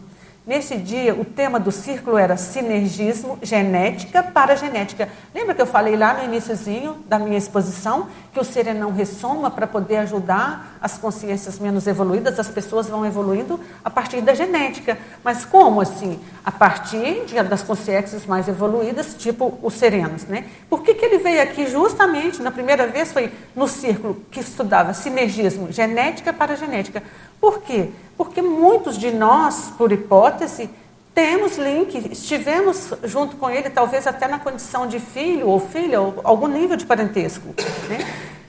Neste 0.46 0.76
dia, 0.76 1.12
o 1.12 1.24
tema 1.24 1.58
do 1.58 1.72
círculo 1.72 2.16
era 2.16 2.36
sinergismo, 2.36 3.36
genética 3.42 4.22
para 4.22 4.54
genética. 4.54 5.08
Lembra 5.34 5.56
que 5.56 5.60
eu 5.60 5.66
falei 5.66 5.96
lá 5.96 6.14
no 6.14 6.22
iníciozinho 6.22 6.98
da 7.08 7.18
minha 7.18 7.36
exposição 7.36 8.06
que 8.32 8.38
o 8.38 8.44
serenão 8.44 8.92
ressoma 8.92 9.50
para 9.50 9.66
poder 9.66 9.96
ajudar 9.96 10.78
as 10.80 10.96
consciências 10.98 11.58
menos 11.58 11.88
evoluídas, 11.88 12.38
as 12.38 12.48
pessoas 12.48 12.88
vão 12.88 13.04
evoluindo 13.04 13.58
a 13.84 13.90
partir 13.90 14.20
da 14.20 14.34
genética. 14.34 14.96
Mas 15.24 15.44
como 15.44 15.80
assim? 15.80 16.20
A 16.44 16.52
partir 16.52 17.24
de, 17.24 17.42
das 17.42 17.64
consciências 17.64 18.24
mais 18.24 18.46
evoluídas, 18.46 19.14
tipo 19.18 19.58
os 19.60 19.74
serenos, 19.74 20.26
né? 20.26 20.44
Por 20.70 20.82
que, 20.82 20.94
que 20.94 21.04
ele 21.04 21.18
veio 21.18 21.42
aqui 21.42 21.66
justamente, 21.66 22.40
na 22.40 22.52
primeira 22.52 22.86
vez 22.86 23.10
foi 23.10 23.32
no 23.56 23.66
círculo 23.66 24.22
que 24.30 24.38
estudava 24.38 24.94
sinergismo, 24.94 25.72
genética 25.72 26.32
para 26.32 26.54
genética. 26.54 27.02
Por 27.40 27.60
quê? 27.62 27.90
Porque 28.16 28.40
muitos 28.40 28.98
de 28.98 29.10
nós, 29.10 29.72
por 29.76 29.92
hipótese, 29.92 30.70
temos 31.14 31.56
link, 31.56 32.12
estivemos 32.12 32.92
junto 33.04 33.36
com 33.36 33.48
ele, 33.48 33.70
talvez 33.70 34.06
até 34.06 34.28
na 34.28 34.38
condição 34.38 34.86
de 34.86 35.00
filho 35.00 35.48
ou 35.48 35.58
filha, 35.58 36.00
ou 36.00 36.20
algum 36.22 36.46
nível 36.46 36.76
de 36.76 36.84
parentesco. 36.84 37.54
Né? 37.88 37.98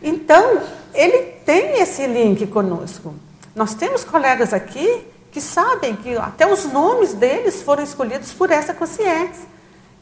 Então, 0.03 0.61
ele 0.93 1.23
tem 1.45 1.81
esse 1.81 2.05
link 2.05 2.45
conosco. 2.47 3.13
Nós 3.55 3.73
temos 3.73 4.03
colegas 4.03 4.53
aqui 4.53 5.05
que 5.31 5.39
sabem 5.39 5.95
que 5.95 6.15
até 6.17 6.51
os 6.51 6.65
nomes 6.65 7.13
deles 7.13 7.61
foram 7.61 7.83
escolhidos 7.83 8.33
por 8.33 8.51
essa 8.51 8.73
consciência. 8.73 9.56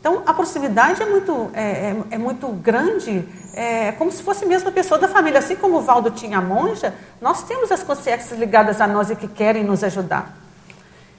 Então, 0.06 0.22
a 0.24 0.36
proximidade 0.36 1.02
é 1.02 1.06
muito, 1.08 1.50
é, 1.52 1.64
é, 1.64 1.96
é 2.12 2.18
muito 2.20 2.48
grande, 2.50 3.28
é 3.56 3.92
como 3.94 4.12
se 4.12 4.22
fosse 4.22 4.46
mesmo 4.46 4.70
a 4.70 4.72
pessoa 4.72 5.00
da 5.00 5.08
família. 5.08 5.40
Assim 5.40 5.56
como 5.56 5.78
o 5.78 5.82
Valdo 5.82 6.12
tinha 6.12 6.38
a 6.38 6.42
monja, 6.42 6.94
nós 7.20 7.42
temos 7.42 7.72
as 7.72 7.82
consciências 7.82 8.40
ligadas 8.40 8.80
a 8.80 8.86
nós 8.86 9.10
e 9.10 9.16
que 9.16 9.28
querem 9.28 9.64
nos 9.64 9.84
ajudar. 9.84 10.38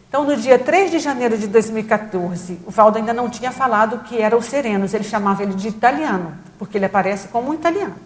Então, 0.08 0.22
no 0.22 0.36
dia 0.36 0.56
3 0.56 0.92
de 0.92 1.00
janeiro 1.00 1.36
de 1.36 1.48
2014, 1.48 2.60
o 2.64 2.70
Valdo 2.70 2.98
ainda 2.98 3.12
não 3.12 3.28
tinha 3.28 3.50
falado 3.50 4.04
que 4.04 4.22
era 4.22 4.36
o 4.36 4.40
Serenos, 4.40 4.94
ele 4.94 5.02
chamava 5.02 5.42
ele 5.42 5.54
de 5.54 5.66
italiano, 5.66 6.34
porque 6.56 6.78
ele 6.78 6.84
aparece 6.84 7.26
como 7.26 7.50
um 7.50 7.54
italiano. 7.54 7.96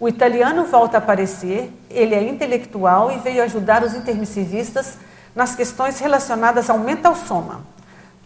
O 0.00 0.08
italiano 0.08 0.64
volta 0.64 0.96
a 0.96 0.98
aparecer, 0.98 1.72
ele 1.88 2.12
é 2.12 2.28
intelectual 2.28 3.12
e 3.12 3.18
veio 3.18 3.40
ajudar 3.44 3.84
os 3.84 3.94
intermissivistas 3.94 4.98
nas 5.32 5.54
questões 5.54 6.00
relacionadas 6.00 6.68
ao 6.68 6.78
mental 6.80 7.14
soma. 7.14 7.72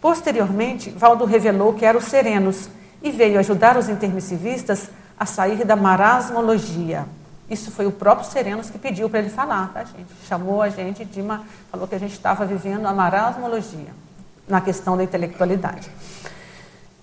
Posteriormente, 0.01 0.89
Valdo 0.89 1.25
revelou 1.25 1.73
que 1.73 1.85
era 1.85 1.97
o 1.97 2.01
Serenos 2.01 2.69
e 3.01 3.11
veio 3.11 3.39
ajudar 3.39 3.77
os 3.77 3.89
intermissivistas 3.89 4.89
a 5.19 5.25
sair 5.25 5.65
da 5.65 5.75
marasmologia. 5.75 7.05
Isso 7.49 7.71
foi 7.71 7.85
o 7.85 7.91
próprio 7.91 8.29
Serenos 8.29 8.69
que 8.69 8.77
pediu 8.77 9.09
para 9.09 9.19
ele 9.19 9.29
falar, 9.29 9.71
tá, 9.73 9.83
gente? 9.83 10.07
Chamou 10.27 10.61
a 10.61 10.69
gente, 10.69 11.03
Dima 11.03 11.43
falou 11.71 11.87
que 11.87 11.95
a 11.95 11.99
gente 11.99 12.13
estava 12.13 12.45
vivendo 12.45 12.85
a 12.85 12.93
marasmologia 12.93 13.89
na 14.47 14.61
questão 14.61 14.95
da 14.95 15.03
intelectualidade. 15.03 15.89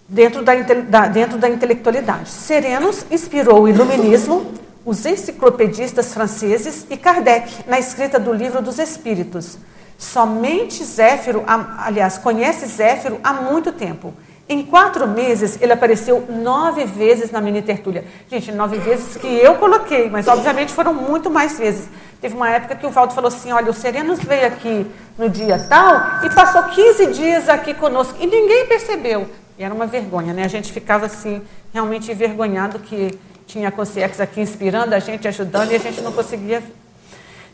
Dentro 0.09 0.42
da, 0.42 0.55
da, 0.55 1.09
dentro 1.09 1.36
da 1.36 1.49
intelectualidade. 1.49 2.30
Serenos 2.30 3.05
inspirou 3.11 3.62
o 3.62 3.68
iluminismo, 3.68 4.53
os 4.84 5.05
enciclopedistas 5.05 6.14
franceses 6.14 6.86
e 6.88 6.97
Kardec 6.97 7.68
na 7.68 7.78
escrita 7.78 8.18
do 8.20 8.32
Livro 8.32 8.62
dos 8.62 8.78
Espíritos 8.78 9.59
Somente 9.99 10.84
Zéfiro, 10.84 11.42
aliás, 11.47 12.18
conhece 12.18 12.66
Zéfiro 12.66 13.18
há 13.24 13.32
muito 13.32 13.72
tempo. 13.72 14.12
Em 14.49 14.64
quatro 14.64 15.09
meses, 15.09 15.59
ele 15.61 15.72
apareceu 15.72 16.24
nove 16.28 16.84
vezes 16.84 17.32
na 17.32 17.40
mini 17.40 17.62
tertúlia. 17.62 18.05
Gente, 18.30 18.53
nove 18.53 18.78
vezes 18.78 19.16
que 19.16 19.26
eu 19.26 19.57
coloquei, 19.57 20.09
mas 20.09 20.28
obviamente 20.28 20.72
foram 20.72 20.94
muito 20.94 21.28
mais 21.28 21.59
vezes. 21.59 21.88
Teve 22.20 22.36
uma 22.36 22.49
época 22.49 22.76
que 22.76 22.86
o 22.86 22.90
Valdo 22.90 23.12
falou 23.12 23.26
assim: 23.26 23.51
olha, 23.51 23.70
o 23.70 23.74
Serenos 23.74 24.20
veio 24.20 24.47
aqui 24.47 24.86
no 25.18 25.28
dia 25.28 25.59
tal 25.68 26.24
e 26.24 26.30
passou 26.32 26.62
15 26.62 27.07
dias 27.07 27.49
aqui 27.49 27.74
conosco 27.74 28.14
e 28.20 28.26
ninguém 28.26 28.66
percebeu. 28.66 29.26
E 29.59 29.64
era 29.64 29.74
uma 29.74 29.86
vergonha, 29.86 30.32
né? 30.32 30.44
A 30.44 30.49
gente 30.49 30.72
ficava 30.72 31.07
assim, 31.07 31.42
realmente 31.72 32.12
envergonhado 32.12 32.78
que 32.78 33.18
tinha 33.49 33.68
a 33.68 33.72
Concierge 33.72 34.22
aqui 34.22 34.40
inspirando 34.40 34.94
a 34.94 35.01
gente, 35.01 35.26
ajudando 35.26 35.72
e 35.72 35.74
a 35.74 35.80
gente 35.80 36.01
não 36.01 36.12
conseguia 36.12 36.62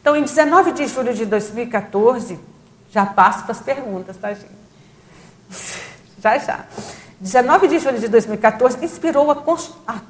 então, 0.02 0.16
em 0.16 0.24
19 0.24 0.72
de 0.72 0.88
julho 0.88 1.14
de 1.14 1.24
2014, 1.24 2.36
já 2.90 3.06
passo 3.06 3.44
para 3.44 3.52
as 3.52 3.60
perguntas, 3.60 4.16
tá, 4.16 4.34
gente? 4.34 4.50
Já, 6.22 6.38
já. 6.38 6.64
19 7.18 7.66
de 7.66 7.80
julho 7.80 7.98
de 7.98 8.06
2014, 8.06 8.84
inspirou 8.84 9.28
a, 9.28 9.34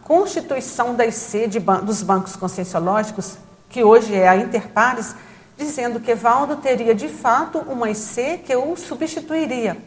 constituição 0.04 0.94
da 0.94 1.06
IC 1.06 1.46
de, 1.46 1.58
dos 1.58 2.02
bancos 2.02 2.36
conscienciológicos, 2.36 3.38
que 3.70 3.82
hoje 3.82 4.14
é 4.14 4.28
a 4.28 4.36
Interpares, 4.36 5.14
dizendo 5.56 6.00
que 6.00 6.14
Valdo 6.14 6.56
teria 6.56 6.94
de 6.94 7.08
fato 7.08 7.60
uma 7.60 7.88
IC 7.88 8.42
que 8.44 8.54
o 8.54 8.76
substituiria. 8.76 9.78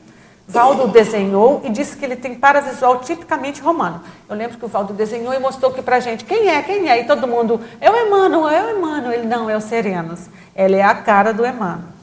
Valdo 0.48 0.88
desenhou 0.90 1.62
e 1.64 1.70
disse 1.70 1.98
que 1.98 2.06
ele 2.06 2.16
tem 2.16 2.36
paravisual 2.36 3.00
tipicamente 3.00 3.62
romano. 3.62 4.02
Eu 4.30 4.36
lembro 4.36 4.58
que 4.58 4.66
o 4.66 4.68
Valdo 4.68 4.94
desenhou 4.94 5.34
e 5.34 5.40
mostrou 5.40 5.72
aqui 5.72 5.82
para 5.82 6.00
gente 6.00 6.24
quem 6.24 6.50
é, 6.50 6.62
quem 6.62 6.88
é. 6.88 7.02
E 7.02 7.04
todo 7.06 7.28
mundo, 7.28 7.60
é 7.82 7.90
o 7.90 7.96
Emmanuel, 7.96 8.50
é 8.50 8.64
o 8.64 8.78
Emmanuel. 8.78 9.12
Ele, 9.12 9.28
não, 9.28 9.50
é 9.50 9.58
o 9.58 9.62
Serenos. 9.62 10.30
Ela 10.54 10.76
é 10.76 10.84
a 10.84 10.94
cara 10.94 11.34
do 11.34 11.44
Emmanuel. 11.44 11.96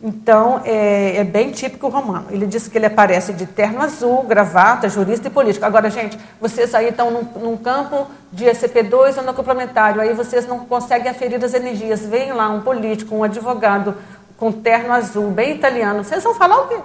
Então, 0.00 0.60
é, 0.64 1.16
é, 1.18 1.24
bem 1.24 1.50
típico 1.52 1.88
romano. 1.88 2.26
Ele 2.30 2.46
disse 2.46 2.68
que 2.68 2.78
ele 2.78 2.86
aparece 2.86 3.32
de 3.32 3.46
terno 3.46 3.80
azul, 3.80 4.22
gravata, 4.24 4.88
jurista 4.88 5.28
e 5.28 5.30
político. 5.30 5.64
Agora, 5.64 5.88
gente, 5.88 6.18
vocês 6.40 6.74
aí 6.74 6.88
estão 6.88 7.10
num, 7.10 7.22
num 7.40 7.56
campo 7.56 8.06
de 8.32 8.44
ECP2 8.44 9.18
ou 9.18 9.22
no 9.24 9.34
complementário, 9.34 10.00
aí 10.00 10.14
vocês 10.14 10.46
não 10.46 10.60
conseguem 10.60 11.10
aferir 11.10 11.44
as 11.44 11.54
energias. 11.54 12.06
Vem 12.06 12.32
lá 12.32 12.48
um 12.48 12.60
político, 12.60 13.14
um 13.14 13.24
advogado 13.24 13.96
com 14.36 14.52
terno 14.52 14.92
azul, 14.92 15.30
bem 15.30 15.56
italiano. 15.56 16.04
Vocês 16.04 16.22
vão 16.22 16.34
falar 16.34 16.60
o 16.60 16.68
quê? 16.68 16.76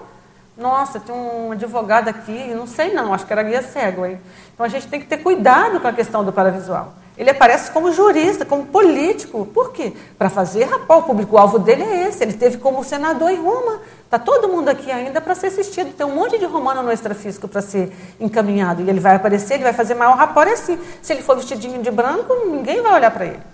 Nossa, 0.56 0.99
tem 0.99 1.16
um 1.16 1.51
advogado 1.51 2.10
aqui, 2.10 2.54
não 2.54 2.68
sei 2.68 2.93
não, 2.93 3.14
acho 3.14 3.26
que 3.26 3.34
era 3.34 3.41
guia 3.41 3.62
cego. 3.62 4.06
Hein? 4.06 4.20
Então 4.54 4.66
a 4.66 4.70
gente 4.70 4.88
tem 4.88 4.99
que 4.99 5.08
ter 5.08 5.18
cuidado 5.18 5.80
com 5.80 5.88
a 5.88 5.93
questão 5.93 6.24
do 6.24 6.32
paravisual. 6.32 6.93
Ele 7.18 7.30
aparece 7.30 7.72
como 7.72 7.91
jurista, 7.91 8.43
como 8.43 8.66
político. 8.66 9.45
Por 9.45 9.72
quê? 9.72 9.93
Para 10.18 10.30
fazer 10.30 10.64
rapaz, 10.64 11.04
o 11.04 11.04
público-alvo 11.04 11.60
dele 11.60 11.84
é 11.84 12.08
esse. 12.08 12.24
Ele 12.24 12.34
teve 12.34 12.58
como 12.58 12.84
senador 12.84 13.30
em 13.30 13.39
Roma. 13.39 13.82
Está 14.04 14.18
todo 14.18 14.47
mundo 14.47 14.70
aqui 14.70 14.91
ainda 14.91 15.22
para 15.22 15.36
ser 15.36 15.47
assistido. 15.47 15.93
Tem 15.93 16.06
um 16.06 16.16
monte 16.16 16.39
de 16.39 16.45
romano 16.45 16.82
no 16.82 16.91
extrafísico 16.91 17.47
para 17.47 17.62
ser 17.62 17.95
encaminhado. 18.20 18.82
E 18.82 18.89
ele 18.89 18.99
vai 18.99 19.16
aparecer, 19.16 19.56
ele 19.56 19.64
vai 19.64 19.74
fazer 19.74 19.93
maior 19.93 20.16
rapport 20.16 20.47
assim. 20.47 20.80
Se 21.04 21.14
ele 21.14 21.22
for 21.22 21.36
vestidinho 21.36 21.84
de 21.84 21.91
branco, 21.91 22.34
ninguém 22.47 22.82
vai 22.82 22.93
olhar 22.93 23.12
para 23.12 23.26
ele. 23.26 23.53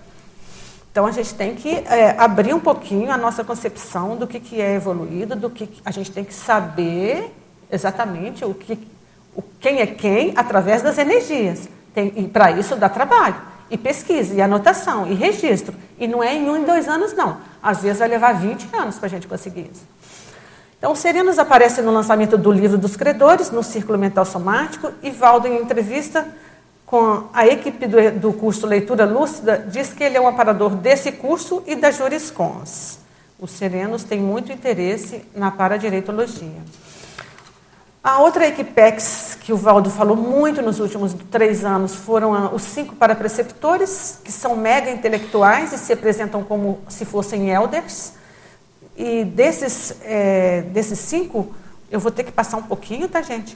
Então 0.91 1.05
a 1.05 1.11
gente 1.11 1.33
tem 1.35 1.55
que 1.55 1.69
é, 1.69 2.15
abrir 2.17 2.53
um 2.53 2.59
pouquinho 2.59 3.11
a 3.11 3.17
nossa 3.17 3.43
concepção 3.43 4.15
do 4.15 4.25
que, 4.25 4.39
que 4.39 4.59
é 4.59 4.75
evoluído, 4.75 5.35
do 5.35 5.49
que 5.49 5.69
a 5.85 5.91
gente 5.91 6.11
tem 6.11 6.23
que 6.23 6.33
saber 6.33 7.33
exatamente 7.71 8.43
o 8.43 8.53
que, 8.53 8.87
o 9.35 9.43
quem 9.59 9.79
é 9.81 9.85
quem 9.85 10.33
através 10.35 10.81
das 10.81 10.97
energias. 10.97 11.69
Tem, 11.93 12.11
e 12.15 12.27
para 12.27 12.51
isso 12.51 12.75
dá 12.75 12.89
trabalho, 12.89 13.35
e 13.69 13.77
pesquisa, 13.77 14.33
e 14.33 14.41
anotação, 14.41 15.07
e 15.07 15.13
registro. 15.13 15.75
E 15.99 16.07
não 16.07 16.23
é 16.23 16.35
em 16.35 16.49
um, 16.49 16.57
em 16.57 16.63
dois 16.63 16.87
anos, 16.87 17.13
não. 17.13 17.37
Às 17.61 17.83
vezes 17.83 17.99
vai 17.99 18.07
levar 18.07 18.33
20 18.33 18.69
anos 18.75 18.97
para 18.97 19.05
a 19.05 19.09
gente 19.09 19.27
conseguir 19.27 19.69
isso. 19.71 19.83
Então, 20.77 20.95
Serenos 20.95 21.37
aparece 21.37 21.81
no 21.81 21.91
lançamento 21.91 22.37
do 22.37 22.51
livro 22.51 22.77
dos 22.77 22.95
credores, 22.95 23.51
no 23.51 23.61
Círculo 23.61 23.97
Mental 23.97 24.23
Somático, 24.23 24.91
e 25.03 25.11
Valdo, 25.11 25.47
em 25.47 25.61
entrevista 25.61 26.25
com 26.89 27.25
a 27.31 27.45
equipe 27.45 27.85
do, 27.85 28.11
do 28.19 28.33
curso 28.33 28.65
Leitura 28.65 29.05
Lúcida, 29.05 29.63
diz 29.71 29.93
que 29.93 30.03
ele 30.03 30.17
é 30.17 30.21
um 30.21 30.27
aparador 30.27 30.71
desse 30.71 31.11
curso 31.11 31.61
e 31.67 31.75
da 31.75 31.91
Juriscons. 31.91 32.97
Os 33.39 33.51
serenos 33.51 34.03
têm 34.03 34.19
muito 34.19 34.51
interesse 34.51 35.23
na 35.35 35.51
paradireitologia. 35.51 36.63
A 38.03 38.21
outra 38.21 38.47
equipex 38.47 39.37
que 39.39 39.53
o 39.53 39.55
Valdo 39.55 39.91
falou 39.91 40.15
muito 40.15 40.63
nos 40.63 40.79
últimos 40.79 41.15
três 41.29 41.63
anos 41.63 41.93
foram 41.93 42.55
os 42.55 42.63
cinco 42.63 42.95
parapreceptores, 42.95 44.19
que 44.23 44.31
são 44.31 44.55
mega 44.55 44.89
intelectuais 44.89 45.71
e 45.71 45.77
se 45.77 45.93
apresentam 45.93 46.43
como 46.43 46.79
se 46.89 47.05
fossem 47.05 47.51
elders. 47.51 48.13
E 48.97 49.23
desses, 49.25 49.93
é, 50.01 50.63
desses 50.63 50.97
cinco, 50.97 51.53
eu 51.91 51.99
vou 51.99 52.11
ter 52.11 52.23
que 52.23 52.31
passar 52.31 52.57
um 52.57 52.63
pouquinho, 52.63 53.07
tá, 53.07 53.21
gente? 53.21 53.55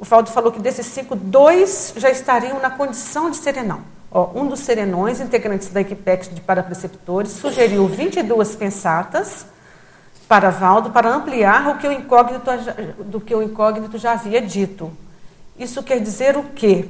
O 0.00 0.04
Valdo 0.04 0.30
falou 0.30 0.50
que 0.50 0.58
desses 0.58 0.86
cinco, 0.86 1.14
dois 1.14 1.92
já 1.94 2.10
estariam 2.10 2.58
na 2.58 2.70
condição 2.70 3.30
de 3.30 3.36
serenão. 3.36 3.82
Ó, 4.10 4.30
um 4.34 4.46
dos 4.46 4.60
serenões, 4.60 5.20
integrantes 5.20 5.68
da 5.68 5.82
equipex 5.82 6.30
de 6.34 6.40
parapreceptores, 6.40 7.32
sugeriu 7.32 7.86
22 7.86 8.56
pensatas 8.56 9.44
para 10.26 10.48
Valdo 10.48 10.90
para 10.90 11.14
ampliar 11.14 11.68
o 11.68 11.78
que 11.78 11.86
o 11.86 11.92
incógnito, 11.92 12.50
do 13.04 13.20
que 13.20 13.34
o 13.34 13.42
incógnito 13.42 13.98
já 13.98 14.12
havia 14.12 14.40
dito. 14.40 14.90
Isso 15.58 15.82
quer 15.82 16.00
dizer 16.00 16.34
o 16.34 16.44
quê? 16.44 16.88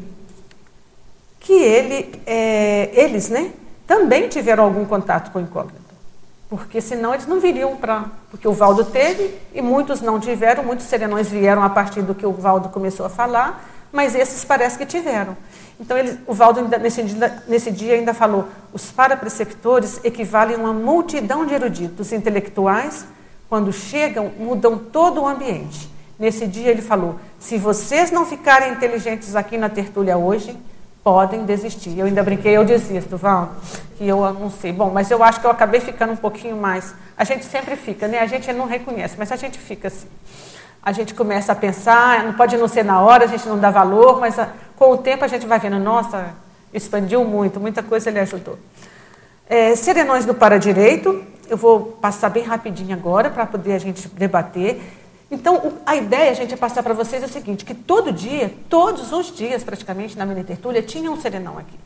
Que 1.41 1.55
ele, 1.55 2.23
é, 2.25 2.91
eles 2.93 3.29
né, 3.29 3.53
também 3.89 4.29
tiveram 4.29 4.63
algum 4.63 4.85
contato 4.85 5.33
com 5.33 5.41
o 5.41 5.43
incógnito. 5.43 5.90
Porque 6.51 6.81
senão 6.81 7.15
eles 7.15 7.29
não 7.29 7.39
viriam 7.39 7.77
para. 7.77 8.07
Porque 8.29 8.47
o 8.47 8.53
Valdo 8.53 8.85
teve 8.85 9.33
e 9.55 9.63
muitos 9.63 10.01
não 10.01 10.19
tiveram, 10.19 10.65
muitos 10.65 10.87
serenões 10.87 11.29
vieram 11.31 11.63
a 11.63 11.71
partir 11.71 12.03
do 12.03 12.13
que 12.13 12.27
o 12.27 12.33
Valdo 12.33 12.69
começou 12.71 13.07
a 13.07 13.09
falar, 13.09 13.65
mas 13.93 14.17
esses 14.17 14.45
parece 14.45 14.77
que 14.77 14.85
tiveram. 14.85 15.37
Então, 15.79 15.97
ele, 15.97 16.19
o 16.27 16.35
Valdo, 16.35 16.63
nesse 16.79 17.05
dia, 17.05 17.43
nesse 17.47 17.71
dia, 17.71 17.95
ainda 17.95 18.13
falou: 18.13 18.49
os 18.73 18.91
parapreceptores 18.91 20.01
equivalem 20.03 20.57
a 20.57 20.59
uma 20.59 20.73
multidão 20.73 21.47
de 21.47 21.55
eruditos 21.55 22.13
intelectuais 22.13 23.07
quando 23.49 23.73
chegam, 23.73 24.33
mudam 24.37 24.77
todo 24.77 25.23
o 25.23 25.27
ambiente. 25.29 25.89
Nesse 26.19 26.49
dia 26.49 26.71
ele 26.71 26.83
falou: 26.83 27.15
se 27.39 27.59
vocês 27.59 28.11
não 28.11 28.27
ficarem 28.27 28.73
inteligentes 28.73 29.37
aqui 29.37 29.57
na 29.57 29.69
tertúlia 29.69 30.19
hoje, 30.19 30.59
podem 31.03 31.45
desistir. 31.45 31.99
Eu 31.99 32.07
ainda 32.07 32.23
brinquei, 32.23 32.57
eu 32.57 32.65
desisto, 32.65 33.17
Val, 33.17 33.55
que 33.97 34.07
eu 34.07 34.21
sei. 34.61 34.73
Bom, 34.73 34.91
mas 34.91 35.11
eu 35.11 35.23
acho 35.23 35.41
que 35.41 35.47
eu 35.47 35.51
acabei 35.51 35.81
ficando 35.81 36.13
um 36.13 36.17
pouquinho 36.17 36.57
mais. 36.57 36.95
A 37.17 37.25
gente 37.25 37.45
sempre 37.45 37.77
fica, 37.77 38.07
né? 38.07 38.19
A 38.21 38.27
gente 38.27 38.53
não 38.53 38.67
reconhece, 38.67 39.17
mas 39.19 39.33
a 39.33 39.37
gente 39.37 39.59
fica 39.59 39.89
assim. 39.89 40.09
A 40.83 40.93
gente 40.93 41.13
começa 41.15 41.53
a 41.53 41.55
pensar, 41.55 42.25
não 42.25 42.33
pode 42.33 42.57
não 42.57 42.67
ser 42.67 42.85
na 42.85 43.01
hora, 43.01 43.25
a 43.25 43.27
gente 43.27 43.47
não 43.47 43.59
dá 43.59 43.71
valor, 43.71 44.19
mas 44.19 44.39
a, 44.39 44.49
com 44.77 44.93
o 44.93 44.97
tempo 44.97 45.25
a 45.25 45.29
gente 45.29 45.47
vai 45.47 45.59
vendo, 45.59 45.79
nossa, 45.79 46.35
expandiu 46.73 47.23
muito, 47.25 47.61
muita 47.61 47.83
coisa 47.83 48.09
ele 48.09 48.19
ajudou. 48.21 48.59
É, 49.47 49.75
serenões 49.75 50.25
do 50.25 50.33
Paradireito, 50.35 51.23
eu 51.49 51.57
vou 51.57 51.81
passar 52.01 52.31
bem 52.31 52.45
rapidinho 52.45 52.95
agora 52.95 53.29
para 53.29 53.45
poder 53.45 53.73
a 53.73 53.79
gente 53.79 54.09
debater. 54.09 54.81
Então, 55.31 55.75
a 55.87 55.95
ideia, 55.95 56.35
gente, 56.35 56.55
é 56.55 56.57
passar 56.57 56.83
para 56.83 56.93
vocês 56.93 57.23
é 57.23 57.27
o 57.27 57.29
seguinte, 57.29 57.65
que 57.65 57.75
todo 57.75 58.13
dia, 58.13 58.53
todos 58.69 59.13
os 59.13 59.35
dias 59.35 59.63
praticamente 59.63 60.19
na 60.19 60.27
mini 60.27 60.43
tertúlia, 60.43 60.83
tinha 60.83 61.11
um 61.11 61.21
serenão 61.21 61.57
aqui. 61.57 61.79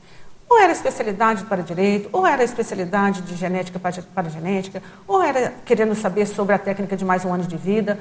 Ou 0.49 0.59
era 0.59 0.72
especialidade 0.72 1.45
para 1.45 1.62
direito, 1.62 2.09
ou 2.11 2.26
era 2.26 2.42
especialidade 2.42 3.20
de 3.22 3.34
genética 3.36 3.78
para, 3.78 4.30
genética, 4.30 4.82
ou 5.07 5.22
era 5.22 5.53
querendo 5.64 5.95
saber 5.95 6.26
sobre 6.26 6.55
a 6.55 6.59
técnica 6.59 6.97
de 6.97 7.05
mais 7.05 7.24
um 7.24 7.34
ano 7.34 7.45
de 7.45 7.57
vida. 7.57 7.99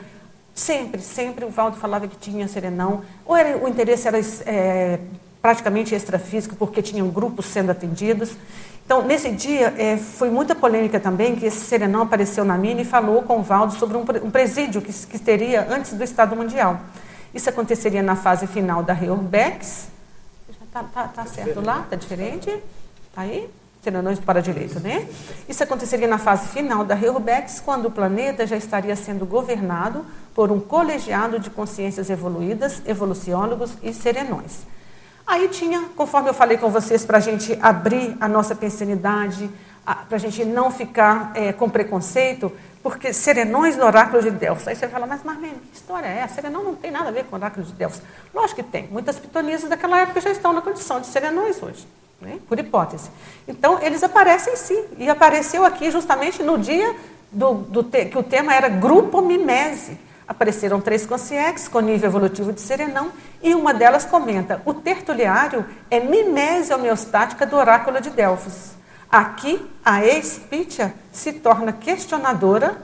Sempre, 0.53 1.01
sempre 1.01 1.43
o 1.43 1.49
Valdo 1.49 1.77
falava 1.77 2.07
que 2.07 2.15
tinha 2.15 2.47
serenão, 2.47 3.01
ou 3.25 3.35
era, 3.35 3.57
o 3.57 3.67
interesse 3.67 4.07
era 4.07 4.19
é, 4.45 4.99
praticamente 5.41 5.93
extrafísico, 5.93 6.55
porque 6.55 6.81
tinham 6.81 7.09
grupos 7.09 7.47
sendo 7.47 7.69
atendidos. 7.69 8.37
Então, 8.85 9.01
nesse 9.01 9.31
dia, 9.31 9.73
é, 9.77 9.97
foi 9.97 10.29
muita 10.29 10.53
polêmica 10.53 10.99
também 10.99 11.35
que 11.35 11.45
esse 11.45 11.61
serenão 11.61 12.01
apareceu 12.01 12.43
na 12.43 12.57
mina 12.57 12.81
e 12.81 12.85
falou 12.85 13.23
com 13.23 13.39
o 13.39 13.41
Valdo 13.43 13.73
sobre 13.73 13.95
um, 13.95 14.01
um 14.23 14.29
presídio 14.29 14.81
que, 14.81 14.91
que 14.91 15.17
teria 15.17 15.67
antes 15.69 15.93
do 15.93 16.03
Estado 16.03 16.35
Mundial. 16.35 16.79
Isso 17.33 17.49
aconteceria 17.49 18.03
na 18.03 18.15
fase 18.15 18.45
final 18.45 18.83
da 18.83 18.93
Reurbex. 18.93 19.87
Está 20.49 20.83
tá, 20.83 21.07
tá 21.07 21.25
certo 21.25 21.61
lá? 21.61 21.81
Está 21.81 21.95
diferente? 21.95 22.49
Está 22.49 23.21
aí? 23.21 23.49
Serenões 23.81 24.19
para 24.19 24.41
direito, 24.41 24.79
né? 24.79 25.07
Isso 25.47 25.63
aconteceria 25.63 26.07
na 26.07 26.17
fase 26.17 26.47
final 26.47 26.85
da 26.85 26.95
Reurbex, 26.95 27.61
quando 27.63 27.87
o 27.87 27.91
planeta 27.91 28.47
já 28.47 28.55
estaria 28.55 28.95
sendo 28.95 29.25
governado 29.25 30.05
por 30.33 30.51
um 30.51 30.59
colegiado 30.59 31.39
de 31.39 31.49
consciências 31.49 32.09
evoluídas, 32.09 32.81
evoluciólogos 32.85 33.71
e 33.81 33.93
serenões. 33.93 34.65
Aí 35.25 35.47
tinha, 35.47 35.85
conforme 35.95 36.29
eu 36.29 36.33
falei 36.33 36.57
com 36.57 36.69
vocês, 36.69 37.05
para 37.05 37.17
a 37.17 37.21
gente 37.21 37.57
abrir 37.61 38.15
a 38.19 38.27
nossa 38.27 38.53
pensanidade, 38.53 39.49
para 39.85 40.15
a 40.15 40.17
gente 40.17 40.43
não 40.45 40.71
ficar 40.71 41.31
é, 41.33 41.51
com 41.53 41.69
preconceito, 41.69 42.51
porque 42.81 43.13
serenões 43.13 43.77
no 43.77 43.85
oráculo 43.85 44.21
de 44.21 44.29
Delfos. 44.29 44.67
Aí 44.67 44.75
você 44.75 44.87
fala, 44.87 45.07
mas 45.07 45.23
Marlene, 45.23 45.55
que 45.71 45.75
história 45.75 46.07
é 46.07 46.19
essa? 46.19 46.35
Serenão 46.35 46.63
não 46.63 46.75
tem 46.75 46.91
nada 46.91 47.07
a 47.07 47.11
ver 47.11 47.23
com 47.23 47.35
o 47.35 47.39
oráculo 47.39 47.65
de 47.65 47.71
Delfos. 47.71 48.01
Lógico 48.33 48.61
que 48.61 48.69
tem. 48.69 48.87
Muitas 48.87 49.17
pitonisas 49.17 49.69
daquela 49.69 49.99
época 49.99 50.19
já 50.19 50.31
estão 50.31 50.51
na 50.51 50.61
condição 50.61 50.99
de 50.99 51.07
serenões 51.07 51.63
hoje, 51.63 51.87
né? 52.21 52.39
por 52.47 52.59
hipótese. 52.59 53.09
Então, 53.47 53.79
eles 53.81 54.03
aparecem 54.03 54.55
sim. 54.57 54.83
E 54.97 55.09
apareceu 55.09 55.65
aqui 55.65 55.89
justamente 55.89 56.43
no 56.43 56.57
dia 56.57 56.93
do, 57.31 57.53
do 57.53 57.83
te, 57.83 58.05
que 58.05 58.17
o 58.17 58.23
tema 58.23 58.53
era 58.53 58.67
grupo 58.67 59.21
mimese. 59.21 59.97
Apareceram 60.27 60.79
três 60.79 61.05
consciências 61.05 61.67
com 61.67 61.79
nível 61.79 62.09
evolutivo 62.09 62.53
de 62.53 62.61
serenão 62.61 63.11
e 63.41 63.53
uma 63.53 63.73
delas 63.73 64.05
comenta: 64.05 64.61
o 64.65 64.73
tertuliário 64.73 65.65
é 65.91 65.99
mimese 65.99 66.73
homeostática 66.73 67.45
do 67.45 67.55
oráculo 67.55 67.99
de 67.99 68.09
Delfos. 68.09 68.71
Aqui, 69.11 69.69
a 69.83 70.03
ex-Pitia 70.03 70.93
se 71.11 71.33
torna 71.33 71.71
questionadora 71.71 72.81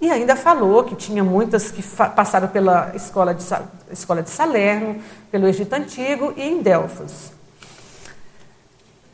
e 0.00 0.10
ainda 0.10 0.36
falou 0.36 0.84
que 0.84 0.94
tinha 0.94 1.24
muitas 1.24 1.70
que 1.70 1.82
passaram 1.82 2.48
pela 2.48 2.92
escola 2.94 3.34
de, 3.34 3.42
escola 3.90 4.22
de 4.22 4.30
Salerno, 4.30 5.02
pelo 5.30 5.48
Egito 5.48 5.72
Antigo 5.72 6.32
e 6.36 6.42
em 6.42 6.62
Delfos. 6.62 7.32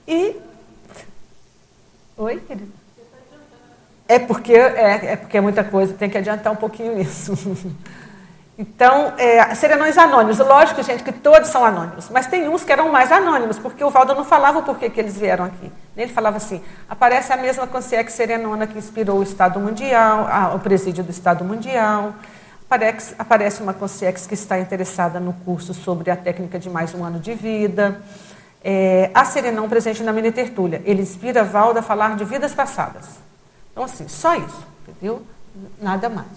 E. 0.07 0.37
Oi, 2.17 2.41
querido? 2.41 2.82
É 4.15 4.19
porque 4.19 4.53
é, 4.53 5.13
é 5.13 5.17
porque 5.17 5.39
é 5.39 5.41
muita 5.41 5.65
coisa, 5.65 5.95
tem 5.95 6.11
que 6.11 6.19
adiantar 6.19 6.53
um 6.53 6.57
pouquinho 6.57 7.01
isso. 7.01 7.33
Então, 8.59 9.15
é, 9.17 9.55
serenões 9.55 9.97
anônimos. 9.97 10.39
Lógico, 10.39 10.83
gente, 10.83 11.03
que 11.03 11.11
todos 11.11 11.49
são 11.49 11.65
anônimos, 11.65 12.11
mas 12.11 12.27
tem 12.27 12.49
uns 12.49 12.63
que 12.63 12.71
eram 12.71 12.93
mais 12.93 13.11
anônimos, 13.11 13.59
porque 13.59 13.83
o 13.83 13.89
Valdo 13.89 14.15
não 14.15 14.25
falava 14.25 14.59
o 14.59 14.63
porquê 14.63 14.91
que 14.91 15.01
eles 15.01 15.17
vieram 15.17 15.47
aqui. 15.47 15.73
Ele 15.97 16.13
falava 16.13 16.37
assim: 16.37 16.63
aparece 16.89 17.33
a 17.33 17.37
mesma 17.37 17.67
consciência 17.67 18.11
serenona 18.11 18.67
que 18.67 18.79
inspirou 18.79 19.19
o 19.19 19.23
Estado 19.23 19.59
Mundial, 19.59 20.29
a, 20.31 20.55
o 20.55 20.61
presídio 20.61 21.03
do 21.03 21.11
Estado 21.11 21.45
Mundial. 21.45 22.15
Aparece, 22.67 23.15
aparece 23.19 23.63
uma 23.63 23.73
consciência 23.73 24.29
que 24.29 24.35
está 24.35 24.59
interessada 24.59 25.19
no 25.19 25.33
curso 25.33 25.73
sobre 25.73 26.11
a 26.11 26.17
técnica 26.17 26.59
de 26.59 26.69
mais 26.69 26.95
um 26.95 27.03
ano 27.03 27.19
de 27.19 27.33
vida. 27.35 28.01
É, 28.63 29.11
a 29.15 29.25
Serenão 29.25 29.67
presente 29.69 30.03
na 30.03 30.13
mini 30.13 30.31
tertúlia. 30.31 30.83
Ele 30.85 31.01
inspira 31.03 31.43
Valdo 31.43 31.79
a 31.79 31.83
falar 31.83 32.17
de 32.17 32.25
vidas 32.25 32.55
passadas. 32.55 33.32
Então, 33.73 33.85
assim, 33.85 34.07
só 34.07 34.35
isso, 34.35 34.67
entendeu? 34.87 35.23
Nada 35.81 36.09
mais. 36.09 36.29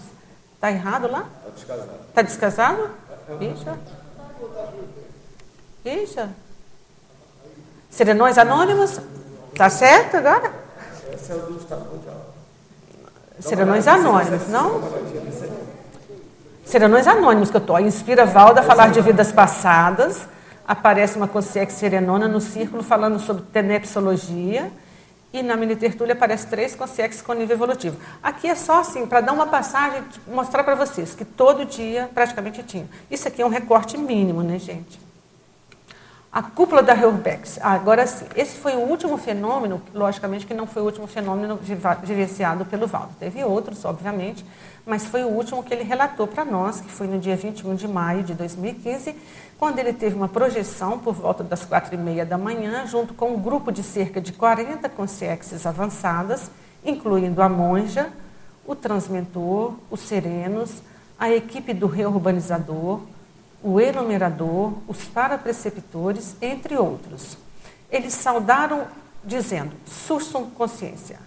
Está 0.54 0.72
errado 0.72 1.06
lá? 1.10 1.26
Está 1.46 1.50
descasado. 1.52 1.90
Está 2.08 2.22
descasado? 2.22 2.90
Bicha. 3.38 3.78
Bicha. 5.84 6.30
Serenões 7.90 8.38
anônimos? 8.38 9.00
Está 9.52 9.70
certo 9.70 10.16
agora? 10.16 10.52
Esse 11.12 11.32
é 11.32 11.34
o 11.34 11.38
do. 11.40 11.66
Serenões 13.38 13.86
anônimos, 13.86 14.48
não? 14.48 14.82
Serenões 16.64 17.06
anônimos 17.06 17.50
que 17.50 17.56
eu 17.56 17.60
estou. 17.60 17.78
Inspira 17.78 18.24
Valda 18.24 18.60
a 18.60 18.64
falar 18.64 18.90
de 18.90 19.00
vidas 19.02 19.30
passadas. 19.30 20.26
Aparece 20.66 21.16
uma 21.16 21.28
consciência 21.28 21.78
serenona 21.78 22.26
no 22.26 22.40
círculo 22.40 22.82
falando 22.82 23.18
sobre 23.18 23.44
tenepsologia 23.52 24.72
e 25.38 25.42
na 25.42 25.56
mini 25.56 25.76
tertúlia 25.76 26.14
aparece 26.14 26.46
três 26.46 26.74
consciências 26.74 27.22
com 27.22 27.32
nível 27.32 27.56
evolutivo. 27.56 27.96
Aqui 28.22 28.48
é 28.48 28.54
só 28.54 28.80
assim, 28.80 29.06
para 29.06 29.20
dar 29.20 29.32
uma 29.32 29.46
passagem, 29.46 30.02
mostrar 30.26 30.64
para 30.64 30.74
vocês 30.74 31.14
que 31.14 31.24
todo 31.24 31.64
dia 31.64 32.10
praticamente 32.14 32.62
tinha. 32.62 32.88
Isso 33.10 33.28
aqui 33.28 33.42
é 33.42 33.46
um 33.46 33.50
recorte 33.50 33.98
mínimo, 33.98 34.42
né, 34.42 34.58
gente? 34.58 35.06
A 36.32 36.42
cúpula 36.42 36.82
da 36.82 36.94
Heubex. 36.94 37.58
Agora 37.62 38.06
sim, 38.06 38.26
esse 38.36 38.58
foi 38.58 38.74
o 38.74 38.80
último 38.80 39.16
fenômeno, 39.16 39.80
logicamente 39.94 40.46
que 40.46 40.52
não 40.52 40.66
foi 40.66 40.82
o 40.82 40.84
último 40.84 41.06
fenômeno 41.06 41.58
vivenciado 42.02 42.66
pelo 42.66 42.86
Valdo. 42.86 43.14
Teve 43.18 43.42
outros, 43.42 43.84
obviamente, 43.86 44.44
mas 44.84 45.06
foi 45.06 45.24
o 45.24 45.28
último 45.28 45.62
que 45.62 45.72
ele 45.72 45.82
relatou 45.82 46.26
para 46.26 46.44
nós, 46.44 46.80
que 46.80 46.90
foi 46.90 47.06
no 47.06 47.18
dia 47.18 47.36
21 47.36 47.74
de 47.74 47.88
maio 47.88 48.22
de 48.22 48.34
2015, 48.34 49.16
quando 49.58 49.78
ele 49.78 49.92
teve 49.92 50.14
uma 50.14 50.28
projeção 50.28 50.98
por 50.98 51.14
volta 51.14 51.42
das 51.42 51.64
quatro 51.64 51.94
e 51.94 51.98
meia 51.98 52.26
da 52.26 52.36
manhã, 52.36 52.86
junto 52.86 53.14
com 53.14 53.32
um 53.32 53.40
grupo 53.40 53.72
de 53.72 53.82
cerca 53.82 54.20
de 54.20 54.32
40 54.32 54.88
consciências 54.90 55.64
avançadas, 55.64 56.50
incluindo 56.84 57.40
a 57.40 57.48
monja, 57.48 58.10
o 58.66 58.74
transmentor, 58.74 59.74
os 59.90 60.00
serenos, 60.00 60.82
a 61.18 61.30
equipe 61.30 61.72
do 61.72 61.86
reurbanizador, 61.86 63.00
o 63.62 63.80
enumerador, 63.80 64.74
os 64.86 65.04
parapreceptores, 65.04 66.36
entre 66.42 66.76
outros. 66.76 67.38
Eles 67.90 68.12
saudaram 68.12 68.86
dizendo, 69.24 69.72
sursum 69.86 70.50
consciência, 70.50 71.18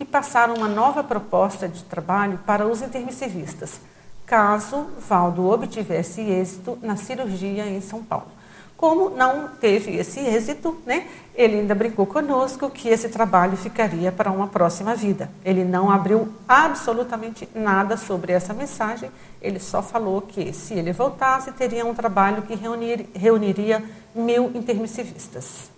e 0.00 0.04
passaram 0.04 0.54
uma 0.54 0.68
nova 0.68 1.04
proposta 1.04 1.68
de 1.68 1.84
trabalho 1.84 2.40
para 2.46 2.66
os 2.66 2.82
intermissivistas, 2.82 3.80
caso 4.26 4.86
Valdo 5.08 5.50
obtivesse 5.50 6.20
êxito 6.20 6.78
na 6.82 6.96
cirurgia 6.96 7.66
em 7.66 7.80
São 7.80 8.02
Paulo. 8.02 8.28
Como 8.76 9.08
não 9.10 9.48
teve 9.48 9.96
esse 9.96 10.20
êxito, 10.20 10.76
né, 10.84 11.06
ele 11.34 11.60
ainda 11.60 11.74
brincou 11.74 12.06
conosco 12.06 12.68
que 12.68 12.88
esse 12.88 13.08
trabalho 13.08 13.56
ficaria 13.56 14.12
para 14.12 14.30
uma 14.30 14.48
próxima 14.48 14.94
vida. 14.94 15.30
Ele 15.44 15.64
não 15.64 15.90
abriu 15.90 16.28
absolutamente 16.46 17.48
nada 17.54 17.96
sobre 17.96 18.32
essa 18.32 18.52
mensagem, 18.52 19.10
ele 19.40 19.60
só 19.60 19.82
falou 19.82 20.22
que 20.22 20.52
se 20.52 20.74
ele 20.74 20.92
voltasse, 20.92 21.52
teria 21.52 21.86
um 21.86 21.94
trabalho 21.94 22.42
que 22.42 22.54
reunir, 22.54 23.06
reuniria 23.14 23.82
mil 24.14 24.50
intermissivistas. 24.54 25.70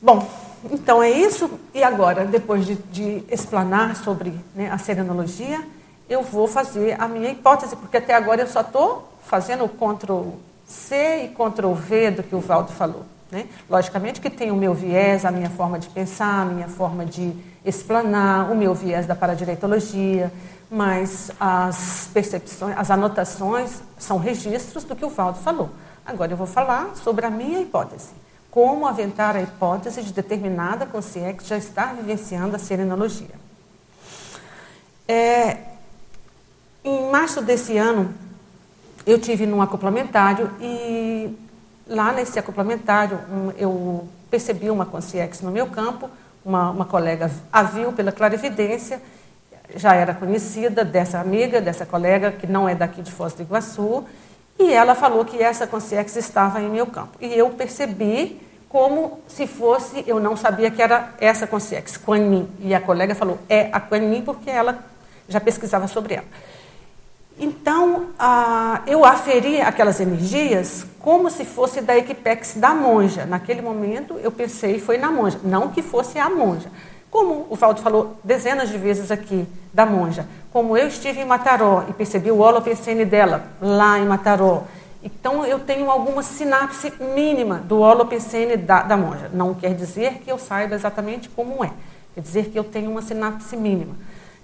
Bom, 0.00 0.28
então 0.70 1.02
é 1.02 1.10
isso. 1.10 1.50
E 1.74 1.82
agora, 1.82 2.24
depois 2.24 2.64
de, 2.64 2.74
de 2.74 3.24
explanar 3.30 3.96
sobre 3.96 4.32
né, 4.54 4.70
a 4.70 4.78
serenologia, 4.78 5.64
eu 6.08 6.22
vou 6.22 6.48
fazer 6.48 7.00
a 7.00 7.06
minha 7.06 7.30
hipótese, 7.30 7.76
porque 7.76 7.98
até 7.98 8.14
agora 8.14 8.40
eu 8.40 8.46
só 8.46 8.62
estou 8.62 9.12
fazendo 9.24 9.64
o 9.64 9.68
Ctrl 9.68 10.30
C 10.66 11.24
e 11.24 11.28
Ctrl 11.28 11.72
V 11.72 12.10
do 12.10 12.22
que 12.22 12.34
o 12.34 12.40
Valdo 12.40 12.72
falou. 12.72 13.04
Né? 13.30 13.46
Logicamente 13.68 14.20
que 14.20 14.30
tem 14.30 14.50
o 14.50 14.56
meu 14.56 14.72
viés, 14.72 15.24
a 15.24 15.30
minha 15.30 15.50
forma 15.50 15.78
de 15.78 15.88
pensar, 15.88 16.42
a 16.42 16.44
minha 16.46 16.68
forma 16.68 17.04
de 17.04 17.32
explanar, 17.64 18.50
o 18.50 18.54
meu 18.54 18.74
viés 18.74 19.06
da 19.06 19.14
paradireitologia, 19.14 20.32
mas 20.70 21.30
as 21.38 22.08
percepções, 22.12 22.76
as 22.76 22.90
anotações 22.90 23.82
são 23.98 24.18
registros 24.18 24.84
do 24.84 24.96
que 24.96 25.04
o 25.04 25.10
Valdo 25.10 25.38
falou. 25.38 25.70
Agora 26.06 26.32
eu 26.32 26.36
vou 26.36 26.46
falar 26.46 26.96
sobre 26.96 27.26
a 27.26 27.30
minha 27.30 27.60
hipótese. 27.60 28.08
Como 28.50 28.86
aventar 28.86 29.36
a 29.36 29.42
hipótese 29.42 30.02
de 30.02 30.12
determinada 30.12 30.86
consciência 30.86 31.34
que 31.34 31.44
já 31.44 31.58
está 31.58 31.92
vivenciando 31.92 32.56
a 32.56 32.58
serenologia. 32.58 33.34
É, 35.06 35.58
em 36.84 37.10
março 37.10 37.42
desse 37.42 37.76
ano, 37.76 38.14
eu 39.06 39.18
tive 39.18 39.46
num 39.46 39.62
acoplamentário 39.62 40.50
e 40.60 41.34
lá 41.86 42.12
nesse 42.12 42.38
acoplamentário 42.38 43.18
um, 43.30 43.50
eu 43.56 44.08
percebi 44.30 44.70
uma 44.70 44.84
consciência 44.84 45.44
no 45.46 45.52
meu 45.52 45.66
campo, 45.66 46.10
uma, 46.44 46.70
uma 46.70 46.84
colega 46.84 47.30
a 47.52 47.62
viu 47.62 47.92
pela 47.92 48.12
clarividência, 48.12 49.00
já 49.74 49.94
era 49.94 50.14
conhecida 50.14 50.84
dessa 50.84 51.18
amiga, 51.18 51.60
dessa 51.60 51.84
colega 51.84 52.32
que 52.32 52.46
não 52.46 52.68
é 52.68 52.74
daqui 52.74 53.02
de 53.02 53.12
Foz 53.12 53.34
do 53.34 53.42
Iguaçu, 53.42 54.04
e 54.58 54.72
ela 54.72 54.94
falou 54.94 55.24
que 55.24 55.40
essa 55.42 55.66
consciência 55.66 56.18
estava 56.18 56.60
em 56.60 56.68
meu 56.68 56.86
campo. 56.86 57.16
E 57.20 57.32
eu 57.32 57.50
percebi 57.50 58.40
como 58.68 59.20
se 59.28 59.46
fosse, 59.46 60.04
eu 60.06 60.20
não 60.20 60.36
sabia 60.36 60.70
que 60.70 60.82
era 60.82 61.14
essa 61.20 61.46
consciência, 61.46 62.00
Quan 62.04 62.46
E 62.60 62.74
a 62.74 62.80
colega 62.80 63.14
falou, 63.14 63.38
é 63.48 63.68
a 63.72 63.80
Quan 63.80 64.00
porque 64.24 64.50
ela 64.50 64.78
já 65.28 65.40
pesquisava 65.40 65.86
sobre 65.86 66.14
ela. 66.14 66.26
Então, 67.40 68.06
ah, 68.18 68.82
eu 68.84 69.04
aferi 69.04 69.60
aquelas 69.60 70.00
energias 70.00 70.84
como 70.98 71.30
se 71.30 71.44
fosse 71.44 71.80
da 71.80 71.96
Equipex 71.96 72.54
da 72.56 72.74
monja. 72.74 73.24
Naquele 73.24 73.62
momento, 73.62 74.18
eu 74.20 74.32
pensei 74.32 74.80
foi 74.80 74.98
na 74.98 75.10
monja, 75.10 75.38
não 75.44 75.68
que 75.68 75.80
fosse 75.80 76.18
a 76.18 76.28
monja. 76.28 76.68
Como 77.08 77.46
o 77.48 77.54
Valdo 77.54 77.80
falou 77.80 78.16
dezenas 78.24 78.68
de 78.68 78.76
vezes 78.76 79.12
aqui 79.12 79.46
da 79.72 79.86
monja, 79.86 80.26
como 80.52 80.76
eu 80.76 80.88
estive 80.88 81.20
em 81.20 81.24
Mataró 81.24 81.84
e 81.88 81.92
percebi 81.92 82.30
o 82.30 82.38
holopensene 82.38 83.04
dela 83.04 83.44
lá 83.62 83.98
em 83.98 84.04
Mataró, 84.04 84.64
então 85.02 85.46
eu 85.46 85.60
tenho 85.60 85.90
alguma 85.90 86.22
sinapse 86.22 86.92
mínima 87.14 87.58
do 87.58 87.78
holopensene 87.78 88.56
da, 88.56 88.82
da 88.82 88.96
monja. 88.96 89.30
Não 89.32 89.54
quer 89.54 89.74
dizer 89.74 90.14
que 90.24 90.30
eu 90.30 90.38
saiba 90.38 90.74
exatamente 90.74 91.28
como 91.30 91.64
é, 91.64 91.70
quer 92.14 92.20
dizer 92.20 92.46
que 92.46 92.58
eu 92.58 92.64
tenho 92.64 92.90
uma 92.90 93.00
sinapse 93.00 93.56
mínima 93.56 93.94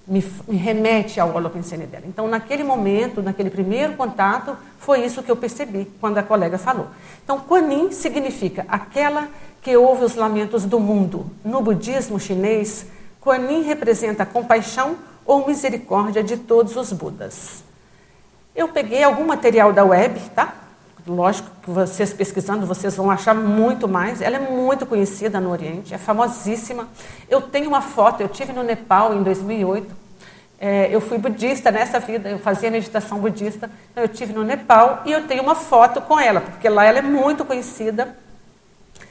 me, 0.06 0.24
me 0.46 0.56
remete 0.56 1.18
ao 1.18 1.34
holopensene 1.34 1.86
dela. 1.86 2.04
Então, 2.06 2.28
naquele 2.28 2.62
momento, 2.62 3.22
naquele 3.22 3.50
primeiro 3.50 3.94
contato, 3.94 4.56
foi 4.78 5.04
isso 5.04 5.22
que 5.22 5.30
eu 5.30 5.36
percebi 5.36 5.90
quando 6.00 6.18
a 6.18 6.22
colega 6.22 6.58
falou. 6.58 6.88
Então, 7.24 7.40
Kuan 7.40 7.90
significa 7.90 8.64
aquela 8.68 9.28
que 9.62 9.76
ouve 9.76 10.04
os 10.04 10.14
lamentos 10.14 10.64
do 10.64 10.78
mundo. 10.78 11.26
No 11.44 11.62
budismo 11.62 12.20
chinês, 12.20 12.86
Kuan 13.20 13.62
representa 13.64 14.24
a 14.24 14.26
compaixão 14.26 14.96
ou 15.24 15.46
misericórdia 15.46 16.22
de 16.22 16.36
todos 16.36 16.76
os 16.76 16.92
Budas. 16.92 17.64
Eu 18.54 18.68
peguei 18.68 19.02
algum 19.02 19.26
material 19.26 19.72
da 19.72 19.84
web, 19.84 20.20
tá? 20.34 20.63
Lógico 21.06 21.50
que 21.62 21.70
vocês 21.70 22.14
pesquisando, 22.14 22.64
vocês 22.64 22.96
vão 22.96 23.10
achar 23.10 23.34
muito 23.34 23.86
mais. 23.86 24.22
Ela 24.22 24.36
é 24.36 24.38
muito 24.38 24.86
conhecida 24.86 25.38
no 25.38 25.50
Oriente, 25.50 25.92
é 25.92 25.98
famosíssima. 25.98 26.88
Eu 27.28 27.42
tenho 27.42 27.68
uma 27.68 27.82
foto, 27.82 28.22
eu 28.22 28.28
tive 28.28 28.54
no 28.54 28.62
Nepal 28.62 29.14
em 29.14 29.22
2008. 29.22 29.94
É, 30.58 30.88
eu 30.90 31.02
fui 31.02 31.18
budista 31.18 31.70
nessa 31.70 32.00
vida, 32.00 32.30
eu 32.30 32.38
fazia 32.38 32.70
meditação 32.70 33.18
budista. 33.18 33.70
Então 33.90 34.02
eu 34.02 34.08
tive 34.08 34.32
no 34.32 34.42
Nepal 34.42 35.02
e 35.04 35.12
eu 35.12 35.26
tenho 35.26 35.42
uma 35.42 35.54
foto 35.54 36.00
com 36.00 36.18
ela, 36.18 36.40
porque 36.40 36.70
lá 36.70 36.86
ela 36.86 37.00
é 37.00 37.02
muito 37.02 37.44
conhecida. 37.44 38.16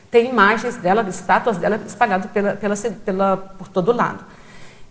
Tem 0.09 0.27
imagens 0.27 0.77
dela, 0.77 1.05
estátuas 1.07 1.57
dela 1.57 1.79
espalhadas 1.85 2.31
pela, 2.31 2.55
pela, 2.55 2.75
pela, 2.75 3.37
por 3.37 3.67
todo 3.67 3.91
lado. 3.91 4.25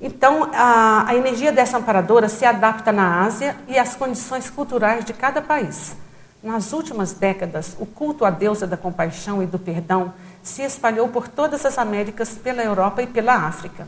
Então, 0.01 0.51
a, 0.53 1.09
a 1.09 1.15
energia 1.17 1.51
dessa 1.51 1.79
amparadora 1.79 2.29
se 2.29 2.45
adapta 2.45 2.93
na 2.93 3.25
Ásia 3.25 3.57
e 3.67 3.77
às 3.77 3.97
condições 3.97 4.49
culturais 4.49 5.05
de 5.05 5.13
cada 5.13 5.43
país. 5.43 5.97
Nas 6.43 6.73
últimas 6.73 7.13
décadas, 7.13 7.77
o 7.79 7.87
culto 7.87 8.25
à 8.25 8.31
deusa 8.31 8.67
da 8.67 8.77
compaixão 8.77 9.41
e 9.41 9.47
do 9.47 9.61
perdão 9.61 10.13
se 10.43 10.63
espalhou 10.63 11.07
por 11.07 11.29
todas 11.29 11.65
as 11.65 11.79
Américas, 11.79 12.31
pela 12.31 12.65
Europa 12.65 13.01
e 13.01 13.07
pela 13.07 13.47
África. 13.47 13.87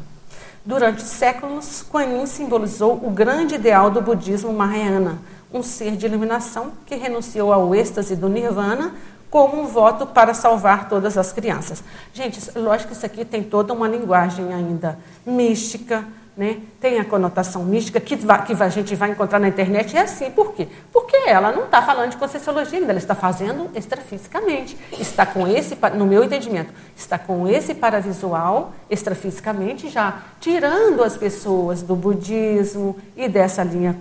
Durante 0.64 1.02
séculos, 1.02 1.82
Kuan 1.82 2.04
Yin 2.04 2.26
simbolizou 2.26 2.92
o 3.04 3.10
grande 3.10 3.56
ideal 3.56 3.90
do 3.90 4.00
budismo 4.00 4.52
Mahayana, 4.52 5.18
um 5.52 5.64
ser 5.64 5.96
de 5.96 6.06
iluminação 6.06 6.70
que 6.86 6.94
renunciou 6.94 7.52
ao 7.52 7.74
êxtase 7.74 8.14
do 8.14 8.28
nirvana 8.28 8.94
como 9.28 9.60
um 9.60 9.66
voto 9.66 10.06
para 10.06 10.32
salvar 10.32 10.88
todas 10.88 11.18
as 11.18 11.32
crianças. 11.32 11.82
Gente, 12.12 12.56
lógico 12.56 12.90
que 12.90 12.96
isso 12.96 13.04
aqui 13.04 13.24
tem 13.24 13.42
toda 13.42 13.72
uma 13.72 13.88
linguagem 13.88 14.54
ainda 14.54 14.96
mística, 15.26 16.04
né? 16.36 16.58
tem 16.80 16.98
a 16.98 17.04
conotação 17.04 17.64
mística 17.64 18.00
que, 18.00 18.16
que 18.16 18.62
a 18.62 18.68
gente 18.68 18.94
vai 18.96 19.10
encontrar 19.10 19.38
na 19.38 19.48
internet. 19.48 19.96
É 19.96 20.00
assim, 20.00 20.30
por 20.30 20.52
quê? 20.52 20.66
Porque 20.92 21.16
ela 21.26 21.52
não 21.52 21.64
está 21.64 21.80
falando 21.82 22.10
de 22.10 22.16
conscienciologia 22.16 22.78
ainda, 22.78 22.90
ela 22.90 22.98
está 22.98 23.14
fazendo 23.14 23.70
extrafisicamente. 23.74 24.76
Está 24.98 25.24
com 25.24 25.46
esse, 25.46 25.76
no 25.96 26.06
meu 26.06 26.24
entendimento, 26.24 26.72
está 26.96 27.18
com 27.18 27.46
esse 27.46 27.74
paravisual 27.74 28.72
extrafisicamente 28.90 29.88
já 29.88 30.22
tirando 30.40 31.02
as 31.02 31.16
pessoas 31.16 31.82
do 31.82 31.94
budismo 31.94 32.96
e 33.16 33.28
dessa 33.28 33.62
linha 33.62 33.96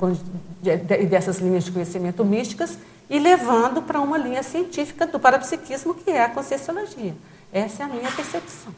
e 0.63 1.05
dessas 1.05 1.39
linhas 1.39 1.63
de 1.63 1.71
conhecimento 1.71 2.25
místicas 2.25 2.77
e 3.09 3.19
levando 3.19 3.81
para 3.81 3.99
uma 3.99 4.17
linha 4.17 4.41
científica 4.41 5.05
do 5.05 5.19
parapsiquismo 5.19 5.93
que 5.93 6.09
é 6.09 6.23
a 6.23 6.29
conscienciologia. 6.29 7.13
Essa 7.51 7.83
é 7.83 7.85
a 7.85 7.89
minha 7.89 8.09
percepção. 8.11 8.73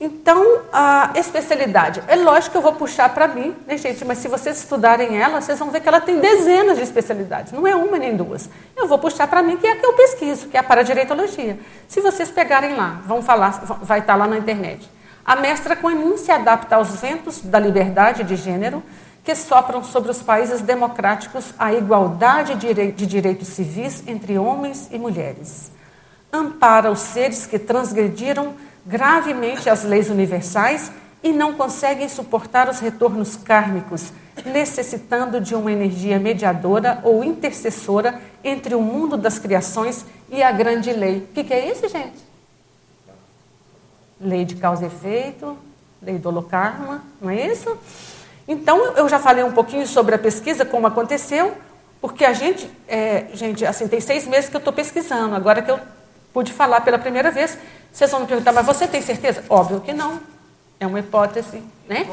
Então, 0.00 0.60
a 0.72 1.10
especialidade. 1.16 2.02
É 2.06 2.14
lógico 2.14 2.52
que 2.52 2.56
eu 2.58 2.62
vou 2.62 2.74
puxar 2.74 3.12
para 3.12 3.26
mim, 3.26 3.56
né, 3.66 3.76
gente? 3.76 4.04
Mas 4.04 4.18
se 4.18 4.28
vocês 4.28 4.58
estudarem 4.58 5.20
ela, 5.20 5.40
vocês 5.40 5.58
vão 5.58 5.70
ver 5.70 5.80
que 5.80 5.88
ela 5.88 6.00
tem 6.00 6.20
dezenas 6.20 6.76
de 6.76 6.84
especialidades. 6.84 7.52
Não 7.52 7.66
é 7.66 7.74
uma 7.74 7.98
nem 7.98 8.16
duas. 8.16 8.48
Eu 8.76 8.86
vou 8.86 8.98
puxar 8.98 9.26
para 9.26 9.42
mim, 9.42 9.56
que 9.56 9.66
é 9.66 9.72
a 9.72 9.76
que 9.76 9.84
eu 9.84 9.94
pesquiso, 9.94 10.46
que 10.48 10.56
é 10.56 10.60
a 10.60 10.62
paradireitologia. 10.62 11.58
Se 11.88 12.00
vocês 12.00 12.30
pegarem 12.30 12.76
lá, 12.76 13.00
vão 13.04 13.22
falar, 13.22 13.50
vai 13.82 13.98
estar 13.98 14.12
tá 14.12 14.16
lá 14.16 14.28
na 14.28 14.38
internet. 14.38 14.88
A 15.26 15.34
mestra 15.34 15.74
Quanin 15.74 16.16
se 16.16 16.30
adapta 16.30 16.76
aos 16.76 17.00
ventos 17.00 17.40
da 17.40 17.58
liberdade 17.58 18.22
de 18.22 18.36
gênero 18.36 18.82
que 19.24 19.34
sopram 19.34 19.82
sobre 19.82 20.12
os 20.12 20.22
países 20.22 20.62
democráticos 20.62 21.52
a 21.58 21.74
igualdade 21.74 22.54
de 22.54 23.06
direitos 23.06 23.48
civis 23.48 24.04
entre 24.06 24.38
homens 24.38 24.88
e 24.92 24.98
mulheres. 24.98 25.72
Ampara 26.32 26.90
os 26.90 27.00
seres 27.00 27.46
que 27.46 27.58
transgrediram 27.58 28.54
gravemente 28.88 29.68
as 29.68 29.84
leis 29.84 30.08
universais 30.08 30.90
e 31.22 31.30
não 31.30 31.52
conseguem 31.52 32.08
suportar 32.08 32.70
os 32.70 32.78
retornos 32.78 33.36
kármicos, 33.36 34.12
necessitando 34.46 35.40
de 35.40 35.54
uma 35.54 35.70
energia 35.70 36.18
mediadora 36.18 37.00
ou 37.02 37.22
intercessora 37.22 38.18
entre 38.42 38.74
o 38.74 38.80
mundo 38.80 39.16
das 39.16 39.38
criações 39.38 40.06
e 40.30 40.42
a 40.42 40.50
grande 40.50 40.90
lei. 40.92 41.18
O 41.18 41.34
que, 41.34 41.44
que 41.44 41.52
é 41.52 41.70
isso, 41.70 41.86
gente? 41.88 42.26
Lei 44.18 44.44
de 44.44 44.56
causa 44.56 44.84
e 44.84 44.86
efeito, 44.86 45.56
lei 46.00 46.18
do 46.18 46.28
holocarma, 46.28 47.02
não 47.20 47.28
é 47.28 47.46
isso? 47.46 47.76
Então, 48.46 48.94
eu 48.96 49.06
já 49.08 49.18
falei 49.18 49.44
um 49.44 49.52
pouquinho 49.52 49.86
sobre 49.86 50.14
a 50.14 50.18
pesquisa, 50.18 50.64
como 50.64 50.86
aconteceu, 50.86 51.52
porque 52.00 52.24
a 52.24 52.32
gente, 52.32 52.70
é, 52.86 53.26
gente, 53.34 53.66
assim, 53.66 53.86
tem 53.86 54.00
seis 54.00 54.26
meses 54.26 54.48
que 54.48 54.56
eu 54.56 54.60
estou 54.60 54.72
pesquisando, 54.72 55.34
agora 55.34 55.60
que 55.60 55.70
eu 55.70 55.78
pude 56.32 56.52
falar 56.52 56.80
pela 56.82 56.98
primeira 56.98 57.30
vez, 57.30 57.58
vocês 57.92 58.10
vão 58.10 58.20
me 58.20 58.26
perguntar, 58.26 58.52
mas 58.52 58.66
você 58.66 58.86
tem 58.86 59.02
certeza? 59.02 59.44
Óbvio 59.48 59.80
que 59.80 59.92
não. 59.92 60.20
É 60.80 60.86
uma 60.86 61.00
hipótese, 61.00 61.60
né? 61.88 62.06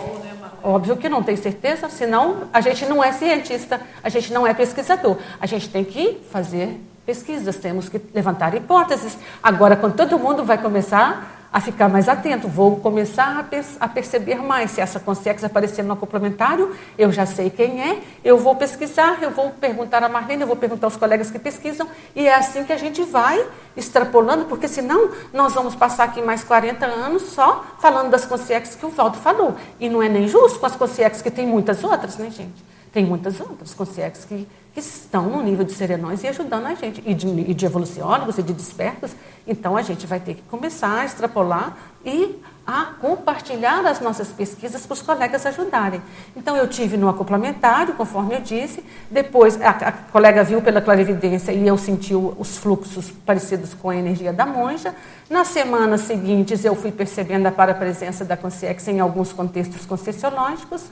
Óbvio 0.63 0.97
que 0.97 1.07
não 1.07 1.21
tem 1.21 1.36
certeza, 1.36 1.88
senão 1.89 2.49
a 2.51 2.59
gente 2.61 2.86
não 2.88 3.03
é 3.03 3.11
cientista, 3.11 3.80
a 4.01 4.09
gente 4.09 4.34
não 4.34 4.47
é 4.47 4.53
pesquisador. 4.53 5.17
A 5.39 5.45
gente 5.45 5.69
tem 5.69 5.84
que 5.84 6.19
fazer 6.32 6.82
pesquisas, 7.05 7.57
temos 7.57 7.88
que 7.88 8.01
levantar 8.13 8.55
hipóteses. 8.55 9.15
Agora, 9.43 9.76
quando 9.76 9.95
todo 9.95 10.17
mundo 10.17 10.43
vai 10.43 10.57
começar 10.57 11.34
a 11.55 11.61
ficar 11.61 11.87
mais 11.87 12.09
atento, 12.09 12.49
vou 12.49 12.75
começar 12.81 13.39
a, 13.39 13.85
a 13.85 13.87
perceber 13.87 14.35
mais. 14.35 14.71
Se 14.71 14.81
essa 14.81 14.99
consciência 14.99 15.45
aparecer 15.45 15.85
no 15.85 15.95
complementário, 15.95 16.75
eu 16.97 17.13
já 17.13 17.25
sei 17.25 17.49
quem 17.49 17.81
é, 17.81 18.01
eu 18.25 18.37
vou 18.37 18.57
pesquisar, 18.57 19.19
eu 19.21 19.31
vou 19.31 19.51
perguntar 19.51 20.03
a 20.03 20.09
Marlene, 20.09 20.41
eu 20.41 20.47
vou 20.47 20.57
perguntar 20.57 20.87
aos 20.87 20.97
colegas 20.97 21.31
que 21.31 21.39
pesquisam, 21.39 21.87
e 22.13 22.27
é 22.27 22.35
assim 22.35 22.65
que 22.65 22.73
a 22.73 22.77
gente 22.77 23.01
vai 23.03 23.41
extrapolando, 23.77 24.43
porque 24.43 24.67
senão 24.67 25.11
nós 25.31 25.53
vamos 25.53 25.75
passar 25.75 26.03
aqui 26.03 26.21
mais 26.21 26.43
40 26.43 26.85
anos 26.85 27.21
só 27.21 27.63
falando 27.79 28.09
das 28.09 28.25
consciências 28.25 28.75
que 28.75 28.85
o 28.85 28.89
Valdo 28.89 29.15
falou. 29.15 29.55
E 29.79 29.87
não 29.87 30.03
é 30.03 30.09
nem 30.09 30.27
justo 30.27 30.59
com 30.59 30.65
as 30.65 30.75
consciências 30.75 31.21
que 31.21 31.31
tem 31.31 31.47
muitas 31.47 31.85
outras, 31.85 32.17
né, 32.17 32.29
gente? 32.31 32.74
Tem 32.95 33.05
muitas 33.05 33.41
outras 33.41 33.73
consciências 33.73 34.23
que, 34.23 34.47
que 34.73 34.79
estão 34.79 35.23
no 35.23 35.43
nível 35.43 35.65
de 35.65 35.73
serenões 35.73 36.23
e 36.23 36.29
ajudando 36.29 36.67
a 36.67 36.75
gente, 36.75 37.03
e 37.05 37.13
de, 37.13 37.27
e 37.27 37.53
de 37.53 37.65
evoluciólogos 37.65 38.37
e 38.37 38.41
de 38.41 38.53
despertos. 38.53 39.11
Então, 39.45 39.75
a 39.75 39.81
gente 39.81 40.07
vai 40.07 40.17
ter 40.17 40.35
que 40.35 40.41
começar 40.43 41.01
a 41.01 41.03
extrapolar 41.03 41.75
e 42.05 42.41
a 42.65 42.93
compartilhar 43.01 43.85
as 43.85 43.99
nossas 43.99 44.29
pesquisas 44.29 44.85
para 44.85 44.93
os 44.93 45.01
colegas 45.01 45.45
ajudarem. 45.45 46.01
Então, 46.37 46.55
eu 46.55 46.69
tive 46.69 46.95
no 46.95 47.09
acoplamentário, 47.09 47.95
conforme 47.95 48.33
eu 48.33 48.39
disse, 48.39 48.81
depois 49.11 49.61
a, 49.61 49.71
a 49.71 49.91
colega 49.91 50.41
viu 50.45 50.61
pela 50.61 50.79
clarividência 50.79 51.51
e 51.51 51.67
eu 51.67 51.77
senti 51.77 52.15
os 52.15 52.57
fluxos 52.57 53.11
parecidos 53.11 53.73
com 53.73 53.89
a 53.89 53.97
energia 53.97 54.31
da 54.31 54.45
monja. 54.45 54.95
Nas 55.29 55.49
semanas 55.49 55.99
seguintes, 55.99 56.63
eu 56.63 56.75
fui 56.75 56.93
percebendo 56.93 57.45
a 57.45 57.51
parapresença 57.51 58.23
da 58.23 58.37
consciência 58.37 58.89
em 58.89 59.01
alguns 59.01 59.33
contextos 59.33 59.85
concessiológicos 59.85 60.85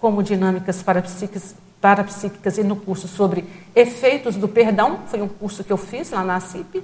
como 0.00 0.22
dinâmicas 0.22 0.82
parapsíquicas, 0.82 1.54
parapsíquicas 1.80 2.58
e 2.58 2.62
no 2.62 2.76
curso 2.76 3.06
sobre 3.06 3.44
efeitos 3.74 4.36
do 4.36 4.48
perdão, 4.48 5.00
foi 5.06 5.20
um 5.20 5.28
curso 5.28 5.62
que 5.62 5.72
eu 5.72 5.76
fiz 5.76 6.10
lá 6.10 6.24
na 6.24 6.40
CIP. 6.40 6.82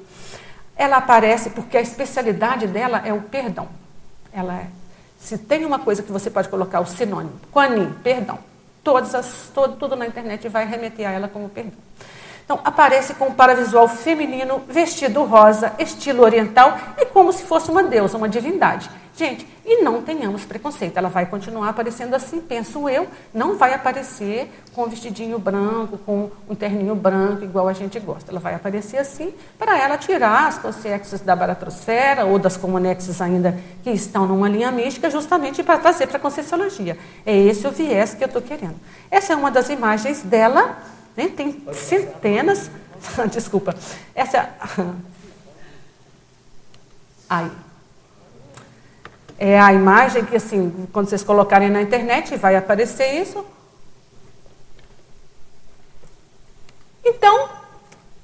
Ela 0.77 0.99
aparece 0.99 1.51
porque 1.51 1.77
a 1.77 1.81
especialidade 1.81 2.67
dela 2.67 3.03
é 3.05 3.13
o 3.13 3.23
perdão. 3.23 3.69
Ela 4.33 4.55
é, 4.55 4.67
se 5.19 5.39
tem 5.39 5.65
uma 5.65 5.79
coisa 5.79 6.03
que 6.03 6.13
você 6.13 6.31
pode 6.31 6.49
colocar 6.49 6.81
o 6.81 6.87
sinônimo, 6.87 7.33
Quanin, 7.51 7.93
perdão. 8.03 8.39
Todas 8.85 9.15
as, 9.15 9.51
todo, 9.53 9.77
tudo 9.77 9.97
na 9.97 10.07
internet 10.07 10.49
vai 10.49 10.67
remeter 10.67 11.09
a 11.09 11.13
ela 11.13 11.29
como 11.29 11.49
perdão. 11.49 11.73
Então, 12.45 12.61
aparece 12.63 13.15
com 13.15 13.27
um 13.27 13.35
paravisual 13.35 13.89
feminino, 13.89 14.63
vestido 14.69 15.25
rosa, 15.25 15.73
estilo 15.81 16.23
oriental 16.23 16.79
e 16.97 17.05
como 17.07 17.33
se 17.33 17.43
fosse 17.43 17.73
uma 17.73 17.83
deusa, 17.83 18.17
uma 18.17 18.29
divindade. 18.29 18.89
Gente, 19.17 19.49
e 19.65 19.83
não 19.83 20.03
tenhamos 20.03 20.45
preconceito, 20.45 20.99
ela 20.99 21.09
vai 21.09 21.25
continuar 21.25 21.71
aparecendo 21.71 22.13
assim, 22.13 22.39
penso 22.39 22.87
eu, 22.87 23.09
não 23.33 23.57
vai 23.57 23.73
aparecer 23.73 24.53
com 24.75 24.83
um 24.83 24.89
vestidinho 24.91 25.39
branco, 25.39 25.97
com 25.97 26.31
um 26.47 26.55
terninho 26.55 26.95
branco, 26.95 27.43
igual 27.43 27.67
a 27.67 27.73
gente 27.73 27.99
gosta. 27.99 28.31
Ela 28.31 28.39
vai 28.39 28.55
aparecer 28.55 28.99
assim, 28.99 29.33
para 29.59 29.79
ela 29.79 29.97
tirar 29.97 30.49
as 30.49 30.59
consciências 30.59 31.23
da 31.23 31.35
baratrosfera 31.35 32.27
ou 32.27 32.39
das 32.39 32.59
comunexes 32.59 33.23
ainda 33.23 33.59
que 33.83 33.89
estão 33.91 34.27
numa 34.27 34.51
linha 34.51 34.71
mística, 34.71 35.09
justamente 35.09 35.63
para 35.63 35.79
trazer 35.79 36.09
para 36.09 36.19
a 36.19 36.21
Conscienciologia. 36.21 36.99
É 37.25 37.35
esse 37.35 37.67
o 37.67 37.71
viés 37.71 38.13
que 38.13 38.23
eu 38.23 38.27
estou 38.27 38.43
querendo. 38.43 38.77
Essa 39.11 39.33
é 39.33 39.37
uma 39.37 39.51
das 39.51 39.71
imagens 39.71 40.21
dela, 40.21 40.77
né? 41.17 41.29
tem 41.29 41.65
centenas. 41.73 42.71
Desculpa. 43.33 43.75
Essa. 44.15 44.51
Aí 47.31 47.51
é 49.39 49.59
a 49.61 49.73
imagem 49.73 50.25
que, 50.25 50.37
assim, 50.37 50.89
quando 50.93 51.09
vocês 51.09 51.23
colocarem 51.23 51.69
na 51.69 51.83
internet, 51.83 52.37
vai 52.37 52.57
aparecer 52.57 53.21
isso. 53.21 53.45
Então, 57.05 57.49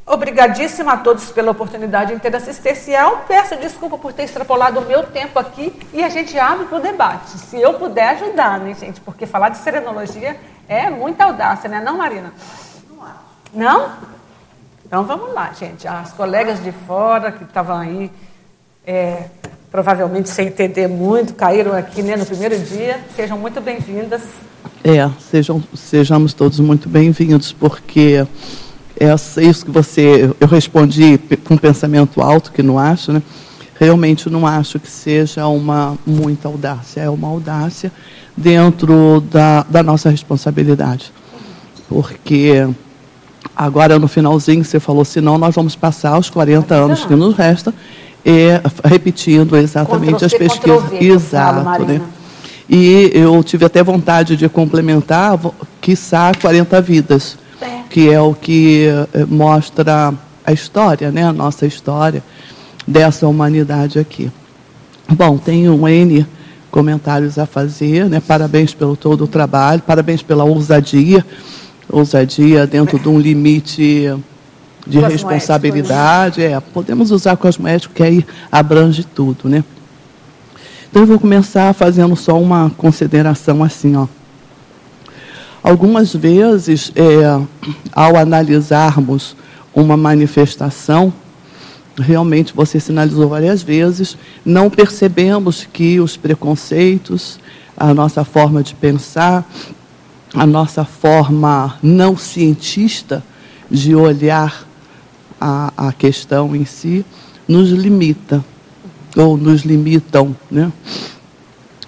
obrigadíssima 0.06 0.94
a 0.94 0.96
todos 0.96 1.30
pela 1.30 1.50
oportunidade 1.50 2.12
interassistencial. 2.12 3.24
Peço 3.28 3.56
desculpa 3.56 3.98
por 3.98 4.12
ter 4.12 4.24
extrapolado 4.24 4.80
o 4.80 4.84
meu 4.84 5.04
tempo 5.04 5.38
aqui 5.38 5.78
e 5.92 6.02
a 6.02 6.08
gente 6.08 6.38
abre 6.38 6.66
para 6.66 6.78
o 6.78 6.80
debate. 6.80 7.38
Se 7.38 7.60
eu 7.60 7.74
puder 7.74 8.10
ajudar, 8.10 8.58
né, 8.58 8.74
gente? 8.74 9.00
Porque 9.00 9.26
falar 9.26 9.50
de 9.50 9.58
serenologia 9.58 10.38
é 10.68 10.90
muita 10.90 11.24
audácia, 11.24 11.68
né, 11.68 11.80
não, 11.80 11.96
Marina? 11.96 12.32
Não? 13.52 13.92
Então 14.84 15.04
vamos 15.04 15.32
lá, 15.32 15.52
gente. 15.52 15.86
As 15.86 16.12
colegas 16.12 16.62
de 16.62 16.72
fora 16.72 17.30
que 17.32 17.44
estavam 17.44 17.78
aí. 17.78 18.10
É, 18.86 19.28
provavelmente 19.72 20.28
sem 20.28 20.48
entender 20.48 20.86
muito, 20.86 21.32
caíram 21.32 21.72
aqui 21.74 22.02
né, 22.02 22.14
no 22.14 22.26
primeiro 22.26 22.58
dia. 22.58 23.00
Sejam 23.16 23.38
muito 23.38 23.58
bem-vindas. 23.58 24.20
É, 24.84 25.08
sejam, 25.18 25.62
sejamos 25.74 26.34
todos 26.34 26.60
muito 26.60 26.90
bem-vindos, 26.90 27.52
porque 27.52 28.26
é 29.00 29.14
isso 29.42 29.64
que 29.64 29.70
você. 29.70 30.30
Eu 30.38 30.46
respondi 30.46 31.18
com 31.42 31.54
um 31.54 31.56
pensamento 31.56 32.20
alto, 32.20 32.52
que 32.52 32.62
não 32.62 32.78
acho, 32.78 33.12
né? 33.12 33.22
Realmente 33.80 34.28
não 34.28 34.46
acho 34.46 34.78
que 34.78 34.88
seja 34.88 35.46
uma 35.46 35.96
muita 36.06 36.48
audácia, 36.48 37.00
é 37.00 37.08
uma 37.08 37.28
audácia 37.28 37.90
dentro 38.36 39.22
da, 39.22 39.62
da 39.62 39.82
nossa 39.82 40.10
responsabilidade. 40.10 41.10
Porque 41.88 42.68
agora 43.56 43.98
no 43.98 44.06
finalzinho 44.06 44.64
você 44.64 44.78
falou, 44.78 45.04
senão 45.04 45.38
nós 45.38 45.54
vamos 45.54 45.74
passar 45.74 46.18
os 46.18 46.28
40 46.28 46.74
anos 46.74 47.04
que 47.04 47.14
nos 47.16 47.34
resta 47.34 47.74
é, 48.24 48.60
repetindo 48.84 49.56
exatamente 49.56 50.24
as 50.24 50.32
pesquisas. 50.32 50.92
Exato, 51.00 51.64
falo, 51.64 51.86
né? 51.86 52.00
E 52.68 53.10
eu 53.12 53.42
tive 53.42 53.64
até 53.64 53.82
vontade 53.82 54.36
de 54.36 54.48
complementar, 54.48 55.38
quiçá 55.80 56.32
40 56.40 56.80
vidas, 56.80 57.36
é. 57.60 57.80
que 57.90 58.08
é 58.08 58.20
o 58.20 58.34
que 58.34 58.86
é, 59.12 59.24
mostra 59.26 60.14
a 60.44 60.52
história, 60.52 61.10
né? 61.10 61.24
a 61.24 61.32
nossa 61.32 61.66
história 61.66 62.22
dessa 62.86 63.26
humanidade 63.26 63.98
aqui. 63.98 64.30
Bom, 65.10 65.36
tenho 65.38 65.74
um 65.74 65.86
N 65.86 66.26
comentários 66.70 67.38
a 67.38 67.44
fazer, 67.44 68.08
né? 68.08 68.20
parabéns 68.20 68.72
pelo 68.72 68.96
todo 68.96 69.24
o 69.24 69.28
trabalho, 69.28 69.82
parabéns 69.82 70.22
pela 70.22 70.44
ousadia, 70.44 71.24
ousadia 71.88 72.66
dentro 72.66 72.98
de 72.98 73.08
um 73.08 73.18
limite 73.18 74.08
de 74.86 74.98
responsabilidade. 74.98 76.40
Né? 76.40 76.52
É, 76.52 76.60
podemos 76.60 77.10
usar 77.10 77.36
cosmético, 77.36 77.94
que 77.94 78.02
aí 78.02 78.26
abrange 78.50 79.04
tudo, 79.04 79.48
né? 79.48 79.64
Então 80.90 81.02
eu 81.02 81.06
vou 81.06 81.18
começar 81.18 81.72
fazendo 81.72 82.14
só 82.14 82.38
uma 82.38 82.70
consideração 82.76 83.64
assim, 83.64 83.96
ó. 83.96 84.06
Algumas 85.62 86.12
vezes, 86.14 86.92
é, 86.96 87.40
ao 87.92 88.16
analisarmos 88.16 89.36
uma 89.72 89.96
manifestação, 89.96 91.12
realmente 91.96 92.52
você 92.52 92.80
sinalizou 92.80 93.28
várias 93.28 93.62
vezes, 93.62 94.18
não 94.44 94.68
percebemos 94.68 95.66
que 95.72 96.00
os 96.00 96.16
preconceitos, 96.16 97.38
a 97.76 97.94
nossa 97.94 98.24
forma 98.24 98.62
de 98.62 98.74
pensar, 98.74 99.48
a 100.34 100.46
nossa 100.46 100.84
forma 100.84 101.76
não 101.82 102.16
cientista 102.16 103.22
de 103.70 103.94
olhar 103.94 104.66
a, 105.42 105.88
a 105.88 105.92
questão 105.92 106.54
em 106.54 106.64
si 106.64 107.04
nos 107.48 107.70
limita, 107.70 108.44
ou 109.16 109.36
nos 109.36 109.62
limitam, 109.62 110.36
né? 110.48 110.70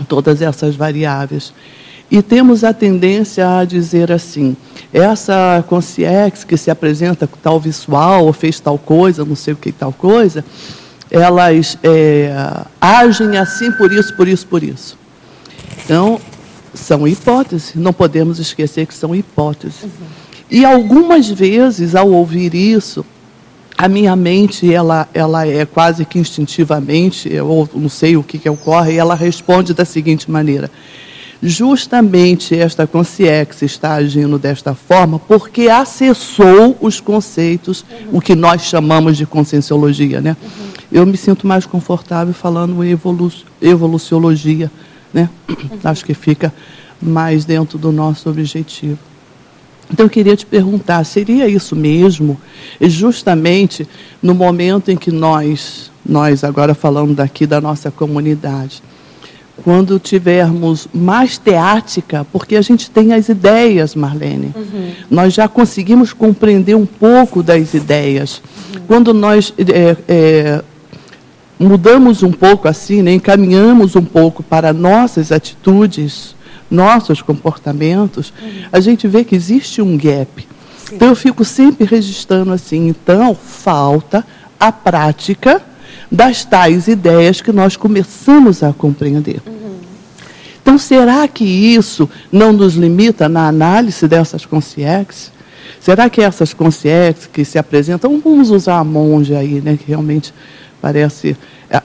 todas 0.08 0.42
essas 0.42 0.74
variáveis. 0.74 1.54
E 2.10 2.20
temos 2.20 2.64
a 2.64 2.72
tendência 2.72 3.58
a 3.58 3.64
dizer 3.64 4.10
assim: 4.10 4.56
essa 4.92 5.64
consciência 5.68 6.46
que 6.46 6.56
se 6.56 6.70
apresenta 6.70 7.28
com 7.28 7.36
tal 7.36 7.60
visual, 7.60 8.26
ou 8.26 8.32
fez 8.32 8.58
tal 8.58 8.76
coisa, 8.76 9.24
não 9.24 9.36
sei 9.36 9.54
o 9.54 9.56
que 9.56 9.70
tal 9.70 9.92
coisa, 9.92 10.44
elas 11.08 11.78
é, 11.82 12.34
agem 12.80 13.38
assim 13.38 13.70
por 13.72 13.92
isso, 13.92 14.16
por 14.16 14.26
isso, 14.26 14.46
por 14.46 14.62
isso. 14.62 14.98
Então, 15.84 16.20
são 16.74 17.06
hipóteses, 17.06 17.72
não 17.76 17.92
podemos 17.92 18.40
esquecer 18.40 18.86
que 18.86 18.94
são 18.94 19.14
hipóteses. 19.14 19.84
Uhum. 19.84 19.90
E 20.50 20.64
algumas 20.64 21.28
vezes, 21.28 21.94
ao 21.94 22.10
ouvir 22.10 22.54
isso, 22.54 23.04
a 23.76 23.88
minha 23.88 24.14
mente 24.14 24.72
ela, 24.72 25.08
ela 25.12 25.46
é 25.46 25.66
quase 25.66 26.04
que 26.04 26.18
instintivamente, 26.18 27.32
eu 27.32 27.68
não 27.74 27.88
sei 27.88 28.16
o 28.16 28.22
que, 28.22 28.38
que 28.38 28.48
ocorre, 28.48 28.94
e 28.94 28.98
ela 28.98 29.14
responde 29.14 29.74
da 29.74 29.84
seguinte 29.84 30.30
maneira: 30.30 30.70
Justamente 31.46 32.58
esta 32.58 32.86
consciência 32.86 33.66
está 33.66 33.96
agindo 33.96 34.38
desta 34.38 34.74
forma 34.74 35.18
porque 35.18 35.68
acessou 35.68 36.74
os 36.80 37.00
conceitos, 37.00 37.84
uhum. 37.90 38.16
o 38.16 38.20
que 38.20 38.34
nós 38.34 38.62
chamamos 38.62 39.18
de 39.18 39.26
conscienciologia. 39.26 40.22
Né? 40.22 40.38
Uhum. 40.42 40.66
Eu 40.90 41.06
me 41.06 41.18
sinto 41.18 41.46
mais 41.46 41.66
confortável 41.66 42.32
falando 42.32 42.82
evolu 42.82 43.30
evoluciologia. 43.60 44.70
Né? 45.12 45.28
Uhum. 45.46 45.78
Acho 45.84 46.02
que 46.06 46.14
fica 46.14 46.50
mais 47.00 47.44
dentro 47.44 47.76
do 47.76 47.92
nosso 47.92 48.30
objetivo. 48.30 48.98
Então 49.92 50.06
eu 50.06 50.10
queria 50.10 50.36
te 50.36 50.46
perguntar, 50.46 51.04
seria 51.04 51.48
isso 51.48 51.76
mesmo? 51.76 52.40
E 52.80 52.88
justamente 52.88 53.86
no 54.22 54.34
momento 54.34 54.90
em 54.90 54.96
que 54.96 55.10
nós, 55.10 55.90
nós 56.04 56.42
agora 56.42 56.74
falando 56.74 57.14
daqui 57.14 57.46
da 57.46 57.60
nossa 57.60 57.90
comunidade, 57.90 58.82
quando 59.62 59.98
tivermos 59.98 60.88
mais 60.92 61.38
teática, 61.38 62.26
porque 62.32 62.56
a 62.56 62.62
gente 62.62 62.90
tem 62.90 63.12
as 63.12 63.28
ideias, 63.28 63.94
Marlene. 63.94 64.52
Uhum. 64.54 64.92
Nós 65.10 65.32
já 65.32 65.46
conseguimos 65.46 66.12
compreender 66.12 66.74
um 66.74 66.86
pouco 66.86 67.42
das 67.42 67.72
ideias. 67.72 68.42
Uhum. 68.74 68.80
Quando 68.86 69.14
nós 69.14 69.54
é, 69.58 69.96
é, 70.08 70.64
mudamos 71.58 72.22
um 72.22 72.32
pouco 72.32 72.66
assim, 72.66 73.00
né, 73.02 73.12
encaminhamos 73.12 73.94
um 73.94 74.04
pouco 74.04 74.42
para 74.42 74.72
nossas 74.72 75.30
atitudes, 75.30 76.33
nossos 76.74 77.22
comportamentos, 77.22 78.32
uhum. 78.42 78.64
a 78.72 78.80
gente 78.80 79.08
vê 79.08 79.24
que 79.24 79.34
existe 79.34 79.80
um 79.80 79.96
gap. 79.96 80.46
Sim. 80.76 80.96
Então 80.96 81.08
eu 81.08 81.16
fico 81.16 81.44
sempre 81.44 81.86
registrando 81.86 82.52
assim, 82.52 82.88
então 82.88 83.34
falta 83.34 84.24
a 84.58 84.70
prática 84.70 85.62
das 86.10 86.44
tais 86.44 86.86
ideias 86.88 87.40
que 87.40 87.52
nós 87.52 87.76
começamos 87.76 88.62
a 88.62 88.72
compreender. 88.72 89.40
Uhum. 89.46 89.64
Então, 90.64 90.78
será 90.78 91.28
que 91.28 91.44
isso 91.44 92.08
não 92.32 92.50
nos 92.50 92.74
limita 92.74 93.28
na 93.28 93.48
análise 93.48 94.08
dessas 94.08 94.46
consciências? 94.46 95.30
Será 95.78 96.08
que 96.08 96.22
essas 96.22 96.54
consciências 96.54 97.28
que 97.30 97.44
se 97.44 97.58
apresentam, 97.58 98.18
vamos 98.18 98.48
usar 98.48 98.78
a 98.78 98.84
monja 98.84 99.38
aí, 99.38 99.60
né, 99.60 99.76
que 99.76 99.86
realmente 99.86 100.32
parece 100.80 101.36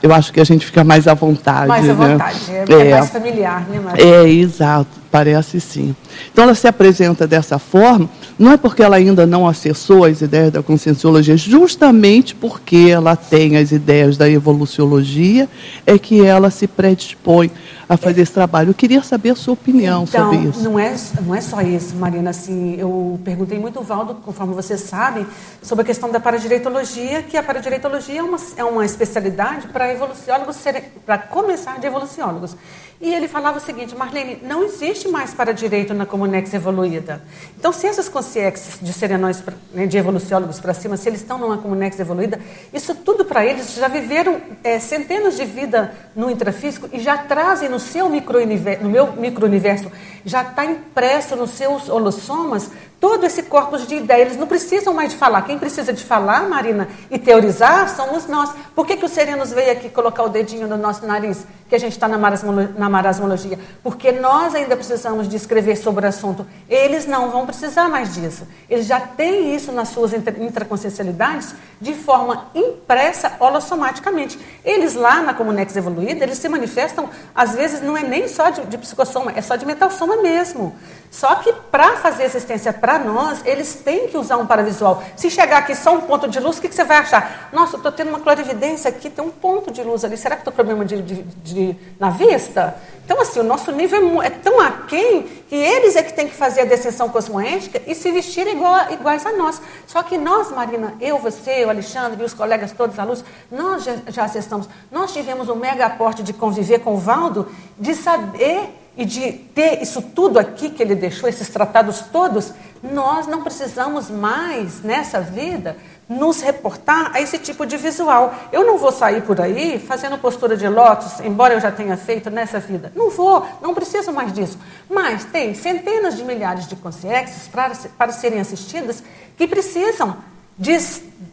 eu 0.02 0.14
acho 0.14 0.32
que 0.32 0.40
a 0.40 0.44
gente 0.44 0.66
fica 0.66 0.84
mais 0.84 1.08
à 1.08 1.14
vontade. 1.14 1.68
Mais 1.68 1.90
à 1.90 1.94
né? 1.94 2.14
vontade, 2.14 2.40
é, 2.50 2.74
é, 2.74 2.92
mais 2.92 3.10
familiar, 3.10 3.66
né, 3.70 3.80
Maria? 3.80 4.06
É, 4.06 4.30
exato, 4.30 4.99
parece 5.12 5.60
sim. 5.60 5.96
Então 6.32 6.44
ela 6.44 6.56
se 6.56 6.68
apresenta 6.68 7.28
dessa 7.28 7.60
forma, 7.60 8.10
não 8.38 8.52
é 8.52 8.58
porque 8.58 8.84
ela 8.84 8.96
ainda 8.96 9.26
não 9.26 9.48
acessou 9.48 10.06
as 10.06 10.22
ideias 10.22 10.52
da 10.52 10.64
conscienciologia, 10.64 11.36
justamente 11.38 12.36
porque 12.36 12.88
ela 12.90 13.16
tem 13.16 13.58
as 13.58 13.72
ideias 13.72 14.18
da 14.18 14.30
evoluciologia, 14.30 15.50
é 15.86 15.98
que 15.98 16.24
ela 16.26 16.50
se 16.50 16.68
predispõe 16.68 17.52
a 17.90 17.98
fazer 17.98 18.22
esse 18.22 18.32
trabalho. 18.32 18.70
Eu 18.70 18.74
queria 18.76 19.02
saber 19.02 19.32
a 19.32 19.36
sua 19.36 19.56
opinião 19.56 20.06
então, 20.08 20.32
sobre 20.32 20.48
isso. 20.48 20.62
Não 20.62 20.78
é, 20.78 20.96
não 21.26 21.34
é 21.34 21.42
só 21.42 21.60
isso, 21.62 21.96
Marina. 21.96 22.30
Assim, 22.30 22.76
eu 22.78 23.20
perguntei 23.26 23.58
muito, 23.58 23.82
Valdo, 23.82 24.14
conforme 24.14 24.54
vocês 24.54 24.82
sabem, 24.82 25.26
sobre 25.64 25.82
a 25.82 25.86
questão 25.86 26.12
da 26.12 26.20
paradireitologia, 26.20 27.24
que 27.24 27.36
a 27.36 27.42
paradireitologia 27.42 28.20
é 28.20 28.24
uma, 28.24 28.38
é 28.58 28.64
uma 28.64 28.86
especialidade 28.86 29.70
para 29.70 29.92
evoluciólogos, 29.92 30.58
para 31.04 31.18
começar 31.18 31.80
de 31.80 31.88
evoluciólogos. 31.88 32.56
E 33.02 33.14
ele 33.14 33.30
falava 33.30 33.60
o 33.60 33.62
seguinte, 33.62 33.96
Marlene, 33.96 34.40
não 34.44 34.62
existe 34.62 35.08
mais 35.08 35.34
para 35.34 35.54
direito 35.54 35.94
na 35.94 36.06
Comunex 36.06 36.54
evoluída. 36.54 37.22
Então, 37.58 37.72
se 37.72 37.88
essas 37.88 38.10
consciências 38.10 38.78
de 38.82 38.92
serenóis, 38.92 39.42
né, 39.74 39.86
de 39.86 39.98
evoluciólogos 39.98 40.60
para 40.60 40.74
cima, 40.74 40.98
se 40.98 41.08
eles 41.08 41.22
estão 41.22 41.38
numa 41.38 41.58
Comunex 41.58 41.98
evoluída, 41.98 42.42
isso 42.74 42.94
tudo 42.94 43.24
para 43.24 43.46
eles 43.46 43.74
já 43.74 43.88
viveram 43.88 44.42
é, 44.62 44.80
centenas 44.80 45.38
de 45.38 45.46
vida 45.46 45.94
no 46.14 46.30
intrafísico 46.30 46.90
e 46.92 47.00
já 47.00 47.18
trazem 47.18 47.70
no 47.70 47.80
seu 47.80 48.10
micro-universo, 48.10 48.84
no 48.84 48.90
meu 48.90 49.14
micro-universo, 49.14 49.90
já 50.26 50.42
está 50.42 50.66
impresso 50.66 51.38
nos 51.38 51.52
seus 51.52 51.88
holossomas 51.88 52.70
todo 53.00 53.26
esse 53.26 53.44
corpus 53.44 53.88
de 53.88 53.96
ideia. 53.96 54.22
Eles 54.22 54.38
não 54.38 54.48
precisam 54.48 54.94
mais 54.94 55.12
de 55.12 55.18
falar. 55.18 55.42
Quem 55.44 55.58
precisa 55.58 55.94
de 55.94 56.04
falar, 56.04 56.48
Marina, 56.50 56.88
e 57.10 57.18
teorizar, 57.18 57.90
somos 57.90 58.28
nós. 58.28 58.52
Por 58.76 58.86
que, 58.86 58.98
que 58.98 59.06
o 59.06 59.10
Serenos 59.10 59.52
veio 59.52 59.72
aqui 59.72 59.90
colocar 59.90 60.24
o 60.24 60.30
dedinho 60.30 60.68
no 60.68 60.78
nosso 60.78 61.06
nariz, 61.06 61.46
que 61.68 61.76
a 61.76 61.80
gente 61.80 61.94
está 61.94 62.08
na, 62.08 62.18
na 62.18 62.90
marasmologia? 62.90 63.58
Porque 63.82 64.12
nós 64.12 64.54
ainda 64.54 64.76
precisamos 64.76 65.28
de 65.28 65.36
escrever 65.36 65.78
sobre 65.78 66.06
o 66.06 66.10
assunto. 66.10 66.46
Eles 66.68 67.06
não 67.06 67.30
vão 67.30 67.46
precisar 67.46 67.88
mais 67.88 68.14
disso. 68.14 68.48
Eles 68.70 68.86
já 68.86 69.00
têm 69.00 69.56
isso 69.56 69.72
nas 69.72 69.90
suas 69.90 70.14
intraconsciencialidades 70.14 71.56
de 71.80 71.94
forma 71.94 72.48
impressa 72.54 73.34
holossomaticamente. 73.40 74.40
Eles 74.64 74.96
lá 74.96 75.22
na 75.22 75.34
Comunex 75.34 75.76
Evoluída, 75.76 76.24
eles 76.24 76.38
se 76.38 76.50
manifestam, 76.50 77.10
às 77.34 77.56
vezes 77.56 77.82
não 77.82 77.96
é 77.96 78.04
nem 78.04 78.28
só 78.28 78.50
de, 78.50 78.62
de 78.66 78.78
psicossoma, 78.78 79.32
é 79.36 79.42
só 79.42 79.56
de 79.56 79.66
metalsoma 79.66 80.18
mesmo. 80.18 80.76
Só 81.12 81.36
que 81.36 81.52
para 81.72 81.98
fazer 81.98 82.26
assistência 82.26 82.72
para 82.90 82.98
nós, 83.04 83.46
eles 83.46 83.76
têm 83.76 84.08
que 84.08 84.18
usar 84.18 84.38
um 84.38 84.48
paravisual. 84.48 85.04
Se 85.16 85.30
chegar 85.30 85.60
aqui 85.60 85.76
só 85.76 85.96
um 85.96 86.02
ponto 86.02 86.28
de 86.28 86.40
luz, 86.40 86.58
o 86.58 86.62
que, 86.62 86.68
que 86.68 86.74
você 86.74 86.84
vai 86.84 86.98
achar? 86.98 87.48
Nossa, 87.54 87.76
eu 87.76 87.78
estou 87.78 87.92
tendo 87.92 88.10
uma 88.10 88.20
clarividência 88.20 88.90
aqui, 88.90 89.12
tem 89.12 89.24
um 89.24 89.30
ponto 89.30 89.72
de 89.72 89.84
luz 89.84 90.04
ali. 90.04 90.18
Será 90.18 90.36
que 90.36 90.42
estou 90.42 90.52
problema 90.52 90.84
de, 90.84 91.00
de, 91.04 91.22
de, 91.22 91.76
na 92.00 92.10
vista? 92.10 92.76
Então, 93.10 93.24
assim, 93.24 93.40
o 93.40 93.44
nosso 93.44 93.72
nível 93.72 94.22
é, 94.22 94.28
é, 94.28 94.30
tão 94.30 94.60
aquém 94.60 95.24
que 95.50 95.56
eles 95.56 95.96
é 95.96 96.04
que 96.04 96.14
têm 96.14 96.28
que 96.28 96.36
fazer 96.36 96.62
a 96.62 96.66
descensão 96.66 97.10
cosmoética 97.10 97.82
e 97.88 97.96
se 97.96 98.12
vestir 98.12 98.46
igual, 98.46 98.94
iguais 98.94 99.26
a 99.26 99.32
nós. 99.32 99.60
Só 99.88 100.04
que 100.04 100.16
nós, 100.16 100.52
Marina, 100.52 100.94
eu, 101.02 101.18
você, 101.18 101.66
o 101.66 101.72
Alexandre 101.72 102.22
e 102.22 102.24
os 102.24 102.36
colegas 102.36 102.72
todos, 102.72 103.00
alunos, 103.00 103.26
nós 103.52 103.84
já, 103.84 103.96
já 104.10 104.26
acessamos, 104.26 104.70
nós 104.92 105.12
tivemos 105.12 105.50
um 105.50 105.56
mega 105.56 105.88
aporte 105.88 106.22
de 106.22 106.34
conviver 106.34 106.82
com 106.82 106.94
o 106.94 106.98
Valdo, 106.98 107.48
de 107.80 107.96
saber 107.96 108.70
e 108.96 109.04
de 109.04 109.32
ter 109.32 109.82
isso 109.82 110.04
tudo 110.04 110.38
aqui 110.38 110.70
que 110.70 110.84
ele 110.84 110.94
deixou, 110.94 111.28
esses 111.28 111.50
tratados 111.50 112.02
todos, 112.12 112.54
nós 112.84 113.26
não 113.26 113.42
precisamos 113.42 114.12
mais, 114.12 114.84
nessa 114.84 115.20
vida, 115.20 115.76
nos 116.10 116.42
reportar 116.42 117.12
a 117.14 117.22
esse 117.22 117.38
tipo 117.38 117.68
de 117.68 117.78
visual. 117.78 118.34
Eu 118.52 118.66
não 118.66 118.80
vou 118.80 118.92
sair 118.92 119.22
por 119.22 119.40
aí 119.40 119.78
fazendo 119.78 120.18
postura 120.18 120.58
de 120.58 120.68
lótus, 120.68 121.20
embora 121.20 121.54
eu 121.54 121.62
já 121.62 121.72
tenha 121.72 121.96
feito 121.96 122.32
nessa 122.32 122.60
vida. 122.60 122.92
Não 122.96 123.12
vou, 123.12 123.46
não 123.62 123.76
preciso 123.76 124.12
mais 124.12 124.34
disso. 124.34 124.58
Mas 124.90 125.24
tem 125.26 125.54
centenas 125.54 126.18
de 126.18 126.24
milhares 126.24 126.68
de 126.68 126.76
consciências 126.76 127.48
para, 127.48 127.76
para 127.96 128.12
serem 128.12 128.40
assistidas 128.40 129.04
que 129.38 129.48
precisam 129.48 130.18
de, 130.58 130.76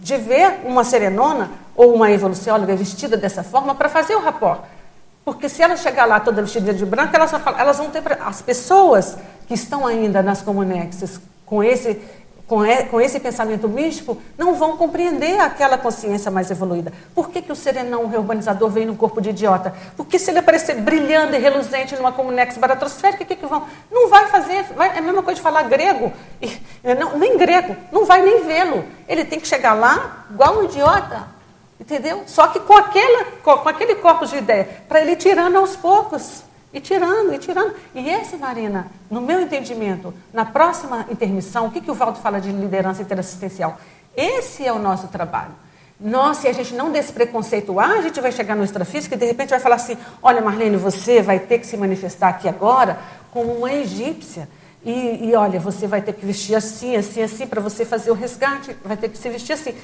de 0.00 0.16
ver 0.18 0.60
uma 0.64 0.84
serenona 0.84 1.50
ou 1.74 1.94
uma 1.94 2.10
evolucióloga 2.10 2.76
vestida 2.76 3.16
dessa 3.16 3.42
forma 3.42 3.74
para 3.74 3.88
fazer 3.88 4.14
o 4.14 4.20
rapport. 4.20 4.60
Porque 5.24 5.48
se 5.48 5.62
ela 5.62 5.76
chegar 5.76 6.04
lá 6.04 6.20
toda 6.20 6.42
vestida 6.42 6.72
de 6.72 6.84
branco, 6.86 7.16
elas, 7.16 7.32
elas 7.58 7.78
vão 7.78 7.90
ter. 7.90 8.02
As 8.24 8.42
pessoas 8.42 9.16
que 9.48 9.54
estão 9.54 9.86
ainda 9.86 10.22
nas 10.22 10.42
comunexes 10.42 11.18
com 11.44 11.64
esse, 11.64 12.00
com, 12.46 12.64
esse 13.00 13.18
pensamento 13.18 13.68
místico 13.68 14.16
não 14.38 14.54
vão 14.54 14.76
compreender 14.76 15.40
aquela 15.40 15.76
consciência 15.76 16.30
mais 16.30 16.50
evoluída. 16.50 16.92
Por 17.14 17.30
que, 17.30 17.42
que 17.42 17.50
o 17.50 17.56
serenão 17.56 18.06
reurbanizador 18.06 18.70
vem 18.70 18.86
no 18.86 18.94
corpo 18.94 19.20
de 19.20 19.30
idiota? 19.30 19.74
Porque 19.96 20.18
se 20.18 20.30
ele 20.30 20.38
aparecer 20.38 20.76
brilhando 20.76 21.34
e 21.34 21.38
reluzente 21.38 21.96
numa 21.96 22.12
comunex 22.12 22.56
baratrosférica, 22.56 23.24
o 23.24 23.26
que, 23.26 23.36
que 23.36 23.46
vão? 23.46 23.66
Não 23.90 24.08
vai 24.08 24.28
fazer, 24.28 24.62
vai, 24.76 24.94
é 24.94 24.98
a 24.98 25.02
mesma 25.02 25.22
coisa 25.22 25.36
de 25.36 25.42
falar 25.42 25.64
grego, 25.64 26.12
e, 26.40 26.50
não, 26.98 27.18
nem 27.18 27.36
grego, 27.36 27.76
não 27.90 28.04
vai 28.04 28.22
nem 28.22 28.44
vê-lo. 28.44 28.84
Ele 29.08 29.24
tem 29.24 29.40
que 29.40 29.48
chegar 29.48 29.74
lá, 29.74 30.26
igual 30.30 30.58
um 30.58 30.64
idiota, 30.64 31.36
Entendeu? 31.78 32.22
Só 32.26 32.48
que 32.48 32.60
com, 32.60 32.72
aquela, 32.72 33.24
com 33.42 33.68
aquele 33.68 33.96
corpo 33.96 34.26
de 34.26 34.36
ideia, 34.36 34.66
para 34.88 35.00
ele 35.00 35.12
ir 35.12 35.16
tirando 35.16 35.56
aos 35.56 35.76
poucos. 35.76 36.42
E 36.72 36.80
tirando, 36.80 37.32
e 37.32 37.38
tirando. 37.38 37.74
E 37.94 38.08
esse, 38.08 38.36
Marina, 38.36 38.88
no 39.10 39.20
meu 39.20 39.40
entendimento, 39.40 40.12
na 40.32 40.44
próxima 40.44 41.06
intermissão, 41.10 41.66
o 41.66 41.70
que, 41.70 41.80
que 41.80 41.90
o 41.90 41.94
Valdo 41.94 42.18
fala 42.18 42.40
de 42.40 42.50
liderança 42.50 43.02
interassistencial? 43.02 43.78
Esse 44.16 44.66
é 44.66 44.72
o 44.72 44.78
nosso 44.78 45.08
trabalho. 45.08 45.52
Nós, 45.98 46.38
se 46.38 46.48
a 46.48 46.52
gente 46.52 46.74
não 46.74 46.92
despreconceituar, 46.92 47.90
a 47.92 48.02
gente 48.02 48.20
vai 48.20 48.30
chegar 48.30 48.54
no 48.54 48.64
extrafísico 48.64 49.14
e 49.14 49.18
de 49.18 49.24
repente 49.24 49.50
vai 49.50 49.60
falar 49.60 49.76
assim: 49.76 49.96
olha, 50.22 50.42
Marlene, 50.42 50.76
você 50.76 51.22
vai 51.22 51.38
ter 51.38 51.58
que 51.58 51.66
se 51.66 51.76
manifestar 51.76 52.28
aqui 52.28 52.48
agora 52.48 52.98
como 53.30 53.52
uma 53.52 53.72
egípcia. 53.72 54.48
E, 54.84 55.28
e 55.28 55.34
olha, 55.34 55.58
você 55.58 55.86
vai 55.86 56.00
ter 56.00 56.12
que 56.12 56.24
vestir 56.24 56.54
assim, 56.54 56.94
assim, 56.96 57.22
assim, 57.22 57.46
para 57.46 57.60
você 57.60 57.84
fazer 57.84 58.10
o 58.10 58.14
resgate, 58.14 58.76
vai 58.84 58.96
ter 58.96 59.08
que 59.08 59.18
se 59.18 59.28
vestir 59.28 59.54
assim. 59.54 59.74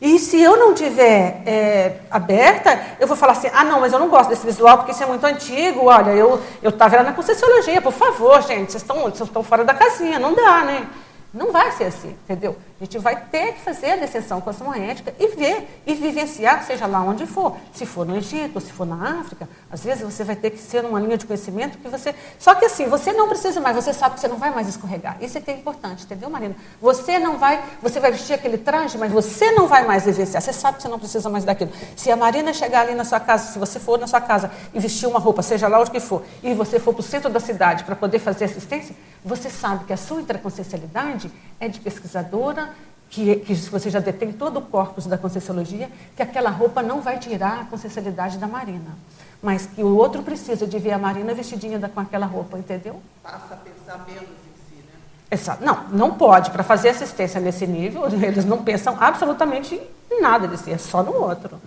E 0.00 0.18
se 0.18 0.40
eu 0.40 0.56
não 0.56 0.72
tiver 0.72 1.42
é, 1.44 1.96
aberta, 2.10 2.80
eu 2.98 3.06
vou 3.06 3.16
falar 3.16 3.32
assim, 3.32 3.50
ah, 3.52 3.64
não, 3.64 3.80
mas 3.80 3.92
eu 3.92 3.98
não 3.98 4.08
gosto 4.08 4.30
desse 4.30 4.46
visual 4.46 4.78
porque 4.78 4.92
isso 4.92 5.02
é 5.02 5.06
muito 5.06 5.24
antigo. 5.24 5.86
Olha, 5.86 6.10
eu 6.10 6.40
estava 6.62 6.96
eu 6.96 7.04
na 7.04 7.12
Conscienciologia, 7.12 7.82
por 7.82 7.92
favor, 7.92 8.40
gente, 8.42 8.72
vocês 8.72 8.82
estão, 8.82 9.02
vocês 9.02 9.20
estão 9.20 9.42
fora 9.42 9.62
da 9.62 9.74
casinha, 9.74 10.18
não 10.18 10.34
dá, 10.34 10.64
né? 10.64 10.86
Não 11.34 11.52
vai 11.52 11.70
ser 11.72 11.84
assim, 11.84 12.16
entendeu? 12.24 12.56
A 12.80 12.84
gente 12.84 12.98
vai 12.98 13.14
ter 13.26 13.52
que 13.52 13.60
fazer 13.60 13.90
a 13.90 13.96
descensão 13.96 14.40
cosmoética 14.40 15.14
e 15.18 15.28
ver 15.36 15.82
e 15.86 15.92
vivenciar, 15.92 16.64
seja 16.64 16.86
lá 16.86 17.02
onde 17.02 17.26
for. 17.26 17.54
Se 17.74 17.84
for 17.84 18.06
no 18.06 18.16
Egito, 18.16 18.58
se 18.58 18.72
for 18.72 18.86
na 18.86 19.20
África, 19.20 19.46
às 19.70 19.84
vezes 19.84 20.02
você 20.02 20.24
vai 20.24 20.34
ter 20.34 20.48
que 20.48 20.56
ser 20.58 20.82
numa 20.82 20.98
linha 20.98 21.18
de 21.18 21.26
conhecimento 21.26 21.76
que 21.76 21.86
você. 21.88 22.14
Só 22.38 22.54
que 22.54 22.64
assim, 22.64 22.86
você 22.86 23.12
não 23.12 23.28
precisa 23.28 23.60
mais, 23.60 23.76
você 23.76 23.92
sabe 23.92 24.14
que 24.14 24.20
você 24.22 24.28
não 24.28 24.38
vai 24.38 24.50
mais 24.50 24.66
escorregar. 24.66 25.18
Isso 25.20 25.36
é 25.36 25.42
que 25.42 25.50
é 25.50 25.54
importante, 25.54 26.04
entendeu, 26.04 26.30
Marina? 26.30 26.56
Você 26.80 27.18
não 27.18 27.36
vai, 27.36 27.62
você 27.82 28.00
vai 28.00 28.12
vestir 28.12 28.32
aquele 28.32 28.56
traje, 28.56 28.96
mas 28.96 29.12
você 29.12 29.52
não 29.52 29.68
vai 29.68 29.86
mais 29.86 30.06
vivenciar. 30.06 30.40
Você 30.40 30.54
sabe 30.54 30.78
que 30.78 30.82
você 30.82 30.88
não 30.88 30.98
precisa 30.98 31.28
mais 31.28 31.44
daquilo. 31.44 31.70
Se 31.94 32.10
a 32.10 32.16
Marina 32.16 32.50
chegar 32.54 32.80
ali 32.80 32.94
na 32.94 33.04
sua 33.04 33.20
casa, 33.20 33.52
se 33.52 33.58
você 33.58 33.78
for 33.78 33.98
na 33.98 34.06
sua 34.06 34.22
casa 34.22 34.50
e 34.72 34.80
vestir 34.80 35.06
uma 35.06 35.18
roupa, 35.18 35.42
seja 35.42 35.68
lá 35.68 35.78
onde 35.78 35.90
que 35.90 36.00
for, 36.00 36.22
e 36.42 36.54
você 36.54 36.80
for 36.80 36.94
para 36.94 37.00
o 37.00 37.04
centro 37.04 37.28
da 37.28 37.40
cidade 37.40 37.84
para 37.84 37.94
poder 37.94 38.20
fazer 38.20 38.46
assistência, 38.46 38.96
você 39.22 39.50
sabe 39.50 39.84
que 39.84 39.92
a 39.92 39.98
sua 39.98 40.22
intraconsciencialidade 40.22 41.30
é 41.60 41.68
de 41.68 41.78
pesquisadora, 41.78 42.69
que, 43.10 43.36
que 43.40 43.54
você 43.54 43.90
já 43.90 43.98
detém 43.98 44.32
todo 44.32 44.58
o 44.58 44.62
corpus 44.62 45.06
da 45.06 45.18
conscienciologia, 45.18 45.90
que 46.16 46.22
aquela 46.22 46.48
roupa 46.48 46.80
não 46.80 47.00
vai 47.00 47.18
tirar 47.18 47.62
a 47.62 47.64
consciencialidade 47.64 48.38
da 48.38 48.46
Marina. 48.46 48.96
Mas 49.42 49.66
que 49.66 49.82
o 49.82 49.96
outro 49.96 50.22
precisa 50.22 50.66
de 50.66 50.78
ver 50.78 50.92
a 50.92 50.98
Marina 50.98 51.34
vestidinha 51.34 51.78
da, 51.78 51.88
com 51.88 51.98
aquela 51.98 52.24
roupa, 52.24 52.56
entendeu? 52.56 53.02
Passa 53.22 53.54
a 53.54 53.56
pensar 53.56 54.06
menos 54.06 54.22
em 54.22 54.68
si, 54.68 54.76
né? 54.76 54.92
Exato. 55.30 55.64
Não, 55.64 55.88
não 55.88 56.14
pode. 56.14 56.50
Para 56.52 56.62
fazer 56.62 56.90
assistência 56.90 57.40
nesse 57.40 57.66
nível, 57.66 58.04
eles 58.22 58.44
não 58.44 58.62
pensam 58.62 58.96
absolutamente 59.00 59.80
em 60.10 60.20
nada 60.20 60.46
de 60.46 60.56
si, 60.56 60.70
é 60.70 60.78
só 60.78 61.02
no 61.02 61.14
outro. 61.14 61.60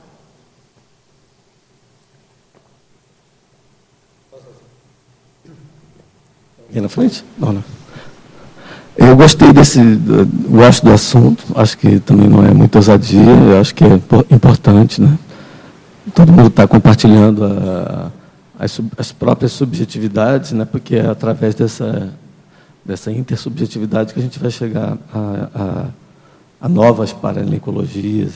Aqui 6.70 6.80
na 6.80 6.90
frente? 6.90 7.26
Não, 7.38 7.52
não. 7.52 7.83
Eu 8.96 9.16
gostei 9.16 9.52
desse, 9.52 9.80
gosto 10.50 10.86
do 10.86 10.94
assunto, 10.94 11.44
acho 11.56 11.78
que 11.78 12.00
também 12.00 12.28
não 12.30 12.46
é 12.46 12.54
muito 12.54 12.76
ousadia, 12.76 13.20
eu 13.22 13.60
acho 13.60 13.74
que 13.74 13.84
é 13.84 14.00
importante, 14.30 15.02
né? 15.02 15.18
Todo 16.14 16.32
mundo 16.32 16.48
está 16.48 16.68
compartilhando 16.68 17.44
a, 17.44 18.12
as, 18.60 18.80
as, 18.96 19.12
próprias 19.12 19.52
subjetividades, 19.54 20.52
né? 20.52 20.64
Porque 20.64 20.96
é 20.96 21.08
através 21.08 21.56
dessa, 21.56 22.14
dessa 22.86 23.12
intersubjetividade 23.12 24.14
que 24.14 24.20
a 24.20 24.24
gente 24.24 24.38
vai 24.38 24.52
chegar 24.52 24.96
a, 25.12 25.48
a, 25.56 25.86
a 26.62 26.70
novas 26.70 27.12
paralencologias. 27.12 28.34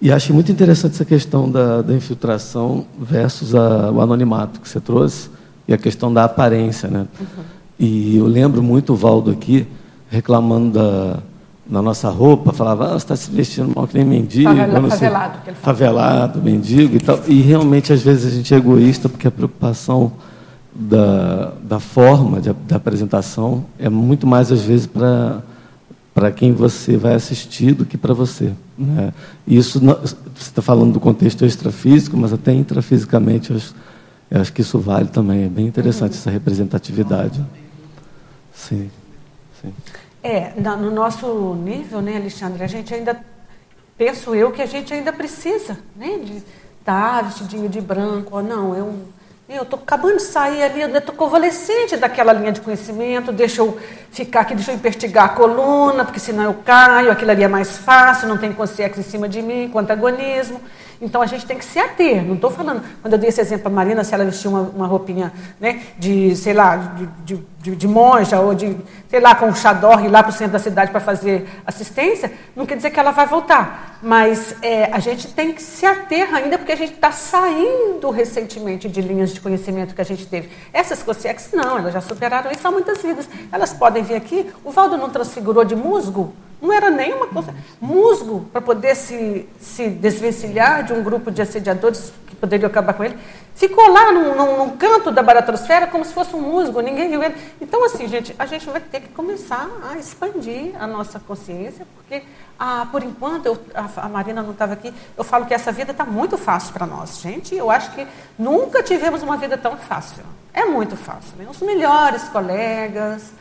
E 0.00 0.12
acho 0.12 0.32
muito 0.32 0.52
interessante 0.52 0.94
essa 0.94 1.04
questão 1.04 1.50
da, 1.50 1.82
da 1.82 1.92
infiltração 1.92 2.86
versus 3.00 3.52
o 3.52 4.00
anonimato 4.00 4.60
que 4.60 4.68
você 4.68 4.80
trouxe 4.80 5.28
e 5.66 5.74
a 5.74 5.78
questão 5.78 6.12
da 6.12 6.24
aparência, 6.24 6.88
né? 6.88 7.06
Uhum. 7.20 7.61
E 7.84 8.16
eu 8.16 8.26
lembro 8.26 8.62
muito 8.62 8.92
o 8.92 8.96
Valdo 8.96 9.32
aqui 9.32 9.66
reclamando 10.08 10.78
da, 10.78 11.18
da 11.66 11.82
nossa 11.82 12.08
roupa, 12.10 12.52
falava, 12.52 12.84
ah, 12.84 12.90
você 12.90 12.98
está 12.98 13.16
se 13.16 13.28
vestindo 13.28 13.72
mal 13.74 13.88
que 13.88 13.98
nem 13.98 14.06
mendigo. 14.06 14.48
Favela, 14.48 14.88
favelado, 14.88 15.38
que 15.42 15.50
ele 15.50 15.56
fala. 15.56 15.76
Favelado, 15.76 16.40
mendigo 16.40 16.94
e 16.94 17.00
tal. 17.00 17.18
E 17.26 17.40
realmente, 17.40 17.92
às 17.92 18.00
vezes, 18.00 18.32
a 18.32 18.36
gente 18.36 18.54
é 18.54 18.56
egoísta 18.56 19.08
porque 19.08 19.26
a 19.26 19.32
preocupação 19.32 20.12
da, 20.72 21.54
da 21.60 21.80
forma 21.80 22.40
de, 22.40 22.52
da 22.68 22.76
apresentação 22.76 23.64
é 23.80 23.88
muito 23.88 24.28
mais, 24.28 24.52
às 24.52 24.62
vezes, 24.62 24.86
para 24.86 25.42
para 26.14 26.30
quem 26.30 26.52
você 26.52 26.94
vai 26.98 27.14
assistir 27.14 27.72
do 27.72 27.86
que 27.86 27.96
para 27.96 28.12
você. 28.12 28.52
Né? 28.76 29.14
Isso 29.48 29.82
não, 29.82 29.94
você 29.94 30.14
está 30.36 30.60
falando 30.60 30.92
do 30.92 31.00
contexto 31.00 31.42
extrafísico, 31.46 32.18
mas 32.18 32.34
até 32.34 32.52
intrafisicamente 32.52 33.50
eu 33.50 33.56
acho, 33.56 33.74
eu 34.30 34.40
acho 34.42 34.52
que 34.52 34.60
isso 34.60 34.78
vale 34.78 35.08
também. 35.08 35.44
É 35.44 35.48
bem 35.48 35.66
interessante 35.66 36.12
uhum. 36.12 36.18
essa 36.18 36.30
representatividade. 36.30 37.42
Sim, 38.54 38.90
sim. 39.60 39.74
É, 40.22 40.52
no 40.60 40.90
nosso 40.90 41.54
nível, 41.54 42.00
né, 42.00 42.16
Alexandre, 42.16 42.62
a 42.62 42.66
gente 42.66 42.94
ainda, 42.94 43.20
penso 43.98 44.34
eu, 44.34 44.52
que 44.52 44.62
a 44.62 44.66
gente 44.66 44.92
ainda 44.94 45.12
precisa, 45.12 45.78
né, 45.96 46.18
de 46.18 46.36
estar 46.78 47.16
tá 47.16 47.22
vestidinho 47.22 47.68
de 47.68 47.80
branco, 47.80 48.36
ou 48.36 48.42
não, 48.42 48.76
eu 48.76 48.94
eu 49.54 49.64
estou 49.64 49.78
acabando 49.78 50.16
de 50.16 50.22
sair 50.22 50.62
ali, 50.62 50.80
eu 50.80 50.96
estou 50.96 51.14
convalescente 51.14 51.96
daquela 51.96 52.32
linha 52.32 52.52
de 52.52 52.60
conhecimento, 52.60 53.30
deixa 53.30 53.60
eu 53.60 53.78
ficar 54.10 54.40
aqui, 54.40 54.54
deixa 54.54 54.70
eu 54.70 54.76
investigar 54.76 55.26
a 55.26 55.28
coluna, 55.30 56.04
porque 56.04 56.20
senão 56.20 56.44
eu 56.44 56.54
caio, 56.54 57.10
aquilo 57.10 57.30
ali 57.30 57.42
é 57.42 57.48
mais 57.48 57.76
fácil, 57.76 58.28
não 58.28 58.38
tem 58.38 58.52
consciência 58.52 58.98
em 58.98 59.02
cima 59.02 59.28
de 59.28 59.42
mim, 59.42 59.68
com 59.70 59.78
antagonismo. 59.78 60.60
Então 61.02 61.20
a 61.20 61.26
gente 61.26 61.44
tem 61.44 61.58
que 61.58 61.64
se 61.64 61.80
ater. 61.80 62.24
Não 62.24 62.36
estou 62.36 62.48
falando, 62.48 62.80
quando 63.02 63.14
eu 63.14 63.18
dei 63.18 63.28
esse 63.28 63.40
exemplo 63.40 63.64
para 63.64 63.72
Marina, 63.72 64.04
se 64.04 64.14
ela 64.14 64.24
vestir 64.24 64.46
uma, 64.46 64.60
uma 64.60 64.86
roupinha 64.86 65.32
né, 65.58 65.82
de, 65.98 66.36
sei 66.36 66.52
lá, 66.52 66.76
de, 66.76 67.06
de, 67.24 67.44
de, 67.58 67.76
de 67.76 67.88
monja 67.88 68.38
ou 68.38 68.54
de, 68.54 68.76
sei 69.08 69.18
lá, 69.18 69.34
com 69.34 69.46
um 69.46 69.54
xador 69.54 70.04
ir 70.04 70.08
lá 70.08 70.22
para 70.22 70.30
o 70.30 70.32
centro 70.32 70.52
da 70.52 70.60
cidade 70.60 70.92
para 70.92 71.00
fazer 71.00 71.48
assistência, 71.66 72.32
não 72.54 72.64
quer 72.64 72.76
dizer 72.76 72.90
que 72.90 73.00
ela 73.00 73.10
vai 73.10 73.26
voltar. 73.26 73.98
Mas 74.00 74.54
é, 74.62 74.84
a 74.92 75.00
gente 75.00 75.26
tem 75.34 75.52
que 75.52 75.60
se 75.60 75.84
ater 75.84 76.32
ainda, 76.32 76.56
porque 76.56 76.72
a 76.72 76.76
gente 76.76 76.92
está 76.92 77.10
saindo 77.10 78.08
recentemente 78.10 78.88
de 78.88 79.00
linhas 79.00 79.34
de 79.34 79.40
conhecimento 79.40 79.96
que 79.96 80.00
a 80.00 80.04
gente 80.04 80.24
teve. 80.26 80.50
Essas 80.72 81.02
COSEX, 81.02 81.50
não, 81.52 81.78
elas 81.78 81.92
já 81.92 82.00
superaram 82.00 82.52
isso 82.52 82.66
há 82.66 82.70
muitas 82.70 83.02
vidas. 83.02 83.28
Elas 83.50 83.72
podem 83.72 84.04
vir 84.04 84.14
aqui. 84.14 84.48
O 84.64 84.70
Valdo 84.70 84.96
não 84.96 85.10
transfigurou 85.10 85.64
de 85.64 85.74
musgo? 85.74 86.32
Não 86.62 86.72
era 86.72 86.90
nenhuma 86.90 87.26
coisa. 87.26 87.52
Musgo, 87.80 88.46
para 88.52 88.60
poder 88.60 88.94
se, 88.94 89.48
se 89.60 89.88
desvencilhar 89.88 90.84
de 90.84 90.92
um 90.92 91.02
grupo 91.02 91.28
de 91.28 91.42
assediadores 91.42 92.12
que 92.24 92.36
poderiam 92.36 92.68
acabar 92.68 92.94
com 92.94 93.02
ele, 93.02 93.18
ficou 93.52 93.88
lá 93.90 94.12
num, 94.12 94.36
num, 94.36 94.56
num, 94.58 94.76
canto 94.76 95.10
da 95.10 95.24
baratrosfera 95.24 95.88
como 95.88 96.04
se 96.04 96.14
fosse 96.14 96.36
um 96.36 96.40
musgo, 96.40 96.80
ninguém 96.80 97.10
viu 97.10 97.20
ele. 97.20 97.34
Então, 97.60 97.84
assim, 97.84 98.06
gente, 98.06 98.32
a 98.38 98.46
gente 98.46 98.64
vai 98.70 98.80
ter 98.80 99.00
que 99.00 99.08
começar 99.08 99.68
a 99.90 99.98
expandir 99.98 100.72
a 100.78 100.86
nossa 100.86 101.18
consciência, 101.18 101.84
porque, 101.96 102.22
ah, 102.56 102.86
por 102.92 103.02
enquanto, 103.02 103.46
eu, 103.46 103.58
a, 103.74 104.06
a 104.06 104.08
Marina 104.08 104.40
não 104.40 104.52
estava 104.52 104.74
aqui, 104.74 104.94
eu 105.16 105.24
falo 105.24 105.46
que 105.46 105.54
essa 105.54 105.72
vida 105.72 105.90
está 105.90 106.04
muito 106.04 106.38
fácil 106.38 106.72
para 106.72 106.86
nós. 106.86 107.18
Gente, 107.20 107.56
eu 107.56 107.72
acho 107.72 107.90
que 107.90 108.06
nunca 108.38 108.84
tivemos 108.84 109.20
uma 109.24 109.36
vida 109.36 109.58
tão 109.58 109.76
fácil. 109.76 110.22
É 110.54 110.64
muito 110.64 110.96
fácil. 110.96 111.36
Né? 111.36 111.46
Os 111.50 111.60
melhores 111.60 112.28
colegas 112.28 113.32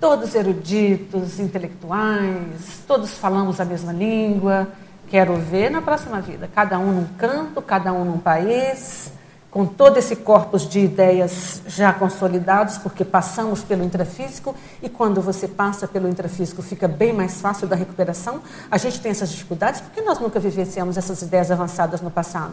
todos 0.00 0.34
eruditos, 0.34 1.40
intelectuais, 1.40 2.82
todos 2.86 3.10
falamos 3.12 3.60
a 3.60 3.64
mesma 3.64 3.92
língua. 3.92 4.68
Quero 5.08 5.36
ver 5.36 5.70
na 5.70 5.80
próxima 5.80 6.20
vida, 6.20 6.48
cada 6.54 6.78
um 6.78 6.92
num 6.92 7.06
canto, 7.16 7.62
cada 7.62 7.92
um 7.92 8.04
num 8.04 8.18
país, 8.18 9.10
com 9.50 9.64
todo 9.64 9.96
esse 9.96 10.14
corpus 10.14 10.68
de 10.68 10.80
ideias 10.80 11.62
já 11.66 11.92
consolidados, 11.94 12.76
porque 12.76 13.04
passamos 13.04 13.64
pelo 13.64 13.82
intrafísico 13.82 14.54
e 14.82 14.88
quando 14.88 15.22
você 15.22 15.48
passa 15.48 15.88
pelo 15.88 16.06
intrafísico 16.08 16.62
fica 16.62 16.86
bem 16.86 17.12
mais 17.12 17.40
fácil 17.40 17.66
da 17.66 17.74
recuperação. 17.74 18.42
A 18.70 18.76
gente 18.76 19.00
tem 19.00 19.10
essas 19.10 19.30
dificuldades 19.30 19.80
porque 19.80 20.02
nós 20.02 20.18
nunca 20.20 20.38
vivenciamos 20.38 20.98
essas 20.98 21.22
ideias 21.22 21.50
avançadas 21.50 22.02
no 22.02 22.10
passado. 22.10 22.52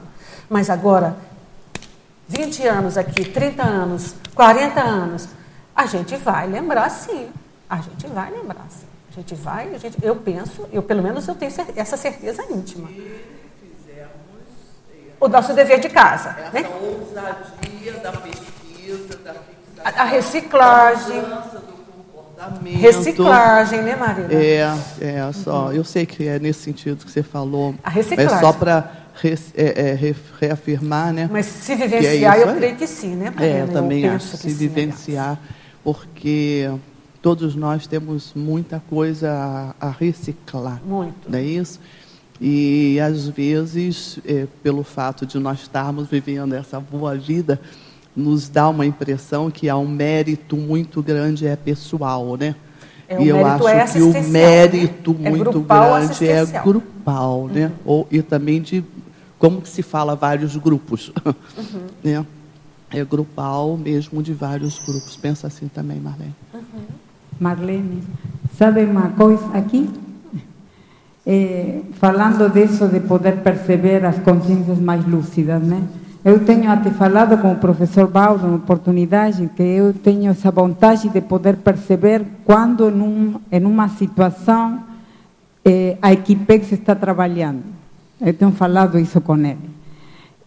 Mas 0.50 0.70
agora, 0.70 1.18
20 2.30 2.66
anos 2.66 2.98
aqui, 2.98 3.26
30 3.26 3.62
anos, 3.64 4.16
40 4.34 4.82
anos, 4.82 5.28
a 5.76 5.86
gente 5.86 6.16
vai 6.16 6.48
lembrar 6.48 6.90
sim. 6.90 7.30
A 7.70 7.78
gente 7.78 8.08
vai 8.08 8.32
lembrar 8.32 8.66
sim. 8.70 8.86
A 9.12 9.16
gente 9.16 9.36
vai, 9.36 9.74
a 9.74 9.78
gente, 9.78 9.98
eu 10.02 10.16
penso, 10.16 10.68
eu 10.72 10.84
pelo 10.84 11.02
menos 11.02 11.28
eu 11.28 11.36
tenho 11.36 11.52
essa 11.76 11.98
certeza 11.98 12.44
íntima. 12.50 12.90
O 15.20 15.28
nosso 15.28 15.54
dever 15.54 15.80
de 15.80 15.90
casa. 15.90 16.36
Essa 16.38 16.52
né? 16.52 16.70
ousadia 16.82 17.94
da 17.94 18.12
pesquisa, 18.12 19.18
da 19.24 19.34
fixação, 19.34 19.84
a, 19.84 20.02
a 20.02 20.04
reciclagem. 20.04 21.24
Reciclagem, 22.80 23.82
né, 23.82 23.96
Maria? 23.96 24.28
É, 24.32 24.60
é 25.02 25.34
só. 25.34 25.68
Uhum. 25.68 25.74
Eu 25.74 25.84
sei 25.84 26.06
que 26.06 26.28
é 26.28 26.38
nesse 26.38 26.60
sentido 26.62 27.04
que 27.04 27.12
você 27.12 27.24
falou. 27.24 27.74
A 27.84 27.90
reciclagem. 27.90 28.36
É 28.36 28.40
só 28.40 28.52
para 28.52 28.92
re, 29.16 29.40
é, 29.56 29.92
é, 29.92 30.16
reafirmar, 30.40 31.14
né? 31.14 31.30
Mas 31.32 31.46
se 31.46 31.72
é 31.72 31.76
vivenciar, 31.76 32.38
é 32.38 32.44
eu 32.44 32.56
creio 32.56 32.76
que 32.76 32.86
sim, 32.86 33.16
né, 33.16 33.32
Mariana? 33.32 33.60
É, 33.60 33.62
eu 33.64 33.68
também 33.70 34.04
eu 34.04 34.14
acho 34.14 34.38
se 34.38 34.50
vivenciar, 34.50 35.40
porque 35.86 36.68
todos 37.22 37.56
nós 37.56 37.86
temos 37.86 38.34
muita 38.36 38.82
coisa 38.90 39.74
a, 39.80 39.88
a 39.88 39.92
reciclar. 39.92 40.82
Muito. 40.84 41.30
Não 41.30 41.38
é 41.38 41.44
isso? 41.44 41.80
E 42.42 43.00
às 43.00 43.30
vezes, 43.30 44.20
é, 44.26 44.48
pelo 44.64 44.84
fato 44.84 45.28
de 45.28 45.38
nós 45.38 45.62
estarmos 45.62 46.10
vivendo 46.10 46.54
essa 46.54 46.80
boa 46.80 47.16
vida, 47.16 47.62
nos 48.16 48.50
dá 48.50 48.68
uma 48.68 48.86
impressão 48.86 49.52
que 49.52 49.70
há 49.70 49.78
um 49.78 49.88
mérito 49.88 50.58
muito 50.58 51.04
grande 51.04 51.46
é 51.46 51.56
pessoal, 51.56 52.36
né? 52.36 52.56
É, 53.08 53.22
e 53.22 53.28
eu 53.28 53.46
acho 53.46 53.68
é 53.68 53.86
que 53.86 54.02
o 54.02 54.24
mérito 54.24 55.14
né? 55.14 55.30
muito 55.30 55.60
grande 55.62 56.28
é 56.28 56.44
grupal, 56.64 57.48
né? 57.48 57.68
Uhum. 57.68 57.74
Ou, 57.86 58.08
e 58.10 58.24
também 58.24 58.60
de 58.60 58.84
como 59.38 59.62
que 59.62 59.70
se 59.70 59.84
fala 59.84 60.16
vários 60.16 60.56
grupos, 60.56 61.12
uhum. 61.26 61.82
né? 62.04 62.26
É 62.92 63.04
grupal 63.04 63.78
mesmo 63.78 64.22
de 64.22 64.34
vários 64.34 64.80
grupos. 64.80 65.18
Pensa 65.18 65.48
assim 65.48 65.68
também, 65.68 66.00
Marlene. 66.00 66.36
Uhum. 66.54 66.86
Marlene, 67.40 68.04
sabe 68.58 68.84
uma 68.86 69.10
coisa 69.10 69.46
aqui? 69.54 69.90
É, 71.26 71.82
falando 71.94 72.52
disso 72.54 72.88
de 72.88 73.00
poder 73.00 73.38
perceber 73.38 74.06
as 74.06 74.20
consciências 74.20 74.80
mais 74.80 75.06
lúcidas, 75.06 75.62
né? 75.62 75.82
Eu 76.24 76.44
tenho 76.44 76.72
até 76.72 76.90
falado 76.90 77.40
com 77.40 77.52
o 77.52 77.56
professor 77.56 78.08
Baldo 78.08 78.48
na 78.48 78.56
oportunidade 78.56 79.48
que 79.56 79.62
eu 79.62 79.94
tenho 79.94 80.32
essa 80.32 80.50
vontade 80.50 81.10
de 81.10 81.22
poder 81.22 81.58
perceber 81.58 82.26
quando 82.44 82.90
em, 82.90 83.00
um, 83.00 83.40
em 83.52 83.64
uma 83.64 83.90
situação 83.90 84.82
eh, 85.64 85.98
a 86.02 86.12
Equipex 86.14 86.72
está 86.72 86.96
trabalhando. 86.96 87.62
Eu 88.20 88.34
tenho 88.34 88.52
falado 88.52 88.98
isso 88.98 89.22
com 89.22 89.38
ele. 89.38 89.75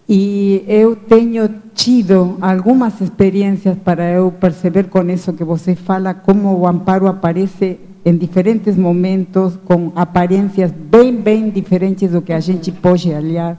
E 0.09 0.65
eu 0.67 0.97
tenho 0.97 1.49
tido 1.75 2.39
algumas 2.41 2.99
experiências 3.01 3.77
para 3.77 4.11
eu 4.11 4.33
perceber 4.33 4.89
com 4.89 5.03
isso 5.11 5.35
que 5.35 5.45
você 5.45 5.75
fala, 5.75 6.15
como 6.15 6.57
o 6.57 6.67
amparo 6.67 7.07
aparece 7.07 7.79
em 8.05 8.17
diferentes 8.17 8.75
momentos, 8.75 9.59
com 9.67 9.93
aparências 9.95 10.73
bem, 10.73 11.15
bem 11.15 11.51
diferentes 11.51 12.13
do 12.13 12.23
que 12.23 12.33
a 12.33 12.41
gente 12.41 12.73
pode 12.73 13.11
olhar. 13.11 13.59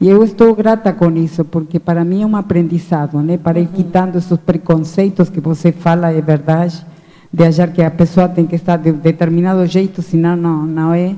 E 0.00 0.08
eu 0.08 0.24
estou 0.24 0.54
grata 0.56 0.92
com 0.92 1.10
isso, 1.16 1.44
porque 1.44 1.78
para 1.78 2.04
mim 2.04 2.22
é 2.22 2.26
um 2.26 2.36
aprendizado, 2.36 3.20
né? 3.22 3.38
para 3.38 3.60
ir 3.60 3.68
quitando 3.68 4.18
esses 4.18 4.38
preconceitos 4.38 5.30
que 5.30 5.40
você 5.40 5.70
fala, 5.70 6.10
é 6.12 6.20
verdade, 6.20 6.84
de 7.32 7.44
achar 7.44 7.68
que 7.68 7.80
a 7.80 7.90
pessoa 7.90 8.28
tem 8.28 8.44
que 8.44 8.56
estar 8.56 8.76
de 8.76 8.90
determinado 8.92 9.64
jeito, 9.66 10.02
senão 10.02 10.36
não, 10.36 10.66
não 10.66 10.92
é. 10.92 11.14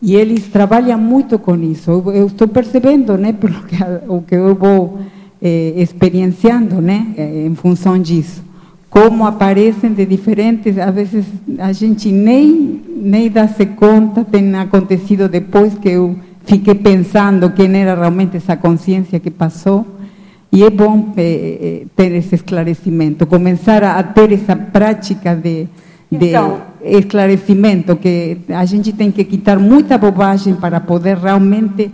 E 0.00 0.14
eles 0.14 0.46
trabalham 0.48 0.98
muito 0.98 1.38
com 1.38 1.56
isso. 1.56 1.90
Eu, 1.90 2.26
estou 2.26 2.46
percebendo, 2.48 3.16
né, 3.16 3.32
pelo 3.32 3.62
que 3.62 3.76
o 4.08 4.22
que 4.22 4.34
eu 4.34 4.54
vou 4.54 4.98
eh, 5.40 5.74
experienciando, 5.76 6.80
né, 6.80 7.14
em 7.16 7.54
função 7.54 7.98
disso, 7.98 8.42
como 8.90 9.26
aparecem 9.26 9.92
de 9.92 10.06
diferentes, 10.06 10.78
às 10.78 10.94
vezes 10.94 11.24
a 11.58 11.72
gente 11.72 12.10
nem 12.10 12.80
nem 12.96 13.30
dá-se 13.30 13.66
conta, 13.66 14.24
tem 14.24 14.54
acontecido 14.56 15.28
depois 15.28 15.74
que 15.74 15.90
eu 15.90 16.16
fiquei 16.44 16.74
pensando 16.74 17.50
quem 17.50 17.76
era 17.76 17.94
realmente 17.94 18.36
essa 18.36 18.56
consciência 18.56 19.20
que 19.20 19.30
passou. 19.30 19.86
E 20.50 20.64
é 20.64 20.70
bom 20.70 21.12
eh, 21.16 21.58
eh 21.60 21.86
ter 21.94 22.12
esse 22.12 22.34
esclarecimento, 22.36 23.26
começar 23.26 23.82
a, 23.82 23.98
a 23.98 24.02
ter 24.02 24.32
essa 24.32 24.56
prática 24.56 25.34
de, 25.34 25.68
de 26.10 26.28
então, 26.28 26.62
esclarecimento, 26.86 27.96
que 27.96 28.40
a 28.48 28.64
gente 28.64 28.92
tem 28.92 29.10
que 29.10 29.24
quitar 29.24 29.58
muita 29.58 29.98
bobagem 29.98 30.54
para 30.54 30.80
poder 30.80 31.16
realmente 31.16 31.90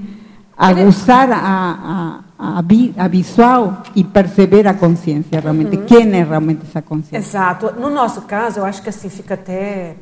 aguçar 0.56 1.30
a, 1.32 2.20
a, 2.38 2.58
a, 2.58 3.04
a 3.04 3.08
visual 3.08 3.82
e 3.96 4.04
perceber 4.04 4.66
a 4.66 4.74
consciência 4.74 5.40
realmente, 5.40 5.76
uhum. 5.76 5.86
quem 5.86 6.12
é 6.12 6.22
realmente 6.22 6.62
essa 6.68 6.82
consciência. 6.82 7.16
Exato. 7.16 7.72
No 7.80 7.90
nosso 7.90 8.22
caso, 8.22 8.60
eu 8.60 8.64
acho 8.64 8.82
que 8.82 8.88
assim 8.88 9.08
fica 9.08 9.34
até, 9.34 9.96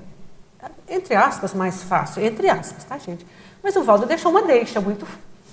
entre 0.89 1.15
aspas, 1.15 1.55
mais 1.55 1.83
fácil, 1.83 2.25
entre 2.25 2.49
aspas, 2.49 2.85
tá, 2.85 2.99
gente? 2.99 3.27
Mas 3.63 3.77
o 3.77 3.83
Valdo 3.83 4.07
deixou 4.07 4.31
uma 4.31 4.43
deixa 4.43 4.81
muito, 4.81 5.07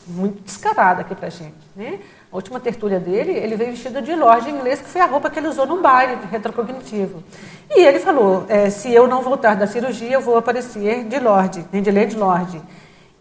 muito 0.07 0.43
descarada 0.43 1.01
aqui 1.01 1.13
pra 1.13 1.29
gente, 1.29 1.55
né? 1.75 1.99
A 2.31 2.35
última 2.35 2.59
tertúlia 2.59 2.99
dele, 2.99 3.31
ele 3.31 3.55
veio 3.55 3.71
vestido 3.71 4.01
de 4.01 4.13
lorde 4.13 4.49
inglês, 4.49 4.81
que 4.81 4.89
foi 4.89 4.99
a 4.99 5.05
roupa 5.05 5.29
que 5.29 5.39
ele 5.39 5.47
usou 5.47 5.65
no 5.65 5.81
baile 5.81 6.17
retrocognitivo. 6.29 7.23
E 7.69 7.83
ele 7.83 7.99
falou: 7.99 8.45
é, 8.47 8.69
se 8.69 8.93
eu 8.93 9.07
não 9.07 9.21
voltar 9.21 9.55
da 9.55 9.67
cirurgia, 9.67 10.13
eu 10.13 10.21
vou 10.21 10.37
aparecer 10.37 11.03
de 11.05 11.19
lorde, 11.19 11.65
nem 11.71 11.81
de 11.81 11.91
lady 11.91 12.15
lorde. 12.15 12.61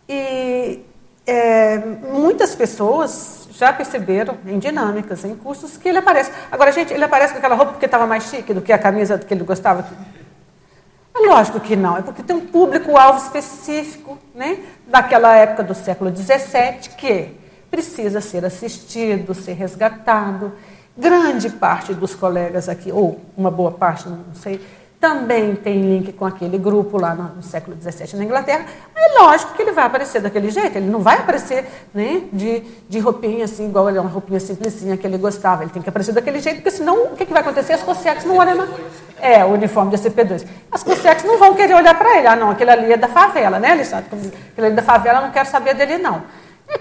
E 0.09 0.85
é, 1.27 1.79
muitas 1.79 2.55
pessoas 2.55 3.49
já 3.53 3.73
perceberam 3.73 4.37
em 4.47 4.59
dinâmicas, 4.59 5.25
em 5.25 5.35
cursos, 5.35 5.77
que 5.77 5.89
ele 5.89 5.99
aparece. 5.99 6.31
Agora, 6.51 6.71
gente, 6.71 6.93
ele 6.93 7.03
aparece 7.03 7.33
com 7.33 7.39
aquela 7.39 7.55
roupa 7.55 7.73
porque 7.73 7.87
estava 7.87 8.07
mais 8.07 8.25
chique 8.25 8.53
do 8.53 8.61
que 8.61 8.73
a 8.73 8.79
camisa 8.79 9.19
que 9.19 9.33
ele 9.33 9.43
gostava. 9.43 9.85
É 11.15 11.19
lógico 11.27 11.59
que 11.59 11.75
não, 11.75 11.97
é 11.97 12.03
porque 12.03 12.23
tem 12.23 12.37
um 12.37 12.47
público-alvo 12.47 13.19
específico, 13.19 14.19
né, 14.35 14.59
daquela 14.87 15.35
época 15.35 15.63
do 15.63 15.75
século 15.75 16.15
XVII, 16.15 16.91
que 16.97 17.31
precisa 17.71 18.21
ser 18.21 18.45
assistido, 18.45 19.35
ser 19.35 19.55
resgatado. 19.55 20.53
Grande 20.97 21.51
parte 21.51 21.93
dos 21.93 22.15
colegas 22.15 22.69
aqui, 22.69 22.91
ou 22.91 23.21
uma 23.37 23.51
boa 23.51 23.71
parte, 23.71 24.09
não 24.09 24.35
sei, 24.35 24.61
também 24.99 25.55
tem 25.55 25.83
link 25.83 26.13
com 26.15 26.25
aquele 26.25 26.57
grupo 26.57 26.99
lá 26.99 27.15
no, 27.15 27.43
século 27.43 27.77
XVII 27.81 28.17
na 28.17 28.25
Inglaterra. 28.25 28.65
É 28.95 29.21
lógico 29.21 29.53
que 29.53 29.63
ele 29.63 29.73
vai 29.73 29.85
aparecer 29.85 30.21
daquele 30.21 30.51
jeito, 30.51 30.77
ele 30.79 30.89
não 30.89 31.01
vai 31.01 31.19
aparecer 31.19 31.67
né, 31.93 32.23
de, 32.33 32.63
de 32.89 32.99
roupinha 32.99 33.45
assim, 33.45 33.69
igual 33.69 33.89
ele 33.89 33.99
é 33.99 34.01
uma 34.01 34.11
roupinha 34.11 34.41
simplesinha 34.41 34.97
que 34.97 35.07
ele 35.07 35.19
gostava. 35.19 35.63
Ele 35.63 35.71
tem 35.71 35.83
que 35.83 35.89
aparecer 35.89 36.13
daquele 36.13 36.41
jeito, 36.41 36.57
porque 36.57 36.71
senão 36.71 37.05
o 37.05 37.17
que, 37.17 37.27
que 37.27 37.33
vai 37.33 37.43
acontecer? 37.43 37.75
As 37.75 37.83
COSEX 37.83 38.25
não 38.25 38.39
olham 38.39 38.57
na... 38.57 38.67
É, 39.21 39.45
o 39.45 39.49
uniforme 39.49 39.91
da 39.91 39.99
CP2. 39.99 40.47
As 40.73 40.83
COSEX 40.83 41.25
não 41.25 41.39
vão 41.39 41.55
querer 41.55 41.75
olhar 41.75 41.97
para 41.97 42.19
ele. 42.19 42.27
Ah, 42.27 42.37
não, 42.37 42.51
aquele 42.51 42.71
ali 42.71 42.93
é 42.93 42.97
da 42.97 43.09
favela, 43.09 43.59
né, 43.59 43.73
Alexandre? 43.73 44.07
Aquele 44.07 44.67
ali 44.67 44.73
é 44.73 44.77
da 44.77 44.83
favela, 44.83 45.21
não 45.21 45.31
quero 45.31 45.49
saber 45.49 45.75
dele, 45.75 45.99
não. 45.99 46.23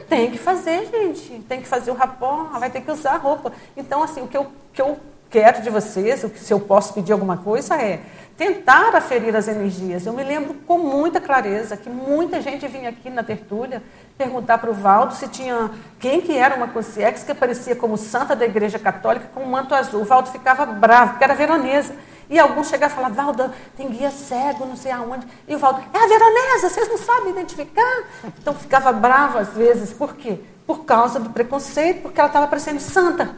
Tem 0.10 0.32
que 0.32 0.38
fazer, 0.38 0.90
gente. 0.92 1.44
Tem 1.48 1.62
que 1.62 1.68
fazer 1.68 1.92
o 1.92 1.96
rapó, 1.96 2.50
vai 2.60 2.70
ter 2.70 2.82
que 2.82 2.92
usar 2.92 3.14
a 3.14 3.18
roupa. 3.18 3.52
Então, 3.76 4.04
assim, 4.04 4.22
o 4.22 4.28
que 4.28 4.38
eu, 4.38 4.48
que 4.74 4.82
eu 4.82 4.98
quero 5.30 5.62
de 5.62 5.70
vocês, 5.70 6.26
se 6.36 6.54
eu 6.54 6.60
posso 6.60 6.94
pedir 6.94 7.12
alguma 7.12 7.38
coisa, 7.38 7.76
é 7.76 8.02
tentar 8.38 8.96
aferir 8.96 9.36
as 9.36 9.48
energias. 9.48 10.06
Eu 10.06 10.14
me 10.14 10.24
lembro 10.24 10.54
com 10.66 10.78
muita 10.78 11.20
clareza 11.20 11.78
que 11.78 11.90
muita 11.90 12.42
gente 12.42 12.68
vinha 12.68 12.90
aqui 12.90 13.10
na 13.10 13.24
tertúlia 13.24 13.82
perguntar 14.18 14.58
para 14.58 14.70
o 14.70 14.74
Valdo 14.74 15.14
se 15.14 15.28
tinha 15.28 15.72
quem 16.00 16.22
que 16.22 16.38
era 16.38 16.56
uma 16.56 16.68
consciência 16.68 17.26
que 17.26 17.32
aparecia 17.32 17.76
como 17.76 17.98
santa 17.98 18.36
da 18.36 18.46
Igreja 18.46 18.80
Católica 18.80 19.30
com 19.34 19.42
um 19.42 19.50
manto 19.50 19.76
azul. 19.76 20.02
O 20.02 20.06
Valdo 20.06 20.30
ficava 20.30 20.66
bravo, 20.66 21.12
porque 21.12 21.24
era 21.24 21.34
veronesa. 21.34 21.94
E 22.30 22.40
alguns 22.40 22.68
chegavam 22.68 22.94
e 22.94 22.96
falavam, 22.96 23.16
Valdo, 23.16 23.54
tem 23.78 23.90
guia 23.90 24.10
cego, 24.12 24.66
não 24.66 24.76
sei 24.76 24.92
aonde. 24.92 25.28
E 25.48 25.56
o 25.56 25.60
Valdo, 25.60 25.82
é 25.94 25.98
a 25.98 26.08
veronesa, 26.08 26.70
vocês 26.70 26.88
não 26.90 26.98
sabem 26.98 27.32
identificar? 27.32 28.04
Então 28.40 28.54
ficava 28.54 28.92
bravo 28.92 29.38
às 29.38 29.50
vezes, 29.50 29.94
por 29.94 30.16
quê? 30.16 30.40
Por 30.66 30.86
causa 30.86 31.20
do 31.20 31.30
preconceito, 31.30 32.02
porque 32.02 32.20
ela 32.20 32.28
estava 32.28 32.48
parecendo 32.48 32.80
santa. 32.80 33.36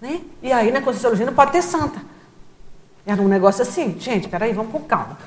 Né? 0.00 0.20
E 0.42 0.52
aí 0.52 0.72
na 0.72 0.80
Conscienciologia 0.80 1.26
não 1.26 1.34
pode 1.34 1.52
ter 1.52 1.62
santa. 1.62 2.00
Era 3.04 3.20
um 3.20 3.28
negócio 3.28 3.62
assim, 3.62 3.98
gente, 3.98 4.28
peraí, 4.28 4.52
vamos 4.52 4.72
com 4.72 4.80
calma. 4.80 5.18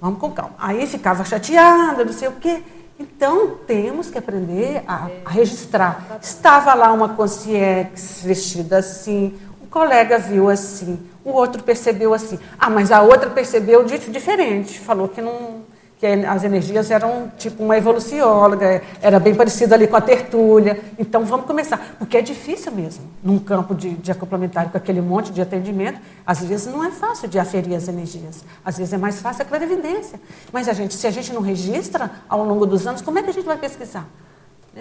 Vamos 0.00 0.18
com 0.18 0.30
calma. 0.32 0.54
Aí 0.58 0.86
ficava 0.86 1.24
chateada, 1.24 2.04
não 2.04 2.12
sei 2.12 2.28
o 2.28 2.32
quê. 2.32 2.62
Então, 2.98 3.56
temos 3.66 4.10
que 4.10 4.18
aprender 4.18 4.84
a, 4.86 5.08
a 5.24 5.30
registrar. 5.30 6.18
Estava 6.22 6.74
lá 6.74 6.92
uma 6.92 7.08
consciência 7.10 8.26
vestida 8.26 8.78
assim, 8.78 9.38
o 9.62 9.66
colega 9.66 10.18
viu 10.18 10.48
assim, 10.48 10.98
o 11.24 11.30
outro 11.30 11.62
percebeu 11.62 12.12
assim. 12.12 12.38
Ah, 12.58 12.68
mas 12.70 12.92
a 12.92 13.02
outra 13.02 13.30
percebeu 13.30 13.84
diferente. 13.84 14.78
Falou 14.78 15.08
que 15.08 15.22
não 15.22 15.62
que 16.04 16.06
as 16.06 16.44
energias 16.44 16.90
eram 16.90 17.32
tipo 17.38 17.62
uma 17.62 17.78
evolucióloga, 17.78 18.82
era 19.00 19.18
bem 19.18 19.34
parecida 19.34 19.74
ali 19.74 19.86
com 19.86 19.96
a 19.96 20.00
tertúlia. 20.00 20.78
Então 20.98 21.24
vamos 21.24 21.46
começar, 21.46 21.96
porque 21.98 22.18
é 22.18 22.20
difícil 22.20 22.72
mesmo, 22.72 23.04
num 23.22 23.38
campo 23.38 23.74
de, 23.74 23.94
de 23.94 24.12
complementar 24.14 24.70
com 24.70 24.76
aquele 24.76 25.00
monte 25.00 25.32
de 25.32 25.40
atendimento, 25.40 25.98
às 26.26 26.44
vezes 26.44 26.66
não 26.66 26.84
é 26.84 26.90
fácil 26.90 27.28
de 27.28 27.38
aferir 27.38 27.74
as 27.74 27.88
energias, 27.88 28.44
às 28.64 28.76
vezes 28.76 28.92
é 28.92 28.98
mais 28.98 29.20
fácil 29.20 29.42
a 29.42 29.44
clarividência. 29.44 30.20
Mas 30.52 30.68
a 30.68 30.72
gente, 30.72 30.94
se 30.94 31.06
a 31.06 31.10
gente 31.10 31.32
não 31.32 31.40
registra 31.40 32.10
ao 32.28 32.44
longo 32.44 32.66
dos 32.66 32.86
anos, 32.86 33.00
como 33.00 33.18
é 33.18 33.22
que 33.22 33.30
a 33.30 33.32
gente 33.32 33.46
vai 33.46 33.56
pesquisar? 33.56 34.06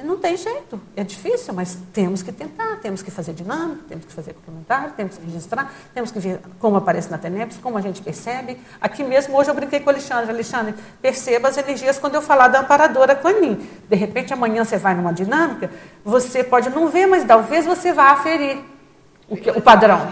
Não 0.01 0.17
tem 0.17 0.35
jeito, 0.35 0.81
é 0.95 1.03
difícil, 1.03 1.53
mas 1.53 1.77
temos 1.93 2.23
que 2.23 2.31
tentar, 2.31 2.77
temos 2.77 3.03
que 3.03 3.11
fazer 3.11 3.31
dinâmica, 3.31 3.83
temos 3.87 4.05
que 4.05 4.11
fazer 4.11 4.33
complementar, 4.33 4.91
temos 4.97 5.19
que 5.19 5.25
registrar, 5.25 5.71
temos 5.93 6.11
que 6.11 6.17
ver 6.17 6.39
como 6.57 6.77
aparece 6.77 7.11
na 7.11 7.19
TENEPS, 7.19 7.59
como 7.61 7.77
a 7.77 7.81
gente 7.81 8.01
percebe. 8.01 8.59
Aqui 8.81 9.03
mesmo, 9.03 9.37
hoje 9.37 9.51
eu 9.51 9.53
brinquei 9.53 9.79
com 9.79 9.87
o 9.87 9.89
Alexandre. 9.91 10.31
Alexandre, 10.31 10.73
perceba 10.99 11.49
as 11.49 11.57
energias 11.57 11.99
quando 11.99 12.15
eu 12.15 12.23
falar 12.23 12.47
da 12.47 12.61
amparadora 12.61 13.15
com 13.15 13.29
mim. 13.39 13.69
De 13.87 13.95
repente, 13.95 14.33
amanhã 14.33 14.65
você 14.65 14.77
vai 14.77 14.95
numa 14.95 15.13
dinâmica, 15.13 15.69
você 16.03 16.43
pode 16.43 16.71
não 16.71 16.87
ver, 16.87 17.05
mas 17.05 17.23
talvez 17.23 17.63
você 17.63 17.93
vá 17.93 18.13
aferir 18.13 18.63
o, 19.29 19.37
que, 19.37 19.51
o 19.51 19.61
padrão. 19.61 20.11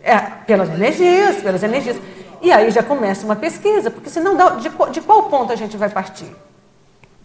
É, 0.00 0.18
pelas 0.46 0.68
energias, 0.68 1.42
pelas 1.42 1.62
energias. 1.64 1.96
E 2.40 2.52
aí 2.52 2.70
já 2.70 2.82
começa 2.82 3.24
uma 3.24 3.36
pesquisa, 3.36 3.90
porque 3.90 4.08
senão, 4.08 4.36
de, 4.58 4.68
de 4.92 5.00
qual 5.00 5.24
ponto 5.24 5.52
a 5.52 5.56
gente 5.56 5.76
vai 5.76 5.90
partir? 5.90 6.32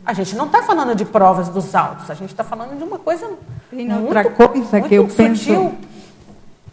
A 0.05 0.13
gente 0.13 0.35
não 0.35 0.45
está 0.45 0.61
falando 0.61 0.95
de 0.95 1.03
provas 1.03 1.49
dos 1.49 1.73
autos, 1.73 2.11
a 2.11 2.13
gente 2.13 2.29
está 2.29 2.43
falando 2.43 2.77
de 2.77 2.83
uma 2.83 2.99
coisa 2.99 3.27
Tem 3.71 3.87
muito, 3.87 4.03
outra 4.03 4.29
coisa 4.29 4.81
que 4.81 4.93
eu 4.93 5.09
sutil. 5.09 5.25
penso 5.25 5.73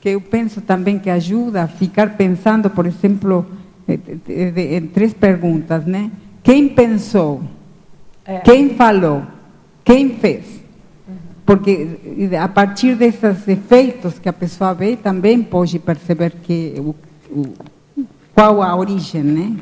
que 0.03 0.09
eu 0.09 0.21
penso 0.21 0.61
também 0.61 0.99
que 0.99 1.09
ajuda 1.09 1.63
a 1.63 1.69
ficar 1.69 2.17
pensando, 2.17 2.69
por 2.69 2.87
exemplo, 2.87 3.47
em 3.89 4.87
três 4.89 5.15
perguntas, 5.15 5.87
né? 5.87 6.11
Quem 6.43 6.69
pensou? 6.69 7.41
É. 8.25 8.39
Quem 8.41 8.75
falou? 8.75 9.23
Quem 9.85 10.17
fez? 10.17 10.45
Uhum. 11.07 11.15
Porque 11.47 11.89
a 12.39 12.49
partir 12.49 12.97
desses 12.97 13.47
efeitos 13.47 14.19
que 14.19 14.29
a 14.29 14.33
pessoa 14.33 14.75
vê, 14.75 14.97
também 14.97 15.41
pode 15.41 15.79
perceber 15.79 16.33
que 16.43 16.75
o, 16.79 16.95
o, 17.31 17.55
qual 18.35 18.61
a 18.61 18.75
origem, 18.75 19.23
né? 19.23 19.57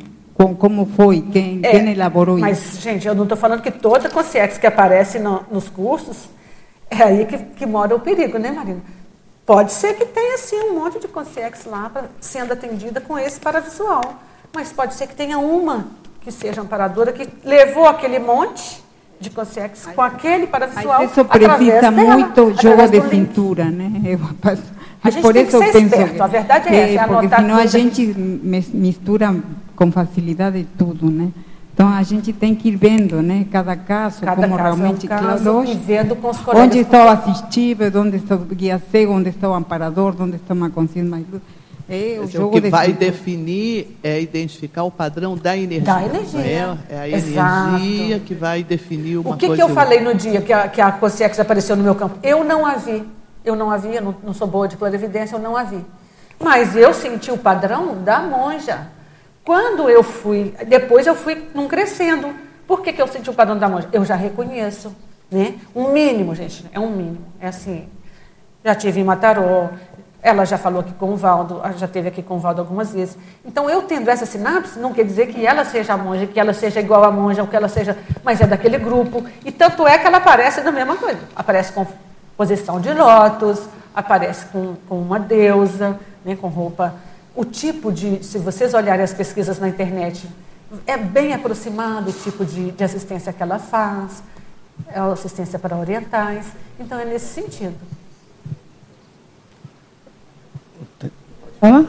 Como 0.49 0.87
foi, 0.87 1.21
quem, 1.21 1.61
é, 1.62 1.71
quem 1.71 1.93
elaborou 1.93 2.39
mas, 2.39 2.59
isso. 2.59 2.75
Mas, 2.75 2.83
gente, 2.83 3.07
eu 3.07 3.15
não 3.15 3.25
estou 3.25 3.39
falando 3.39 3.62
que 3.62 3.71
toda 3.71 4.09
consciência 4.09 4.61
que 4.61 4.67
aparece 4.67 5.19
no, 5.19 5.45
nos 5.51 5.69
cursos 5.69 6.29
é 6.91 7.03
aí 7.03 7.25
que, 7.27 7.39
que 7.39 7.67
mora 7.67 7.95
o 7.95 8.01
perigo, 8.01 8.39
né, 8.39 8.51
Marina? 8.51 8.81
Pode 9.47 9.73
ser 9.73 9.95
que 9.95 10.05
tenha, 10.05 10.39
sim, 10.39 10.61
um 10.71 10.75
monte 10.75 10.99
de 10.99 11.09
consciência 11.09 11.71
lá 11.71 11.89
pra, 11.89 12.05
sendo 12.21 12.53
atendida 12.53 13.01
com 13.01 13.19
esse 13.19 13.41
paravisual. 13.41 14.03
Mas 14.53 14.73
pode 14.73 14.95
ser 14.95 15.07
que 15.07 15.15
tenha 15.15 15.39
uma 15.39 15.87
que 16.21 16.31
seja 16.31 16.61
amparadora, 16.61 17.12
que 17.12 17.29
levou 17.45 17.87
aquele 17.87 18.19
monte 18.19 18.83
de 19.19 19.31
consciência 19.31 19.93
com 19.93 20.03
aquele 20.03 20.47
paravisual 20.47 21.05
Isso 21.05 21.25
precisa 21.25 21.91
muito 21.91 22.55
jogo 22.61 22.89
de 22.89 23.09
cintura, 23.09 23.65
né? 23.67 23.91
Eu, 24.05 24.19
a 25.02 25.10
gente 25.10 25.22
por 25.22 25.32
tem 25.32 25.44
isso 25.44 25.59
que 25.59 25.64
ser 25.64 25.72
penso 25.72 25.94
esperto. 25.94 26.14
Que, 26.14 26.22
a 26.22 26.27
verdade 26.27 26.68
é, 26.68 26.74
é 26.74 26.94
essa, 26.94 27.05
é 27.05 27.06
porque 27.06 27.28
senão 27.28 27.56
a 27.56 27.66
gente 27.66 28.06
mistura 28.74 29.35
com 29.74 29.90
facilidade 29.90 30.66
tudo, 30.77 31.10
né? 31.10 31.31
Então 31.72 31.89
a 31.89 32.02
gente 32.02 32.32
tem 32.32 32.55
que 32.55 32.68
ir 32.68 32.77
vendo, 32.77 33.22
né, 33.22 33.47
cada 33.51 33.74
caso, 33.74 34.20
cada 34.20 34.43
como 34.43 34.55
caso 34.55 34.77
realmente 34.77 35.10
é 35.10 35.14
um 35.14 35.18
caso, 35.18 35.64
e 35.64 35.74
vendo 35.74 36.14
com 36.14 36.28
os 36.28 36.39
colegas. 36.39 36.66
Onde 36.66 36.78
está 36.81 37.06
o 37.06 37.09
assistível, 37.09 37.90
onde 37.94 38.16
está 38.18 38.35
o 38.35 38.39
guia 38.39 38.82
cego, 38.90 39.14
onde 39.14 39.31
está 39.31 39.48
o 39.48 39.55
amparador, 39.55 40.14
onde 40.20 40.36
está 40.36 40.52
uma 40.52 40.68
consciência 40.68 41.10
mais 41.10 41.24
é, 41.89 42.20
o, 42.22 42.28
jogo 42.28 42.47
o 42.47 42.52
que 42.52 42.60
de 42.60 42.70
vai 42.70 42.93
definir 42.93 43.98
é 44.01 44.20
identificar 44.20 44.85
o 44.85 44.93
padrão 44.93 45.36
da 45.36 45.56
energia. 45.56 45.93
Da 45.93 46.05
energia. 46.05 46.40
É, 46.40 46.77
é 46.89 46.98
a 47.01 47.09
Exato. 47.09 47.77
energia 47.77 48.20
que 48.20 48.32
vai 48.32 48.62
definir 48.62 49.16
uma 49.16 49.31
O 49.31 49.36
que, 49.36 49.48
coisa 49.48 49.64
que 49.64 49.70
eu 49.70 49.74
falei 49.74 50.01
no 50.01 50.14
dia 50.14 50.40
que 50.40 50.52
a, 50.52 50.68
que 50.68 50.81
a 50.81 50.93
Cossex 50.93 51.40
apareceu 51.40 51.74
no 51.74 51.82
meu 51.82 51.97
campo? 51.97 52.16
Eu 52.22 52.44
não 52.44 52.64
a 52.64 52.77
vi. 52.77 53.02
Eu 53.45 53.57
não 53.57 53.71
a 53.71 53.77
vi, 53.77 53.95
eu 53.95 54.03
não, 54.03 54.15
não 54.23 54.35
sou 54.35 54.47
boa 54.47 54.69
de 54.69 54.77
clarividência, 54.77 55.35
eu 55.35 55.41
não 55.41 55.57
a 55.57 55.62
vi. 55.62 55.85
Mas 56.39 56.75
eu 56.75 56.95
senti 56.95 57.31
o 57.31 57.39
padrão 57.39 58.03
da 58.03 58.21
monja. 58.21 58.89
Quando 59.45 59.89
eu 59.89 60.03
fui, 60.03 60.55
depois 60.67 61.07
eu 61.07 61.15
fui 61.15 61.51
num 61.55 61.69
crescendo. 61.69 62.35
Por 62.67 62.83
que, 62.83 62.93
que 62.93 63.03
eu 63.03 63.09
senti 63.09 63.29
o 63.29 63.35
padrão 63.35 63.59
da 63.59 63.69
monja? 63.69 63.89
Eu 63.93 64.05
já 64.05 64.15
reconheço. 64.15 64.95
Né? 65.31 65.55
Um 65.75 65.93
mínimo, 65.93 66.35
gente, 66.35 66.65
é 66.73 66.81
um 66.81 66.91
mínimo. 66.91 67.25
É 67.41 67.49
assim, 67.49 67.89
já 68.65 68.75
tive 68.75 69.01
em 69.01 69.05
Mataró, 69.05 69.71
ela 70.23 70.45
já 70.45 70.59
falou 70.59 70.81
aqui 70.81 70.93
com 70.93 71.11
o 71.11 71.17
Valdo, 71.17 71.62
já 71.77 71.89
teve 71.89 72.09
aqui 72.09 72.23
com 72.23 72.37
o 72.37 72.39
Valdo 72.39 72.61
algumas 72.61 72.93
vezes. 72.93 73.17
Então, 73.45 73.71
eu 73.71 73.83
tendo 73.83 74.11
essa 74.11 74.27
sinapse, 74.27 74.79
não 74.79 74.93
quer 74.93 75.05
dizer 75.05 75.29
que 75.29 75.47
ela 75.47 75.65
seja 75.65 75.95
a 75.95 75.97
monja, 75.97 76.27
que 76.27 76.39
ela 76.39 76.53
seja 76.53 76.81
igual 76.81 77.05
à 77.05 77.11
monja, 77.11 77.41
ou 77.41 77.49
que 77.49 77.57
ela 77.57 77.69
seja. 77.69 77.97
Mas 78.23 78.41
é 78.41 78.47
daquele 78.47 78.77
grupo. 78.77 79.25
E 79.45 79.51
tanto 79.51 79.87
é 79.87 79.97
que 79.97 80.07
ela 80.07 80.19
aparece 80.19 80.61
da 80.61 80.71
mesma 80.71 80.97
coisa. 80.97 81.21
Aparece 81.35 81.73
com 81.73 81.87
posição 82.41 82.81
de 82.81 82.91
lótus, 82.95 83.69
aparece 83.95 84.47
com, 84.47 84.75
com 84.89 84.99
uma 84.99 85.21
deusa, 85.21 86.01
né, 86.25 86.35
com 86.35 86.49
roupa. 86.49 86.95
O 87.37 87.45
tipo 87.45 87.93
de. 87.93 88.25
Se 88.25 88.39
vocês 88.39 88.73
olharem 88.73 89.05
as 89.05 89.12
pesquisas 89.12 89.59
na 89.59 89.69
internet, 89.69 90.27
é 90.87 90.97
bem 90.97 91.35
aproximado 91.35 92.09
o 92.09 92.12
tipo 92.15 92.47
de, 92.47 92.71
de 92.71 92.83
assistência 92.83 93.31
que 93.31 93.43
ela 93.43 93.59
faz. 93.59 94.23
É 94.89 94.99
assistência 95.01 95.59
para 95.59 95.77
orientais. 95.77 96.47
Então, 96.79 96.99
é 96.99 97.05
nesse 97.05 97.27
sentido. 97.27 97.77
Fala? 101.61 101.85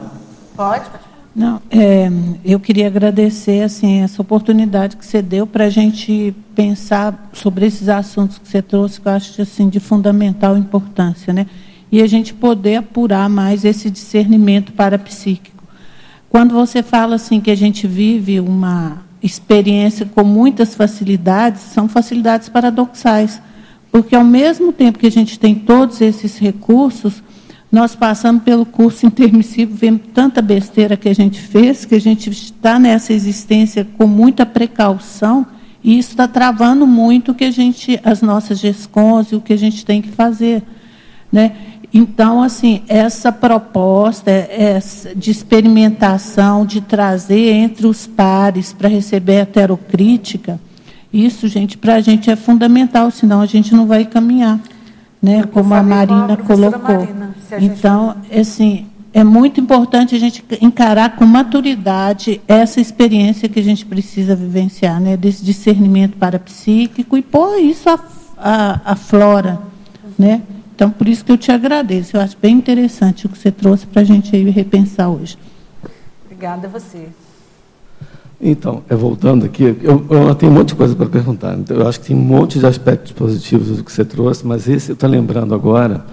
Pode, 0.54 0.90
Não, 1.34 1.62
é, 1.70 2.10
eu 2.44 2.60
queria 2.60 2.86
agradecer 2.86 3.62
assim 3.62 4.02
essa 4.02 4.20
oportunidade 4.20 4.98
que 4.98 5.06
você 5.06 5.22
deu 5.22 5.46
para 5.46 5.64
a 5.64 5.70
gente 5.70 6.34
pensar 6.54 7.30
sobre 7.32 7.64
esses 7.64 7.88
assuntos 7.88 8.36
que 8.36 8.46
você 8.46 8.60
trouxe, 8.60 9.00
que 9.00 9.08
eu 9.08 9.12
acho 9.12 9.40
assim 9.40 9.70
de 9.70 9.80
fundamental 9.80 10.58
importância, 10.58 11.32
né? 11.32 11.46
E 11.90 12.02
a 12.02 12.06
gente 12.06 12.34
poder 12.34 12.76
apurar 12.76 13.30
mais 13.30 13.64
esse 13.64 13.90
discernimento 13.90 14.72
parapsíquico. 14.72 15.62
Quando 16.28 16.54
você 16.54 16.82
fala 16.82 17.16
assim 17.16 17.40
que 17.40 17.50
a 17.50 17.54
gente 17.54 17.86
vive 17.86 18.38
uma 18.38 19.02
experiência 19.22 20.04
com 20.04 20.24
muitas 20.24 20.74
facilidades, 20.74 21.62
são 21.62 21.88
facilidades 21.88 22.48
paradoxais, 22.48 23.40
porque 23.90 24.14
ao 24.14 24.24
mesmo 24.24 24.72
tempo 24.72 24.98
que 24.98 25.06
a 25.06 25.10
gente 25.10 25.38
tem 25.38 25.54
todos 25.54 26.00
esses 26.00 26.38
recursos, 26.38 27.22
nós 27.72 27.96
passamos 27.96 28.42
pelo 28.42 28.66
curso 28.66 29.06
intermissivo, 29.06 29.74
vemos 29.74 30.02
tanta 30.12 30.42
besteira 30.42 30.94
que 30.94 31.08
a 31.08 31.14
gente 31.14 31.40
fez, 31.40 31.86
que 31.86 31.94
a 31.94 32.00
gente 32.00 32.28
está 32.28 32.78
nessa 32.78 33.14
existência 33.14 33.88
com 33.96 34.06
muita 34.06 34.44
precaução, 34.44 35.46
e 35.82 35.98
isso 35.98 36.10
está 36.10 36.28
travando 36.28 36.86
muito 36.86 37.34
que 37.34 37.44
a 37.44 37.50
gente, 37.50 37.98
as 38.04 38.20
nossas 38.20 38.58
GESCONs 38.58 39.32
e 39.32 39.36
o 39.36 39.40
que 39.40 39.54
a 39.54 39.58
gente 39.58 39.86
tem 39.86 40.02
que 40.02 40.10
fazer. 40.10 40.62
Né? 41.32 41.52
Então, 41.94 42.42
assim, 42.42 42.82
essa 42.86 43.32
proposta 43.32 44.30
essa 44.30 45.14
de 45.14 45.30
experimentação, 45.30 46.66
de 46.66 46.82
trazer 46.82 47.52
entre 47.52 47.86
os 47.86 48.06
pares 48.06 48.72
para 48.72 48.88
receber 48.88 49.38
a 49.38 49.40
heterocrítica, 49.40 50.60
isso, 51.10 51.48
gente, 51.48 51.76
para 51.76 51.94
a 51.94 52.00
gente 52.00 52.30
é 52.30 52.36
fundamental, 52.36 53.10
senão 53.10 53.40
a 53.40 53.46
gente 53.46 53.74
não 53.74 53.86
vai 53.86 54.04
caminhar 54.04 54.60
né, 55.22 55.44
como 55.44 55.72
a 55.74 55.82
Marina 55.82 56.36
colocou. 56.36 56.96
Marina, 56.96 57.34
então, 57.60 58.16
assim, 58.34 58.86
é 59.14 59.22
muito 59.22 59.60
importante 59.60 60.14
a 60.14 60.18
gente 60.18 60.44
encarar 60.60 61.14
com 61.16 61.24
maturidade 61.24 62.40
essa 62.48 62.80
experiência 62.80 63.48
que 63.48 63.60
a 63.60 63.62
gente 63.62 63.86
precisa 63.86 64.34
vivenciar, 64.34 65.00
né, 65.00 65.16
desse 65.16 65.44
discernimento 65.44 66.16
parapsíquico 66.16 67.16
e 67.16 67.22
pôr 67.22 67.58
isso 67.58 67.88
a, 67.88 68.00
a, 68.36 68.92
a 68.92 68.96
flora, 68.96 69.60
né? 70.18 70.42
Então, 70.74 70.90
por 70.90 71.06
isso 71.06 71.24
que 71.24 71.30
eu 71.30 71.38
te 71.38 71.52
agradeço. 71.52 72.16
Eu 72.16 72.20
acho 72.20 72.36
bem 72.40 72.56
interessante 72.56 73.26
o 73.26 73.28
que 73.28 73.38
você 73.38 73.52
trouxe 73.52 73.86
para 73.86 74.02
a 74.02 74.04
gente 74.04 74.34
aí 74.34 74.48
repensar 74.50 75.10
hoje. 75.10 75.38
Obrigada 76.24 76.66
a 76.66 76.70
você. 76.70 77.08
Então, 78.44 78.82
é, 78.90 78.96
voltando 78.96 79.46
aqui, 79.46 79.76
eu, 79.80 80.04
eu 80.10 80.34
tenho 80.34 80.50
um 80.50 80.54
monte 80.56 80.70
de 80.70 80.74
coisa 80.74 80.96
para 80.96 81.06
perguntar. 81.06 81.54
Então, 81.54 81.76
eu 81.76 81.86
acho 81.86 82.00
que 82.00 82.08
tem 82.08 82.16
um 82.16 82.20
monte 82.20 82.58
de 82.58 82.66
aspectos 82.66 83.12
positivos 83.12 83.76
do 83.76 83.84
que 83.84 83.92
você 83.92 84.04
trouxe, 84.04 84.44
mas 84.44 84.68
esse 84.68 84.90
eu 84.90 84.94
estou 84.94 85.08
lembrando 85.08 85.54
agora, 85.54 86.04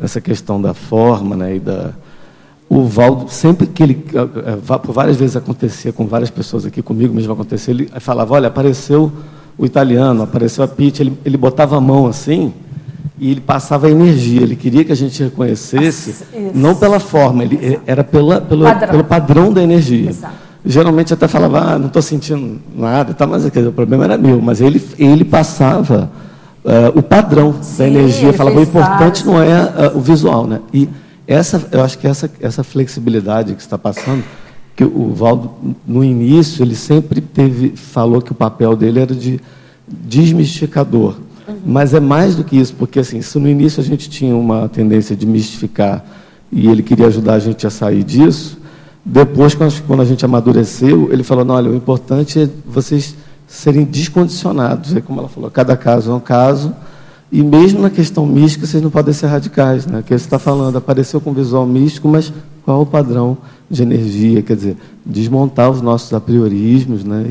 essa 0.00 0.20
questão 0.20 0.62
da 0.62 0.72
forma, 0.72 1.36
né, 1.36 1.56
e 1.56 1.58
da... 1.58 1.90
O 2.68 2.84
Valdo, 2.84 3.28
sempre 3.28 3.66
que 3.66 3.82
ele, 3.82 4.06
é, 4.14 4.52
é, 4.52 4.78
por 4.78 4.92
várias 4.92 5.16
vezes 5.16 5.36
acontecia 5.36 5.92
com 5.92 6.06
várias 6.06 6.30
pessoas 6.30 6.64
aqui, 6.64 6.80
comigo 6.80 7.12
mesmo 7.12 7.32
aconteceu, 7.32 7.74
ele 7.74 7.90
falava, 7.98 8.32
olha, 8.32 8.46
apareceu 8.46 9.12
o 9.58 9.66
italiano, 9.66 10.22
apareceu 10.22 10.64
a 10.64 10.68
Pete, 10.68 11.02
ele, 11.02 11.18
ele 11.24 11.36
botava 11.36 11.76
a 11.76 11.80
mão 11.80 12.06
assim, 12.06 12.54
e 13.18 13.30
ele 13.30 13.42
passava 13.42 13.88
a 13.88 13.90
energia. 13.90 14.40
Ele 14.40 14.56
queria 14.56 14.84
que 14.84 14.92
a 14.92 14.96
gente 14.96 15.22
reconhecesse, 15.22 16.10
Isso. 16.10 16.24
não 16.54 16.74
pela 16.74 16.98
forma, 16.98 17.42
ele 17.42 17.78
era 17.86 18.02
pela, 18.02 18.40
pelo, 18.40 18.64
padrão. 18.64 18.88
pelo 18.88 19.04
padrão 19.04 19.52
da 19.52 19.62
energia. 19.62 20.08
Exato 20.08 20.51
geralmente 20.64 21.12
até 21.12 21.26
falava, 21.26 21.60
ah, 21.60 21.78
não 21.78 21.88
estou 21.88 22.02
sentindo 22.02 22.60
nada, 22.76 23.12
tá, 23.14 23.26
mas 23.26 23.44
o 23.44 23.72
problema 23.72 24.04
era 24.04 24.16
meu. 24.16 24.40
Mas 24.40 24.60
ele, 24.60 24.82
ele 24.98 25.24
passava 25.24 26.10
uh, 26.64 26.98
o 26.98 27.02
padrão 27.02 27.56
Sim, 27.60 27.78
da 27.78 27.88
energia, 27.88 28.32
falava, 28.32 28.58
o 28.58 28.62
importante 28.62 29.26
não 29.26 29.42
é 29.42 29.62
uh, 29.62 29.98
o 29.98 30.00
visual. 30.00 30.46
Né? 30.46 30.60
E 30.72 30.88
essa, 31.26 31.66
eu 31.72 31.82
acho 31.82 31.98
que 31.98 32.06
essa, 32.06 32.30
essa 32.40 32.62
flexibilidade 32.62 33.54
que 33.54 33.60
está 33.60 33.76
passando, 33.76 34.22
que 34.76 34.84
o 34.84 35.12
Valdo, 35.14 35.50
no 35.86 36.02
início, 36.04 36.62
ele 36.62 36.74
sempre 36.74 37.20
teve, 37.20 37.76
falou 37.76 38.22
que 38.22 38.32
o 38.32 38.34
papel 38.34 38.76
dele 38.76 39.00
era 39.00 39.14
de 39.14 39.40
desmistificador. 39.86 41.16
Uhum. 41.46 41.56
Mas 41.66 41.92
é 41.92 42.00
mais 42.00 42.36
do 42.36 42.44
que 42.44 42.56
isso, 42.56 42.74
porque 42.74 43.00
assim, 43.00 43.20
se 43.20 43.38
no 43.38 43.48
início 43.48 43.80
a 43.80 43.84
gente 43.84 44.08
tinha 44.08 44.34
uma 44.34 44.68
tendência 44.68 45.14
de 45.14 45.26
mistificar 45.26 46.04
e 46.50 46.68
ele 46.68 46.82
queria 46.82 47.06
ajudar 47.06 47.34
a 47.34 47.38
gente 47.38 47.66
a 47.66 47.70
sair 47.70 48.04
disso, 48.04 48.58
depois, 49.04 49.54
quando 49.54 50.00
a 50.00 50.04
gente 50.04 50.24
amadureceu, 50.24 51.12
ele 51.12 51.22
falou: 51.22 51.44
não, 51.44 51.54
olha, 51.54 51.70
o 51.70 51.74
importante 51.74 52.40
é 52.40 52.48
vocês 52.66 53.16
serem 53.46 53.84
descondicionados. 53.84 54.94
É 54.94 55.00
como 55.00 55.18
ela 55.18 55.28
falou: 55.28 55.50
cada 55.50 55.76
caso 55.76 56.10
é 56.10 56.14
um 56.14 56.20
caso. 56.20 56.74
E 57.30 57.42
mesmo 57.42 57.80
na 57.80 57.90
questão 57.90 58.26
mística, 58.26 58.66
vocês 58.66 58.82
não 58.82 58.90
podem 58.90 59.12
ser 59.12 59.26
radicais. 59.26 59.86
Né? 59.86 60.02
Que 60.02 60.10
você 60.16 60.24
está 60.24 60.38
falando, 60.38 60.76
apareceu 60.76 61.20
com 61.20 61.32
visual 61.32 61.66
místico, 61.66 62.06
mas 62.06 62.32
qual 62.64 62.82
o 62.82 62.86
padrão 62.86 63.38
de 63.70 63.82
energia? 63.82 64.42
Quer 64.42 64.54
dizer, 64.54 64.76
desmontar 65.04 65.70
os 65.70 65.80
nossos 65.80 66.12
apriorismos 66.12 67.02
né? 67.04 67.24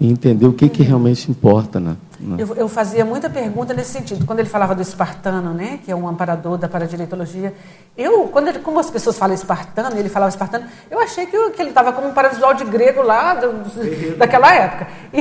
e, 0.00 0.04
e 0.04 0.10
entender 0.10 0.46
o 0.46 0.52
que, 0.52 0.68
que 0.68 0.82
realmente 0.82 1.30
importa. 1.30 1.78
Né? 1.78 1.96
Eu, 2.38 2.54
eu, 2.56 2.68
fazia 2.68 3.04
muita 3.04 3.28
pergunta 3.28 3.74
nesse 3.74 3.90
sentido. 3.90 4.24
Quando 4.24 4.40
ele 4.40 4.48
falava 4.48 4.74
do 4.74 4.80
espartano, 4.80 5.52
né, 5.52 5.78
que 5.84 5.90
é 5.90 5.96
um 5.96 6.08
amparador 6.08 6.56
da 6.56 6.68
paradireitologia, 6.68 7.54
eu, 7.96 8.28
quando 8.28 8.48
ele, 8.48 8.60
como 8.60 8.78
as 8.78 8.90
pessoas 8.90 9.18
falam 9.18 9.34
espartano, 9.34 9.98
ele 9.98 10.08
falava 10.08 10.30
espartano, 10.30 10.66
eu 10.90 10.98
achei 10.98 11.26
que, 11.26 11.50
que 11.50 11.60
ele 11.60 11.70
estava 11.70 11.92
como 11.92 12.08
um 12.08 12.14
paravisual 12.14 12.54
de 12.54 12.64
grego 12.64 13.02
lá, 13.02 13.34
do, 13.34 14.16
daquela 14.16 14.54
época. 14.54 14.88
E, 15.12 15.20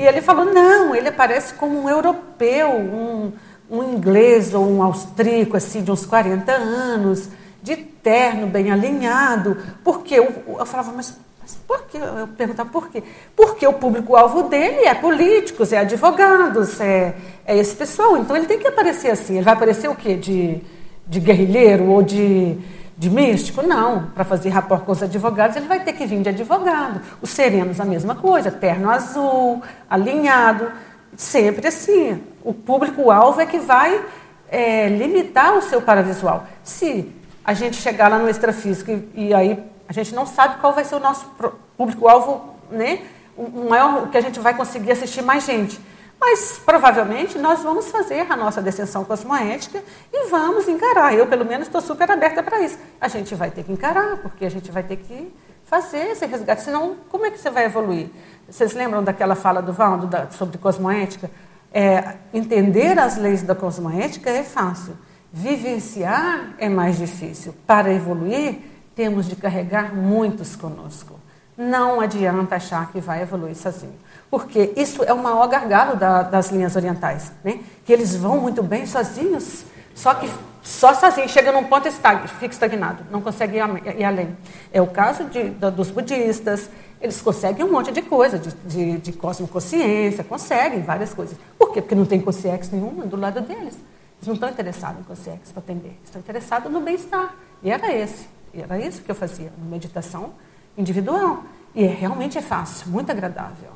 e, 0.00 0.06
ele 0.06 0.20
falou, 0.20 0.44
não, 0.44 0.94
ele 0.94 1.08
aparece 1.08 1.54
como 1.54 1.80
um 1.80 1.88
europeu, 1.88 2.70
um, 2.70 3.32
um 3.70 3.82
inglês 3.94 4.52
ou 4.52 4.68
um 4.68 4.82
austríaco, 4.82 5.56
assim, 5.56 5.82
de 5.82 5.90
uns 5.90 6.04
40 6.04 6.52
anos, 6.52 7.28
de 7.62 7.76
terno, 7.76 8.46
bem 8.46 8.70
alinhado. 8.70 9.56
Porque 9.84 10.14
eu, 10.14 10.56
eu 10.58 10.66
falava, 10.66 10.92
mas 10.92 11.16
por 11.54 11.84
que? 11.84 11.96
Eu 11.96 12.28
perguntava 12.36 12.68
por 12.68 12.88
quê? 12.88 13.02
Porque 13.34 13.66
o 13.66 13.72
público-alvo 13.72 14.44
dele 14.44 14.86
é 14.86 14.94
políticos, 14.94 15.72
é 15.72 15.78
advogados, 15.78 16.80
é, 16.80 17.14
é 17.44 17.56
esse 17.56 17.74
pessoal. 17.76 18.16
Então 18.16 18.36
ele 18.36 18.46
tem 18.46 18.58
que 18.58 18.66
aparecer 18.66 19.10
assim. 19.10 19.34
Ele 19.34 19.44
vai 19.44 19.54
aparecer 19.54 19.88
o 19.88 19.94
quê? 19.94 20.16
De, 20.16 20.60
de 21.06 21.20
guerrilheiro 21.20 21.84
ou 21.84 22.02
de, 22.02 22.58
de 22.96 23.10
místico? 23.10 23.62
Não. 23.62 24.06
Para 24.14 24.24
fazer 24.24 24.48
rapport 24.48 24.82
com 24.82 24.92
os 24.92 25.02
advogados, 25.02 25.56
ele 25.56 25.68
vai 25.68 25.80
ter 25.80 25.92
que 25.92 26.04
vir 26.06 26.20
de 26.22 26.30
advogado. 26.30 27.00
Os 27.22 27.30
serenos, 27.30 27.80
a 27.80 27.84
mesma 27.84 28.14
coisa. 28.16 28.50
Terno 28.50 28.90
azul, 28.90 29.62
alinhado. 29.88 30.72
Sempre 31.16 31.68
assim. 31.68 32.20
O 32.42 32.52
público-alvo 32.52 33.40
é 33.40 33.46
que 33.46 33.58
vai 33.58 34.04
é, 34.48 34.88
limitar 34.88 35.56
o 35.56 35.62
seu 35.62 35.80
paravisual. 35.80 36.46
Se 36.64 37.12
a 37.44 37.54
gente 37.54 37.76
chegar 37.76 38.08
lá 38.08 38.18
no 38.18 38.28
extrafísico 38.28 38.90
e, 38.90 39.28
e 39.28 39.34
aí 39.34 39.75
a 39.88 39.92
gente 39.92 40.14
não 40.14 40.26
sabe 40.26 40.60
qual 40.60 40.72
vai 40.72 40.84
ser 40.84 40.96
o 40.96 41.00
nosso 41.00 41.30
público-alvo, 41.76 42.54
né? 42.70 43.02
O 43.36 43.68
maior 43.68 44.08
que 44.10 44.16
a 44.16 44.20
gente 44.20 44.40
vai 44.40 44.54
conseguir 44.54 44.92
assistir 44.92 45.22
mais 45.22 45.44
gente. 45.44 45.80
Mas 46.18 46.58
provavelmente 46.64 47.38
nós 47.38 47.62
vamos 47.62 47.90
fazer 47.90 48.30
a 48.30 48.36
nossa 48.36 48.62
descensão 48.62 49.04
cosmoética 49.04 49.82
e 50.12 50.28
vamos 50.28 50.66
encarar. 50.66 51.14
Eu, 51.14 51.26
pelo 51.26 51.44
menos, 51.44 51.66
estou 51.66 51.80
super 51.80 52.10
aberta 52.10 52.42
para 52.42 52.60
isso. 52.60 52.78
A 53.00 53.08
gente 53.08 53.34
vai 53.34 53.50
ter 53.50 53.64
que 53.64 53.72
encarar, 53.72 54.16
porque 54.18 54.46
a 54.46 54.50
gente 54.50 54.70
vai 54.72 54.82
ter 54.82 54.96
que 54.96 55.32
fazer 55.66 56.10
esse 56.10 56.24
resgate, 56.24 56.62
senão 56.62 56.96
como 57.10 57.26
é 57.26 57.30
que 57.30 57.38
você 57.38 57.50
vai 57.50 57.64
evoluir? 57.64 58.08
Vocês 58.48 58.72
lembram 58.72 59.02
daquela 59.02 59.34
fala 59.34 59.60
do 59.60 59.72
Valdo 59.72 60.06
da, 60.06 60.30
sobre 60.30 60.56
cosmoética? 60.58 61.30
É, 61.72 62.14
entender 62.32 62.98
as 62.98 63.18
leis 63.18 63.42
da 63.42 63.54
cosmoética 63.54 64.30
é 64.30 64.44
fácil, 64.44 64.96
vivenciar 65.32 66.54
é 66.58 66.68
mais 66.68 66.96
difícil. 66.96 67.54
Para 67.66 67.92
evoluir, 67.92 68.60
temos 68.96 69.28
de 69.28 69.36
carregar 69.36 69.94
muitos 69.94 70.56
conosco. 70.56 71.20
Não 71.56 72.00
adianta 72.00 72.56
achar 72.56 72.90
que 72.90 73.00
vai 73.00 73.22
evoluir 73.22 73.54
sozinho. 73.54 73.94
Porque 74.30 74.72
isso 74.74 75.04
é 75.04 75.12
o 75.12 75.18
maior 75.18 75.46
gargalo 75.46 75.96
da, 75.96 76.22
das 76.22 76.50
linhas 76.50 76.74
orientais. 76.74 77.30
Né? 77.44 77.60
Que 77.84 77.92
eles 77.92 78.16
vão 78.16 78.40
muito 78.40 78.62
bem 78.62 78.86
sozinhos, 78.86 79.64
só 79.94 80.14
que 80.14 80.28
só 80.62 80.92
sozinho, 80.94 81.28
chega 81.28 81.52
num 81.52 81.62
ponto 81.62 81.86
e 81.86 81.92
fica 81.92 82.52
estagnado, 82.52 83.04
não 83.08 83.20
consegue 83.20 83.56
ir 83.56 84.04
além. 84.04 84.36
É 84.72 84.82
o 84.82 84.88
caso 84.88 85.24
de, 85.26 85.50
dos 85.50 85.92
budistas, 85.92 86.68
eles 87.00 87.22
conseguem 87.22 87.64
um 87.64 87.70
monte 87.70 87.92
de 87.92 88.02
coisa, 88.02 88.36
de, 88.36 88.52
de, 88.64 88.98
de 88.98 89.12
cosmoconsciência, 89.12 90.24
conseguem 90.24 90.82
várias 90.82 91.14
coisas. 91.14 91.38
Por 91.56 91.72
quê? 91.72 91.80
Porque 91.80 91.94
não 91.94 92.04
tem 92.04 92.20
consciência 92.20 92.76
nenhuma 92.76 93.06
do 93.06 93.16
lado 93.16 93.40
deles. 93.42 93.78
Eles 94.18 94.26
não 94.26 94.34
estão 94.34 94.48
interessados 94.48 95.00
em 95.00 95.04
consciência 95.04 95.52
para 95.52 95.60
atender, 95.60 95.96
estão 96.04 96.20
interessados 96.20 96.72
no 96.72 96.80
bem-estar. 96.80 97.36
E 97.62 97.70
era 97.70 97.94
esse, 97.94 98.26
era 98.62 98.78
isso 98.78 99.02
que 99.02 99.10
eu 99.10 99.14
fazia, 99.14 99.52
meditação 99.58 100.34
individual. 100.76 101.44
E 101.74 101.84
é, 101.84 101.88
realmente 101.88 102.38
é 102.38 102.42
fácil, 102.42 102.88
muito 102.88 103.10
agradável. 103.10 103.70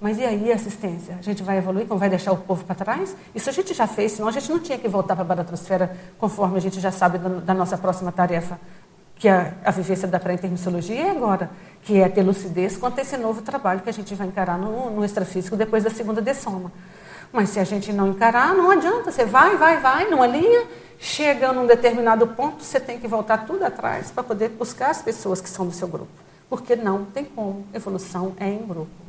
Mas 0.00 0.18
e 0.18 0.24
aí 0.24 0.52
a 0.52 0.56
assistência? 0.56 1.16
A 1.18 1.22
gente 1.22 1.42
vai 1.42 1.56
evoluir, 1.58 1.86
como 1.86 1.98
vai 1.98 2.10
deixar 2.10 2.32
o 2.32 2.36
povo 2.36 2.64
para 2.64 2.74
trás? 2.74 3.16
Isso 3.34 3.48
a 3.48 3.52
gente 3.52 3.72
já 3.72 3.86
fez, 3.86 4.12
senão 4.12 4.28
a 4.28 4.32
gente 4.32 4.50
não 4.50 4.58
tinha 4.58 4.76
que 4.76 4.88
voltar 4.88 5.14
para 5.14 5.24
a 5.24 5.26
baratrosfera, 5.26 5.96
conforme 6.18 6.58
a 6.58 6.60
gente 6.60 6.80
já 6.80 6.90
sabe 6.90 7.16
da, 7.16 7.28
da 7.28 7.54
nossa 7.54 7.78
próxima 7.78 8.12
tarefa, 8.12 8.60
que 9.16 9.28
é 9.28 9.54
a 9.64 9.70
vivência 9.70 10.06
da 10.06 10.20
pré-intermissologia 10.20 11.06
é 11.06 11.10
agora, 11.10 11.50
que 11.82 12.00
é 12.00 12.08
ter 12.08 12.22
lucidez 12.22 12.76
quanto 12.76 12.98
a 12.98 13.02
esse 13.02 13.16
novo 13.16 13.40
trabalho 13.40 13.80
que 13.80 13.88
a 13.88 13.92
gente 13.92 14.14
vai 14.14 14.26
encarar 14.26 14.58
no, 14.58 14.90
no 14.90 15.04
extrafísico 15.04 15.56
depois 15.56 15.84
da 15.84 15.90
segunda 15.90 16.20
dessoma. 16.20 16.70
Mas 17.32 17.50
se 17.50 17.58
a 17.58 17.64
gente 17.64 17.92
não 17.92 18.08
encarar, 18.08 18.54
não 18.54 18.70
adianta. 18.70 19.10
Você 19.10 19.24
vai, 19.24 19.56
vai, 19.56 19.80
vai, 19.80 20.10
numa 20.10 20.26
linha, 20.26 20.64
chega 20.98 21.52
num 21.52 21.66
determinado 21.66 22.26
ponto, 22.28 22.62
você 22.62 22.78
tem 22.80 22.98
que 22.98 23.08
voltar 23.08 23.38
tudo 23.46 23.64
atrás 23.64 24.10
para 24.10 24.22
poder 24.22 24.50
buscar 24.50 24.90
as 24.90 25.02
pessoas 25.02 25.40
que 25.40 25.48
são 25.48 25.66
do 25.66 25.72
seu 25.72 25.88
grupo. 25.88 26.10
Porque 26.48 26.76
não 26.76 27.04
tem 27.04 27.24
como. 27.24 27.64
Evolução 27.74 28.32
é 28.38 28.48
em 28.48 28.66
grupo. 28.66 29.04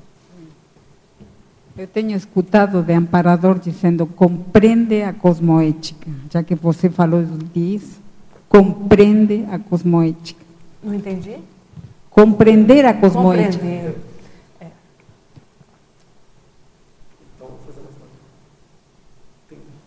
Eu 1.78 1.88
tenho 1.88 2.16
escutado 2.16 2.82
de 2.82 2.94
amparador 2.94 3.60
dizendo 3.60 4.06
compreende 4.06 5.02
a 5.04 5.12
cosmoética, 5.12 6.10
já 6.32 6.42
que 6.42 6.56
você 6.56 6.90
falou 6.90 7.22
disso, 7.54 8.02
compreende 8.48 9.46
a 9.52 9.60
cosmoética. 9.60 10.40
Não 10.82 10.94
entendi? 10.94 11.36
Compreender 12.10 12.86
a 12.86 12.94
cosmoética. 12.94 13.58
Compreender. 13.58 14.05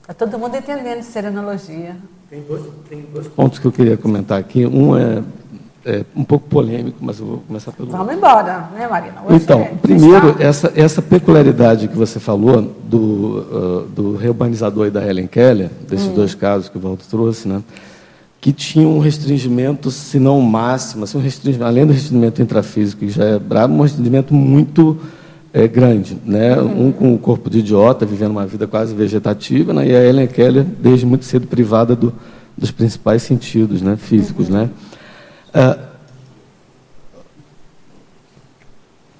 Está 0.08 0.26
todo 0.26 0.38
mundo 0.38 0.56
entendendo 0.56 1.02
serenologia. 1.02 1.96
Tem 2.30 2.40
dois, 2.40 2.62
tem 2.88 3.06
dois 3.12 3.28
pontos 3.28 3.58
que 3.58 3.66
eu 3.66 3.72
queria 3.72 3.96
comentar 3.96 4.40
aqui. 4.40 4.64
Um 4.64 4.96
é 4.96 5.22
é, 5.84 6.04
um 6.14 6.24
pouco 6.24 6.48
polêmico, 6.48 6.98
mas 7.00 7.18
eu 7.18 7.26
vou 7.26 7.38
começar 7.46 7.72
pelo. 7.72 7.90
Vamos 7.90 8.12
embora, 8.12 8.68
né, 8.74 8.86
Marina? 8.88 9.22
Hoje 9.24 9.44
então, 9.44 9.60
é, 9.60 9.72
primeiro, 9.80 10.30
está... 10.30 10.44
essa, 10.44 10.72
essa 10.74 11.02
peculiaridade 11.02 11.88
que 11.88 11.96
você 11.96 12.18
falou 12.18 12.62
do, 12.84 12.98
uh, 12.98 13.88
do 13.88 14.16
reurbanizador 14.16 14.86
e 14.86 14.90
da 14.90 15.06
Helen 15.06 15.26
Keller, 15.26 15.70
desses 15.88 16.08
hum. 16.08 16.14
dois 16.14 16.34
casos 16.34 16.68
que 16.68 16.76
o 16.76 16.80
Walter 16.80 17.06
trouxe, 17.08 17.48
né, 17.48 17.62
que 18.40 18.52
tinha 18.52 18.86
um 18.86 18.98
restringimento, 18.98 19.90
se 19.90 20.18
não 20.18 20.40
máximo, 20.40 21.04
assim, 21.04 21.16
um 21.16 21.22
restringimento, 21.22 21.68
além 21.68 21.86
do 21.86 21.92
restringimento 21.92 22.42
intrafísico, 22.42 23.00
que 23.00 23.10
já 23.10 23.24
é 23.24 23.38
brabo, 23.38 23.74
um 23.74 23.82
restringimento 23.82 24.34
muito 24.34 24.98
é, 25.52 25.66
grande. 25.66 26.16
Né? 26.24 26.56
Uhum. 26.56 26.88
Um 26.88 26.92
com 26.92 27.14
o 27.14 27.18
corpo 27.18 27.48
de 27.50 27.58
idiota, 27.58 28.04
vivendo 28.06 28.30
uma 28.30 28.46
vida 28.46 28.66
quase 28.66 28.94
vegetativa, 28.94 29.72
né? 29.72 29.86
e 29.86 29.96
a 29.96 30.04
Helen 30.04 30.26
Keller, 30.26 30.64
desde 30.64 31.06
muito 31.06 31.24
cedo, 31.24 31.46
privada 31.46 31.96
do, 31.96 32.12
dos 32.56 32.70
principais 32.70 33.22
sentidos 33.22 33.82
né? 33.82 33.96
físicos. 33.96 34.48
Uhum. 34.48 34.56
Né? 34.56 34.70
Ah, 35.52 35.78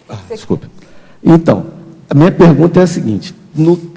ah, 0.09 0.19
desculpe. 0.31 0.67
Então, 1.23 1.67
a 2.09 2.15
minha 2.15 2.31
pergunta 2.31 2.81
é 2.81 2.83
a 2.85 2.87
seguinte: 2.87 3.35
no, 3.55 3.75
uh, 3.75 3.91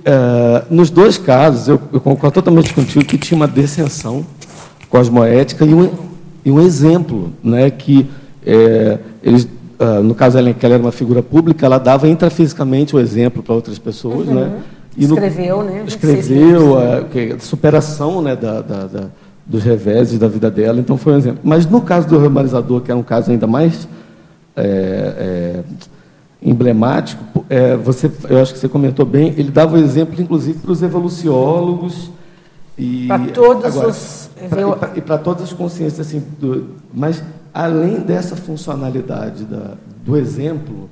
nos 0.69 0.89
dois 0.89 1.17
casos, 1.17 1.67
eu, 1.67 1.81
eu, 1.93 2.01
concordo 2.01 2.33
totalmente 2.35 2.73
contigo 2.73 3.05
que 3.05 3.17
tinha 3.17 3.35
uma 3.35 3.47
descensão 3.47 4.25
cosmoética 4.89 5.65
e 5.65 5.73
um, 5.73 5.89
e 6.43 6.51
um 6.51 6.59
exemplo, 6.59 7.31
né, 7.43 7.69
que 7.69 8.09
é, 8.45 8.99
eles, 9.23 9.47
uh, 9.81 10.03
no 10.03 10.13
caso 10.15 10.37
Ellen 10.37 10.53
Keller 10.53 10.75
era 10.75 10.83
uma 10.83 10.91
figura 10.91 11.23
pública, 11.23 11.65
ela 11.65 11.77
dava 11.77 12.07
intrafisicamente 12.07 12.95
o 12.95 12.99
exemplo 12.99 13.41
para 13.41 13.55
outras 13.55 13.79
pessoas, 13.79 14.27
uhum. 14.27 14.35
né? 14.35 14.59
E 14.95 15.05
escreveu, 15.05 15.57
no, 15.57 15.63
né? 15.63 15.83
Escreveu 15.87 16.77
a, 16.77 16.97
a, 17.35 17.39
superação, 17.39 18.21
né, 18.21 18.35
da, 18.35 18.61
da, 18.61 18.87
da 18.87 19.03
dos 19.45 19.63
reveses 19.63 20.17
da 20.17 20.27
vida 20.27 20.49
dela, 20.49 20.79
então 20.79 20.97
foi 20.97 21.13
um 21.13 21.17
exemplo. 21.17 21.39
Mas 21.43 21.65
no 21.65 21.81
caso 21.81 22.07
do 22.07 22.15
urbanizador, 22.17 22.81
que 22.81 22.91
é 22.91 22.95
um 22.95 23.03
caso 23.03 23.31
ainda 23.31 23.47
mais 23.47 23.87
é, 24.55 24.63
é, 24.63 25.63
emblemático, 26.41 27.45
é, 27.49 27.75
você, 27.75 28.09
eu 28.29 28.41
acho 28.41 28.53
que 28.53 28.59
você 28.59 28.69
comentou 28.69 29.05
bem, 29.05 29.33
ele 29.37 29.51
dava 29.51 29.75
o 29.75 29.79
exemplo, 29.79 30.21
inclusive, 30.21 30.59
para 30.59 30.71
os 30.71 30.81
evoluciólogos 30.81 32.11
e 32.77 33.07
para 33.07 33.25
todos 33.27 33.65
agora, 33.65 33.89
os 33.89 34.29
pra, 34.49 34.91
e 34.95 35.01
para 35.01 35.17
todas 35.17 35.43
as 35.43 35.53
consciências 35.53 36.07
assim, 36.07 36.23
do, 36.39 36.69
mas 36.93 37.21
além 37.53 37.99
dessa 37.99 38.35
funcionalidade 38.35 39.43
da, 39.45 39.75
do 40.05 40.17
exemplo, 40.17 40.89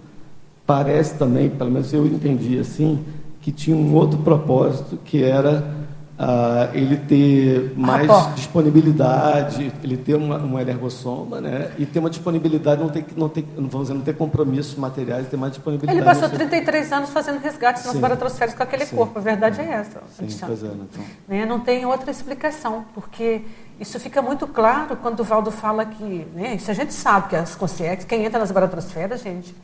parece 0.65 1.15
também, 1.15 1.49
pelo 1.49 1.72
menos 1.72 1.91
eu 1.94 2.06
entendi 2.06 2.60
assim, 2.60 2.99
que 3.41 3.52
tinha 3.52 3.76
um 3.76 3.94
outro 3.95 4.19
propósito 4.19 4.98
que 5.03 5.23
era 5.23 5.78
uh, 6.19 6.75
ele 6.75 6.97
ter 6.97 7.73
mais 7.77 8.09
ah, 8.09 8.33
disponibilidade, 8.35 9.71
ele 9.81 9.95
ter 9.95 10.15
uma, 10.15 10.37
uma 10.37 10.61
ergossoma, 10.61 11.39
né? 11.39 11.71
E 11.77 11.85
ter 11.85 11.99
uma 11.99 12.09
disponibilidade, 12.09 12.81
não 12.81 12.89
ter, 12.89 13.05
não 13.15 13.29
ter, 13.29 13.45
vamos 13.55 13.87
dizer, 13.87 13.93
não 13.93 14.01
ter 14.01 14.15
compromissos 14.15 14.75
materiais, 14.75 15.27
ter 15.27 15.37
mais 15.37 15.53
disponibilidade. 15.53 15.97
Ele 15.97 16.05
passou 16.05 16.29
33 16.29 16.91
anos 16.91 17.09
fazendo 17.11 17.39
resgates 17.39 17.85
nas 17.85 17.95
baratrosférias 17.95 18.55
com 18.55 18.63
aquele 18.63 18.85
Sim. 18.85 18.97
corpo, 18.97 19.17
a 19.17 19.21
verdade 19.21 19.61
é, 19.61 19.63
é 19.63 19.71
essa. 19.71 20.01
Sim, 20.17 20.27
pois 20.45 20.63
é, 20.63 20.67
então. 20.67 21.05
né? 21.27 21.45
Não 21.45 21.61
tem 21.61 21.85
outra 21.85 22.11
explicação, 22.11 22.83
porque 22.93 23.41
isso 23.79 23.97
fica 23.99 24.21
muito 24.21 24.45
claro 24.45 24.97
quando 24.97 25.21
o 25.21 25.23
Valdo 25.23 25.51
fala 25.51 25.85
que, 25.85 26.27
né, 26.35 26.55
isso 26.55 26.69
a 26.69 26.73
gente 26.73 26.93
sabe 26.93 27.29
que 27.29 27.35
as 27.35 27.55
consciências, 27.55 28.03
quem 28.03 28.25
entra 28.25 28.37
nas 28.37 28.51
baratrosferas, 28.51 29.21
gente, 29.21 29.55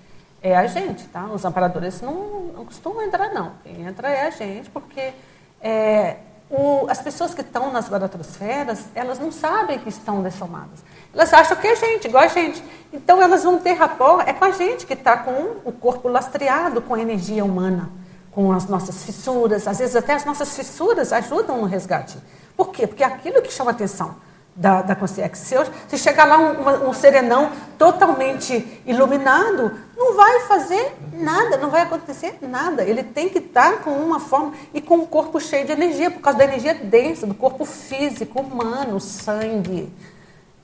é 0.41 0.55
a 0.55 0.67
gente, 0.67 1.03
tá? 1.07 1.25
Os 1.25 1.43
amparadores 1.43 2.01
não, 2.01 2.51
não 2.55 2.65
costumam 2.65 3.01
entrar, 3.01 3.33
não. 3.33 3.53
Quem 3.63 3.81
entra 3.85 4.07
é 4.09 4.27
a 4.27 4.29
gente, 4.29 4.69
porque 4.69 5.11
é, 5.59 6.17
o, 6.55 6.89
as 6.89 7.01
pessoas 7.01 7.33
que 7.33 7.41
estão 7.41 7.71
nas 7.71 7.89
baratrosferas, 7.89 8.85
elas 8.95 9.19
não 9.19 9.31
sabem 9.31 9.77
que 9.79 9.89
estão 9.89 10.21
dessomadas. 10.21 10.83
Elas 11.13 11.33
acham 11.33 11.57
que 11.57 11.67
é 11.67 11.75
gente, 11.75 12.07
igual 12.07 12.23
a 12.23 12.27
gente. 12.27 12.63
Então 12.91 13.21
elas 13.21 13.43
vão 13.43 13.57
ter 13.57 13.73
rapport, 13.73 14.27
é 14.27 14.33
com 14.33 14.45
a 14.45 14.51
gente 14.51 14.85
que 14.85 14.93
está 14.93 15.17
com 15.17 15.57
o 15.63 15.71
corpo 15.71 16.07
lastreado 16.07 16.81
com 16.81 16.93
a 16.93 16.99
energia 16.99 17.43
humana, 17.43 17.89
com 18.31 18.51
as 18.51 18.67
nossas 18.67 19.03
fissuras. 19.03 19.67
Às 19.67 19.79
vezes 19.79 19.95
até 19.95 20.13
as 20.13 20.25
nossas 20.25 20.55
fissuras 20.55 21.11
ajudam 21.13 21.57
no 21.59 21.65
resgate. 21.65 22.17
Por 22.55 22.69
quê? 22.69 22.87
Porque 22.87 23.03
é 23.03 23.07
aquilo 23.07 23.41
que 23.41 23.51
chama 23.51 23.71
atenção 23.71 24.15
da, 24.55 24.81
da 24.81 24.95
consciência. 24.95 25.35
Se, 25.35 25.53
eu, 25.53 25.65
se 25.87 25.97
chegar 25.97 26.25
lá 26.25 26.37
um, 26.37 26.89
um, 26.89 26.93
serenão 26.93 27.51
totalmente 27.77 28.81
iluminado, 28.85 29.73
não 29.97 30.15
vai 30.15 30.41
fazer 30.41 30.95
nada, 31.11 31.57
não 31.57 31.69
vai 31.69 31.81
acontecer 31.81 32.37
nada. 32.41 32.83
Ele 32.83 33.03
tem 33.03 33.27
que 33.27 33.39
estar 33.39 33.81
com 33.81 33.91
uma 33.91 34.19
forma 34.19 34.53
e 34.73 34.79
com 34.79 34.99
o 34.99 35.07
corpo 35.07 35.41
cheio 35.41 35.65
de 35.65 35.73
energia, 35.73 36.09
por 36.09 36.21
causa 36.21 36.39
da 36.39 36.45
energia 36.45 36.73
densa, 36.73 37.27
do 37.27 37.33
corpo 37.33 37.65
físico, 37.65 38.39
humano, 38.39 38.99
sangue. 39.01 39.91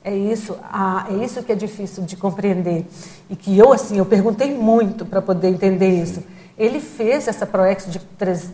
É 0.03 0.15
isso, 0.15 0.57
ah, 0.63 1.05
é 1.11 1.23
isso 1.23 1.43
que 1.43 1.51
é 1.51 1.55
difícil 1.55 2.03
de 2.03 2.15
compreender. 2.15 2.85
E 3.29 3.35
que 3.35 3.55
eu, 3.57 3.73
assim, 3.73 3.97
eu 3.97 4.05
perguntei 4.05 4.55
muito 4.55 5.05
para 5.05 5.21
poder 5.21 5.49
entender 5.49 5.89
isso. 5.89 6.23
Ele 6.61 6.79
fez 6.79 7.27
essa 7.27 7.47
proex 7.47 7.87
de 7.87 7.99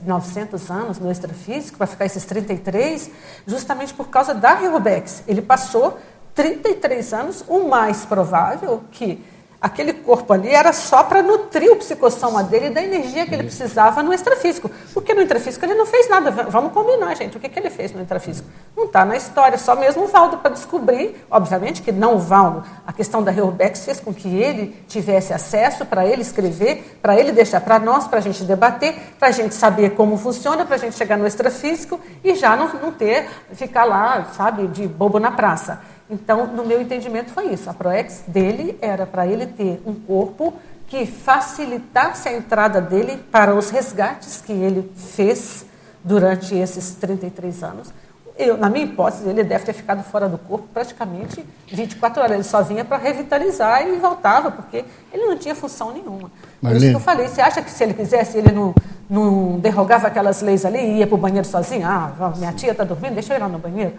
900 0.05 0.71
anos 0.71 0.97
no 0.97 1.11
extrafísico, 1.11 1.77
para 1.77 1.88
ficar 1.88 2.05
esses 2.05 2.23
33, 2.23 3.11
justamente 3.45 3.93
por 3.93 4.07
causa 4.07 4.34
da 4.34 4.53
Rehobex. 4.53 5.23
Ele 5.27 5.41
passou 5.41 5.99
33 6.34 7.13
anos, 7.13 7.43
o 7.49 7.67
mais 7.67 8.05
provável 8.05 8.81
que 8.91 9.21
aquele 9.59 9.91
corpo 9.91 10.31
ali 10.34 10.49
era 10.53 10.71
só 10.71 11.03
para 11.03 11.21
nutrir 11.23 11.71
o 11.71 11.75
psicossoma 11.75 12.43
dele 12.43 12.69
da 12.69 12.81
energia 12.81 13.25
que 13.25 13.34
ele 13.34 13.43
precisava 13.43 14.03
no 14.03 14.13
extrafísico. 14.13 14.69
Porque 14.93 15.13
no 15.13 15.21
intrafísico 15.21 15.65
ele 15.65 15.73
não 15.73 15.85
fez 15.85 16.07
nada. 16.07 16.29
Vamos 16.31 16.71
combinar, 16.71 17.15
gente. 17.15 17.38
O 17.38 17.39
que, 17.39 17.49
que 17.49 17.59
ele 17.59 17.69
fez 17.69 17.91
no 17.91 18.01
intrafísico? 18.01 18.47
Não 18.75 18.85
está 18.85 19.03
na 19.03 19.17
história, 19.17 19.57
só 19.57 19.75
mesmo 19.75 20.03
o 20.03 20.07
Valdo 20.07 20.38
para 20.38 20.51
descobrir, 20.51 21.25
obviamente 21.29 21.81
que 21.81 21.91
não 21.91 22.15
o 22.15 22.19
Valdo. 22.19 22.63
A 22.85 22.93
questão 22.93 23.23
da 23.23 23.31
Reurbex 23.31 23.84
fez 23.85 23.99
com 23.99 24.13
que 24.13 24.27
ele 24.27 24.84
tivesse 24.88 25.34
acesso 25.34 25.85
para 25.85 26.05
ele 26.05 26.21
escrever, 26.21 26.97
para 27.01 27.19
ele 27.19 27.31
deixar 27.31 27.61
para 27.61 27.79
nós, 27.79 28.07
para 28.07 28.19
a 28.19 28.21
gente 28.21 28.43
debater, 28.43 28.95
para 29.17 29.29
a 29.29 29.31
gente 29.31 29.55
saber 29.55 29.91
como 29.91 30.17
funciona, 30.17 30.65
para 30.65 30.75
a 30.75 30.79
gente 30.79 30.95
chegar 30.95 31.17
no 31.17 31.25
extrafísico 31.25 31.99
e 32.23 32.35
já 32.35 32.55
não, 32.55 32.67
não 32.73 32.91
ter, 32.91 33.27
ficar 33.53 33.85
lá, 33.85 34.27
sabe, 34.34 34.67
de 34.67 34.88
bobo 34.88 35.19
na 35.19 35.31
praça. 35.31 35.81
Então, 36.09 36.47
no 36.47 36.65
meu 36.65 36.81
entendimento, 36.81 37.31
foi 37.31 37.47
isso. 37.47 37.69
A 37.69 37.73
ProEx 37.73 38.23
dele 38.27 38.77
era 38.81 39.05
para 39.05 39.27
ele 39.27 39.45
ter 39.45 39.81
um 39.85 39.93
corpo 39.93 40.53
que 40.88 41.05
facilitasse 41.05 42.29
a 42.29 42.34
entrada 42.34 42.79
dele 42.79 43.17
para 43.29 43.53
os 43.53 43.69
resgates 43.69 44.41
que 44.41 44.53
ele 44.53 44.89
fez 44.95 45.65
durante 46.03 46.55
esses 46.55 46.95
33 46.95 47.63
anos. 47.63 47.93
Eu, 48.38 48.55
na 48.55 48.69
minha 48.69 48.85
hipótese, 48.85 49.27
ele 49.27 49.43
deve 49.43 49.65
ter 49.65 49.73
ficado 49.73 50.03
fora 50.03 50.29
do 50.29 50.38
corpo 50.38 50.67
praticamente 50.73 51.43
24 51.67 52.21
horas. 52.21 52.34
Ele 52.35 52.43
só 52.43 52.61
vinha 52.61 52.85
para 52.85 52.97
revitalizar 52.97 53.85
e 53.85 53.97
voltava, 53.97 54.51
porque 54.51 54.85
ele 55.11 55.25
não 55.25 55.38
tinha 55.38 55.55
função 55.55 55.91
nenhuma. 55.91 56.31
Por 56.61 56.75
isso 56.75 56.89
que 56.89 56.95
eu 56.95 56.99
falei, 56.99 57.27
você 57.27 57.41
acha 57.41 57.61
que 57.61 57.71
se 57.71 57.84
ele 57.84 57.95
quisesse, 57.95 58.38
ele 58.38 58.51
não, 58.51 58.75
não 59.09 59.59
derrogava 59.59 60.07
aquelas 60.07 60.41
leis 60.41 60.63
ali 60.65 60.77
e 60.77 60.97
ia 60.99 61.07
para 61.07 61.15
o 61.15 61.17
banheiro 61.17 61.47
sozinho? 61.47 61.85
Ah, 61.85 62.31
minha 62.38 62.53
tia 62.53 62.71
está 62.71 62.84
dormindo, 62.84 63.15
deixa 63.15 63.34
eu 63.34 63.38
ir 63.38 63.41
lá 63.41 63.49
no 63.49 63.57
banheiro. 63.57 63.93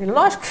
Lógico 0.00 0.42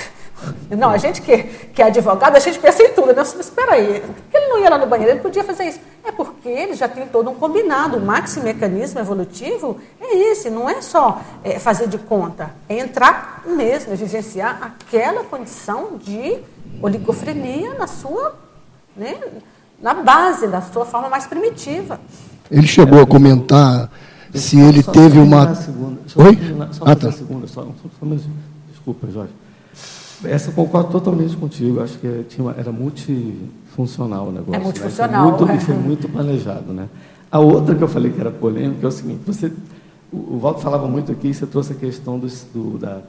não, 0.69 0.89
a 0.89 0.97
gente 0.97 1.21
que, 1.21 1.43
que 1.43 1.81
é 1.81 1.85
advogado, 1.85 2.35
a 2.35 2.39
gente 2.39 2.59
pensa 2.59 2.83
em 2.83 2.93
tudo. 2.93 3.07
Né? 3.07 3.13
Mas 3.17 3.33
espera 3.33 3.73
aí, 3.73 4.01
por 4.01 4.15
que 4.15 4.37
ele 4.37 4.47
não 4.47 4.59
ia 4.59 4.69
lá 4.69 4.77
no 4.77 4.87
banheiro? 4.87 5.13
Ele 5.13 5.19
podia 5.19 5.43
fazer 5.43 5.65
isso. 5.65 5.79
É 6.03 6.11
porque 6.11 6.49
ele 6.49 6.73
já 6.73 6.87
tem 6.87 7.07
todo 7.07 7.29
um 7.29 7.35
combinado. 7.35 7.97
O 7.97 8.01
máximo 8.01 8.45
mecanismo 8.45 8.99
evolutivo 8.99 9.77
é 10.01 10.31
esse, 10.31 10.49
não 10.49 10.69
é 10.69 10.81
só 10.81 11.21
é, 11.43 11.59
fazer 11.59 11.87
de 11.87 11.97
conta. 11.97 12.51
É 12.67 12.79
entrar 12.79 13.43
mesmo, 13.45 13.93
é 13.93 13.95
vivenciar 13.95 14.59
aquela 14.61 15.23
condição 15.23 15.97
de 15.97 16.39
oligofrenia 16.81 17.75
na 17.75 17.87
sua, 17.87 18.35
né, 18.95 19.17
na 19.81 19.93
base, 19.93 20.47
da 20.47 20.61
sua 20.61 20.85
forma 20.85 21.09
mais 21.09 21.25
primitiva. 21.25 21.99
Ele 22.49 22.67
chegou 22.67 23.01
a 23.01 23.07
comentar 23.07 23.89
se 24.33 24.59
ele 24.59 24.83
teve 24.83 25.19
uma. 25.19 25.47
Oi? 26.15 26.39
Só 26.71 26.83
ah, 26.85 26.95
tá. 26.95 27.11
segunda, 27.11 27.47
só, 27.47 27.63
só, 27.63 27.89
só, 27.99 28.15
desculpa, 28.69 29.07
Jorge. 29.07 29.42
Essa 30.25 30.49
eu 30.49 30.53
concordo 30.53 30.91
totalmente 30.91 31.35
contigo. 31.35 31.81
Acho 31.81 31.97
que 31.97 32.25
tinha, 32.29 32.51
era 32.57 32.71
multifuncional 32.71 34.27
o 34.27 34.31
negócio. 34.31 34.55
É 34.55 34.57
né? 34.57 34.63
multifuncional. 34.63 35.31
Né? 35.31 35.37
Foi 35.37 35.47
muito, 35.47 35.65
foi 35.65 35.75
muito 35.75 36.09
planejado. 36.09 36.73
Né? 36.73 36.87
A 37.31 37.39
outra 37.39 37.75
que 37.75 37.81
eu 37.81 37.87
falei 37.87 38.11
que 38.11 38.19
era 38.19 38.31
polêmica 38.31 38.85
é 38.85 38.87
o 38.87 38.91
seguinte: 38.91 39.21
você, 39.25 39.51
o, 40.11 40.35
o 40.35 40.39
Walter 40.39 40.61
falava 40.61 40.87
muito 40.87 41.11
aqui, 41.11 41.33
você 41.33 41.45
trouxe 41.45 41.73
a 41.73 41.75
questão 41.75 42.19
do, 42.19 42.27
do 42.53 42.77
da, 42.77 43.01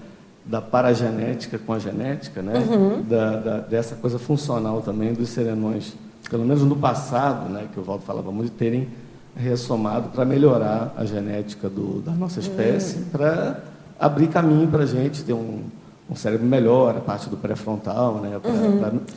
da 0.45 0.61
paragenética 0.61 1.59
com 1.59 1.73
a 1.73 1.79
genética, 1.79 2.43
né? 2.43 2.55
Uhum. 2.59 3.03
Da, 3.03 3.37
da, 3.37 3.59
dessa 3.59 3.95
coisa 3.95 4.19
funcional 4.19 4.83
também 4.83 5.13
dos 5.13 5.31
serenões, 5.31 5.95
pelo 6.29 6.45
menos 6.45 6.63
no 6.63 6.77
passado, 6.77 7.51
né, 7.51 7.67
que 7.73 7.81
o 7.81 7.83
Walter 7.83 8.05
falava 8.05 8.31
muito, 8.31 8.51
de 8.51 8.57
terem 8.57 8.89
ressomado 9.37 10.11
para 10.11 10.25
melhorar 10.25 10.95
a 10.97 11.05
genética 11.05 11.69
do, 11.69 12.01
da 12.01 12.13
nossa 12.13 12.41
espécie, 12.41 12.99
uhum. 12.99 13.05
para 13.11 13.61
abrir 13.99 14.29
caminho 14.29 14.69
para 14.69 14.85
a 14.85 14.87
gente 14.87 15.25
ter 15.25 15.33
um 15.33 15.63
um 16.09 16.15
cérebro 16.15 16.47
melhor, 16.47 16.97
a 16.97 17.01
parte 17.01 17.29
do 17.29 17.37
pré-frontal, 17.37 18.17
né, 18.17 18.39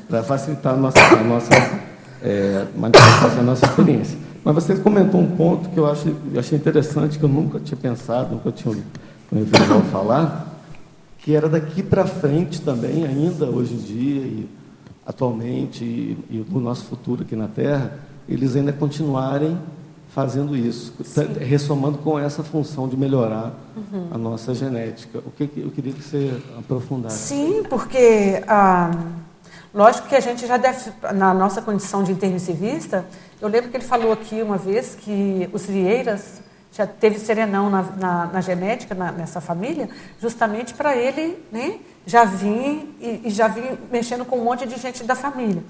para 0.08 0.20
uhum. 0.20 0.24
facilitar 0.24 0.74
a 0.74 0.78
nossa, 0.78 1.00
a 1.00 1.24
nossa 1.24 1.50
é, 2.22 2.66
manifestação, 2.76 3.40
a 3.40 3.44
nossa 3.44 3.66
experiência. 3.66 4.18
Mas 4.44 4.56
você 4.56 4.76
comentou 4.76 5.20
um 5.20 5.36
ponto 5.36 5.70
que 5.70 5.78
eu, 5.78 5.86
acho, 5.86 6.08
eu 6.34 6.40
achei 6.40 6.58
interessante, 6.58 7.20
que 7.20 7.26
eu 7.26 7.30
nunca 7.30 7.60
tinha 7.60 7.78
pensado, 7.78 8.36
nunca 8.36 8.52
tinha 8.52 8.74
ouvido 9.32 9.92
falar, 9.92 10.48
que 11.20 11.36
era 11.36 11.50
daqui 11.50 11.84
para 11.84 12.06
frente 12.06 12.62
também, 12.62 13.06
ainda 13.06 13.48
hoje 13.48 13.74
em 13.74 13.78
dia 13.78 14.22
e 14.22 14.50
atualmente, 15.06 15.84
e, 15.84 16.18
e 16.30 16.46
no 16.50 16.60
nosso 16.62 16.86
futuro 16.86 17.24
aqui 17.24 17.36
na 17.36 17.48
Terra, 17.48 18.00
eles 18.28 18.56
ainda 18.56 18.72
continuarem 18.72 19.58
fazendo 20.18 20.58
isso, 20.58 20.92
Sim. 21.04 21.28
ressomando 21.40 22.00
com 22.00 22.18
essa 22.18 22.44
função 22.44 22.88
de 22.90 22.98
melhorar 22.98 23.54
uhum. 23.76 24.08
a 24.10 24.18
nossa 24.18 24.52
genética. 24.52 25.20
O 25.20 25.30
que 25.30 25.44
eu 25.56 25.70
queria 25.70 25.94
que 25.94 26.02
você 26.02 26.42
aprofundasse. 26.58 27.20
Sim, 27.20 27.62
porque 27.70 28.44
ah, 28.48 28.90
lógico 29.72 30.08
que 30.08 30.16
a 30.16 30.20
gente 30.20 30.48
já 30.48 30.58
deve, 30.58 30.92
na 31.14 31.36
nossa 31.36 31.62
condição 31.62 32.04
de 32.04 32.12
intermissivista, 32.12 33.06
eu 33.40 33.48
lembro 33.48 33.70
que 33.70 33.78
ele 33.78 33.84
falou 33.84 34.12
aqui 34.12 34.42
uma 34.42 34.58
vez 34.58 34.98
que 35.00 35.48
os 35.54 35.68
Vieiras 35.68 36.42
já 36.74 36.88
teve 36.88 37.20
serenão 37.20 37.70
na, 37.70 37.84
na, 37.84 38.26
na 38.26 38.42
genética, 38.42 38.96
na, 38.96 39.12
nessa 39.12 39.40
família, 39.40 39.88
justamente 40.20 40.74
para 40.74 40.96
ele 40.96 41.38
né, 41.52 41.78
já 42.08 42.26
vir 42.26 42.92
e, 43.00 43.22
e 43.26 43.30
já 43.30 43.48
vir 43.48 43.78
mexendo 43.92 44.26
com 44.26 44.40
um 44.40 44.44
monte 44.44 44.66
de 44.66 44.80
gente 44.80 45.04
da 45.04 45.14
família. 45.14 45.62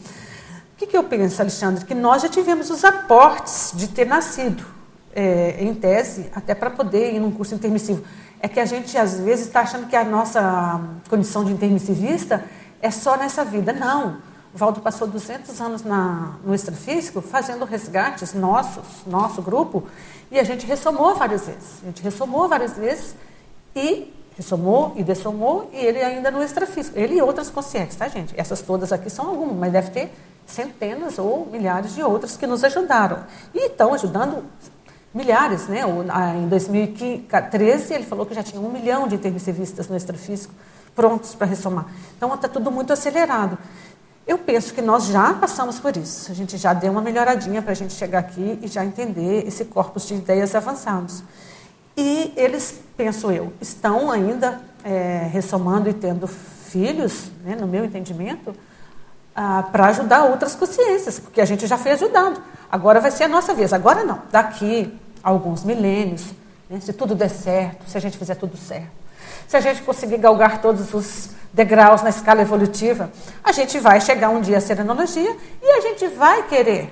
O 0.78 0.80
que, 0.80 0.86
que 0.86 0.96
eu 0.96 1.04
penso, 1.06 1.42
Alexandre? 1.42 1.84
Que 1.84 1.96
nós 1.96 2.22
já 2.22 2.30
tivemos 2.30 2.70
os 2.70 2.84
aportes 2.84 3.72
de 3.74 3.88
ter 3.88 4.06
nascido, 4.06 4.64
é, 5.12 5.56
em 5.60 5.74
tese, 5.74 6.30
até 6.36 6.54
para 6.54 6.70
poder 6.70 7.16
ir 7.16 7.20
num 7.20 7.32
curso 7.32 7.56
intermissivo. 7.56 8.04
É 8.40 8.48
que 8.48 8.60
a 8.60 8.66
gente, 8.66 8.96
às 8.96 9.20
vezes, 9.20 9.48
está 9.48 9.62
achando 9.62 9.88
que 9.88 9.96
a 9.96 10.04
nossa 10.04 10.80
condição 11.10 11.44
de 11.44 11.52
intermissivista 11.52 12.46
é 12.80 12.92
só 12.92 13.18
nessa 13.18 13.44
vida. 13.44 13.74
Não. 13.74 14.18
O 14.54 14.58
Valdo 14.60 14.80
passou 14.80 15.08
200 15.08 15.60
anos 15.60 15.82
na, 15.84 16.36
no 16.46 16.54
extrafísico 16.54 17.24
fazendo 17.24 17.66
resgates 17.66 18.36
nossos, 18.36 19.04
nosso 19.08 19.42
grupo, 19.42 19.84
e 20.30 20.40
a 20.40 20.44
gente 20.44 20.68
ressomou 20.68 21.16
várias 21.16 21.48
vezes. 21.48 21.80
A 21.82 21.88
gente 21.88 22.04
ressomou 22.04 22.48
várias 22.48 22.78
vezes 22.78 23.16
e 23.76 24.14
ressomou 24.36 24.94
e 24.96 25.04
dessomou, 25.04 25.72
e 25.74 25.78
ele 25.78 26.04
ainda 26.04 26.30
no 26.30 26.44
extrafísico. 26.44 27.00
Ele 27.00 27.16
e 27.16 27.22
outras 27.24 27.50
conscientes, 27.50 27.98
tá, 27.98 28.08
gente? 28.08 28.40
Essas 28.40 28.62
todas 28.62 28.94
aqui 28.94 29.10
são 29.10 29.28
algumas, 29.28 29.56
mas 29.56 29.72
deve 29.72 29.90
ter 29.90 30.14
centenas 30.48 31.20
ou 31.20 31.46
milhares 31.46 31.94
de 31.94 32.02
outras 32.02 32.36
que 32.36 32.48
nos 32.48 32.64
ajudaram. 32.64 33.24
E 33.54 33.68
estão 33.68 33.94
ajudando 33.94 34.44
milhares. 35.14 35.68
Né? 35.68 35.82
Em 36.42 36.48
2013, 36.48 37.94
ele 37.94 38.04
falou 38.06 38.26
que 38.26 38.34
já 38.34 38.42
tinha 38.42 38.60
um 38.60 38.72
milhão 38.72 39.08
de 39.08 39.16
intermissivistas 39.16 39.88
no 39.88 39.96
extrafísico 39.96 40.54
prontos 40.96 41.36
para 41.36 41.46
ressomar. 41.46 41.86
Então, 42.18 42.34
está 42.34 42.48
tudo 42.48 42.72
muito 42.72 42.92
acelerado. 42.92 43.58
Eu 44.26 44.38
penso 44.38 44.74
que 44.74 44.82
nós 44.82 45.06
já 45.06 45.34
passamos 45.34 45.80
por 45.80 45.96
isso. 45.96 46.32
A 46.32 46.36
gente 46.36 46.58
já 46.58 46.74
deu 46.74 46.92
uma 46.92 47.02
melhoradinha 47.02 47.62
para 47.62 47.72
a 47.72 47.76
gente 47.76 47.94
chegar 47.94 48.20
aqui 48.20 48.60
e 48.62 48.68
já 48.68 48.84
entender 48.84 49.48
esse 49.48 49.66
corpus 49.66 50.08
de 50.08 50.16
ideias 50.16 50.56
avançados. 50.56 51.24
E 51.96 52.34
eles, 52.36 52.80
penso 52.96 53.32
eu, 53.32 53.54
estão 53.62 54.12
ainda 54.12 54.62
é, 54.84 55.30
ressomando 55.32 55.90
e 55.90 55.94
tendo 55.94 56.28
filhos, 56.28 57.32
né, 57.44 57.56
no 57.56 57.68
meu 57.68 57.86
entendimento, 57.86 58.54
ah, 59.40 59.70
para 59.72 59.86
ajudar 59.90 60.24
outras 60.24 60.56
consciências, 60.56 61.20
porque 61.20 61.40
a 61.40 61.46
gente 61.46 61.68
já 61.68 61.78
foi 61.78 61.92
ajudado. 61.92 62.42
Agora 62.72 63.00
vai 63.00 63.12
ser 63.12 63.26
a 63.26 63.28
nossa 63.28 63.54
vez. 63.54 63.72
Agora 63.72 64.04
não. 64.04 64.24
Daqui 64.32 64.92
a 65.24 65.30
alguns 65.30 65.64
milênios, 65.64 66.26
né, 66.68 66.80
se 66.82 66.92
tudo 66.92 67.14
der 67.14 67.30
certo, 67.30 67.88
se 67.88 67.96
a 67.96 68.02
gente 68.02 68.18
fizer 68.18 68.34
tudo 68.34 68.58
certo, 68.58 68.90
se 69.48 69.56
a 69.56 69.60
gente 69.60 69.84
conseguir 69.84 70.18
galgar 70.18 70.60
todos 70.60 70.92
os 70.92 71.30
degraus 71.54 72.02
na 72.02 72.10
escala 72.10 72.42
evolutiva, 72.42 73.12
a 73.44 73.52
gente 73.52 73.78
vai 73.80 74.02
chegar 74.02 74.30
um 74.30 74.42
dia 74.42 74.58
à 74.58 74.62
serenologia 74.62 75.38
e 75.62 75.72
a 75.72 75.82
gente 75.82 76.08
vai 76.08 76.42
querer 76.48 76.92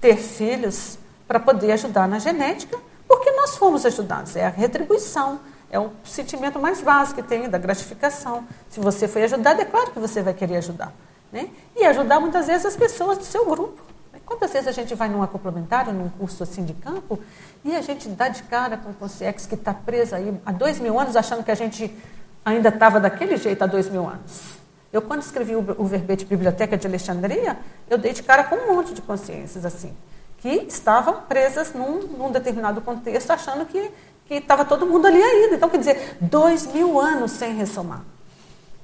ter 0.00 0.16
filhos 0.16 0.98
para 1.28 1.38
poder 1.38 1.72
ajudar 1.72 2.08
na 2.08 2.18
genética, 2.18 2.78
porque 3.06 3.30
nós 3.32 3.58
fomos 3.58 3.84
ajudados. 3.84 4.34
É 4.34 4.46
a 4.46 4.48
retribuição. 4.48 5.40
É 5.70 5.78
o 5.78 5.90
sentimento 6.04 6.58
mais 6.58 6.80
básico 6.80 7.20
que 7.20 7.28
tem 7.28 7.50
da 7.50 7.58
gratificação. 7.58 8.44
Se 8.70 8.80
você 8.80 9.06
foi 9.06 9.24
ajudado, 9.24 9.60
é 9.60 9.64
claro 9.66 9.90
que 9.90 9.98
você 9.98 10.22
vai 10.22 10.32
querer 10.32 10.56
ajudar. 10.56 10.92
Né? 11.36 11.50
E 11.76 11.84
ajudar 11.84 12.18
muitas 12.18 12.46
vezes 12.46 12.64
as 12.64 12.74
pessoas 12.74 13.18
do 13.18 13.24
seu 13.24 13.44
grupo. 13.44 13.82
Quantas 14.24 14.50
vezes 14.54 14.66
a 14.66 14.72
gente 14.72 14.94
vai 14.94 15.06
num 15.06 15.24
complementário, 15.26 15.92
num 15.92 16.08
curso 16.08 16.42
assim 16.42 16.64
de 16.64 16.72
campo, 16.72 17.20
e 17.62 17.76
a 17.76 17.82
gente 17.82 18.08
dá 18.08 18.28
de 18.28 18.42
cara 18.44 18.78
com 18.78 18.88
o 18.88 18.94
Consciex 18.94 19.44
que 19.44 19.54
está 19.54 19.74
presa 19.74 20.16
aí 20.16 20.34
há 20.46 20.50
dois 20.50 20.80
mil 20.80 20.98
anos, 20.98 21.14
achando 21.14 21.44
que 21.44 21.50
a 21.50 21.54
gente 21.54 21.94
ainda 22.42 22.70
estava 22.70 22.98
daquele 22.98 23.36
jeito 23.36 23.62
há 23.62 23.66
dois 23.66 23.90
mil 23.90 24.08
anos. 24.08 24.56
Eu, 24.90 25.02
quando 25.02 25.20
escrevi 25.20 25.54
o, 25.54 25.76
o 25.76 25.84
verbete 25.84 26.24
Biblioteca 26.24 26.74
de 26.74 26.86
Alexandria, 26.86 27.58
eu 27.90 27.98
dei 27.98 28.14
de 28.14 28.22
cara 28.22 28.44
com 28.44 28.56
um 28.56 28.74
monte 28.74 28.94
de 28.94 29.02
consciências 29.02 29.66
assim, 29.66 29.94
que 30.38 30.48
estavam 30.48 31.20
presas 31.28 31.74
num, 31.74 32.00
num 32.16 32.32
determinado 32.32 32.80
contexto, 32.80 33.30
achando 33.30 33.66
que 33.66 33.92
estava 34.30 34.64
todo 34.64 34.86
mundo 34.86 35.06
ali 35.06 35.22
ainda. 35.22 35.54
Então, 35.54 35.68
quer 35.68 35.78
dizer, 35.78 36.16
dois 36.18 36.66
mil 36.66 36.98
anos 36.98 37.32
sem 37.32 37.54
ressomar. 37.54 38.15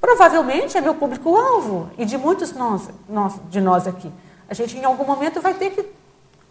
Provavelmente 0.03 0.77
é 0.77 0.83
meu 0.83 0.95
público-alvo 0.95 1.89
e 1.97 2.05
de 2.05 2.19
muitos 2.19 2.53
nós, 2.53 2.91
nós, 3.09 3.35
de 3.49 3.61
nós 3.61 3.87
aqui. 3.87 4.13
A 4.51 4.53
gente, 4.53 4.77
em 4.77 4.85
algum 4.85 5.05
momento, 5.05 5.41
vai 5.41 5.55
ter 5.55 5.71
que 5.71 5.83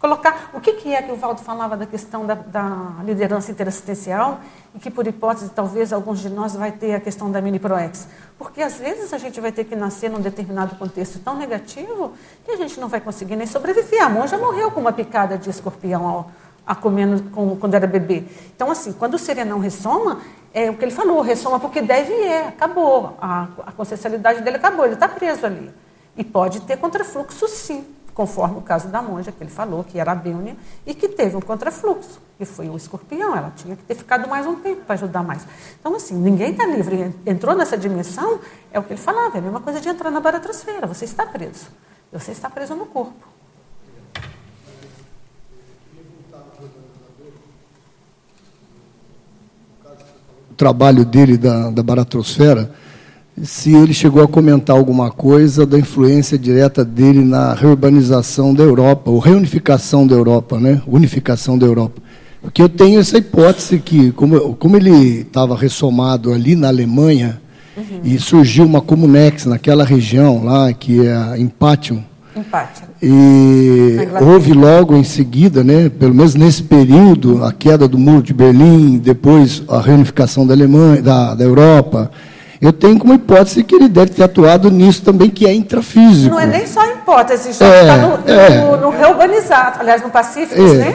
Colocar 0.02 0.50
o 0.52 0.60
que, 0.60 0.72
que 0.72 0.92
é 0.92 1.00
que 1.00 1.12
o 1.12 1.14
Valdo 1.14 1.40
falava 1.42 1.76
da 1.76 1.86
questão 1.86 2.26
da, 2.26 2.34
da, 2.34 2.96
liderança 3.04 3.52
interassistencial 3.52 4.40
e 4.74 4.80
que, 4.80 4.90
por 4.90 5.06
hipótese, 5.06 5.48
talvez 5.50 5.92
alguns 5.92 6.18
de 6.18 6.28
nós 6.28 6.56
vai 6.56 6.72
ter 6.72 6.96
a 6.96 6.98
questão 6.98 7.30
da 7.30 7.40
mini 7.40 7.60
proex. 7.60 8.08
Porque 8.36 8.60
às 8.62 8.78
vezes 8.78 9.12
a 9.12 9.18
gente 9.18 9.40
vai 9.40 9.52
ter 9.52 9.62
que 9.62 9.76
nascer 9.76 10.10
num 10.10 10.20
determinado 10.20 10.74
contexto 10.74 11.20
tão 11.20 11.36
negativo 11.36 12.14
que 12.44 12.50
a 12.50 12.56
gente 12.56 12.80
não 12.80 12.88
vai 12.88 13.00
conseguir 13.00 13.36
nem 13.36 13.46
sobreviver. 13.46 14.02
A 14.02 14.08
monja 14.08 14.36
morreu 14.36 14.72
com 14.72 14.80
uma 14.80 14.92
picada 14.92 15.38
de 15.38 15.48
escorpião 15.48 16.04
ao, 16.04 16.30
a 16.66 16.74
comendo 16.74 17.30
com, 17.30 17.56
quando 17.56 17.74
era 17.74 17.86
bebê. 17.86 18.24
Então, 18.56 18.72
assim, 18.72 18.92
quando 18.92 19.14
o 19.14 19.18
serenão 19.20 19.60
ressoma, 19.60 20.20
é 20.52 20.70
o 20.70 20.76
que 20.76 20.84
ele 20.84 20.92
falou, 20.92 21.20
ressoma 21.20 21.58
porque 21.58 21.80
deve 21.80 22.12
e 22.12 22.24
é, 22.24 22.48
acabou. 22.48 23.16
A, 23.20 23.48
a 23.66 23.72
consciencialidade 23.72 24.42
dele 24.42 24.56
acabou, 24.56 24.84
ele 24.84 24.94
está 24.94 25.08
preso 25.08 25.46
ali. 25.46 25.70
E 26.16 26.22
pode 26.22 26.60
ter 26.60 26.76
contrafluxo, 26.76 27.48
sim 27.48 27.84
conforme 28.14 28.58
o 28.58 28.62
caso 28.62 28.88
da 28.88 29.00
monja 29.00 29.32
que 29.32 29.42
ele 29.42 29.50
falou, 29.50 29.84
que 29.84 29.98
era 29.98 30.12
a 30.12 30.14
Bêunia, 30.14 30.56
e 30.86 30.94
que 30.94 31.08
teve 31.08 31.36
um 31.36 31.40
contrafluxo, 31.40 32.20
que 32.36 32.44
foi 32.44 32.68
o 32.68 32.76
escorpião. 32.76 33.36
Ela 33.36 33.52
tinha 33.56 33.76
que 33.76 33.82
ter 33.82 33.94
ficado 33.94 34.28
mais 34.28 34.46
um 34.46 34.56
tempo 34.56 34.82
para 34.84 34.94
ajudar 34.94 35.22
mais. 35.22 35.46
Então, 35.80 35.94
assim, 35.94 36.14
ninguém 36.14 36.52
está 36.52 36.66
livre. 36.66 37.14
Entrou 37.26 37.54
nessa 37.54 37.76
dimensão, 37.76 38.40
é 38.70 38.78
o 38.78 38.82
que 38.82 38.92
ele 38.92 39.00
falava, 39.00 39.36
é 39.36 39.38
a 39.38 39.42
mesma 39.42 39.60
coisa 39.60 39.80
de 39.80 39.88
entrar 39.88 40.10
na 40.10 40.20
baratrosfera. 40.20 40.86
Você 40.86 41.04
está 41.04 41.26
preso. 41.26 41.68
Você 42.12 42.32
está 42.32 42.50
preso 42.50 42.74
no 42.74 42.86
corpo. 42.86 43.31
Trabalho 50.56 51.04
dele 51.04 51.36
da, 51.36 51.70
da 51.70 51.82
baratrosfera 51.82 52.70
se 53.42 53.74
ele 53.74 53.94
chegou 53.94 54.22
a 54.22 54.28
comentar 54.28 54.76
alguma 54.76 55.10
coisa 55.10 55.64
da 55.64 55.78
influência 55.78 56.38
direta 56.38 56.84
dele 56.84 57.24
na 57.24 57.54
reurbanização 57.54 58.52
da 58.52 58.62
Europa, 58.62 59.10
ou 59.10 59.18
reunificação 59.18 60.06
da 60.06 60.14
Europa, 60.14 60.60
né? 60.60 60.82
Unificação 60.86 61.56
da 61.58 61.66
Europa. 61.66 62.02
Porque 62.42 62.60
eu 62.60 62.68
tenho 62.68 63.00
essa 63.00 63.18
hipótese 63.18 63.78
que, 63.78 64.12
como, 64.12 64.54
como 64.56 64.76
ele 64.76 65.20
estava 65.20 65.56
ressomado 65.56 66.32
ali 66.32 66.54
na 66.54 66.68
Alemanha, 66.68 67.40
uhum. 67.76 68.00
e 68.04 68.18
surgiu 68.18 68.66
uma 68.66 68.80
comunex 68.80 69.46
naquela 69.46 69.84
região 69.84 70.44
lá, 70.44 70.72
que 70.72 71.06
é 71.06 71.14
a 71.14 71.38
Empate. 72.34 72.82
E 73.02 73.98
houve 74.20 74.52
logo 74.52 74.96
em 74.96 75.04
seguida, 75.04 75.62
né, 75.62 75.88
pelo 75.88 76.14
menos 76.14 76.34
nesse 76.34 76.62
período, 76.62 77.44
a 77.44 77.52
queda 77.52 77.86
do 77.86 77.98
muro 77.98 78.22
de 78.22 78.32
Berlim, 78.32 78.98
depois 78.98 79.62
a 79.68 79.80
reunificação 79.80 80.46
da 80.46 80.54
Alemanha, 80.54 81.02
da, 81.02 81.34
da 81.34 81.44
Europa, 81.44 82.10
eu 82.62 82.72
tenho 82.72 82.96
como 82.96 83.12
hipótese 83.12 83.64
que 83.64 83.74
ele 83.74 83.88
deve 83.88 84.12
ter 84.12 84.22
atuado 84.22 84.70
nisso 84.70 85.02
também, 85.02 85.28
que 85.28 85.44
é 85.44 85.52
intrafísico. 85.52 86.32
Não 86.32 86.40
é 86.40 86.46
nem 86.46 86.64
só 86.64 86.80
hipótese, 86.92 87.52
já 87.52 87.80
está 87.80 87.94
é, 87.94 87.96
no, 87.96 88.30
é, 88.30 88.60
no, 88.60 88.76
no, 88.82 88.90
reurbanizado, 88.90 89.80
aliás, 89.80 90.00
no 90.00 90.10
Pacífico, 90.10 90.62
é, 90.62 90.74
né? 90.74 90.94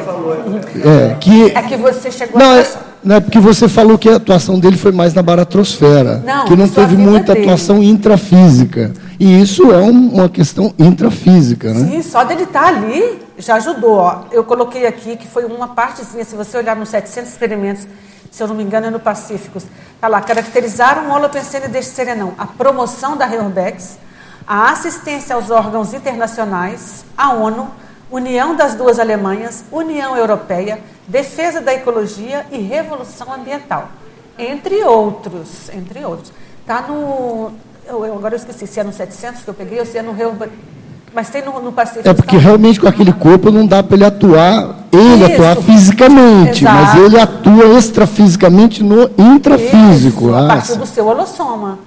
É 1.12 1.16
que, 1.20 1.52
é 1.54 1.62
que 1.64 1.76
você 1.76 2.10
chegou 2.10 2.40
não, 2.40 2.52
a 2.52 2.60
é, 2.60 2.68
não 3.04 3.16
é 3.18 3.20
porque 3.20 3.38
você 3.38 3.68
falou 3.68 3.98
que 3.98 4.08
a 4.08 4.16
atuação 4.16 4.58
dele 4.58 4.78
foi 4.78 4.94
mais 4.94 5.14
na 5.14 5.22
baratrosfera, 5.22 6.24
não, 6.26 6.46
que 6.46 6.56
não 6.56 6.70
teve 6.70 6.96
muita 6.96 7.34
dele. 7.34 7.46
atuação 7.46 7.84
intrafísica. 7.84 8.94
E 9.20 9.42
isso 9.42 9.72
é 9.72 9.78
um, 9.78 10.16
uma 10.16 10.30
questão 10.30 10.74
intrafísica, 10.78 11.74
né? 11.74 11.90
Sim, 11.90 12.02
só 12.02 12.24
dele 12.24 12.44
estar 12.44 12.62
tá 12.62 12.68
ali 12.68 13.20
já 13.38 13.56
ajudou. 13.56 13.98
Ó. 13.98 14.24
Eu 14.32 14.44
coloquei 14.44 14.86
aqui 14.86 15.16
que 15.16 15.28
foi 15.28 15.46
uma 15.46 15.70
partezinha, 15.70 16.24
se 16.24 16.36
você 16.36 16.58
olhar 16.58 16.76
nos 16.76 16.90
700 16.90 17.32
experimentos 17.32 17.88
se 18.32 18.44
eu 18.44 18.48
não 18.48 18.56
me 18.56 18.64
engano, 18.64 18.88
é 18.88 18.90
no 18.90 19.00
Pacífico. 19.00 19.58
Está 19.58 20.08
lá, 20.08 20.22
caracterizaram 20.22 21.10
o 21.10 21.14
holopensene 21.14 21.68
deste 21.68 21.94
serenão. 21.94 22.34
A 22.38 22.46
promoção 22.46 23.18
da 23.18 23.26
Reurbex, 23.26 23.98
a 24.46 24.72
assistência 24.72 25.36
aos 25.36 25.50
órgãos 25.50 25.94
internacionais, 25.94 27.04
a 27.18 27.34
ONU, 27.34 27.68
união 28.12 28.56
das 28.56 28.76
duas 28.76 29.00
Alemanhas, 29.00 29.66
União 29.72 30.16
Europeia, 30.16 30.80
defesa 31.08 31.62
da 31.62 31.74
ecologia 31.74 32.46
e 32.52 32.60
revolução 32.60 33.34
ambiental. 33.34 33.90
Entre 34.38 34.84
outros, 34.84 35.70
entre 35.70 36.06
outros. 36.06 36.32
Está 36.62 36.82
no... 36.82 37.54
Eu, 37.88 38.04
agora 38.04 38.36
eu 38.36 38.38
esqueci 38.38 38.68
se 38.68 38.80
é 38.80 38.84
no 38.84 38.94
700 38.94 39.44
que 39.44 39.48
eu 39.48 39.54
peguei 39.54 39.80
ou 39.80 39.86
se 39.86 39.98
é 39.98 40.02
no 40.02 40.14
Reurbex 40.14 40.52
mas 41.14 41.30
tem 41.30 41.44
no, 41.44 41.60
no 41.60 41.72
Pacífico. 41.72 42.08
É 42.08 42.14
porque 42.14 42.38
realmente 42.38 42.80
com 42.80 42.88
aquele 42.88 43.12
corpo 43.12 43.50
não 43.50 43.66
dá 43.66 43.82
para 43.82 43.96
ele 43.96 44.06
atuar, 44.06 44.76
ele 44.92 45.26
Isso. 45.26 45.34
atuar 45.34 45.56
fisicamente, 45.64 46.64
Exato. 46.64 46.76
mas 46.76 46.96
ele 47.02 47.20
atua 47.20 47.66
extrafisicamente 47.76 48.84
no 48.84 49.10
intrafísico. 49.18 50.28
Isso, 50.28 50.36
a 50.36 50.48
partir 50.48 50.76
do 50.76 50.86
seu 50.86 51.08
holossoma. 51.08 51.80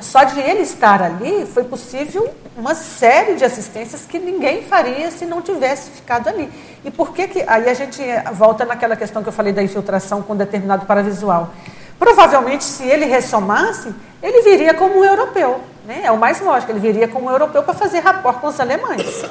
Só 0.00 0.24
de 0.24 0.40
ele 0.40 0.60
estar 0.60 1.02
ali 1.02 1.46
foi 1.46 1.64
possível 1.64 2.28
uma 2.56 2.74
série 2.74 3.34
de 3.34 3.44
assistências 3.44 4.06
que 4.08 4.18
ninguém 4.18 4.62
faria 4.62 5.10
se 5.10 5.26
não 5.26 5.42
tivesse 5.42 5.90
ficado 5.90 6.28
ali. 6.28 6.50
E 6.82 6.90
por 6.90 7.12
que 7.12 7.28
que 7.28 7.44
aí 7.46 7.68
a 7.68 7.74
gente 7.74 8.00
volta 8.32 8.64
naquela 8.64 8.96
questão 8.96 9.22
que 9.22 9.28
eu 9.28 9.32
falei 9.32 9.52
da 9.52 9.62
infiltração 9.62 10.22
com 10.22 10.36
determinado 10.36 10.86
paravisual? 10.86 11.50
Provavelmente 11.98 12.64
se 12.64 12.82
ele 12.82 13.04
ressomasse, 13.04 13.92
ele 14.22 14.42
viria 14.42 14.74
como 14.74 14.98
um 15.00 15.04
europeu. 15.04 15.60
Né? 15.86 16.02
É 16.04 16.10
o 16.10 16.18
mais 16.18 16.40
lógico, 16.40 16.72
ele 16.72 16.80
viria 16.80 17.08
como 17.08 17.26
um 17.26 17.30
europeu 17.30 17.62
para 17.62 17.74
fazer 17.74 18.00
rapport 18.00 18.38
com 18.38 18.48
os 18.48 18.60
alemães. 18.60 19.24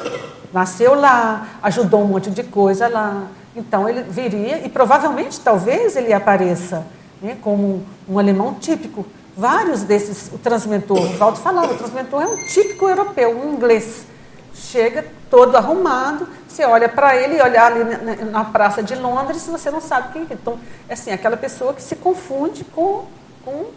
Nasceu 0.51 0.95
lá, 0.95 1.47
ajudou 1.61 2.01
um 2.01 2.07
monte 2.07 2.29
de 2.29 2.43
coisa 2.43 2.87
lá. 2.87 3.27
Então 3.55 3.87
ele 3.87 4.03
viria 4.03 4.65
e 4.65 4.69
provavelmente, 4.69 5.39
talvez, 5.39 5.95
ele 5.95 6.13
apareça 6.13 6.85
né, 7.21 7.37
como 7.41 7.85
um 8.07 8.17
alemão 8.17 8.55
típico. 8.55 9.05
Vários 9.35 9.83
desses, 9.83 10.29
o 10.33 10.37
transmentor, 10.37 10.99
o 10.99 11.17
Valdo 11.17 11.37
falava, 11.37 11.73
o 11.73 11.77
transmentor 11.77 12.23
é 12.23 12.27
um 12.27 12.35
típico 12.47 12.89
europeu, 12.89 13.37
um 13.39 13.53
inglês. 13.53 14.05
Chega 14.53 15.05
todo 15.29 15.55
arrumado, 15.55 16.27
você 16.47 16.65
olha 16.65 16.89
para 16.89 17.15
ele 17.15 17.37
e 17.37 17.41
olha 17.41 17.63
ali 17.63 17.83
na, 17.83 18.25
na, 18.25 18.45
praça 18.45 18.83
de 18.83 18.95
Londres, 18.95 19.47
você 19.47 19.71
não 19.71 19.79
sabe 19.79 20.11
quem 20.11 20.23
é. 20.23 20.33
Então, 20.33 20.59
é 20.89 20.93
assim, 20.93 21.11
aquela 21.11 21.37
pessoa 21.37 21.73
que 21.73 21.81
se 21.81 21.95
confunde 21.95 22.65
com, 22.65 23.05
com 23.45 23.67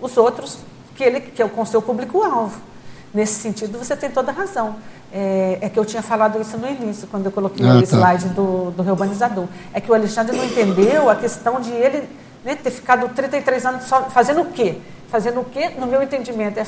os 0.00 0.16
outros 0.16 0.58
que 0.94 1.04
ele 1.04 1.20
que 1.20 1.42
é 1.42 1.48
com 1.48 1.62
o 1.62 1.66
seu 1.66 1.80
público-alvo. 1.80 2.60
Nesse 3.12 3.34
sentido, 3.34 3.78
você 3.78 3.96
tem 3.96 4.10
toda 4.10 4.30
a 4.30 4.34
razão. 4.34 4.76
É, 5.10 5.58
é, 5.62 5.68
que 5.70 5.78
eu 5.78 5.84
tinha 5.86 6.02
falado 6.02 6.38
isso 6.38 6.58
no 6.58 6.68
início, 6.68 7.08
quando 7.08 7.24
eu 7.24 7.32
coloquei 7.32 7.66
ah, 7.66 7.76
o 7.76 7.80
tá. 7.80 7.96
slide 7.96 8.28
do, 8.28 8.70
do 8.72 8.82
reurbanizador. 8.82 9.46
É 9.72 9.80
que 9.80 9.90
o 9.90 9.94
Alexandre 9.94 10.36
não 10.36 10.44
entendeu 10.44 11.08
a 11.08 11.16
questão 11.16 11.60
de 11.60 11.70
ele 11.70 12.06
né, 12.44 12.54
ter 12.54 12.70
ficado 12.70 13.08
33 13.14 13.64
anos 13.64 13.84
só 13.84 14.02
fazendo 14.10 14.42
o 14.42 14.46
quê? 14.46 14.76
Fazendo 15.08 15.40
o 15.40 15.44
quê? 15.44 15.70
No 15.78 15.86
meu 15.86 16.02
entendimento, 16.02 16.58
é 16.58 16.66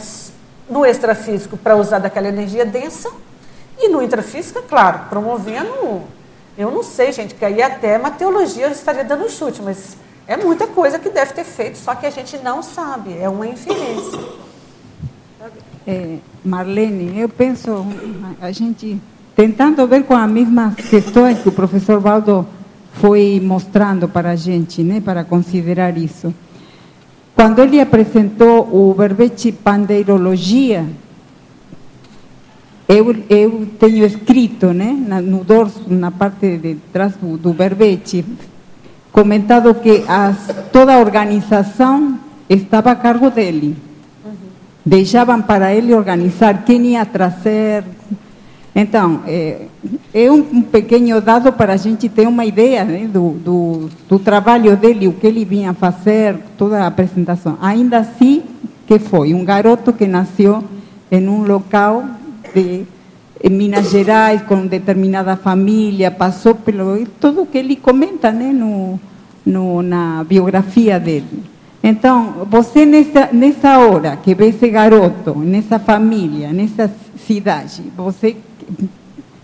no 0.70 0.86
extrafísico 0.86 1.58
para 1.58 1.76
usar 1.76 1.98
daquela 1.98 2.28
energia 2.28 2.64
densa 2.64 3.10
e 3.78 3.88
no 3.88 4.02
intrafísico, 4.02 4.62
claro, 4.62 5.00
promovendo. 5.10 6.02
Eu 6.56 6.70
não 6.70 6.82
sei, 6.82 7.12
gente, 7.12 7.34
que 7.34 7.44
aí 7.44 7.62
até 7.62 7.98
uma 7.98 8.10
teologia 8.10 8.66
eu 8.66 8.72
estaria 8.72 9.04
dando 9.04 9.24
um 9.24 9.28
chute, 9.28 9.60
mas 9.60 9.96
é 10.30 10.36
muita 10.36 10.68
coisa 10.68 10.96
que 10.96 11.10
deve 11.10 11.32
ter 11.32 11.42
feito, 11.42 11.76
só 11.76 11.92
que 11.92 12.06
a 12.06 12.10
gente 12.10 12.38
não 12.38 12.62
sabe, 12.62 13.18
é 13.18 13.28
uma 13.28 13.48
inferência. 13.48 14.20
É, 15.84 16.18
Marlene, 16.44 17.18
eu 17.18 17.28
penso, 17.28 17.84
a 18.40 18.52
gente 18.52 18.96
tentando 19.34 19.84
ver 19.88 20.04
com 20.04 20.14
as 20.14 20.30
mesmas 20.30 20.76
questões 20.76 21.40
que 21.40 21.48
o 21.48 21.52
professor 21.52 21.98
Valdo 21.98 22.46
foi 22.92 23.42
mostrando 23.42 24.08
para 24.08 24.30
a 24.30 24.36
gente, 24.36 24.84
né, 24.84 25.00
para 25.00 25.24
considerar 25.24 25.98
isso. 25.98 26.32
Quando 27.34 27.58
ele 27.58 27.80
apresentou 27.80 28.68
o 28.72 28.94
verbete 28.94 29.50
pandeirologia, 29.50 30.86
eu, 32.86 33.16
eu 33.28 33.66
tenho 33.80 34.06
escrito 34.06 34.72
né, 34.72 34.92
no 35.24 35.42
dorso, 35.42 35.82
na 35.88 36.12
parte 36.12 36.56
de 36.56 36.76
trás 36.92 37.16
do, 37.16 37.36
do 37.36 37.52
verbete, 37.52 38.24
comentado 39.12 39.74
que 39.74 40.04
as, 40.08 40.36
toda 40.72 40.94
a 40.94 40.98
organização 40.98 42.18
estava 42.48 42.92
a 42.92 42.96
cargo 42.96 43.30
dele. 43.30 43.76
Deixavam 44.84 45.42
para 45.42 45.74
ele 45.74 45.94
organizar 45.94 46.64
quem 46.64 46.92
ia 46.92 47.04
trazer. 47.04 47.84
Então, 48.74 49.22
é, 49.26 49.66
é 50.14 50.30
um, 50.30 50.38
um, 50.38 50.62
pequeno 50.62 51.20
dado 51.20 51.52
para 51.52 51.74
a 51.74 51.76
gente 51.76 52.08
ter 52.08 52.26
uma 52.26 52.44
ideia 52.44 52.84
né, 52.84 53.08
do, 53.12 53.30
do, 53.30 53.90
do, 54.08 54.18
trabalho 54.18 54.76
dele, 54.76 55.08
o 55.08 55.12
que 55.12 55.26
ele 55.26 55.44
vinha 55.44 55.74
fazer, 55.74 56.36
toda 56.56 56.82
a 56.82 56.86
apresentação. 56.86 57.58
Ainda 57.60 57.98
assim, 57.98 58.42
que 58.86 58.98
foi 58.98 59.34
um 59.34 59.44
garoto 59.44 59.92
que 59.92 60.06
nasceu 60.06 60.64
em 61.10 61.28
um 61.28 61.42
local 61.42 62.04
de 62.54 62.86
em 63.42 63.50
Minas 63.50 63.90
Gerais, 63.90 64.42
com 64.42 64.66
determinada 64.66 65.36
família, 65.36 66.10
passou 66.10 66.54
pelo. 66.54 67.06
tudo 67.20 67.46
que 67.46 67.56
ele 67.56 67.76
comenta 67.76 68.30
né, 68.30 68.52
no, 68.52 69.00
no, 69.44 69.82
na 69.82 70.22
biografia 70.24 71.00
dele. 71.00 71.44
Então, 71.82 72.46
você 72.50 72.84
nessa, 72.84 73.30
nessa 73.32 73.78
hora 73.78 74.16
que 74.16 74.34
vê 74.34 74.48
esse 74.48 74.68
garoto, 74.68 75.34
nessa 75.38 75.78
família, 75.78 76.52
nessa 76.52 76.90
cidade, 77.26 77.82
você 77.96 78.36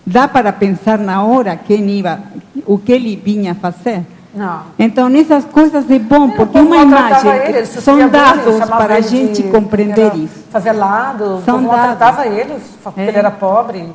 dá 0.05 0.29
para 0.29 0.53
pensar 0.53 0.99
na 0.99 1.25
hora 1.25 1.57
quem 1.57 1.89
ia, 1.99 2.23
o 2.67 2.77
que 2.77 2.93
ele 2.93 3.17
vinha 3.17 3.55
fazer? 3.55 4.05
Não. 4.37 4.65
Então, 4.79 5.09
nessas 5.09 5.47
coisas 5.47 5.91
é 5.91 5.99
bom, 5.99 6.29
porque 6.29 6.59
uma 6.59 6.77
imagem 6.77 7.33
ele, 7.49 7.65
são 7.65 8.07
dados 8.09 8.59
para 8.69 8.97
a 8.97 9.01
gente 9.01 9.43
compreender 9.45 10.15
isso. 10.15 10.45
Favelado, 10.51 11.43
são 11.45 11.57
o 11.57 11.63
povo 11.63 11.73
maltratava 11.73 12.27
ele, 12.27 12.55
porque 12.83 13.01
é. 13.01 13.09
ele 13.09 13.17
era 13.19 13.31
pobre. 13.31 13.89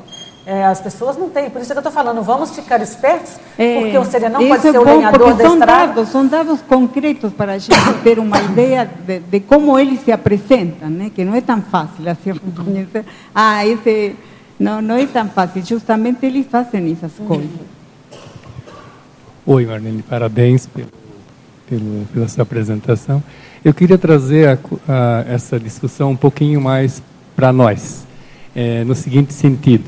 É, 0.44 0.64
as 0.64 0.80
pessoas 0.80 1.16
não 1.16 1.28
têm, 1.28 1.48
por 1.48 1.60
isso 1.62 1.70
que 1.70 1.78
eu 1.78 1.80
estou 1.80 1.92
falando, 1.92 2.20
vamos 2.20 2.50
ficar 2.50 2.82
espertos, 2.82 3.36
É, 3.56 3.80
porque 3.80 3.96
o 3.96 4.04
serenão 4.04 4.40
isso 4.40 4.48
pode 4.48 4.66
é 4.66 4.72
ser 4.72 4.78
o 4.80 4.84
bom, 4.84 4.96
lenhador 4.96 5.34
da 5.34 5.44
são 5.44 5.54
estrada. 5.54 5.86
dados, 5.86 6.08
são 6.08 6.26
dados 6.26 6.60
concretos 6.62 7.32
para 7.32 7.52
a 7.52 7.58
gente 7.58 7.76
ter 8.02 8.18
uma 8.18 8.40
ideia 8.40 8.90
de, 9.06 9.20
de 9.20 9.38
como 9.38 9.78
eles 9.78 10.00
se 10.00 10.10
apresentam, 10.10 10.90
né? 10.90 11.12
que 11.14 11.24
não 11.24 11.36
é 11.36 11.40
tão 11.40 11.62
fácil 11.62 12.08
assim 12.10 12.32
reconhecer. 12.44 13.04
Ah, 13.32 13.64
esse 13.64 14.16
não, 14.58 14.82
não 14.82 14.96
é 14.96 15.06
tão 15.06 15.28
fácil, 15.28 15.64
justamente 15.64 16.26
eles 16.26 16.48
fazem 16.48 16.90
essas 16.90 17.12
coisas. 17.24 17.48
Oi, 19.44 19.66
Marlene, 19.66 20.02
parabéns 20.02 20.66
pelo, 20.66 20.86
pelo, 21.68 22.06
pela 22.14 22.28
sua 22.28 22.44
apresentação. 22.44 23.20
Eu 23.64 23.74
queria 23.74 23.98
trazer 23.98 24.48
a, 24.48 24.58
a, 24.88 25.24
essa 25.28 25.58
discussão 25.58 26.12
um 26.12 26.16
pouquinho 26.16 26.60
mais 26.60 27.02
para 27.34 27.52
nós, 27.52 28.06
é, 28.54 28.84
no 28.84 28.94
seguinte 28.94 29.34
sentido. 29.34 29.82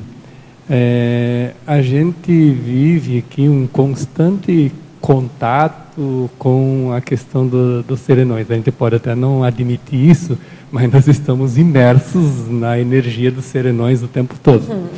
É, 0.68 1.52
a 1.64 1.80
gente 1.80 2.32
vive 2.32 3.18
aqui 3.18 3.48
um 3.48 3.68
constante 3.68 4.72
contato 5.00 6.28
com 6.36 6.92
a 6.92 7.00
questão 7.00 7.46
do, 7.46 7.84
dos 7.84 8.00
serenões. 8.00 8.50
A 8.50 8.56
gente 8.56 8.72
pode 8.72 8.96
até 8.96 9.14
não 9.14 9.44
admitir 9.44 10.10
isso, 10.10 10.36
mas 10.72 10.90
nós 10.90 11.06
estamos 11.06 11.56
imersos 11.56 12.50
na 12.50 12.76
energia 12.76 13.30
dos 13.30 13.44
serenões 13.44 14.02
o 14.02 14.08
tempo 14.08 14.34
todo. 14.42 14.68
Uhum. 14.68 14.88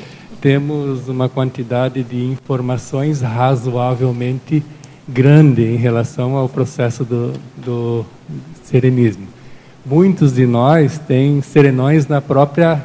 Temos 0.40 1.08
uma 1.08 1.28
quantidade 1.28 2.02
de 2.02 2.24
informações 2.24 3.20
razoavelmente 3.20 4.62
grande 5.08 5.62
em 5.62 5.76
relação 5.76 6.36
ao 6.36 6.48
processo 6.48 7.04
do, 7.04 7.32
do 7.56 8.04
serenismo. 8.64 9.26
Muitos 9.84 10.34
de 10.34 10.46
nós 10.46 10.98
têm 10.98 11.40
serenões 11.40 12.06
na 12.08 12.20
própria 12.20 12.84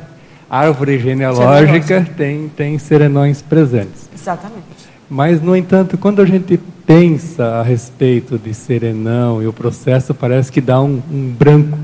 árvore 0.49 0.99
genealógica, 0.99 2.07
tem, 2.15 2.49
tem 2.49 2.77
serenões 2.77 3.41
presentes. 3.41 4.09
Exatamente. 4.13 4.65
Mas, 5.09 5.41
no 5.41 5.55
entanto, 5.55 5.97
quando 5.97 6.21
a 6.21 6.25
gente 6.25 6.57
pensa 6.85 7.45
a 7.45 7.63
respeito 7.63 8.37
de 8.37 8.53
serenão 8.53 9.41
e 9.41 9.47
o 9.47 9.53
processo, 9.53 10.13
parece 10.13 10.51
que 10.51 10.61
dá 10.61 10.81
um, 10.81 11.01
um 11.11 11.29
branco 11.37 11.77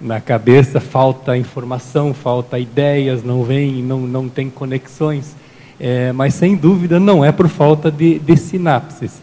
na 0.00 0.20
cabeça, 0.20 0.80
falta 0.80 1.36
informação, 1.36 2.14
falta 2.14 2.58
ideias, 2.58 3.24
não 3.24 3.42
vem, 3.42 3.82
não, 3.82 4.00
não 4.00 4.28
tem 4.28 4.48
conexões. 4.48 5.34
É, 5.80 6.12
mas, 6.12 6.34
sem 6.34 6.56
dúvida, 6.56 6.98
não 6.98 7.24
é 7.24 7.32
por 7.32 7.48
falta 7.48 7.90
de, 7.90 8.18
de 8.18 8.36
sinapses. 8.36 9.20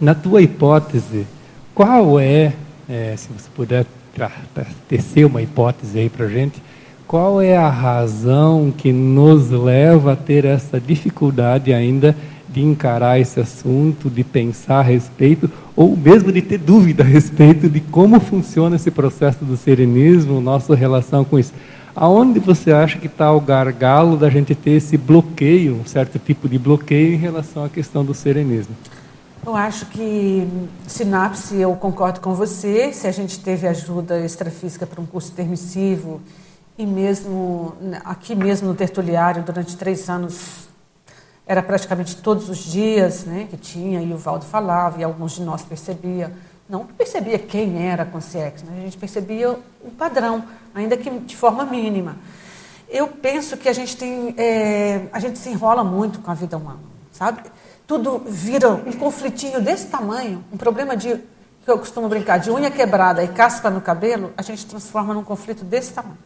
Na 0.00 0.14
tua 0.14 0.42
hipótese, 0.42 1.26
qual 1.74 2.18
é, 2.18 2.52
é 2.88 3.14
se 3.16 3.28
você 3.28 3.48
puder 3.54 3.86
tecer 4.88 5.24
uma 5.24 5.40
hipótese 5.40 5.98
aí 5.98 6.08
para 6.08 6.28
gente, 6.28 6.62
qual 7.06 7.40
é 7.40 7.56
a 7.56 7.68
razão 7.68 8.72
que 8.76 8.92
nos 8.92 9.50
leva 9.50 10.12
a 10.12 10.16
ter 10.16 10.44
essa 10.44 10.80
dificuldade 10.80 11.72
ainda 11.72 12.16
de 12.52 12.62
encarar 12.62 13.18
esse 13.18 13.40
assunto, 13.40 14.10
de 14.10 14.22
pensar 14.22 14.80
a 14.80 14.82
respeito, 14.82 15.50
ou 15.74 15.96
mesmo 15.96 16.30
de 16.30 16.42
ter 16.42 16.58
dúvida 16.58 17.02
a 17.02 17.06
respeito 17.06 17.68
de 17.68 17.80
como 17.80 18.20
funciona 18.20 18.76
esse 18.76 18.90
processo 18.90 19.44
do 19.44 19.56
serenismo, 19.56 20.40
nossa 20.40 20.74
relação 20.74 21.24
com 21.24 21.38
isso? 21.38 21.52
Aonde 21.94 22.38
você 22.38 22.72
acha 22.72 22.98
que 22.98 23.06
está 23.06 23.32
o 23.32 23.40
gargalo 23.40 24.16
da 24.16 24.30
gente 24.30 24.54
ter 24.54 24.72
esse 24.72 24.96
bloqueio, 24.96 25.76
um 25.76 25.84
certo 25.84 26.18
tipo 26.18 26.48
de 26.48 26.58
bloqueio 26.58 27.14
em 27.14 27.18
relação 27.18 27.64
à 27.64 27.68
questão 27.68 28.04
do 28.04 28.14
serenismo? 28.14 28.74
Eu 29.44 29.56
acho 29.56 29.86
que 29.86 30.46
sinapse, 30.86 31.56
eu 31.56 31.74
concordo 31.74 32.20
com 32.20 32.32
você. 32.32 32.92
Se 32.92 33.06
a 33.06 33.12
gente 33.12 33.40
teve 33.40 33.66
ajuda 33.66 34.24
extrafísica 34.24 34.86
para 34.86 35.00
um 35.00 35.06
curso 35.06 35.32
permissivo 35.32 36.20
e 36.78 36.86
mesmo 36.86 37.74
aqui 38.04 38.34
mesmo 38.34 38.68
no 38.68 38.74
tertuliário 38.74 39.42
durante 39.42 39.76
três 39.76 40.08
anos 40.08 40.68
era 41.46 41.62
praticamente 41.62 42.16
todos 42.16 42.48
os 42.48 42.58
dias, 42.58 43.24
né, 43.24 43.46
que 43.50 43.56
tinha 43.56 44.00
e 44.00 44.12
o 44.12 44.16
Valdo 44.16 44.44
falava 44.44 45.00
e 45.00 45.04
alguns 45.04 45.32
de 45.32 45.42
nós 45.42 45.62
percebia, 45.62 46.32
não 46.68 46.86
percebia 46.86 47.38
quem 47.38 47.88
era 47.88 48.04
a 48.04 48.06
consciência, 48.06 48.66
né, 48.68 48.78
a 48.78 48.84
gente 48.84 48.96
percebia 48.96 49.58
o 49.82 49.90
padrão, 49.90 50.44
ainda 50.74 50.96
que 50.96 51.10
de 51.10 51.36
forma 51.36 51.64
mínima. 51.64 52.16
Eu 52.88 53.08
penso 53.08 53.56
que 53.56 53.68
a 53.68 53.72
gente 53.72 53.96
tem, 53.96 54.34
é, 54.36 55.06
a 55.12 55.18
gente 55.18 55.38
se 55.38 55.48
enrola 55.48 55.82
muito 55.82 56.20
com 56.20 56.30
a 56.30 56.34
vida 56.34 56.56
humana, 56.56 56.80
sabe? 57.10 57.42
tudo 57.92 58.22
vira 58.26 58.70
um 58.70 58.92
conflitinho 58.92 59.60
desse 59.60 59.88
tamanho, 59.88 60.42
um 60.50 60.56
problema 60.56 60.96
de, 60.96 61.16
que 61.16 61.70
eu 61.70 61.78
costumo 61.78 62.08
brincar, 62.08 62.38
de 62.38 62.50
unha 62.50 62.70
quebrada 62.70 63.22
e 63.22 63.28
caspa 63.28 63.68
no 63.68 63.82
cabelo, 63.82 64.32
a 64.34 64.40
gente 64.40 64.64
transforma 64.64 65.12
num 65.12 65.22
conflito 65.22 65.62
desse 65.62 65.92
tamanho. 65.92 66.16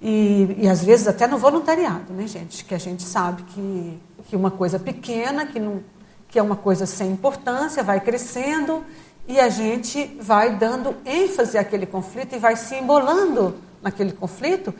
E, 0.00 0.56
e 0.58 0.68
às 0.68 0.82
vezes 0.82 1.06
até 1.06 1.26
no 1.26 1.36
voluntariado, 1.36 2.12
né, 2.12 2.26
gente? 2.26 2.64
Que 2.64 2.74
a 2.74 2.78
gente 2.78 3.02
sabe 3.02 3.42
que, 3.42 4.00
que 4.28 4.36
uma 4.36 4.50
coisa 4.50 4.78
pequena, 4.78 5.44
que, 5.44 5.60
não, 5.60 5.82
que 6.28 6.38
é 6.38 6.42
uma 6.42 6.56
coisa 6.56 6.86
sem 6.86 7.10
importância, 7.12 7.82
vai 7.82 8.00
crescendo 8.00 8.84
e 9.28 9.38
a 9.38 9.48
gente 9.48 10.16
vai 10.20 10.56
dando 10.56 10.96
ênfase 11.04 11.58
àquele 11.58 11.86
conflito 11.86 12.34
e 12.34 12.38
vai 12.38 12.56
se 12.56 12.74
embolando 12.74 13.56
naquele 13.82 14.12
conflito. 14.12 14.74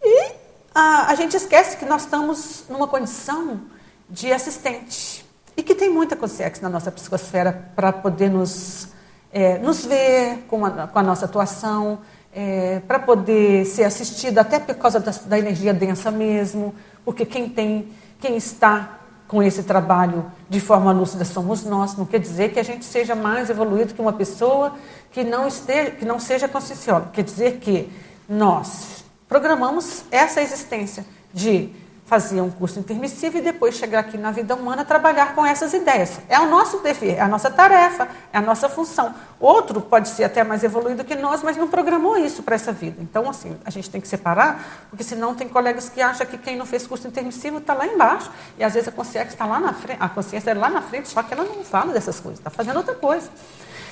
E 0.00 0.32
a, 0.74 1.10
a 1.10 1.14
gente 1.14 1.36
esquece 1.36 1.76
que 1.76 1.84
nós 1.84 2.02
estamos 2.02 2.64
numa 2.68 2.86
condição 2.86 3.60
de 4.08 4.32
assistente. 4.32 5.26
E 5.56 5.62
que 5.62 5.74
tem 5.74 5.90
muita 5.90 6.14
consciência 6.14 6.62
na 6.62 6.68
nossa 6.68 6.92
psicosfera 6.92 7.70
para 7.74 7.92
poder 7.92 8.30
nos, 8.30 8.88
é, 9.32 9.58
nos 9.58 9.84
ver 9.84 10.44
com 10.46 10.64
a, 10.64 10.86
com 10.86 10.98
a 10.98 11.02
nossa 11.02 11.24
atuação, 11.24 11.98
é, 12.34 12.80
para 12.86 12.98
poder 12.98 13.64
ser 13.64 13.84
assistido 13.84 14.38
até 14.38 14.58
por 14.58 14.74
causa 14.76 15.00
da, 15.00 15.10
da, 15.10 15.38
energia 15.38 15.72
densa 15.72 16.10
mesmo, 16.10 16.74
porque 17.04 17.24
quem 17.24 17.48
tem, 17.48 17.88
quem 18.20 18.36
está 18.36 18.98
com 19.26 19.42
esse 19.42 19.62
trabalho 19.62 20.30
de 20.48 20.60
forma 20.60 20.90
lúcida 20.92 21.24
somos 21.24 21.64
nós. 21.64 21.96
Não 21.96 22.06
quer 22.06 22.18
dizer 22.20 22.52
que 22.52 22.58
a 22.58 22.62
gente 22.62 22.84
seja 22.84 23.14
mais 23.14 23.50
evoluído 23.50 23.94
que 23.94 24.00
uma 24.00 24.12
pessoa 24.12 24.74
que 25.10 25.22
não, 25.24 25.46
esteja, 25.46 25.90
que 25.92 26.04
não 26.04 26.18
seja 26.18 26.48
conscienciosa. 26.48 27.10
Quer 27.12 27.24
dizer 27.24 27.58
que 27.58 27.90
nós 28.28 29.04
programamos 29.28 30.04
essa 30.10 30.40
existência 30.40 31.04
de 31.32 31.70
fazer 32.08 32.40
um 32.40 32.50
curso 32.50 32.78
intermissivo 32.80 33.36
e 33.36 33.42
depois 33.42 33.74
chegar 33.74 34.00
aqui 34.00 34.16
na 34.16 34.30
vida 34.30 34.54
humana 34.54 34.82
trabalhar 34.82 35.34
com 35.34 35.44
essas 35.44 35.74
ideias. 35.74 36.18
É 36.26 36.40
o 36.40 36.48
nosso 36.48 36.78
dever, 36.78 37.18
é 37.18 37.20
a 37.20 37.28
nossa 37.28 37.50
tarefa, 37.50 38.08
é 38.32 38.38
a 38.38 38.40
nossa 38.40 38.66
função. 38.66 39.14
Outro 39.38 39.82
pode 39.82 40.08
ser 40.08 40.24
até 40.24 40.42
mais 40.42 40.64
evoluído 40.64 41.04
que 41.04 41.14
nós, 41.14 41.42
mas 41.42 41.58
não 41.58 41.68
programou 41.68 42.16
isso 42.16 42.42
para 42.42 42.54
essa 42.54 42.72
vida. 42.72 42.96
Então, 43.02 43.28
assim, 43.28 43.54
a 43.62 43.68
gente 43.68 43.90
tem 43.90 44.00
que 44.00 44.08
separar, 44.08 44.86
porque 44.88 45.04
senão 45.04 45.34
tem 45.34 45.46
colegas 45.46 45.90
que 45.90 46.00
acham 46.00 46.26
que 46.26 46.38
quem 46.38 46.56
não 46.56 46.64
fez 46.64 46.86
curso 46.86 47.06
intermissivo 47.06 47.58
está 47.58 47.74
lá 47.74 47.86
embaixo. 47.86 48.30
E 48.58 48.64
às 48.64 48.72
vezes 48.72 48.88
a 48.88 48.92
consciência 48.92 49.28
está 49.28 49.44
lá 49.44 49.60
na 49.60 49.74
frente, 49.74 49.98
a 50.00 50.08
consciência 50.08 50.50
é 50.50 50.54
lá 50.54 50.70
na 50.70 50.80
frente, 50.80 51.10
só 51.10 51.22
que 51.22 51.34
ela 51.34 51.44
não 51.44 51.62
fala 51.62 51.92
dessas 51.92 52.18
coisas, 52.18 52.40
está 52.40 52.48
fazendo 52.48 52.78
outra 52.78 52.94
coisa. 52.94 53.28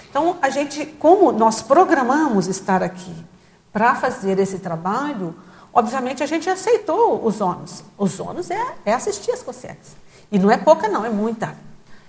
Então, 0.09 0.38
a 0.40 0.48
gente, 0.48 0.86
como 0.86 1.32
nós 1.32 1.60
programamos 1.60 2.47
estar 2.47 2.82
aqui 2.82 3.14
para 3.74 3.94
fazer 3.94 4.38
esse 4.38 4.59
trabalho, 4.59 5.36
Obviamente 5.77 6.23
a 6.23 6.27
gente 6.27 6.48
aceitou 6.48 7.23
os 7.23 7.39
ônus. 7.39 7.85
Os 7.98 8.19
ônus 8.19 8.51
é, 8.51 8.77
é 8.82 8.94
assistir 8.94 9.31
as 9.31 9.43
consciências. 9.43 9.94
E 10.32 10.39
não 10.39 10.51
é 10.51 10.57
pouca, 10.57 10.89
não, 10.89 11.05
é 11.05 11.11
muita. 11.11 11.55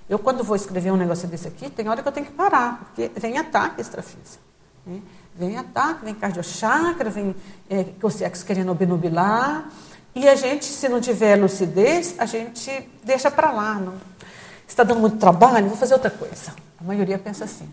Eu, 0.10 0.18
quando 0.18 0.42
vou 0.42 0.56
escrever 0.56 0.90
um 0.90 0.96
negócio 0.96 1.28
desse 1.28 1.50
aqui, 1.50 1.70
tem 1.70 1.90
hora 1.90 2.02
que 2.02 2.08
eu 2.08 2.12
tenho 2.14 2.26
que 2.26 2.32
parar, 2.32 2.80
porque 2.86 3.12
vem 3.20 3.38
ataque 3.38 3.82
extrafísico. 3.82 4.42
Né? 4.86 5.02
Vem 5.36 5.58
ataque, 5.58 6.06
vem 6.06 6.14
cardiochakra, 6.14 7.10
vem 7.10 7.36
é, 7.70 7.86
querendo 8.46 8.72
obnubilar. 8.72 9.70
E 10.16 10.30
a 10.30 10.36
gente, 10.36 10.64
se 10.64 10.88
não 10.88 11.02
tiver 11.02 11.36
lucidez, 11.36 12.16
a 12.18 12.26
gente 12.26 12.90
deixa 13.04 13.30
para 13.30 13.52
lá. 13.52 13.74
Não. 13.74 13.96
Está 14.66 14.86
dando 14.86 15.02
muito 15.02 15.18
trabalho, 15.18 15.68
vou 15.68 15.78
fazer 15.78 15.94
outra 15.94 16.10
coisa. 16.10 16.54
A 16.80 16.86
maioria 16.86 17.20
pensa 17.20 17.44
assim 17.44 17.70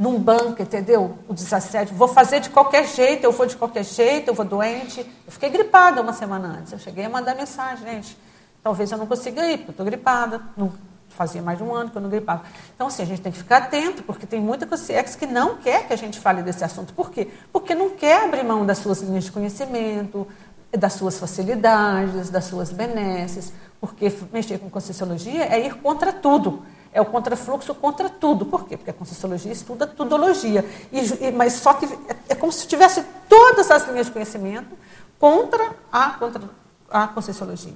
num 0.00 0.18
banco, 0.18 0.62
entendeu? 0.62 1.18
O 1.28 1.34
desassédio. 1.34 1.94
Vou 1.94 2.08
fazer 2.08 2.40
de 2.40 2.48
qualquer 2.48 2.88
jeito, 2.88 3.22
eu 3.24 3.32
vou 3.32 3.44
de 3.44 3.54
qualquer 3.54 3.84
jeito, 3.84 4.28
eu 4.28 4.34
vou 4.34 4.46
doente. 4.46 5.00
Eu 5.26 5.30
fiquei 5.30 5.50
gripada 5.50 6.00
uma 6.00 6.14
semana 6.14 6.56
antes. 6.58 6.72
Eu 6.72 6.78
cheguei 6.78 7.04
a 7.04 7.08
mandar 7.10 7.34
mensagem, 7.34 7.86
gente. 7.86 8.16
Talvez 8.62 8.90
eu 8.90 8.96
não 8.96 9.06
consiga 9.06 9.46
ir, 9.46 9.58
porque 9.58 9.68
eu 9.68 9.72
estou 9.72 9.84
gripada. 9.84 10.40
Não, 10.56 10.72
fazia 11.10 11.42
mais 11.42 11.58
de 11.58 11.64
um 11.64 11.74
ano 11.74 11.90
que 11.90 11.98
eu 11.98 12.00
não 12.00 12.08
gripava. 12.08 12.44
Então, 12.74 12.86
assim, 12.86 13.02
a 13.02 13.04
gente 13.04 13.20
tem 13.20 13.30
que 13.30 13.36
ficar 13.36 13.58
atento, 13.58 14.02
porque 14.02 14.24
tem 14.26 14.40
muita 14.40 14.64
consciência 14.64 15.18
que 15.18 15.26
não 15.26 15.56
quer 15.56 15.86
que 15.86 15.92
a 15.92 15.96
gente 15.96 16.18
fale 16.18 16.42
desse 16.42 16.64
assunto. 16.64 16.94
Por 16.94 17.10
quê? 17.10 17.28
Porque 17.52 17.74
não 17.74 17.90
quer 17.90 18.24
abrir 18.24 18.42
mão 18.42 18.64
das 18.64 18.78
suas 18.78 19.02
linhas 19.02 19.24
de 19.24 19.32
conhecimento, 19.32 20.26
das 20.72 20.94
suas 20.94 21.18
facilidades, 21.18 22.30
das 22.30 22.46
suas 22.46 22.72
benesses, 22.72 23.52
porque 23.78 24.10
mexer 24.32 24.58
com 24.58 24.70
conscienciologia 24.70 25.44
é 25.44 25.60
ir 25.66 25.74
contra 25.74 26.10
tudo. 26.10 26.62
É 26.92 27.00
o 27.00 27.04
contrafluxo 27.04 27.74
contra 27.74 28.08
tudo. 28.08 28.44
Por 28.46 28.66
quê? 28.66 28.76
Porque 28.76 28.90
a 28.90 28.94
Conscienciologia 28.94 29.52
estuda 29.52 29.86
tudologia. 29.86 30.64
E, 30.90 31.30
mas 31.30 31.54
só 31.54 31.74
que 31.74 31.86
é, 31.86 32.16
é, 32.30 32.34
como 32.34 32.50
se 32.50 32.66
tivesse 32.66 33.04
todas 33.28 33.70
as 33.70 33.86
linhas 33.88 34.06
de 34.06 34.12
conhecimento 34.12 34.76
contra 35.18 35.74
a, 35.92 36.10
contra 36.10 36.42
a 36.90 37.06
Conscienciologia. 37.08 37.74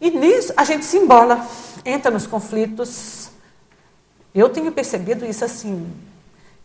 E 0.00 0.10
nisso 0.10 0.52
a 0.56 0.64
gente 0.64 0.84
se 0.84 0.96
embola, 0.96 1.46
entra 1.84 2.10
nos 2.10 2.26
conflitos. 2.26 3.30
Eu 4.34 4.48
tenho 4.48 4.72
percebido 4.72 5.26
isso 5.26 5.44
assim, 5.44 5.92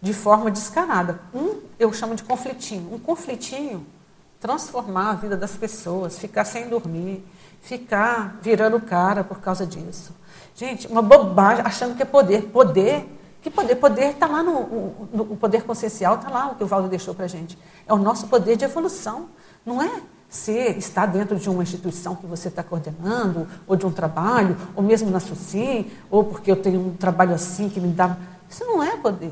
de 0.01 0.13
forma 0.13 0.51
descarada. 0.51 1.19
Um, 1.33 1.59
eu 1.79 1.91
chamo 1.91 2.15
de 2.15 2.23
conflitinho. 2.23 2.93
Um 2.93 2.99
conflitinho 2.99 3.85
transformar 4.39 5.11
a 5.11 5.13
vida 5.13 5.37
das 5.37 5.55
pessoas, 5.55 6.19
ficar 6.19 6.43
sem 6.43 6.67
dormir, 6.67 7.25
ficar 7.61 8.37
virando 8.41 8.77
cara 8.81 9.23
por 9.23 9.39
causa 9.39 9.65
disso. 9.65 10.13
Gente, 10.55 10.87
uma 10.87 11.01
bobagem, 11.01 11.65
achando 11.65 11.95
que 11.95 12.03
é 12.03 12.05
poder. 12.05 12.43
Poder, 12.43 13.07
que 13.41 13.49
poder? 13.49 13.75
Poder 13.75 14.11
está 14.11 14.27
lá 14.27 14.43
no, 14.43 14.53
no, 15.11 15.25
no, 15.25 15.35
poder 15.35 15.63
consciencial, 15.63 16.15
está 16.15 16.29
lá 16.29 16.51
o 16.51 16.55
que 16.55 16.63
o 16.63 16.67
Valdo 16.67 16.87
deixou 16.87 17.13
para 17.13 17.25
a 17.25 17.27
gente. 17.27 17.57
É 17.87 17.93
o 17.93 17.97
nosso 17.97 18.27
poder 18.27 18.55
de 18.55 18.63
evolução. 18.63 19.27
Não 19.65 19.81
é 19.81 20.01
ser, 20.29 20.77
estar 20.77 21.05
dentro 21.05 21.37
de 21.37 21.49
uma 21.49 21.63
instituição 21.63 22.15
que 22.15 22.25
você 22.25 22.47
está 22.47 22.63
coordenando, 22.63 23.47
ou 23.67 23.75
de 23.75 23.85
um 23.85 23.91
trabalho, 23.91 24.57
ou 24.75 24.83
mesmo 24.83 25.09
na 25.11 25.19
SUSI, 25.19 25.91
ou 26.09 26.23
porque 26.23 26.51
eu 26.51 26.55
tenho 26.55 26.79
um 26.79 26.95
trabalho 26.95 27.33
assim 27.33 27.69
que 27.69 27.79
me 27.79 27.89
dá. 27.89 28.17
Isso 28.49 28.65
não 28.65 28.81
é 28.81 28.95
poder. 28.97 29.31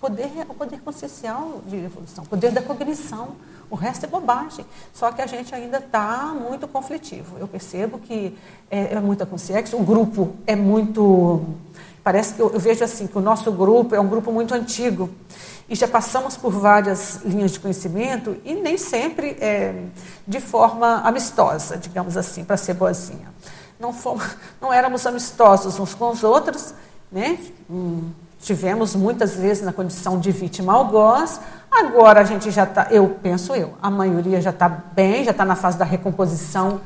Poder 0.00 0.30
é 0.38 0.42
o 0.48 0.54
poder 0.54 0.80
consciencial 0.80 1.60
de 1.66 1.76
evolução, 1.76 2.24
poder 2.24 2.52
da 2.52 2.62
cognição. 2.62 3.30
O 3.68 3.74
resto 3.74 4.04
é 4.04 4.06
bobagem. 4.06 4.64
Só 4.94 5.10
que 5.10 5.20
a 5.20 5.26
gente 5.26 5.52
ainda 5.52 5.78
está 5.78 6.32
muito 6.40 6.68
conflitivo. 6.68 7.36
Eu 7.36 7.48
percebo 7.48 7.98
que 7.98 8.38
é, 8.70 8.94
é 8.94 9.00
muita 9.00 9.26
consciência, 9.26 9.76
o 9.76 9.82
grupo 9.82 10.36
é 10.46 10.54
muito. 10.54 11.44
Parece 12.04 12.34
que 12.34 12.40
eu, 12.40 12.48
eu 12.50 12.60
vejo 12.60 12.84
assim, 12.84 13.08
que 13.08 13.18
o 13.18 13.20
nosso 13.20 13.50
grupo 13.50 13.92
é 13.92 14.00
um 14.00 14.06
grupo 14.06 14.30
muito 14.30 14.54
antigo. 14.54 15.10
E 15.68 15.74
já 15.74 15.88
passamos 15.88 16.36
por 16.36 16.52
várias 16.52 17.16
linhas 17.24 17.50
de 17.50 17.60
conhecimento 17.60 18.36
e 18.44 18.54
nem 18.54 18.78
sempre 18.78 19.36
é, 19.40 19.82
de 20.26 20.40
forma 20.40 21.00
amistosa, 21.00 21.76
digamos 21.76 22.16
assim, 22.16 22.44
para 22.44 22.56
ser 22.56 22.74
boazinha. 22.74 23.34
Não, 23.80 23.92
fomos, 23.92 24.24
não 24.60 24.72
éramos 24.72 25.04
amistosos 25.06 25.78
uns 25.78 25.92
com 25.92 26.08
os 26.10 26.22
outros, 26.22 26.72
né? 27.10 27.36
Hum 27.68 28.10
Tivemos 28.40 28.94
muitas 28.94 29.34
vezes 29.34 29.64
na 29.64 29.72
condição 29.72 30.18
de 30.20 30.30
vítima 30.30 30.72
algoz, 30.72 31.40
agora 31.70 32.20
a 32.20 32.24
gente 32.24 32.50
já 32.50 32.62
está, 32.62 32.86
eu 32.90 33.18
penso 33.20 33.54
eu, 33.54 33.74
a 33.82 33.90
maioria 33.90 34.40
já 34.40 34.50
está 34.50 34.68
bem, 34.68 35.24
já 35.24 35.32
está 35.32 35.44
na 35.44 35.56
fase 35.56 35.76
da 35.76 35.84
recomposição. 35.84 36.80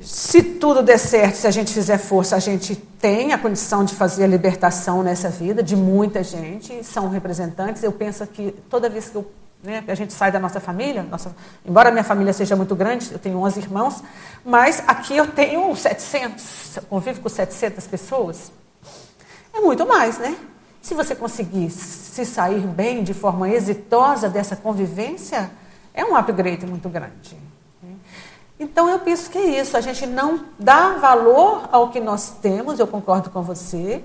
Se 0.00 0.42
tudo 0.42 0.82
der 0.82 0.98
certo, 0.98 1.34
se 1.34 1.46
a 1.46 1.50
gente 1.50 1.72
fizer 1.72 1.98
força, 1.98 2.36
a 2.36 2.38
gente 2.38 2.76
tem 2.76 3.32
a 3.32 3.38
condição 3.38 3.84
de 3.84 3.94
fazer 3.94 4.24
a 4.24 4.26
libertação 4.26 5.02
nessa 5.02 5.28
vida 5.28 5.62
de 5.62 5.74
muita 5.74 6.22
gente, 6.22 6.84
são 6.84 7.08
representantes. 7.08 7.82
Eu 7.82 7.92
penso 7.92 8.24
que 8.26 8.52
toda 8.70 8.88
vez 8.88 9.08
que 9.08 9.16
eu, 9.16 9.28
né, 9.64 9.82
a 9.88 9.94
gente 9.94 10.12
sai 10.12 10.30
da 10.30 10.38
nossa 10.38 10.60
família, 10.60 11.02
nossa, 11.02 11.34
embora 11.64 11.90
minha 11.90 12.04
família 12.04 12.32
seja 12.32 12.54
muito 12.54 12.76
grande, 12.76 13.10
eu 13.10 13.18
tenho 13.18 13.38
11 13.38 13.58
irmãos, 13.58 14.02
mas 14.44 14.82
aqui 14.86 15.16
eu 15.16 15.26
tenho 15.26 15.74
700, 15.74 16.76
eu 16.76 16.82
convivo 16.82 17.20
com 17.20 17.28
700 17.28 17.86
pessoas. 17.86 18.52
É 19.56 19.60
muito 19.60 19.86
mais, 19.86 20.18
né? 20.18 20.36
Se 20.82 20.92
você 20.92 21.14
conseguir 21.14 21.70
se 21.70 22.26
sair 22.26 22.60
bem 22.60 23.02
de 23.02 23.14
forma 23.14 23.48
exitosa 23.48 24.28
dessa 24.28 24.54
convivência, 24.54 25.50
é 25.94 26.04
um 26.04 26.14
upgrade 26.14 26.66
muito 26.66 26.90
grande. 26.90 27.34
Então 28.60 28.88
eu 28.88 28.98
penso 28.98 29.30
que 29.30 29.38
é 29.38 29.60
isso, 29.60 29.76
a 29.78 29.80
gente 29.80 30.06
não 30.06 30.44
dá 30.58 30.98
valor 30.98 31.70
ao 31.72 31.88
que 31.88 32.00
nós 32.00 32.34
temos, 32.42 32.78
eu 32.78 32.86
concordo 32.86 33.30
com 33.30 33.42
você. 33.42 34.04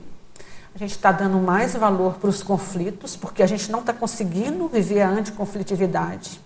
A 0.73 0.78
gente 0.78 0.91
está 0.91 1.11
dando 1.11 1.38
mais 1.38 1.76
valor 1.76 2.14
para 2.14 2.30
os 2.30 2.41
conflitos, 2.41 3.18
porque 3.18 3.44
a 3.44 3.48
gente 3.48 3.69
não 3.69 3.80
está 3.80 3.91
conseguindo 3.91 4.69
viver 4.69 5.02
a 5.02 5.10
anticonflitividade, 5.10 6.40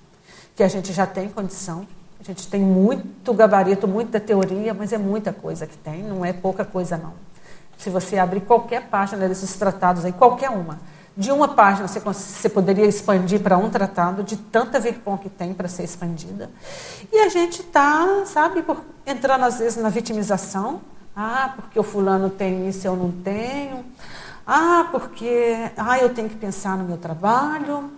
que 0.56 0.64
a 0.64 0.68
gente 0.68 0.92
já 0.92 1.06
tem 1.06 1.30
condição. 1.30 1.88
A 2.20 2.24
gente 2.24 2.48
tem 2.48 2.60
muito 2.60 3.32
gabarito, 3.36 3.88
muita 3.88 4.20
teoria, 4.20 4.74
mas 4.74 4.92
é 4.92 4.98
muita 4.98 5.32
coisa 5.32 5.68
que 5.68 5.78
tem, 5.78 6.02
não 6.02 6.26
é 6.26 6.34
pouca 6.34 6.66
coisa 6.66 6.98
não. 6.98 7.14
Se 7.78 7.90
você 7.90 8.18
abrir 8.18 8.42
qualquer 8.42 8.84
página 8.88 9.28
desses 9.28 9.56
tratados 9.56 10.06
aí, 10.06 10.14
qualquer 10.14 10.50
uma, 10.50 10.80
de 11.18 11.32
uma 11.32 11.48
página 11.48 11.88
você, 11.88 12.00
você 12.00 12.50
poderia 12.50 12.86
expandir 12.86 13.40
para 13.42 13.58
um 13.58 13.70
tratado, 13.70 14.24
de 14.24 14.36
tanta 14.36 14.80
verpom 14.80 15.18
que 15.18 15.30
tem 15.30 15.54
para 15.54 15.68
ser 15.68 15.84
expandida. 15.84 16.50
E 17.12 17.20
a 17.20 17.30
gente 17.30 17.62
está, 17.62 18.24
sabe, 18.26 18.62
por, 18.62 18.84
entrando 19.06 19.46
às 19.46 19.60
vezes 19.60 19.82
na 19.82 19.90
vitimização. 19.90 20.82
Ah, 21.16 21.54
porque 21.56 21.80
o 21.80 21.84
fulano 21.84 22.30
tem 22.30 22.68
isso, 22.68 22.86
eu 22.86 22.96
não 22.96 23.10
tenho. 23.10 23.86
Ah, 24.46 24.88
porque 24.92 25.72
ah, 25.78 25.98
eu 25.98 26.14
tenho 26.14 26.28
que 26.28 26.36
pensar 26.36 26.78
no 26.78 26.84
meu 26.84 26.98
trabalho. 26.98 27.90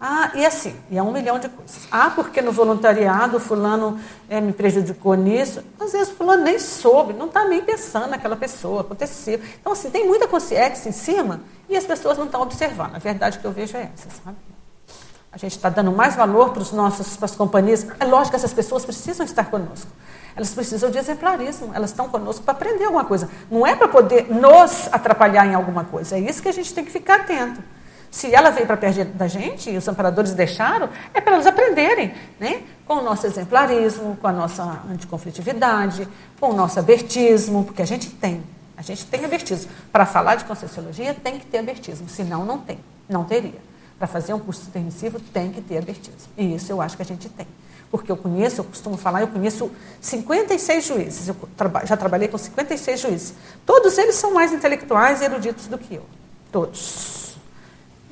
Ah, 0.00 0.32
e 0.34 0.44
assim, 0.44 0.74
e 0.90 0.98
é 0.98 1.02
um 1.02 1.12
milhão 1.12 1.38
de 1.38 1.48
coisas. 1.48 1.88
Ah, 1.90 2.10
porque 2.14 2.42
no 2.42 2.52
voluntariado 2.52 3.40
fulano 3.40 3.98
é, 4.28 4.40
me 4.40 4.52
prejudicou 4.52 5.14
nisso. 5.14 5.62
Às 5.80 5.92
vezes 5.92 6.12
fulano 6.12 6.42
nem 6.42 6.58
soube, 6.58 7.12
não 7.12 7.26
está 7.26 7.44
nem 7.44 7.62
pensando 7.62 8.08
naquela 8.08 8.36
pessoa, 8.36 8.82
aconteceu. 8.82 9.40
Então, 9.60 9.72
assim, 9.72 9.90
tem 9.90 10.06
muita 10.06 10.28
consciência 10.28 10.88
em 10.88 10.92
cima 10.92 11.40
e 11.68 11.76
as 11.76 11.84
pessoas 11.84 12.18
não 12.18 12.26
estão 12.26 12.42
observando. 12.42 12.94
A 12.94 12.98
verdade 12.98 13.38
que 13.38 13.44
eu 13.44 13.52
vejo 13.52 13.76
é 13.76 13.90
essa, 13.94 14.08
sabe? 14.22 14.36
A 15.32 15.36
gente 15.36 15.56
está 15.56 15.68
dando 15.68 15.90
mais 15.90 16.14
valor 16.14 16.50
para, 16.50 16.62
os 16.62 16.70
nossos, 16.70 17.16
para 17.16 17.24
as 17.24 17.34
companhias. 17.34 17.84
É 17.98 18.04
lógico 18.04 18.30
que 18.30 18.36
essas 18.36 18.52
pessoas 18.52 18.84
precisam 18.84 19.26
estar 19.26 19.46
conosco. 19.46 19.90
Elas 20.36 20.54
precisam 20.54 20.90
de 20.90 20.98
exemplarismo, 20.98 21.72
elas 21.74 21.90
estão 21.90 22.08
conosco 22.08 22.44
para 22.44 22.52
aprender 22.52 22.84
alguma 22.84 23.04
coisa. 23.04 23.28
Não 23.50 23.66
é 23.66 23.74
para 23.74 23.88
poder 23.88 24.32
nos 24.32 24.88
atrapalhar 24.92 25.46
em 25.46 25.54
alguma 25.54 25.84
coisa. 25.84 26.16
É 26.16 26.20
isso 26.20 26.40
que 26.40 26.48
a 26.48 26.52
gente 26.52 26.72
tem 26.72 26.84
que 26.84 26.90
ficar 26.90 27.16
atento. 27.16 27.60
Se 28.14 28.32
ela 28.32 28.50
veio 28.50 28.64
para 28.64 28.76
perto 28.76 29.12
da 29.14 29.26
gente 29.26 29.68
e 29.68 29.76
os 29.76 29.88
amparadores 29.88 30.34
deixaram, 30.34 30.88
é 31.12 31.20
para 31.20 31.34
elas 31.34 31.48
aprenderem, 31.48 32.14
né? 32.38 32.62
com 32.86 32.94
o 32.94 33.02
nosso 33.02 33.26
exemplarismo, 33.26 34.16
com 34.18 34.28
a 34.28 34.32
nossa 34.32 34.62
anticonflitividade, 34.88 36.06
com 36.38 36.50
o 36.50 36.52
nosso 36.52 36.78
abertismo, 36.78 37.64
porque 37.64 37.82
a 37.82 37.84
gente 37.84 38.08
tem, 38.10 38.40
a 38.76 38.82
gente 38.82 39.04
tem 39.06 39.24
abertismo. 39.24 39.68
Para 39.90 40.06
falar 40.06 40.36
de 40.36 40.44
Conscienciologia 40.44 41.12
tem 41.12 41.40
que 41.40 41.46
ter 41.46 41.58
abertismo, 41.58 42.08
senão 42.08 42.44
não 42.44 42.58
tem, 42.58 42.78
não 43.08 43.24
teria. 43.24 43.60
Para 43.98 44.06
fazer 44.06 44.32
um 44.32 44.38
curso 44.38 44.62
intermissivo 44.68 45.18
tem 45.18 45.50
que 45.50 45.60
ter 45.60 45.78
abertismo. 45.78 46.30
E 46.38 46.54
isso 46.54 46.70
eu 46.70 46.80
acho 46.80 46.94
que 46.94 47.02
a 47.02 47.06
gente 47.06 47.28
tem. 47.28 47.48
Porque 47.90 48.12
eu 48.12 48.16
conheço, 48.16 48.60
eu 48.60 48.64
costumo 48.64 48.96
falar, 48.96 49.22
eu 49.22 49.28
conheço 49.28 49.68
56 50.00 50.86
juízes, 50.86 51.26
eu 51.26 51.36
já 51.84 51.96
trabalhei 51.96 52.28
com 52.28 52.38
56 52.38 53.00
juízes. 53.00 53.34
Todos 53.66 53.98
eles 53.98 54.14
são 54.14 54.32
mais 54.32 54.52
intelectuais 54.52 55.20
e 55.20 55.24
eruditos 55.24 55.66
do 55.66 55.76
que 55.76 55.96
eu. 55.96 56.06
Todos. 56.52 57.34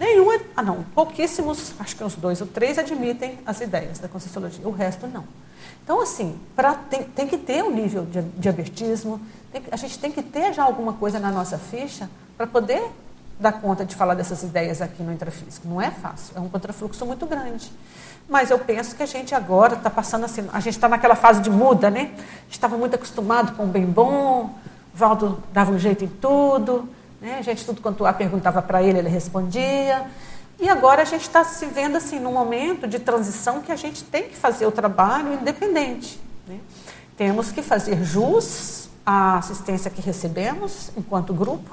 Nenhum, 0.03 0.37
ah 0.57 0.63
não, 0.65 0.83
pouquíssimos, 0.97 1.75
acho 1.79 1.95
que 1.95 2.03
uns 2.03 2.17
dois 2.17 2.41
ou 2.41 2.47
três 2.49 2.77
admitem 2.77 3.39
as 3.47 3.61
ideias 3.61 4.01
da 4.01 4.09
Conscienciologia, 4.09 4.67
o 4.67 4.73
resto 4.73 5.07
não. 5.07 5.23
Então, 5.85 6.03
assim, 6.03 6.41
pra, 6.57 6.75
tem, 6.75 7.05
tem 7.05 7.29
que 7.29 7.39
ter 7.39 7.63
um 7.63 7.71
nível 7.71 8.05
de, 8.07 8.21
de 8.21 8.49
abertismo, 8.49 9.21
tem, 9.53 9.63
a 9.71 9.77
gente 9.77 9.97
tem 10.01 10.11
que 10.11 10.21
ter 10.21 10.53
já 10.53 10.65
alguma 10.65 10.95
coisa 10.95 11.21
na 11.21 11.31
nossa 11.31 11.57
ficha 11.57 12.11
para 12.37 12.49
poder 12.49 12.83
dar 13.39 13.53
conta 13.53 13.85
de 13.85 13.95
falar 13.95 14.15
dessas 14.15 14.43
ideias 14.43 14.83
aqui 14.83 15.05
no 15.05 15.13
intrafísico. 15.13 15.69
Não 15.69 15.81
é 15.81 15.93
fácil, 15.93 16.37
é 16.37 16.41
um 16.41 16.49
contrafluxo 16.49 17.07
muito 17.07 17.25
grande. 17.25 17.73
Mas 18.29 18.51
eu 18.51 18.59
penso 18.59 18.97
que 18.97 19.05
a 19.05 19.07
gente 19.07 19.37
agora 19.37 19.75
está 19.75 19.89
passando 19.89 20.25
assim, 20.25 20.49
a 20.53 20.59
gente 20.59 20.75
está 20.75 20.89
naquela 20.89 21.15
fase 21.15 21.41
de 21.41 21.51
muda, 21.51 21.89
né? 21.91 22.11
Estava 22.51 22.77
muito 22.77 22.97
acostumado 22.97 23.57
com 23.57 23.63
o 23.63 23.69
bem 23.69 23.87
bom, 23.87 24.51
Valdo 24.93 25.41
dava 25.53 25.71
um 25.71 25.79
jeito 25.79 26.05
em 26.05 26.09
tudo, 26.09 26.89
né? 27.23 27.37
A 27.39 27.43
gente, 27.43 27.65
tudo 27.65 27.81
quanto 27.81 28.05
a 28.05 28.13
perguntava 28.13 28.61
para 28.61 28.83
ele, 28.83 28.99
ele 28.99 29.09
respondia. 29.09 30.05
E 30.61 30.69
agora 30.69 31.03
a 31.03 31.05
gente 31.05 31.23
está 31.23 31.45
se 31.45 31.65
vendo 31.67 31.97
assim 31.97 32.19
num 32.19 32.33
momento 32.33 32.87
de 32.89 32.99
transição 32.99 33.63
que 33.63 33.71
a 33.71 33.77
gente 33.77 34.03
tem 34.03 34.25
que 34.25 34.37
fazer 34.37 34.67
o 34.67 34.73
trabalho 34.73 35.35
independente. 35.35 36.21
Né? 36.47 36.59
Temos 37.17 37.53
que 37.53 37.63
fazer 37.63 38.03
jus 38.05 38.91
à 39.07 39.39
assistência 39.39 39.89
que 39.91 40.03
recebemos 40.03 40.91
enquanto 40.97 41.33
grupo, 41.33 41.71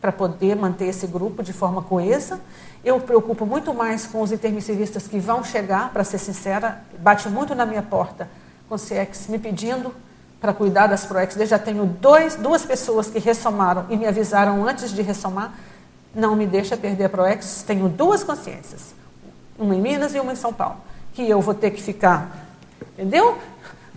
para 0.00 0.12
poder 0.12 0.54
manter 0.54 0.86
esse 0.86 1.06
grupo 1.06 1.42
de 1.42 1.52
forma 1.52 1.82
coesa. 1.82 2.40
Eu 2.84 3.00
preocupo 3.00 3.44
muito 3.44 3.74
mais 3.74 4.06
com 4.06 4.22
os 4.22 4.30
intermissivistas 4.30 5.08
que 5.08 5.18
vão 5.18 5.42
chegar, 5.42 5.92
para 5.92 6.04
ser 6.04 6.18
sincera, 6.18 6.84
bate 6.98 7.28
muito 7.28 7.54
na 7.54 7.66
minha 7.66 7.82
porta 7.82 8.28
com 8.68 8.76
o 8.76 8.78
CIEX 8.78 9.26
me 9.28 9.38
pedindo 9.38 9.94
para 10.44 10.52
cuidar 10.52 10.88
das 10.88 11.06
ProEx. 11.06 11.36
Eu 11.38 11.46
já 11.46 11.58
tenho 11.58 11.86
dois, 11.86 12.36
duas 12.36 12.66
pessoas 12.66 13.08
que 13.08 13.18
ressomaram 13.18 13.86
e 13.88 13.96
me 13.96 14.06
avisaram 14.06 14.68
antes 14.68 14.92
de 14.92 15.00
ressomar. 15.00 15.54
Não 16.14 16.36
me 16.36 16.46
deixa 16.46 16.76
perder 16.76 17.04
a 17.04 17.08
ProEx. 17.08 17.64
Tenho 17.66 17.88
duas 17.88 18.22
consciências, 18.22 18.94
uma 19.58 19.74
em 19.74 19.80
Minas 19.80 20.14
e 20.14 20.20
uma 20.20 20.34
em 20.34 20.36
São 20.36 20.52
Paulo, 20.52 20.76
que 21.14 21.26
eu 21.26 21.40
vou 21.40 21.54
ter 21.54 21.70
que 21.70 21.80
ficar, 21.80 22.46
entendeu? 22.92 23.38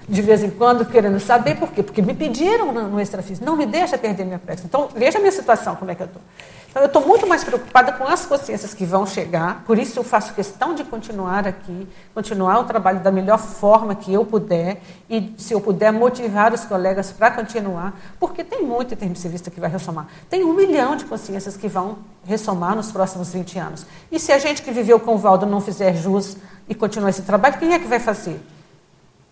De 0.07 0.21
vez 0.21 0.41
em 0.41 0.49
quando 0.49 0.85
querendo 0.85 1.19
saber 1.19 1.57
por 1.57 1.69
quê? 1.69 1.83
Porque 1.83 2.01
me 2.01 2.13
pediram 2.13 2.71
no, 2.71 2.87
no 2.87 3.01
extrafísico, 3.01 3.45
não 3.45 3.57
me 3.57 3.65
deixa 3.65 3.97
perder 3.97 4.23
minha 4.23 4.39
ProEx. 4.39 4.63
Então, 4.63 4.87
veja 4.95 5.17
a 5.17 5.19
minha 5.19 5.33
situação, 5.33 5.75
como 5.75 5.91
é 5.91 5.95
que 5.95 6.03
eu 6.03 6.07
estou. 6.07 6.21
Então, 6.69 6.84
eu 6.84 6.88
estou 6.88 7.06
muito 7.06 7.26
mais 7.26 7.44
preocupada 7.44 7.91
com 7.94 8.03
as 8.03 8.26
consciências 8.26 8.73
que 8.73 8.85
vão 8.85 9.06
chegar, 9.06 9.64
por 9.65 9.80
isso 9.80 9.98
eu 9.98 10.03
faço 10.03 10.34
questão 10.34 10.76
de 10.76 10.84
continuar 10.84 11.48
aqui, 11.48 11.88
continuar 12.14 12.60
o 12.60 12.65
trabalho 12.65 12.99
da 12.99 13.11
melhor 13.11 13.39
forma 13.39 13.95
que 13.95 14.14
eu 14.14 14.26
puder, 14.26 14.81
e 15.10 15.34
se 15.38 15.53
eu 15.53 15.61
puder 15.61 15.91
motivar 15.91 16.53
os 16.53 16.65
colegas 16.65 17.11
para 17.11 17.31
continuar, 17.31 17.99
porque 18.19 18.44
tem 18.44 18.64
muito 18.64 18.94
intermissivista 18.94 19.49
que 19.49 19.60
vai 19.60 19.69
ressomar. 19.69 20.07
Tem 20.30 20.44
um 20.44 20.53
milhão 20.53 20.95
de 20.95 21.06
consciências 21.06 21.57
que 21.57 21.68
vão 21.68 21.98
ressomar 22.26 22.76
nos 22.76 22.91
próximos 22.91 23.34
20 23.34 23.57
anos. 23.57 23.85
E 24.11 24.19
se 24.19 24.31
a 24.31 24.38
gente 24.38 24.61
que 24.61 24.72
viveu 24.72 24.99
com 24.99 25.15
o 25.15 25.18
Valdo 25.18 25.45
não 25.45 25.61
fizer 25.61 25.95
jus 25.95 26.38
e 26.69 26.76
continuar 26.76 27.10
esse 27.10 27.22
trabalho, 27.23 27.57
quem 27.57 27.73
é 27.73 27.80
que 27.80 27.88
vai 27.88 27.99
fazer? 27.99 28.39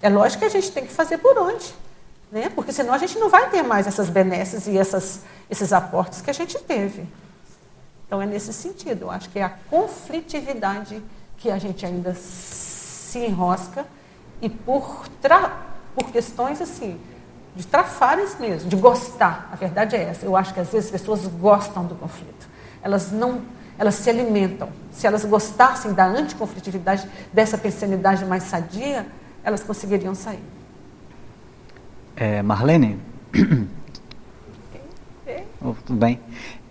É 0.01 0.09
lógico 0.09 0.39
que 0.39 0.45
a 0.45 0.49
gente 0.49 0.71
tem 0.71 0.85
que 0.85 0.91
fazer 0.91 1.17
por 1.17 1.37
onde. 1.37 1.73
Né? 2.31 2.49
Porque 2.53 2.71
senão 2.71 2.93
a 2.93 2.97
gente 2.97 3.17
não 3.19 3.29
vai 3.29 3.49
ter 3.49 3.63
mais 3.63 3.87
essas 3.87 4.09
benesses 4.09 4.67
e 4.67 4.77
essas, 4.77 5.21
esses 5.49 5.71
aportes 5.71 6.21
que 6.21 6.29
a 6.29 6.33
gente 6.33 6.57
teve. 6.59 7.07
Então 8.05 8.21
é 8.21 8.25
nesse 8.25 8.53
sentido, 8.53 9.03
eu 9.03 9.11
acho 9.11 9.29
que 9.29 9.39
é 9.39 9.43
a 9.43 9.49
conflitividade 9.49 11.01
que 11.37 11.49
a 11.49 11.57
gente 11.57 11.85
ainda 11.85 12.13
se 12.13 13.19
enrosca 13.19 13.85
e 14.41 14.49
por, 14.49 15.07
tra... 15.21 15.51
por 15.95 16.11
questões 16.11 16.61
assim, 16.61 16.99
de 17.55 17.65
trafares 17.65 18.37
mesmo, 18.39 18.69
de 18.69 18.75
gostar. 18.75 19.49
A 19.51 19.55
verdade 19.55 19.95
é 19.95 20.03
essa. 20.03 20.25
Eu 20.25 20.35
acho 20.35 20.53
que 20.53 20.59
às 20.59 20.69
vezes 20.69 20.85
as 20.87 20.91
pessoas 20.91 21.25
gostam 21.27 21.85
do 21.85 21.95
conflito. 21.95 22.47
Elas 22.83 23.11
não, 23.11 23.41
elas 23.77 23.95
se 23.95 24.09
alimentam. 24.09 24.69
Se 24.91 25.07
elas 25.07 25.25
gostassem 25.25 25.93
da 25.93 26.05
anticonflitividade, 26.05 27.09
dessa 27.33 27.57
pensanidade 27.57 28.25
mais 28.25 28.43
sadia, 28.43 29.07
elas 29.43 29.63
conseguiriam 29.63 30.13
sair. 30.13 30.43
É, 32.15 32.41
Marlene? 32.41 32.99
Oh, 35.65 35.75
tudo 35.85 35.99
bem. 35.99 36.19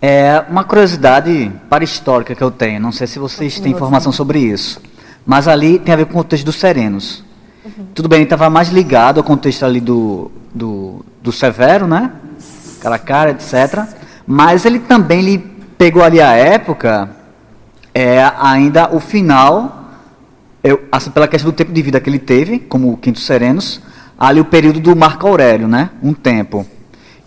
É 0.01 0.43
uma 0.49 0.63
curiosidade 0.63 1.51
para 1.69 1.83
histórica 1.83 2.35
que 2.35 2.43
eu 2.43 2.51
tenho. 2.51 2.79
Não 2.79 2.91
sei 2.91 3.07
se 3.07 3.19
vocês 3.19 3.59
têm 3.59 3.71
informação 3.71 4.11
sobre 4.11 4.39
isso. 4.39 4.81
Mas 5.25 5.47
ali 5.47 5.79
tem 5.79 5.93
a 5.93 5.97
ver 5.97 6.05
com 6.05 6.11
o 6.11 6.23
contexto 6.23 6.45
dos 6.45 6.55
serenos. 6.55 7.23
Uhum. 7.65 7.87
Tudo 7.95 8.07
bem, 8.07 8.17
ele 8.17 8.25
estava 8.25 8.49
mais 8.49 8.69
ligado 8.69 9.17
ao 9.17 9.23
contexto 9.23 9.63
ali 9.63 9.81
do, 9.81 10.31
do, 10.53 11.03
do 11.21 11.31
Severo, 11.31 11.87
né? 11.87 12.11
Caracara, 12.79 13.31
etc. 13.31 13.85
Mas 14.27 14.65
ele 14.65 14.79
também 14.79 15.21
lhe 15.21 15.37
pegou 15.77 16.03
ali 16.03 16.21
a 16.21 16.33
época, 16.33 17.09
é, 17.93 18.31
ainda 18.39 18.93
o 18.93 18.99
final, 18.99 19.89
eu, 20.63 20.83
assim, 20.91 21.09
pela 21.09 21.27
questão 21.27 21.51
do 21.51 21.55
tempo 21.55 21.71
de 21.71 21.81
vida 21.81 21.99
que 21.99 22.09
ele 22.09 22.19
teve, 22.19 22.59
como 22.59 22.91
o 22.91 22.97
Quinto 22.97 23.19
Serenos, 23.19 23.81
ali 24.17 24.39
o 24.39 24.45
período 24.45 24.79
do 24.79 24.95
Marco 24.95 25.27
Aurélio, 25.27 25.67
né? 25.67 25.89
Um 26.01 26.13
tempo. 26.13 26.65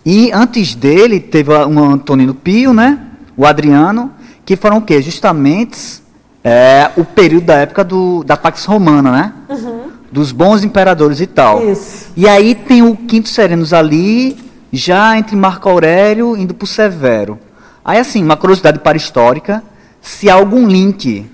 E 0.05 0.31
antes 0.31 0.75
dele 0.75 1.19
teve 1.19 1.51
o 1.51 1.79
Antonino 1.79 2.33
Pio, 2.33 2.73
né? 2.73 2.99
O 3.35 3.45
Adriano, 3.45 4.11
que 4.45 4.55
foram 4.55 4.77
o 4.77 4.81
quê? 4.81 5.01
Justamente 5.01 6.01
é, 6.43 6.89
o 6.97 7.03
período 7.03 7.45
da 7.45 7.55
época 7.55 7.83
do, 7.83 8.23
da 8.23 8.37
Pax 8.37 8.65
Romana, 8.65 9.11
né? 9.11 9.33
Uhum. 9.49 9.91
Dos 10.11 10.31
bons 10.31 10.63
imperadores 10.63 11.21
e 11.21 11.27
tal. 11.27 11.69
Isso. 11.69 12.07
E 12.15 12.27
aí 12.27 12.55
tem 12.55 12.81
o 12.81 12.95
Quinto 12.95 13.29
Serenos 13.29 13.73
ali, 13.73 14.37
já 14.71 15.17
entre 15.17 15.35
Marco 15.35 15.69
Aurélio 15.69 16.35
indo 16.35 16.53
para 16.53 16.65
o 16.65 16.67
Severo. 16.67 17.37
Aí 17.83 17.99
assim, 17.99 18.23
uma 18.23 18.37
curiosidade 18.37 18.79
para 18.79 18.97
histórica, 18.97 19.63
se 20.01 20.29
há 20.29 20.33
algum 20.33 20.67
link 20.67 21.29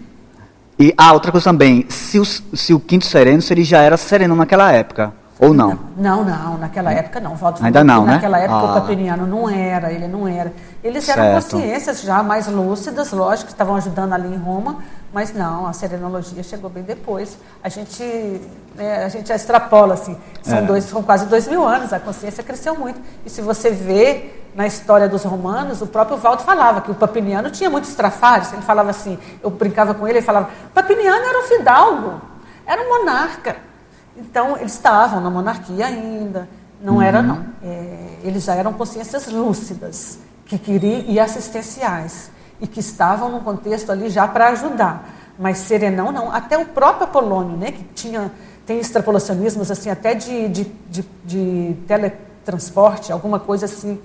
e 0.77 0.93
ah, 0.97 1.13
outra 1.13 1.31
coisa 1.31 1.45
também, 1.45 1.85
se 1.87 2.19
o, 2.19 2.25
se 2.25 2.73
o 2.73 2.79
Quinto 2.79 3.05
Serenos 3.05 3.49
ele 3.49 3.63
já 3.63 3.81
era 3.81 3.95
sereno 3.95 4.35
naquela 4.35 4.71
época. 4.71 5.13
Ou 5.37 5.53
não? 5.53 5.77
Não, 5.97 6.23
não, 6.23 6.57
naquela 6.57 6.93
época 6.93 7.19
não. 7.19 7.35
Valdo 7.35 7.59
Ainda 7.61 7.83
não, 7.83 8.05
né? 8.05 8.13
Naquela 8.13 8.39
época 8.39 8.57
ah. 8.57 8.71
o 8.71 8.73
Capiniano 8.73 9.27
não 9.27 9.49
era, 9.49 9.91
ele 9.91 10.07
não 10.07 10.25
era. 10.25 10.53
Eles 10.81 11.09
eram 11.09 11.23
certo. 11.23 11.51
consciências 11.51 12.01
já 12.01 12.23
mais 12.23 12.47
lúcidas, 12.47 13.11
lógico, 13.11 13.47
que 13.47 13.53
estavam 13.53 13.75
ajudando 13.75 14.13
ali 14.13 14.33
em 14.33 14.37
Roma, 14.37 14.77
mas 15.13 15.33
não, 15.33 15.67
a 15.67 15.73
serenologia 15.73 16.41
chegou 16.41 16.69
bem 16.69 16.83
depois. 16.83 17.37
A 17.61 17.67
gente, 17.67 18.01
né, 18.75 19.03
a 19.03 19.09
gente 19.09 19.29
extrapola, 19.29 19.95
assim, 19.95 20.17
são, 20.41 20.59
é. 20.59 20.61
dois, 20.61 20.85
são 20.85 21.03
quase 21.03 21.25
dois 21.25 21.47
mil 21.49 21.67
anos, 21.67 21.91
a 21.91 21.99
consciência 21.99 22.41
cresceu 22.41 22.77
muito. 22.77 23.01
E 23.25 23.29
se 23.29 23.41
você 23.41 23.71
vê 23.71 24.41
na 24.55 24.65
história 24.65 25.09
dos 25.09 25.25
romanos, 25.25 25.81
o 25.81 25.87
próprio 25.87 26.15
Valdo 26.15 26.43
falava 26.43 26.79
que 26.79 26.91
o 26.91 26.95
Papiniano 26.95 27.51
tinha 27.51 27.69
muitos 27.69 27.93
trafares, 27.93 28.53
ele 28.53 28.61
falava 28.61 28.89
assim, 28.89 29.19
eu 29.43 29.49
brincava 29.49 29.93
com 29.93 30.07
ele, 30.07 30.19
ele 30.19 30.25
falava, 30.25 30.49
Papiniano 30.73 31.25
era 31.25 31.39
um 31.39 31.43
fidalgo, 31.43 32.21
era 32.65 32.81
um 32.81 32.99
monarca. 32.99 33.74
Então, 34.17 34.57
eles 34.57 34.73
estavam 34.73 35.19
na 35.19 35.29
monarquia 35.29 35.87
ainda, 35.87 36.47
não 36.81 36.95
uhum. 36.95 37.01
era 37.01 37.21
não. 37.21 37.45
É, 37.63 38.17
eles 38.23 38.43
já 38.43 38.55
eram 38.55 38.73
consciências 38.73 39.27
lúcidas 39.27 40.19
que 40.45 40.57
queriam 40.57 41.03
e 41.07 41.19
assistenciais 41.19 42.31
e 42.61 42.67
que 42.67 42.79
estavam 42.79 43.29
num 43.29 43.41
contexto 43.41 43.91
ali 43.91 44.09
já 44.09 44.27
para 44.27 44.49
ajudar. 44.49 45.09
Mas 45.37 45.57
serenão 45.57 46.11
não. 46.11 46.31
Até 46.31 46.57
o 46.57 46.65
próprio 46.65 47.05
Apolônio, 47.05 47.57
né, 47.57 47.71
que 47.71 47.83
tinha 47.93 48.31
tem 48.65 48.79
extrapolacionismos 48.79 49.69
assim 49.69 49.89
até 49.89 50.15
de, 50.15 50.47
de, 50.47 50.63
de, 50.89 51.05
de 51.23 51.75
teletransporte, 51.87 53.11
alguma 53.11 53.39
coisa 53.39 53.65
assim. 53.65 53.99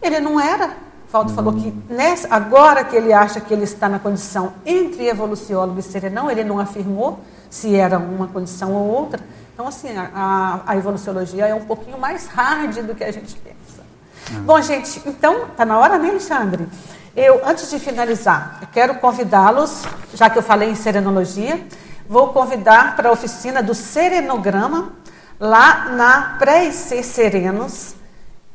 Ele 0.00 0.20
não 0.20 0.38
era. 0.38 0.86
Uhum. 1.12 1.28
falou 1.30 1.54
que 1.54 1.72
nessa, 1.88 2.28
agora 2.30 2.84
que 2.84 2.94
ele 2.94 3.12
acha 3.12 3.40
que 3.40 3.54
ele 3.54 3.64
está 3.64 3.88
na 3.88 3.98
condição 3.98 4.52
entre 4.66 5.08
evoluciólogo 5.08 5.78
e 5.78 5.82
serenão, 5.82 6.30
ele 6.30 6.44
não 6.44 6.58
afirmou 6.58 7.20
se 7.48 7.74
era 7.74 7.98
uma 7.98 8.26
condição 8.26 8.74
ou 8.74 8.86
outra, 8.86 9.22
então, 9.56 9.68
assim, 9.68 9.88
a, 9.96 10.60
a 10.66 10.76
evoluciologia 10.76 11.46
é 11.46 11.54
um 11.54 11.64
pouquinho 11.64 11.98
mais 11.98 12.26
hard 12.26 12.76
do 12.82 12.94
que 12.94 13.02
a 13.02 13.10
gente 13.10 13.34
pensa. 13.36 13.82
Uhum. 14.30 14.42
Bom, 14.42 14.60
gente, 14.60 15.00
então, 15.06 15.46
está 15.46 15.64
na 15.64 15.78
hora, 15.78 15.96
né, 15.96 16.10
Alexandre? 16.10 16.68
Eu, 17.16 17.40
antes 17.42 17.70
de 17.70 17.78
finalizar, 17.78 18.58
eu 18.60 18.68
quero 18.70 18.96
convidá-los, 18.96 19.84
já 20.12 20.28
que 20.28 20.36
eu 20.36 20.42
falei 20.42 20.68
em 20.68 20.74
serenologia, 20.74 21.58
vou 22.06 22.34
convidar 22.34 22.96
para 22.96 23.08
a 23.08 23.12
oficina 23.12 23.62
do 23.62 23.74
serenograma, 23.74 24.92
lá 25.40 25.86
na 25.88 26.36
Pré-IC 26.38 27.02
Serenos, 27.02 27.94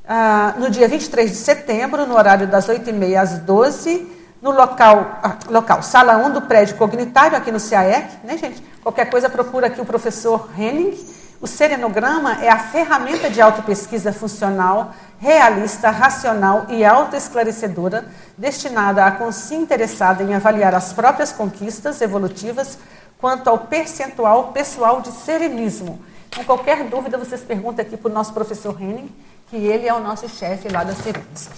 uh, 0.06 0.60
no 0.60 0.69
dia 0.69 0.88
23 0.88 1.32
de 1.32 1.38
setembro, 1.38 2.06
no 2.06 2.15
horário 2.15 2.45
das 2.45 2.68
8h30 2.68 3.19
às 3.19 3.40
12 3.40 4.20
no 4.42 4.52
local, 4.52 5.20
ah, 5.22 5.38
local, 5.50 5.84
sala 5.84 6.18
1 6.18 6.32
do 6.32 6.42
prédio 6.42 6.76
cognitário, 6.76 7.38
aqui 7.38 7.52
no 7.52 7.60
CAEC, 7.60 8.26
né, 8.26 8.38
gente? 8.38 8.62
Qualquer 8.82 9.10
coisa, 9.10 9.30
procura 9.30 9.68
aqui 9.68 9.80
o 9.80 9.86
professor 9.86 10.50
Henning. 10.58 10.98
O 11.40 11.48
serenograma 11.48 12.44
é 12.44 12.50
a 12.50 12.58
ferramenta 12.58 13.30
de 13.30 13.42
autopesquisa 13.42 14.12
funcional, 14.12 14.94
realista, 15.20 15.90
racional 15.90 16.66
e 16.70 16.84
autoesclarecedora, 16.84 18.06
destinada 18.38 19.06
à 19.06 19.12
consciência 19.12 19.64
interessada 19.64 20.24
em 20.24 20.34
avaliar 20.34 20.74
as 20.74 20.94
próprias 20.94 21.32
conquistas 21.32 22.02
evolutivas 22.02 22.78
quanto 23.20 23.48
ao 23.48 23.60
percentual 23.60 24.52
pessoal 24.52 25.02
de 25.02 25.12
serenismo. 25.12 26.00
Com 26.36 26.44
qualquer 26.44 26.84
dúvida, 26.86 27.18
vocês 27.18 27.42
perguntam 27.42 27.86
aqui 27.86 27.98
para 27.98 28.10
o 28.10 28.14
nosso 28.14 28.34
professor 28.34 28.80
Henning, 28.82 29.12
que 29.50 29.58
ele 29.58 29.88
é 29.88 29.94
o 29.94 30.00
nosso 30.00 30.28
chefe 30.30 30.70
lá 30.70 30.84
da 30.84 30.94
Serenos. 30.94 31.50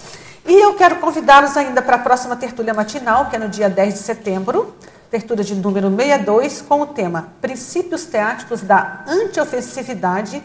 E 0.46 0.60
eu 0.60 0.74
quero 0.74 0.96
convidá-los 0.96 1.56
ainda 1.56 1.80
para 1.80 1.96
a 1.96 1.98
próxima 1.98 2.36
tertúlia 2.36 2.74
matinal, 2.74 3.30
que 3.30 3.36
é 3.36 3.38
no 3.38 3.48
dia 3.48 3.70
10 3.70 3.94
de 3.94 4.00
setembro, 4.00 4.76
tertúlia 5.10 5.42
de 5.42 5.54
número 5.54 5.88
62, 5.88 6.60
com 6.60 6.82
o 6.82 6.86
tema 6.86 7.28
Princípios 7.40 8.04
Teáticos 8.04 8.60
da 8.60 9.04
Antiofensividade, 9.06 10.42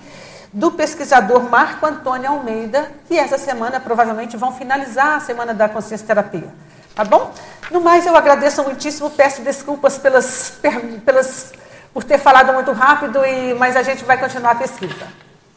do 0.53 0.71
pesquisador 0.71 1.43
Marco 1.49 1.85
Antônio 1.85 2.30
Almeida, 2.30 2.89
que 3.07 3.17
essa 3.17 3.38
semana 3.38 3.80
provavelmente 3.80 4.38
vão 4.38 4.53
finalizar 4.53 5.17
a 5.17 5.19
semana 5.19 5.53
da 5.53 5.67
consciência 5.67 6.07
terapia. 6.07 6.47
Tá 6.95 7.03
bom? 7.03 7.34
No 7.69 7.81
mais, 7.81 8.05
eu 8.05 8.15
agradeço 8.15 8.63
muitíssimo, 8.63 9.09
peço 9.09 9.41
desculpas 9.41 9.97
pelas, 9.97 10.59
pelas, 11.05 11.51
por 11.93 12.05
ter 12.05 12.17
falado 12.17 12.53
muito 12.53 12.71
rápido, 12.71 13.23
e, 13.26 13.53
mas 13.53 13.76
a 13.76 13.84
gente 13.84 14.05
vai 14.05 14.17
continuar 14.17 14.51
a 14.51 14.55
pesquisa. 14.55 15.07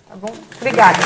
Tá 0.09 0.16
bom? 0.16 0.32
Obrigada. 0.56 0.98